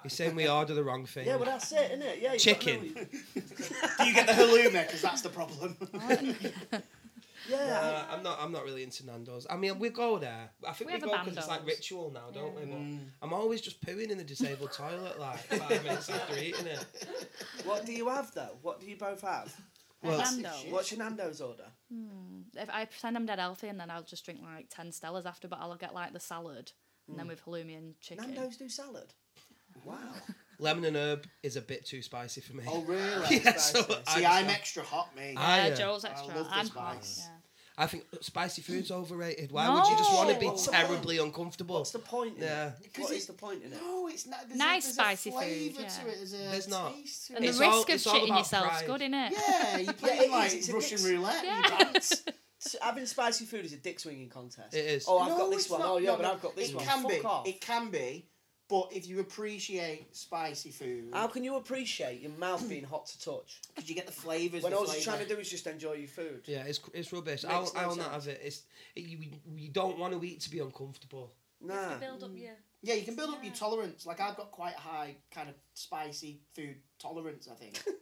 You're 0.05 0.11
saying 0.11 0.37
we 0.37 0.47
order 0.47 0.75
the 0.75 0.85
wrong 0.85 1.07
thing. 1.07 1.27
Yeah, 1.27 1.37
well 1.37 1.47
that's 1.47 1.73
it, 1.73 1.93
isn't 1.93 2.03
it? 2.03 2.19
Yeah. 2.21 2.37
Chicken. 2.37 2.81
Do 2.95 4.05
you 4.05 4.15
get 4.15 4.27
the 4.27 4.35
halloumi? 4.35 4.87
Because 4.87 5.01
that's 5.01 5.23
the 5.23 5.31
problem. 5.31 5.77
Yeah. 7.49 8.07
Uh, 8.11 8.15
I'm 8.15 8.23
not. 8.23 8.39
I'm 8.41 8.53
not 8.53 8.65
really 8.65 8.83
into 8.83 9.05
Nando's. 9.07 9.47
I 9.51 9.57
mean, 9.57 9.79
we 9.79 9.91
go 9.91 10.19
there. 10.19 10.51
I 10.67 10.73
think 10.73 10.91
We 10.91 10.97
we, 10.97 11.01
go 11.01 11.19
because 11.19 11.37
it's 11.37 11.49
like 11.49 11.67
ritual 11.67 12.11
now, 12.11 12.31
don't 12.33 12.55
we? 12.55 12.65
But 12.65 13.27
I'm 13.27 13.33
always 13.33 13.61
just 13.61 13.85
pooing 13.85 14.11
in 14.11 14.19
the 14.19 14.25
disabled 14.25 14.73
toilet 14.73 15.19
like 15.21 15.39
five 15.41 15.83
minutes 15.83 16.09
after 16.09 16.39
eating 16.39 16.67
it. 16.67 16.85
What 17.65 17.85
do 17.85 17.93
you 17.93 18.09
have 18.09 18.33
though? 18.35 18.57
What 18.63 18.81
do 18.81 18.87
you 18.87 18.97
both 18.97 19.23
have? 19.23 19.55
Well, 20.03 20.19
Nando's. 20.19 20.67
What's 20.71 20.91
your 20.91 20.99
Nando's 20.99 21.41
order? 21.41 21.67
If 22.57 22.69
I 22.71 22.85
pretend 22.85 23.17
I'm 23.17 23.27
dead 23.27 23.39
healthy, 23.39 23.69
and 23.69 23.81
then 23.81 23.91
I'll 23.91 24.03
just 24.03 24.25
drink 24.25 24.41
like 24.43 24.67
ten 24.71 24.91
Stellas 24.91 25.27
after, 25.27 25.49
but 25.49 25.59
I'll 25.61 25.77
get 25.77 25.95
like 25.95 26.13
the 26.13 26.21
salad, 26.21 26.73
and 27.09 27.19
then 27.19 27.27
with 27.27 27.45
halloumi 27.45 27.77
and 27.77 27.99
chicken. 28.01 28.35
Nando's 28.35 28.57
do 28.57 28.69
salad. 28.69 29.13
Wow. 29.85 29.97
Lemon 30.59 30.85
and 30.85 30.97
herb 30.97 31.27
is 31.43 31.57
a 31.57 31.61
bit 31.61 31.85
too 31.87 32.03
spicy 32.03 32.41
for 32.41 32.55
me. 32.55 32.65
oh, 32.67 32.83
really? 32.83 33.41
yeah, 33.45 33.57
so 33.57 33.83
spicy. 33.83 34.03
I, 34.07 34.15
See, 34.15 34.21
just 34.23 34.35
I'm 34.35 34.45
have- 34.45 34.49
extra 34.55 34.83
hot, 34.83 35.15
mate. 35.17 35.37
I- 35.37 35.57
Yeah, 35.59 35.67
yeah. 35.69 35.75
Joel's 35.75 36.05
I 36.05 36.11
extra. 36.11 36.35
love 36.35 36.49
the 36.49 36.55
I'm 36.55 36.69
hot. 36.69 37.05
spice. 37.05 37.23
Yeah. 37.25 37.31
I 37.77 37.89
think 37.89 38.05
spicy 38.21 38.63
food's 38.63 38.93
overrated. 38.93 39.51
Why 39.51 39.69
would 39.69 39.85
you 39.91 39.97
just 39.99 40.13
want 40.13 40.31
to 40.33 40.39
be 40.39 40.47
No. 40.47 40.57
terribly 40.57 41.19
uncomfortable? 41.19 41.75
What's 41.79 41.91
the 41.91 41.99
point? 41.99 42.37
In 42.37 42.45
Yeah. 42.45 42.71
It? 42.81 42.97
it- 42.99 43.11
is 43.11 43.27
the 43.27 43.33
point 43.33 43.65
in 43.65 43.73
it? 43.73 43.81
No, 43.83 44.07
it's 44.07 44.27
not. 44.29 44.47
There's 44.47 44.57
Nice 44.59 44.85
a, 44.85 44.87
there's 44.87 44.95
spicy 44.95 45.31
a 45.31 45.33
food, 45.33 45.41
flavour 45.75 45.81
yeah. 45.83 45.89
to 45.89 46.09
it. 46.09 46.15
There's 46.19 46.33
a 46.35 46.37
There's 46.37 46.69
not. 46.69 46.95
taste 46.95 47.27
to 47.27 47.35
And 47.37 47.45
it. 47.45 47.49
It's 47.49 47.59
the 47.59 47.65
all- 47.65 47.77
risk 47.79 47.89
of 47.89 47.95
it's 47.97 48.07
all 48.07 48.15
shitting 48.15 48.25
about 48.27 48.39
yourself's 48.39 48.69
pride. 48.69 48.87
good, 48.87 49.01
innit? 49.01 49.31
Yeah, 49.33 49.79
you 49.79 49.93
play 49.93 50.17
Yeah, 50.17 50.23
it 50.23 50.31
like 50.31 50.47
is, 50.47 50.55
it's 50.55 50.69
a 50.69 50.73
Russian 50.75 50.91
mix. 51.03 51.05
roulette. 51.05 51.45
Yeah. 51.45 51.57
You 51.79 51.85
dance. 51.93 52.23
S- 52.65 52.77
Having 52.81 53.07
spicy 53.07 53.45
food 53.45 53.65
is 53.65 53.73
a 53.73 53.77
dick 53.79 53.99
swinging 53.99 54.29
contest. 54.29 54.73
It 54.73 54.87
is. 54.87 55.05
Oh, 55.09 55.19
I've 55.19 55.31
No, 55.31 55.37
got 55.39 55.51
this 55.51 55.63
it's 55.63 55.71
one. 55.71 55.81
not. 55.81 55.89
Oh, 55.91 55.97
yeah, 55.99 56.11
No, 56.11 56.17
but 56.17 56.23
no, 56.23 56.33
I've 56.33 56.43
got 56.43 56.57
this 56.57 56.71
it 56.71 56.77
one. 56.77 56.85
Can 56.85 57.03
Fuck 57.03 57.11
be. 57.11 57.21
off. 57.25 57.47
It 57.49 57.61
can 57.61 57.91
be. 57.91 58.29
But 58.69 58.89
if 58.93 59.07
you 59.07 59.21
appreciate 59.21 60.17
spicy 60.17 60.71
food, 60.71 61.11
How 61.13 61.27
can 61.27 61.45
you 61.45 61.57
appreciate 61.57 62.21
your 62.21 62.31
mouth 62.33 62.67
being 62.69 62.85
hot 62.85 63.07
to 63.07 63.21
touch 63.21 63.61
because 63.75 63.89
you 63.89 63.95
get 63.95 64.07
the 64.07 64.13
flavours. 64.13 64.63
when 64.63 64.73
the 64.73 64.79
all 64.79 64.85
you're 64.85 64.95
flavour. 64.95 65.05
trying 65.17 65.29
to 65.29 65.35
do 65.35 65.41
is 65.41 65.51
just 65.51 65.67
enjoy 65.67 65.93
your 65.95 66.09
food? 66.09 66.43
Yeah, 66.47 66.65
it's 66.65 66.81
it's 66.95 67.13
rubbish. 67.13 67.45
Makes 67.45 67.55
I'll, 67.55 67.65
no 67.75 67.81
I'll 67.81 67.97
not 67.97 68.13
sense. 68.13 68.25
have 68.25 68.29
it. 68.29 68.41
It's 68.43 68.63
it, 68.97 69.01
you, 69.05 69.19
you 69.57 69.69
don't 69.69 69.99
want 69.99 70.19
to 70.19 70.27
eat 70.27 70.41
to 70.41 70.51
be 70.51 70.61
uncomfortable. 70.61 71.33
Nah. 71.61 71.99
Build 71.99 72.25
up 72.25 72.31
your. 72.35 72.53
Yeah, 72.83 72.95
you 72.95 73.05
can 73.05 73.17
build 73.17 73.31
up 73.31 73.43
your 73.45 73.55
tolerance. 73.55 74.07
Like 74.07 74.21
I've 74.21 74.37
got 74.37 74.51
quite 74.51 74.75
a 74.77 74.81
high 74.81 75.17
kind 75.31 75.49
of 75.49 75.55
spicy 75.75 76.41
food 76.55 76.77
tolerance. 76.99 77.49
I 77.51 77.55
think. 77.55 77.83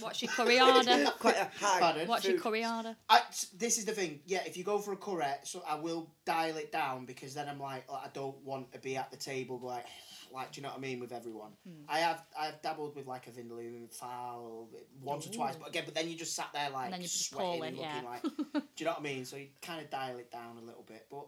What's 0.00 0.22
your 0.22 0.30
curry 0.32 0.60
order? 0.60 1.10
Quite 1.18 1.36
a 1.36 1.50
high. 1.58 1.80
Pardon? 1.80 2.08
What's 2.08 2.24
your 2.24 2.34
food. 2.34 2.42
curry 2.42 2.64
order? 2.64 2.96
I, 3.08 3.20
this 3.56 3.78
is 3.78 3.84
the 3.84 3.92
thing. 3.92 4.20
Yeah, 4.26 4.42
if 4.46 4.56
you 4.56 4.64
go 4.64 4.78
for 4.78 4.92
a 4.92 4.96
curry, 4.96 5.24
so 5.44 5.62
I 5.66 5.76
will 5.76 6.10
dial 6.24 6.56
it 6.56 6.72
down 6.72 7.04
because 7.06 7.34
then 7.34 7.48
I'm 7.48 7.60
like, 7.60 7.84
oh, 7.88 7.94
I 7.94 8.08
don't 8.12 8.36
want 8.44 8.72
to 8.72 8.78
be 8.78 8.96
at 8.96 9.10
the 9.10 9.16
table 9.16 9.60
like, 9.62 9.86
like, 10.32 10.52
do 10.52 10.60
you 10.60 10.62
know 10.62 10.70
what 10.70 10.78
I 10.78 10.80
mean 10.80 11.00
with 11.00 11.12
everyone. 11.12 11.52
Hmm. 11.66 11.84
I 11.88 11.98
have 11.98 12.24
I 12.38 12.46
have 12.46 12.62
dabbled 12.62 12.96
with 12.96 13.06
like 13.06 13.26
a 13.28 13.30
vindaloo 13.30 13.92
phall 13.94 14.68
once 15.00 15.26
or 15.26 15.32
twice, 15.32 15.54
but 15.56 15.68
again, 15.68 15.84
but 15.84 15.94
then 15.94 16.08
you 16.08 16.16
just 16.16 16.34
sat 16.34 16.48
there 16.52 16.70
like 16.70 16.90
then 16.90 17.02
sweating 17.04 17.46
call 17.46 17.62
and 17.62 17.76
it, 17.76 17.80
looking 17.80 18.02
yeah. 18.02 18.10
like, 18.10 18.22
do 18.52 18.60
you 18.78 18.86
know 18.86 18.92
what 18.92 19.00
I 19.00 19.02
mean? 19.02 19.24
So 19.24 19.36
you 19.36 19.48
kind 19.62 19.80
of 19.80 19.90
dial 19.90 20.18
it 20.18 20.32
down 20.32 20.58
a 20.60 20.64
little 20.64 20.84
bit, 20.86 21.06
but 21.10 21.26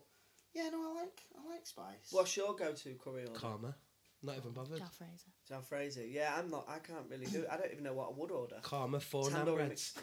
yeah, 0.54 0.70
no, 0.72 0.90
I 0.90 1.00
like 1.00 1.20
I 1.38 1.50
like 1.50 1.66
spice. 1.66 2.08
What's 2.10 2.36
your 2.36 2.56
go-to 2.56 2.94
curry? 2.94 3.26
Korma. 3.32 3.74
Not 4.22 4.36
even 4.38 4.52
bothered. 4.52 4.80
Jalfrezi. 4.80 5.30
John 5.48 5.62
Fraser. 5.62 6.04
Yeah, 6.04 6.32
I'm 6.36 6.50
not. 6.50 6.66
I 6.68 6.78
can't 6.78 7.06
really 7.08 7.26
do 7.26 7.40
it. 7.42 7.48
I 7.50 7.56
don't 7.56 7.70
even 7.70 7.84
know 7.84 7.92
what 7.94 8.08
I 8.10 8.18
would 8.20 8.30
order. 8.32 8.56
Korma 8.62 9.00
four 9.00 9.24
naan 9.30 9.44
Tandoori 9.46 9.54
breads. 9.56 9.94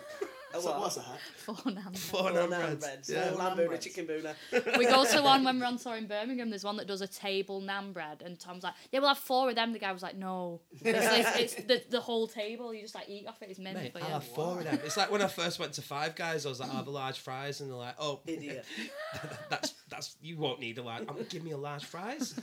Oh, 0.56 0.60
so 0.62 0.70
what? 0.72 0.80
what's 0.82 0.96
that? 0.96 1.06
Four 1.38 1.56
naan. 1.56 1.98
Four 1.98 2.22
Four 2.22 2.32
naan 2.32 2.50
naan 2.50 2.60
breads. 2.60 2.80
breads. 2.86 3.10
Yeah. 3.10 3.26
Yeah, 3.32 3.32
lamb 3.32 3.58
Naan 3.58 3.60
bhuna, 3.60 3.68
breads. 3.68 3.86
chicken 3.86 4.08
bhuna. 4.08 4.78
We 4.78 4.86
go 4.86 5.04
to 5.04 5.22
one 5.22 5.44
when 5.44 5.60
we're 5.60 5.66
on 5.66 5.78
tour 5.84 5.98
in 5.98 6.08
Birmingham. 6.08 6.50
There's 6.50 6.64
one 6.64 6.78
that 6.78 6.88
does 6.88 7.02
a 7.02 7.08
table 7.08 7.62
naan 7.62 7.92
bread, 7.92 8.22
and 8.24 8.40
Tom's 8.40 8.64
like, 8.64 8.74
"Yeah, 8.92 9.00
we'll 9.00 9.10
have 9.10 9.18
four 9.18 9.50
of 9.50 9.56
them." 9.56 9.74
The 9.74 9.80
guy 9.80 9.92
was 9.92 10.02
like, 10.04 10.16
"No, 10.16 10.62
it's, 10.72 10.82
it's, 10.86 11.38
it's 11.56 11.56
the, 11.68 11.84
the 11.90 12.00
whole 12.00 12.28
table. 12.28 12.74
You 12.74 12.82
just 12.84 12.96
like 12.96 13.10
eat 13.10 13.28
off 13.28 13.42
it. 13.42 13.50
It's 13.50 13.60
meant 13.60 13.76
Mate, 13.78 13.92
for 13.92 14.00
I'll 14.00 14.06
you." 14.08 14.14
have 14.14 14.24
four 14.24 14.60
of 14.60 14.64
them. 14.64 14.80
It's 14.86 14.96
like 14.96 15.12
when 15.12 15.22
I 15.22 15.28
first 15.28 15.60
went 15.60 15.74
to 15.74 15.82
Five 15.82 16.16
Guys, 16.16 16.46
I 16.46 16.50
was 16.50 16.62
like, 16.62 16.70
I'll 16.70 16.78
have 16.78 16.88
a 16.88 16.92
large 16.92 17.20
fries, 17.20 17.60
and 17.60 17.70
they're 17.70 17.76
like, 17.78 17.96
oh, 18.00 18.22
Idiot. 18.26 18.64
that's 19.50 19.74
that's 19.90 20.16
you 20.22 20.38
won't 20.38 20.62
need 20.62 20.78
a 20.78 20.84
large. 20.84 21.02
I'm 21.02 21.08
gonna 21.16 21.24
give 21.24 21.44
me 21.44 21.52
a 21.52 21.58
large 21.58 21.84
fries. 21.84 22.34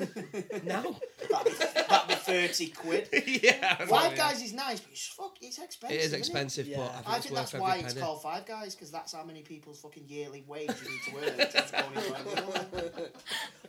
no. 0.65 0.97
That'd 1.31 1.53
be, 1.53 1.65
that'd 1.89 2.09
be 2.09 2.15
thirty 2.21 2.69
quid. 2.69 3.09
yeah. 3.27 3.77
I 3.79 3.85
know, 3.85 3.91
Five 3.91 4.13
yeah. 4.13 4.17
Guys 4.17 4.43
is 4.43 4.53
nice, 4.53 4.81
but 4.81 4.93
it's 4.93 5.07
fuck, 5.09 5.37
it's 5.41 5.59
expensive. 5.59 5.97
It 5.97 6.01
is 6.01 6.07
isn't 6.07 6.19
expensive, 6.19 6.67
Yeah. 6.67 6.77
but 6.79 6.91
I 6.91 6.93
think 6.95 7.09
I 7.09 7.17
it's 7.17 7.25
think 7.27 7.35
worth 7.35 7.41
that's 7.43 7.55
every 7.55 7.61
why 7.63 7.71
penny. 7.77 7.85
it's 7.85 7.95
called 8.01 8.23
Five 8.23 8.47
Guys 8.47 8.75
because 8.75 8.91
that's 8.91 9.13
how 9.13 9.25
many 9.25 9.43
people's 9.43 9.81
fucking 9.81 10.05
yearly 10.09 10.45
wage 10.47 10.71
you 10.83 10.91
need 10.91 11.25
to 11.25 11.31
earn. 11.33 11.39
to 11.47 11.53
just 11.53 11.73
go 11.73 11.79
and. 11.95 13.11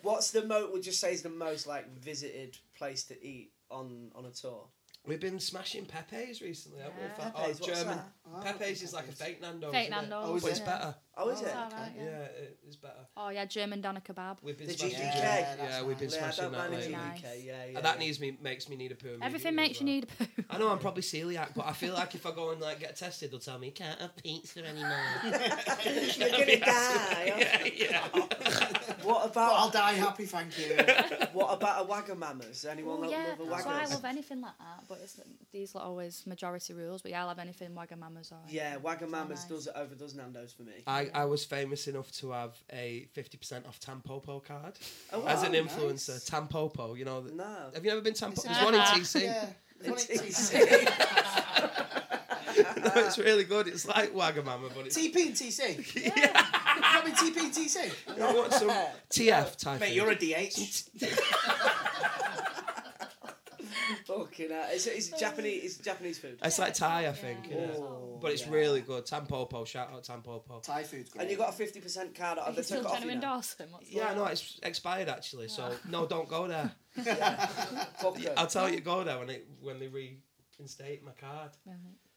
What's 0.01 0.31
the 0.31 0.45
mo? 0.45 0.69
Would 0.71 0.85
you 0.85 0.91
say 0.91 1.13
is 1.13 1.21
the 1.21 1.29
most 1.29 1.67
like 1.67 1.91
visited 1.99 2.57
place 2.77 3.03
to 3.05 3.25
eat 3.25 3.51
on 3.69 4.11
on 4.15 4.25
a 4.25 4.31
tour? 4.31 4.67
We've 5.03 5.19
been 5.19 5.39
smashing 5.39 5.85
Pepe's 5.85 6.43
recently, 6.43 6.77
haven't 6.79 6.97
we? 6.99 7.03
Yeah. 7.05 7.13
Fa- 7.15 7.33
Pepe's, 7.35 7.59
oh, 7.59 7.65
what's 7.65 7.79
German. 7.79 7.97
that? 7.97 8.11
Oh, 8.35 8.41
Pepe's 8.43 8.83
is 8.83 8.93
like 8.93 9.07
a 9.07 9.11
fake 9.11 9.41
Nando's. 9.41 9.71
Fake 9.71 9.89
isn't 9.89 9.93
it? 9.97 10.09
Nando's, 10.09 10.29
Oh, 10.29 10.35
is 10.35 10.41
But 10.43 10.51
it's 10.51 10.59
it? 10.59 10.65
better. 10.67 10.95
Oh, 11.17 11.29
is 11.29 11.39
oh, 11.39 11.41
it? 11.41 11.47
It's 11.47 11.55
alright, 11.55 11.91
Yeah, 11.97 12.03
yeah. 12.03 12.09
it 12.23 12.57
is 12.67 12.75
better. 12.77 12.93
Oh 13.17 13.29
yeah, 13.29 13.45
German 13.45 13.81
doner 13.81 13.99
kebab. 13.99 14.37
We've 14.41 14.57
been 14.57 14.67
The 14.67 14.73
smashing 14.73 14.97
GDK. 14.97 15.13
German. 15.13 15.17
Yeah, 15.23 15.39
Yeah, 15.39 15.55
that's 15.57 15.83
we've 15.83 15.99
been 15.99 16.09
Yeah, 16.09 16.17
smashing 16.19 16.43
don't 16.45 16.51
that 16.53 16.71
lately. 16.71 16.91
Nice. 16.93 17.19
GDK. 17.19 17.23
Yeah, 17.23 17.53
yeah. 17.65 17.77
And 17.77 17.85
that 17.85 17.95
yeah. 17.95 18.05
needs 18.05 18.19
me 18.19 18.37
makes 18.41 18.69
me 18.69 18.75
need 18.77 18.91
a 18.93 18.95
poo. 18.95 19.17
Everything 19.21 19.55
makes 19.55 19.75
as 19.77 19.79
you 19.81 19.85
need 19.85 20.03
a 20.05 20.23
poo. 20.25 20.43
I 20.49 20.57
know 20.57 20.69
I'm 20.69 20.79
probably 20.79 21.03
celiac, 21.03 21.49
but 21.53 21.65
I 21.67 21.73
feel 21.73 21.93
like 21.93 22.15
if 22.15 22.25
I 22.25 22.31
go 22.31 22.51
and 22.51 22.61
like 22.61 22.79
get 22.79 22.95
tested, 22.95 23.31
they'll 23.31 23.39
tell 23.39 23.59
me 23.59 23.67
you 23.67 23.73
can't 23.73 23.99
have 23.99 24.15
pizza 24.15 24.65
anymore. 24.65 24.91
You're 25.25 26.29
gonna 26.29 26.59
die. 26.59 27.33
yeah, 27.37 27.67
yeah. 27.75 28.07
What 29.03 29.33
But 29.33 29.41
I'll 29.41 29.69
die 29.71 29.93
happy, 29.93 30.25
thank 30.25 30.57
you. 30.59 30.75
what 31.33 31.53
about 31.53 31.85
a 31.85 31.87
Wagamama's? 31.87 32.65
Anyone 32.65 32.97
Oh 32.99 33.01
lo- 33.01 33.09
yeah, 33.09 33.35
love 33.39 33.47
a 33.47 33.49
that's 33.49 33.65
why 33.65 33.81
I 33.81 33.85
love 33.85 34.05
anything 34.05 34.41
like 34.41 34.57
that. 34.59 34.83
But 34.87 34.99
it's 35.03 35.19
these 35.51 35.75
are 35.75 35.81
always 35.81 36.25
majority 36.27 36.73
rules. 36.73 37.01
But 37.01 37.11
yeah, 37.11 37.21
I'll 37.23 37.29
have 37.29 37.39
anything 37.39 37.69
Wagamama's 37.71 38.31
or. 38.31 38.37
Yeah, 38.47 38.75
Wagamama's 38.77 39.29
nice. 39.29 39.45
does 39.45 39.67
it 39.67 39.73
overdoes 39.75 40.13
Nando's 40.15 40.53
for 40.53 40.63
me. 40.63 40.83
I, 40.85 41.00
I 41.13 41.25
was 41.25 41.43
famous 41.45 41.87
enough 41.87 42.11
to 42.19 42.31
have 42.31 42.55
a 42.71 43.07
50% 43.15 43.67
off 43.67 43.79
Tampopo 43.79 44.43
card 44.43 44.73
Oh, 45.13 45.25
as 45.25 45.43
an 45.43 45.53
influencer. 45.53 46.09
nice. 46.13 46.29
Tampopo, 46.29 46.97
you 46.97 47.05
know. 47.05 47.21
No. 47.21 47.69
Have 47.73 47.83
you 47.85 47.91
ever 47.91 48.01
been 48.01 48.13
Tampopo? 48.13 48.37
Is 48.39 48.43
There's 48.43 48.57
it- 48.61 48.65
one 48.65 48.73
in. 48.75 48.81
TC. 48.81 49.21
yeah. 49.23 49.45
There's 49.79 50.07
one 50.09 50.17
in 50.19 50.25
It's- 50.27 50.53
no, 52.77 52.91
it's 52.95 53.17
really 53.17 53.45
good. 53.45 53.67
It's 53.67 53.87
like 53.87 54.13
Wagamama, 54.13 54.71
but 54.75 54.85
it's. 54.87 54.97
TP 54.97 55.15
and 55.27 55.33
TC. 55.35 56.15
Yeah. 56.17 56.33
Got 56.33 57.05
me 57.05 57.11
TP 57.11 57.37
and 57.37 57.53
TC. 57.53 58.21
I 58.21 58.33
want 58.33 58.51
some 58.53 58.69
TF 59.09 59.55
type. 59.57 59.79
Mate, 59.79 59.87
thing. 59.87 59.95
you're 59.95 60.11
a 60.11 60.15
DH. 60.15 60.83
Fucking 64.07 64.49
hell. 64.49 64.65
It's, 64.69 64.87
it's 64.87 65.09
Japanese. 65.19 65.63
It's 65.63 65.77
Japanese 65.77 66.19
food. 66.19 66.37
It's 66.43 66.59
like 66.59 66.73
Thai, 66.73 67.07
I 67.07 67.11
think. 67.11 67.49
Yeah. 67.49 67.67
Oh, 67.75 68.19
but 68.21 68.31
it's 68.31 68.45
yeah. 68.45 68.51
really 68.53 68.81
good. 68.81 69.05
Tampopo, 69.05 69.65
shout 69.65 69.91
out 69.93 70.03
Tampopo. 70.03 70.61
Thai 70.63 70.83
food's 70.83 71.09
great. 71.09 71.21
And 71.23 71.31
you 71.31 71.37
got 71.37 71.49
a 71.49 71.53
fifty 71.53 71.79
percent 71.79 72.13
card 72.15 72.37
out 72.39 72.45
Are 72.45 72.49
of 72.49 72.55
you 72.55 72.61
the 72.61 72.63
still 72.63 72.83
trying 72.83 73.01
to 73.01 73.07
now. 73.07 73.13
endorse 73.13 73.53
him? 73.55 73.69
What's 73.71 73.91
Yeah, 73.91 74.13
no, 74.13 74.25
it's 74.25 74.59
expired 74.63 75.09
actually. 75.09 75.47
So 75.47 75.71
no, 75.89 76.05
don't 76.05 76.27
go 76.29 76.47
there. 76.47 76.71
Fuck 76.95 78.17
them. 78.17 78.33
I'll 78.37 78.47
tell 78.47 78.69
you, 78.69 78.79
go 78.81 79.03
there 79.03 79.17
when 79.19 79.29
it 79.29 79.47
when 79.61 79.79
they 79.79 79.87
reinstate 79.87 81.03
my 81.03 81.11
card. 81.19 81.51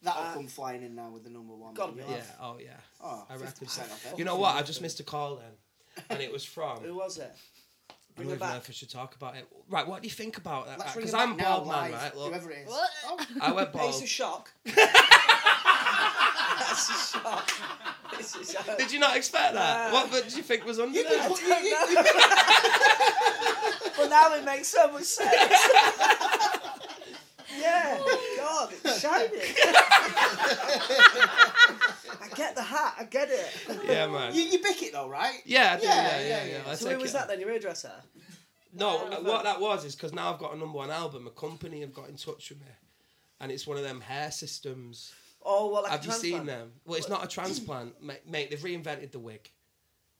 That'll 0.03 0.22
Uh, 0.22 0.35
come 0.35 0.49
flying 0.49 0.83
in 0.83 0.95
now 0.95 1.09
with 1.11 1.25
the 1.25 1.31
number 1.31 1.55
one. 1.55 1.72
gotta 1.72 1.93
You'll. 1.97 2.11
Yeah. 2.11 2.16
have- 2.16 2.37
Oh 2.41 2.59
yeah. 2.61 2.77
Oh, 3.03 3.25
I 3.31 3.37
reckon. 3.37 3.66
50% 3.66 3.81
off 3.81 4.12
it. 4.12 4.18
You 4.18 4.25
know 4.27 4.37
what? 4.37 4.55
I 4.55 4.62
just 4.62 4.83
missed 4.83 5.01
a 5.01 5.03
call 5.03 5.37
then, 5.37 6.05
and 6.11 6.20
it 6.20 6.31
was 6.31 6.45
from. 6.45 6.79
Who 6.81 6.95
was 6.95 7.16
it? 7.18 7.35
I 8.17 8.23
don't 8.23 8.31
it 8.31 8.35
even 8.37 8.49
know 8.49 8.57
if 8.57 8.69
I 8.69 8.73
should 8.73 8.91
talk 8.91 9.15
about 9.17 9.35
it. 9.37 9.45
Right, 9.69 9.85
what 9.87 10.03
do 10.03 10.09
you 10.09 10.15
think 10.15 10.37
about 10.37 10.67
that? 10.67 10.79
Because 10.95 11.15
I'm 11.15 11.37
now, 11.37 11.57
bald 11.59 11.69
man, 11.69 11.91
live, 11.91 12.01
right? 12.01 12.17
Look, 12.17 12.29
Whoever 12.29 12.51
it 12.53 12.59
is. 12.59 12.69
What? 12.69 12.91
Oh, 13.07 13.19
I 13.43 13.51
went 13.53 13.69
It's 13.71 13.77
bald. 13.79 14.03
a 14.03 14.07
shock. 14.07 14.51
That's 14.65 14.79
a 16.91 16.93
shock. 17.19 17.51
It's 18.19 18.37
a 18.37 18.45
shock. 18.53 18.79
Did 18.79 18.93
you 18.93 19.01
not 19.01 19.17
expect 19.17 19.55
that? 19.55 19.89
Uh, 19.89 19.91
what 19.93 20.11
bit 20.12 20.25
did 20.25 20.37
you 20.37 20.43
think 20.45 20.65
was 20.65 20.79
under 20.79 20.97
you 20.97 21.03
there? 21.09 21.19
can 21.19 21.29
put, 21.31 21.43
you, 21.43 21.49
you, 21.49 21.55
but 23.97 24.09
now 24.09 24.33
it 24.35 24.45
makes 24.45 24.69
so 24.69 24.91
much 24.93 25.03
sense. 25.05 25.33
yeah, 27.61 27.99
God, 28.39 28.73
it's 28.85 29.01
shining. 29.01 29.41
I 32.75 33.05
get 33.05 33.29
hat. 33.29 33.39
I 33.68 33.68
get 33.68 33.79
it. 33.79 33.85
Yeah, 33.89 34.07
man. 34.07 34.35
you, 34.35 34.43
you 34.43 34.59
bick 34.62 34.83
it 34.83 34.93
though, 34.93 35.09
right? 35.09 35.41
Yeah, 35.45 35.75
I 35.77 35.81
do. 35.81 35.87
Yeah, 35.87 35.95
Yeah, 35.95 36.03
yeah, 36.03 36.27
yeah, 36.27 36.45
yeah. 36.45 36.62
yeah. 36.66 36.75
So 36.75 36.91
who 36.91 36.99
was 37.01 37.11
it. 37.11 37.14
that 37.14 37.29
then? 37.29 37.41
Your 37.41 37.51
hairdresser? 37.51 37.93
No, 38.77 39.07
uh, 39.07 39.20
what 39.20 39.45
that 39.45 39.61
was 39.61 39.85
is 39.85 39.95
because 39.95 40.12
now 40.12 40.33
I've 40.33 40.39
got 40.41 40.55
a 40.55 40.59
number 40.59 40.77
one 40.77 40.91
album. 40.91 41.27
A 41.27 41.31
company 41.31 41.81
have 41.81 41.95
got 41.95 42.09
in 42.09 42.16
touch 42.16 42.51
with 42.51 42.61
me, 42.61 42.66
and 43.41 43.53
it's 43.53 43.66
one 43.66 43.77
of 43.77 43.85
them 43.85 44.01
hair 44.01 44.31
systems. 44.31 45.12
Oh 45.45 45.70
well, 45.70 45.83
like 45.83 45.93
Have 45.93 46.03
a 46.03 46.07
you 46.07 46.12
seen 46.12 46.47
them? 46.47 46.72
Well, 46.85 46.97
it's 46.99 47.09
not 47.09 47.22
a 47.25 47.29
transplant, 47.29 48.03
mate. 48.03 48.22
mate 48.29 48.51
they've 48.51 48.59
reinvented 48.59 49.12
the 49.12 49.18
wig, 49.20 49.49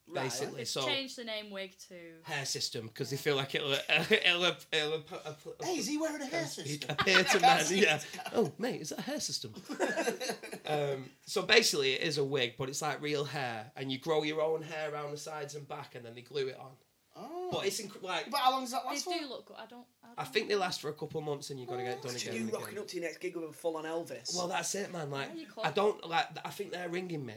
Right. 0.07 0.24
basically. 0.24 0.59
They've 0.59 0.68
So 0.68 0.84
changed 0.86 1.16
the 1.16 1.24
name 1.24 1.50
wig 1.50 1.74
to. 1.88 1.94
hair 2.24 2.44
system 2.44 2.88
because 2.88 3.09
they 3.11 3.16
feel 3.16 3.36
like 3.36 3.55
it'll 3.55 3.72
it'll, 3.88 4.12
it'll, 4.12 4.44
it'll, 4.72 5.36
Hey, 5.62 5.76
is 5.78 5.86
he 5.86 5.96
wearing 5.96 6.20
a 6.20 6.26
hair 6.26 6.44
system? 6.46 6.90
appear 6.90 7.24
to 7.24 7.40
men. 7.40 7.64
Yeah. 7.70 8.00
Oh, 8.34 8.52
mate, 8.59 8.82
is 8.82 8.90
that 8.90 8.98
a 8.98 9.02
hair 9.02 9.20
system? 9.20 9.55
um, 10.66 11.07
so 11.26 11.42
basically, 11.42 11.94
it 11.94 12.02
is 12.02 12.18
a 12.18 12.24
wig, 12.24 12.55
but 12.59 12.68
it's 12.68 12.82
like 12.82 13.00
real 13.00 13.24
hair, 13.24 13.70
and 13.76 13.90
you 13.90 13.98
grow 13.98 14.22
your 14.22 14.40
own 14.42 14.62
hair 14.62 14.92
around 14.92 15.11
the 15.11 15.16
sides 15.16 15.55
and 15.55 15.66
back, 15.68 15.94
and 15.94 16.05
then 16.05 16.14
they 16.14 16.22
glue 16.22 16.48
it 16.48 16.59
on. 16.59 16.72
Oh. 17.16 17.48
But 17.52 17.66
it's 17.66 17.80
inc- 17.80 18.02
like 18.02 18.28
But 18.30 18.40
how 18.40 18.50
long 18.50 18.62
does 18.62 18.72
that 18.72 18.82
They 18.84 18.90
last 18.90 19.05
for? 19.05 19.12
do 19.18 19.26
look 19.28 19.46
good. 19.46 19.57
I 19.59 19.66
don't. 19.66 19.86
I, 20.02 20.09
I 20.18 20.24
don't 20.24 20.32
think 20.32 20.48
they 20.48 20.57
last 20.57 20.80
for 20.80 20.88
a 20.88 20.92
couple 20.94 21.20
of 21.20 21.24
months, 21.26 21.50
and 21.50 21.61
you've 21.61 21.68
got 21.68 21.76
to 21.76 21.82
get 21.84 21.92
it 21.92 22.02
done 22.02 22.11
Imagine 22.11 22.28
again. 22.30 22.40
you 22.40 22.46
and 22.48 22.52
rocking 22.52 22.68
again. 22.70 22.78
up 22.80 22.88
to 22.88 22.96
your 22.96 23.05
next 23.05 23.18
gig 23.18 23.36
with 23.36 23.50
a 23.50 23.52
full 23.52 23.76
on 23.76 23.84
Elvis. 23.84 24.34
Well, 24.36 24.48
that's 24.48 24.74
it, 24.74 24.92
man. 24.92 25.11
Like, 25.11 25.28
Yeah, 25.34 25.44
I 25.62 25.70
don't 25.70 26.07
like. 26.09 26.26
I 26.44 26.50
think 26.50 26.72
they're 26.72 26.88
ringing 26.88 27.24
me 27.24 27.34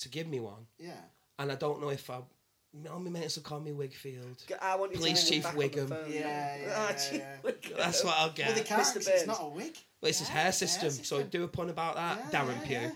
to 0.00 0.08
give 0.10 0.26
me 0.26 0.38
one, 0.40 0.66
Yeah. 0.78 0.92
And 1.38 1.52
I 1.52 1.54
don't 1.54 1.80
know 1.80 1.88
if 1.90 2.08
I. 2.10 2.18
No, 2.74 2.98
my 2.98 3.08
mates 3.08 3.36
will 3.36 3.42
call 3.42 3.60
me 3.60 3.70
Wigfield. 3.70 4.36
I 4.60 4.76
want 4.76 4.92
you 4.92 4.98
Police 4.98 5.24
to 5.28 5.32
hang 5.34 5.42
Chief 5.42 5.42
back 5.44 5.54
on 5.54 5.58
the 5.60 5.68
Wiggum. 5.68 5.88
phone. 5.88 6.12
Yeah, 6.12 6.56
yeah, 6.56 6.74
Ah, 6.76 6.88
yeah, 6.90 6.96
Chief 6.96 7.20
yeah. 7.20 7.36
Wiggum. 7.42 7.76
That's 7.78 8.04
what 8.04 8.14
I'll 8.18 8.30
get. 8.32 8.46
Well, 8.48 8.56
they 8.56 8.62
can't. 8.64 8.82
Mr. 8.82 8.94
'cause 8.94 9.08
It's 9.08 9.26
not 9.26 9.38
a 9.40 9.48
wig. 9.48 9.78
Well, 10.02 10.08
it's 10.10 10.18
his 10.18 10.28
Yeah, 10.28 10.34
hair 10.34 10.42
hair 10.42 10.52
system, 10.52 10.90
so 10.90 11.22
do 11.22 11.44
a 11.44 11.48
pun 11.48 11.70
about 11.70 11.94
that, 11.96 12.18
Yeah, 12.32 12.44
Darren 12.44 12.70
yeah, 12.70 12.90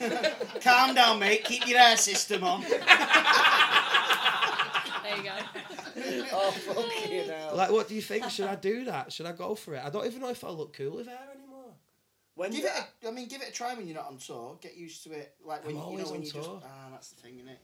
Pugh. 0.00 0.60
Calm 0.62 0.94
down, 0.96 1.20
mate. 1.20 1.44
Keep 1.44 1.68
your 1.68 1.78
hair 1.78 1.96
system 1.96 2.42
on. 2.42 2.64
There 5.02 5.16
you 5.16 5.22
go. 5.24 5.30
Oh 6.32 6.50
fucking 6.52 7.28
hell! 7.28 7.56
Like, 7.56 7.70
what 7.70 7.88
do 7.88 7.94
you 7.94 8.00
think? 8.02 8.30
Should 8.30 8.46
I 8.46 8.54
do 8.54 8.84
that? 8.84 9.12
Should 9.12 9.26
I 9.26 9.32
go 9.32 9.54
for 9.54 9.74
it? 9.74 9.82
I 9.84 9.90
don't 9.90 10.06
even 10.06 10.20
know 10.20 10.28
if 10.30 10.44
I 10.44 10.48
look 10.50 10.72
cool 10.72 10.96
with 10.96 11.08
hair 11.08 11.18
anymore. 11.34 11.74
when 12.36 12.52
Give 12.52 12.64
it. 12.64 12.70
A, 13.04 13.08
I 13.08 13.10
mean, 13.10 13.26
give 13.28 13.42
it 13.42 13.48
a 13.48 13.52
try 13.52 13.74
when 13.74 13.86
you're 13.88 13.96
not 13.96 14.06
on 14.06 14.18
tour. 14.18 14.56
Get 14.60 14.76
used 14.76 15.02
to 15.04 15.12
it. 15.12 15.34
Like 15.44 15.66
when 15.66 15.74
I'm 15.76 15.80
you 15.82 15.86
always 15.86 16.04
know 16.06 16.10
when 16.12 16.20
on 16.20 16.26
you 16.26 16.32
just. 16.32 16.48
tour. 16.48 16.62
Ah, 16.64 16.88
that's 16.92 17.08
the 17.10 17.20
thing, 17.22 17.34
isn't 17.38 17.48
it? 17.48 17.58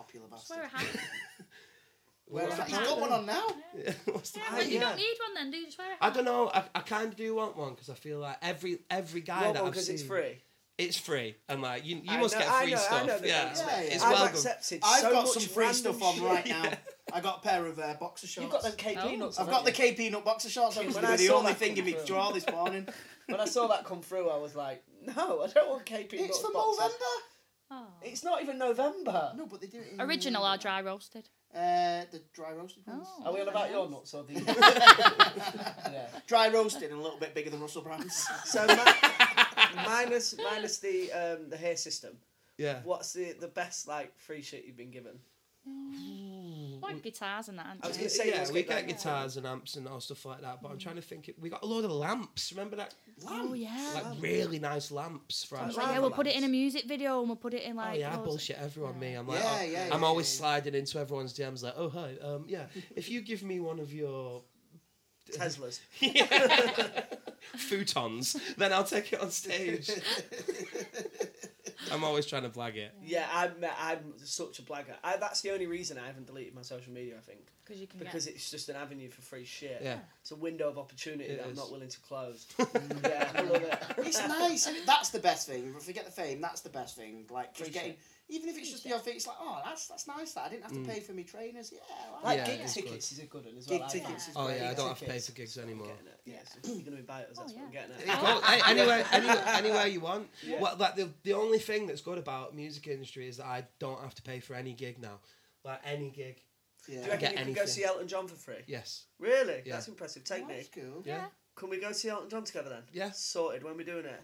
Popular 0.00 0.26
bastard. 0.28 0.56
Wear 0.56 0.64
a 0.66 0.68
hat. 0.68 0.86
Where 2.26 2.46
He's 2.48 2.58
a 2.58 2.62
hat. 2.62 2.84
got 2.84 3.00
one 3.00 3.12
on 3.12 3.26
now. 3.26 3.46
What's 4.12 4.30
the 4.30 4.38
Yeah, 4.40 4.44
point? 4.50 4.58
well, 4.60 4.66
you 4.68 4.74
yeah. 4.74 4.80
don't 4.80 4.96
need 4.96 5.16
one 5.26 5.34
then, 5.34 5.50
do 5.50 5.56
you? 5.58 5.66
Just 5.66 5.78
wear 5.78 5.88
a 5.88 5.90
hat. 5.90 5.98
I 6.00 6.10
don't 6.10 6.24
know. 6.24 6.48
I, 6.54 6.62
I 6.74 6.80
kind 6.80 7.08
of 7.08 7.16
do 7.16 7.34
want 7.34 7.56
one 7.56 7.70
because 7.74 7.90
I 7.90 7.94
feel 7.94 8.20
like 8.20 8.36
every 8.40 8.78
every 8.88 9.20
guy 9.20 9.42
want 9.42 9.54
that 9.54 9.62
one 9.62 9.68
I've 9.68 9.72
because 9.74 9.86
seen, 9.86 9.94
it's 9.96 10.04
free. 10.04 10.38
It's 10.78 10.96
free, 10.96 11.34
and 11.48 11.60
like 11.60 11.84
you, 11.84 11.96
you 11.96 12.02
I 12.08 12.20
must 12.20 12.34
know- 12.34 12.40
get 12.40 12.48
I 12.48 12.62
free 12.62 12.70
know- 12.70 12.76
I 12.76 12.80
stuff. 12.80 13.06
know 13.06 13.18
the 13.18 13.28
yeah, 13.28 13.48
difference. 13.48 13.60
Yeah, 13.68 13.80
yeah. 13.82 13.88
it's 13.94 14.02
I've 14.04 14.12
welcome. 14.12 14.34
accepted 14.36 14.80
I've 14.82 15.00
so 15.00 15.10
got 15.10 15.24
much 15.24 15.32
some 15.34 15.42
free 15.42 15.64
random 15.64 15.80
stuff 15.82 16.02
on 16.02 16.14
shit. 16.14 16.22
right 16.24 16.46
now. 16.48 16.70
I 17.12 17.20
got 17.20 17.38
a 17.38 17.40
pair 17.48 17.66
of 17.66 17.78
uh, 17.78 17.94
boxer 18.00 18.26
shorts. 18.28 18.42
You've 18.44 18.52
got 18.52 18.62
them 18.62 18.72
KP 18.72 18.96
Oh. 19.02 19.16
nuts. 19.16 19.38
I've 19.38 19.46
haven't 19.48 19.64
got 19.66 19.74
the 19.76 19.86
you? 19.86 19.92
KP 19.94 20.12
nut 20.12 20.24
boxer 20.24 20.48
shorts. 20.48 20.78
on. 20.78 20.84
When 20.86 20.94
They 20.94 21.00
I 21.00 21.10
were 21.10 21.16
the 21.18 21.26
saw 21.26 21.34
only 21.38 21.50
that 21.52 21.58
thing 21.58 21.76
in 21.76 21.84
come 21.84 21.92
my 21.92 21.98
through. 21.98 22.06
drawer 22.06 22.32
this 22.32 22.48
morning. 22.50 22.88
When 23.26 23.38
I 23.40 23.44
saw 23.44 23.68
that 23.68 23.84
come 23.84 24.00
through, 24.02 24.28
I 24.28 24.38
was 24.38 24.56
like, 24.56 24.82
no, 25.02 25.42
I 25.42 25.46
don't 25.46 25.68
want 25.68 25.86
KP 25.86 26.14
it's 26.14 26.38
for 26.40 26.50
boxes. 26.52 26.78
November. 26.80 27.04
Oh. 27.70 27.86
It's 28.02 28.24
not 28.24 28.42
even 28.42 28.58
November. 28.58 29.32
No, 29.36 29.46
but 29.46 29.60
they 29.60 29.68
do 29.68 29.78
it. 29.78 29.92
In, 29.94 30.00
Original 30.00 30.44
or 30.44 30.56
dry 30.56 30.82
roasted? 30.82 31.28
Uh, 31.54 32.02
the 32.10 32.20
dry 32.32 32.52
roasted 32.52 32.84
ones. 32.86 33.06
Oh. 33.20 33.26
Are 33.26 33.32
we 33.32 33.40
on 33.40 33.48
about 33.48 33.70
your 33.70 33.88
nuts 33.88 34.12
or 34.14 34.24
the? 34.24 34.34
yeah. 35.92 36.06
Dry 36.26 36.48
roasted 36.48 36.90
and 36.90 37.00
a 37.00 37.02
little 37.02 37.18
bit 37.18 37.34
bigger 37.34 37.50
than 37.50 37.60
Russell 37.60 37.82
Brand's. 37.82 38.26
So 38.44 38.66
mi- 38.66 38.76
minus 39.86 40.34
minus 40.50 40.78
the 40.78 41.12
um, 41.12 41.48
the 41.50 41.56
hair 41.56 41.76
system. 41.76 42.16
Yeah. 42.58 42.80
What's 42.84 43.12
the 43.12 43.32
the 43.32 43.48
best 43.48 43.86
like 43.86 44.18
free 44.18 44.42
shit 44.42 44.64
you've 44.66 44.76
been 44.76 44.90
given? 44.90 45.18
Like 46.82 47.02
guitars 47.02 47.48
and 47.48 47.58
that. 47.58 47.76
I 47.82 47.86
was 47.88 47.96
gonna 47.96 48.08
say 48.08 48.30
yeah, 48.30 48.38
let's 48.38 48.50
we 48.50 48.62
get 48.62 48.68
get 48.68 48.86
that. 48.86 48.88
guitars 48.88 49.36
and 49.36 49.46
amps 49.46 49.76
and 49.76 49.86
all 49.86 50.00
stuff 50.00 50.24
like 50.24 50.40
that. 50.40 50.60
But 50.62 50.72
I'm 50.72 50.78
trying 50.78 50.96
to 50.96 51.02
think. 51.02 51.30
We 51.40 51.48
got 51.48 51.62
a 51.62 51.66
load 51.66 51.84
of 51.84 51.90
lamps. 51.92 52.50
Remember 52.52 52.76
that? 52.76 52.94
Oh 53.28 53.52
yeah. 53.54 53.92
Like 53.94 54.20
really 54.20 54.58
nice 54.58 54.90
lamps 54.90 55.44
from. 55.44 55.68
Like 55.68 55.76
Like, 55.76 55.86
yeah, 55.92 55.98
we'll 56.00 56.10
put 56.10 56.26
it 56.26 56.34
in 56.36 56.42
a 56.44 56.48
music 56.48 56.86
video 56.86 57.20
and 57.20 57.28
we'll 57.28 57.36
put 57.36 57.54
it 57.54 57.62
in 57.62 57.74
Oh 57.78 57.82
like. 57.82 58.00
yeah, 58.00 58.12
I 58.12 58.16
loads- 58.16 58.28
bullshit 58.28 58.58
everyone. 58.60 58.98
Me, 58.98 59.12
I'm 59.14 59.28
like, 59.28 59.38
Yeah, 59.40 59.56
oh, 59.60 59.64
yeah, 59.64 59.88
I'm 59.92 60.00
yeah, 60.00 60.06
always 60.06 60.32
yeah. 60.34 60.38
sliding 60.40 60.74
into 60.74 60.98
everyone's 60.98 61.32
DMs 61.34 61.62
like, 61.62 61.74
oh 61.76 61.90
hi, 61.90 62.14
um, 62.22 62.44
yeah, 62.48 62.64
if 62.96 63.08
you 63.10 63.20
give 63.20 63.42
me 63.44 63.60
one 63.60 63.78
of 63.78 63.92
your 63.92 64.42
Teslas. 65.32 65.78
futons, 67.56 68.36
then 68.56 68.72
I'll 68.72 68.84
take 68.84 69.12
it 69.12 69.20
on 69.20 69.30
stage. 69.30 69.90
I'm 71.92 72.04
always 72.04 72.26
trying 72.26 72.42
to 72.42 72.48
blag 72.48 72.76
it. 72.76 72.92
Yeah, 73.04 73.26
I'm 73.32 73.52
I'm 73.80 73.98
such 74.24 74.58
a 74.58 74.62
blagger. 74.62 74.94
I, 75.02 75.16
that's 75.16 75.40
the 75.40 75.50
only 75.52 75.66
reason 75.66 75.98
I 75.98 76.06
haven't 76.06 76.26
deleted 76.26 76.54
my 76.54 76.62
social 76.62 76.92
media. 76.92 77.14
I 77.16 77.20
think 77.20 77.40
Because 77.64 77.80
you 77.80 77.86
can 77.86 77.98
because 77.98 78.26
get. 78.26 78.34
it's 78.34 78.50
just 78.50 78.68
an 78.68 78.76
avenue 78.76 79.08
for 79.08 79.20
free 79.22 79.44
shit. 79.44 79.80
Yeah. 79.82 79.98
It's 80.20 80.30
a 80.30 80.36
window 80.36 80.68
of 80.68 80.78
opportunity 80.78 81.24
It 81.30 81.38
that 81.38 81.48
I'm 81.48 81.54
not 81.54 81.70
willing 81.70 81.88
to 81.88 82.00
close. 82.00 82.46
yeah, 82.58 83.30
I 83.34 83.42
love 83.42 83.62
it. 83.62 83.82
It's 83.98 84.26
nice. 84.26 84.68
That's 84.86 85.10
the 85.10 85.18
best 85.20 85.46
thing. 85.48 85.74
Forget 85.78 86.04
the 86.04 86.10
fame. 86.12 86.40
That's 86.40 86.60
the 86.60 86.70
best 86.70 86.96
thing. 86.96 87.24
Like 87.30 87.54
just 87.54 87.72
getting, 87.72 87.92
shit. 87.92 87.98
Even 88.30 88.48
if 88.48 88.56
it's 88.58 88.70
just 88.70 88.84
the 88.84 88.94
odd 88.94 89.02
thing, 89.02 89.16
it's 89.16 89.26
like, 89.26 89.36
oh, 89.40 89.60
that's 89.64 89.88
that's 89.88 90.06
nice. 90.06 90.32
That 90.32 90.44
I 90.46 90.48
didn't 90.50 90.62
have 90.62 90.72
to 90.72 90.78
mm. 90.78 90.88
pay 90.88 91.00
for 91.00 91.12
me 91.12 91.24
trainers. 91.24 91.72
Yeah, 91.72 91.80
I 91.90 92.14
Like 92.14 92.24
like 92.24 92.38
Yeah, 92.38 92.46
gig 92.54 92.60
it's 92.64 92.74
tickets 92.74 93.12
is 93.12 93.18
a 93.18 93.26
good 93.26 93.44
one 93.44 93.54
as 93.58 93.66
Gig 93.66 93.80
well. 93.80 93.88
I 93.88 93.92
tickets 93.92 94.08
think. 94.26 94.28
is 94.28 94.34
Oh 94.36 94.46
great. 94.46 94.60
yeah, 94.60 94.70
I 94.70 94.74
don't 94.74 94.88
have 94.88 94.98
to 95.00 95.04
pay 95.04 95.18
for 95.18 95.32
gigs 95.32 95.56
I'm 95.56 95.64
anymore. 95.64 95.86
getting 95.88 96.06
it. 96.06 96.20
Yeah, 96.24 96.62
so 96.62 96.72
you're 96.72 96.82
gonna 96.84 96.96
invite 96.98 97.24
us. 97.26 97.36
Oh, 97.38 97.42
that's 97.42 97.52
Oh, 97.52 97.56
what 97.56 97.66
I'm 97.66 97.72
yeah. 97.72 97.80
getting 97.80 98.08
at. 98.10 98.22
Go 98.22 98.40
a- 98.64 98.68
anywhere, 98.70 99.06
anywhere, 99.12 99.44
anywhere 99.48 99.86
you 99.88 100.00
want. 100.00 100.28
Well, 100.60 100.76
like 100.78 100.96
the 100.96 101.08
the 101.24 101.32
only 101.32 101.58
thing 101.58 101.86
that's 101.86 102.00
good 102.00 102.18
about 102.18 102.54
music 102.54 102.86
industry 102.86 103.28
is 103.28 103.36
that 103.38 103.46
I 103.46 103.64
don't 103.78 104.00
have 104.00 104.14
to 104.14 104.22
pay 104.22 104.40
for 104.40 104.54
any 104.54 104.72
gig 104.74 105.00
now, 105.00 105.18
like 105.64 105.80
any 105.84 106.10
gig. 106.10 106.40
Yeah. 106.88 107.00
Do 107.00 107.04
you 107.04 107.10
reckon 107.10 107.20
get 107.20 107.30
you 107.32 107.36
could 107.36 107.54
go 107.54 107.60
anything. 107.62 107.66
see 107.66 107.84
Elton 107.84 108.08
John 108.08 108.26
for 108.26 108.36
free? 108.36 108.62
Yes. 108.66 109.04
Really? 109.18 109.62
Yeah. 109.66 109.74
That's 109.74 109.88
impressive. 109.88 110.24
Take 110.24 110.46
me. 110.46 110.54
That's 110.54 110.68
cool. 110.68 111.02
Yeah. 111.04 111.26
Can 111.56 111.68
we 111.68 111.78
go 111.78 111.92
see 111.92 112.08
Elton 112.08 112.30
John 112.30 112.42
together 112.44 112.70
then? 112.70 112.82
Yeah. 112.92 113.10
Sorted. 113.10 113.62
When 113.62 113.76
we 113.76 113.84
doing 113.84 114.06
it? 114.06 114.20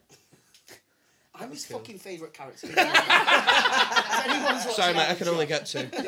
I'm 1.38 1.50
his 1.50 1.66
cool. 1.66 1.78
fucking 1.78 1.98
favourite 1.98 2.32
character. 2.32 2.66
If 2.76 4.34
anyone's 4.34 4.64
watching 4.66 4.72
Sorry, 4.74 4.94
mate, 4.94 5.10
I 5.10 5.14
can 5.14 5.28
only 5.28 5.46
get 5.46 5.66
two. 5.66 5.88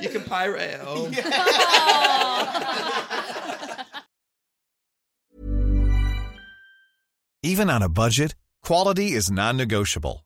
You 0.00 0.08
can 0.10 0.22
pirate 0.22 0.62
it 0.62 0.74
at 0.74 0.80
home. 0.80 1.12
Even 7.42 7.70
on 7.70 7.82
a 7.82 7.88
budget, 7.88 8.34
quality 8.62 9.12
is 9.12 9.30
non-negotiable. 9.30 10.25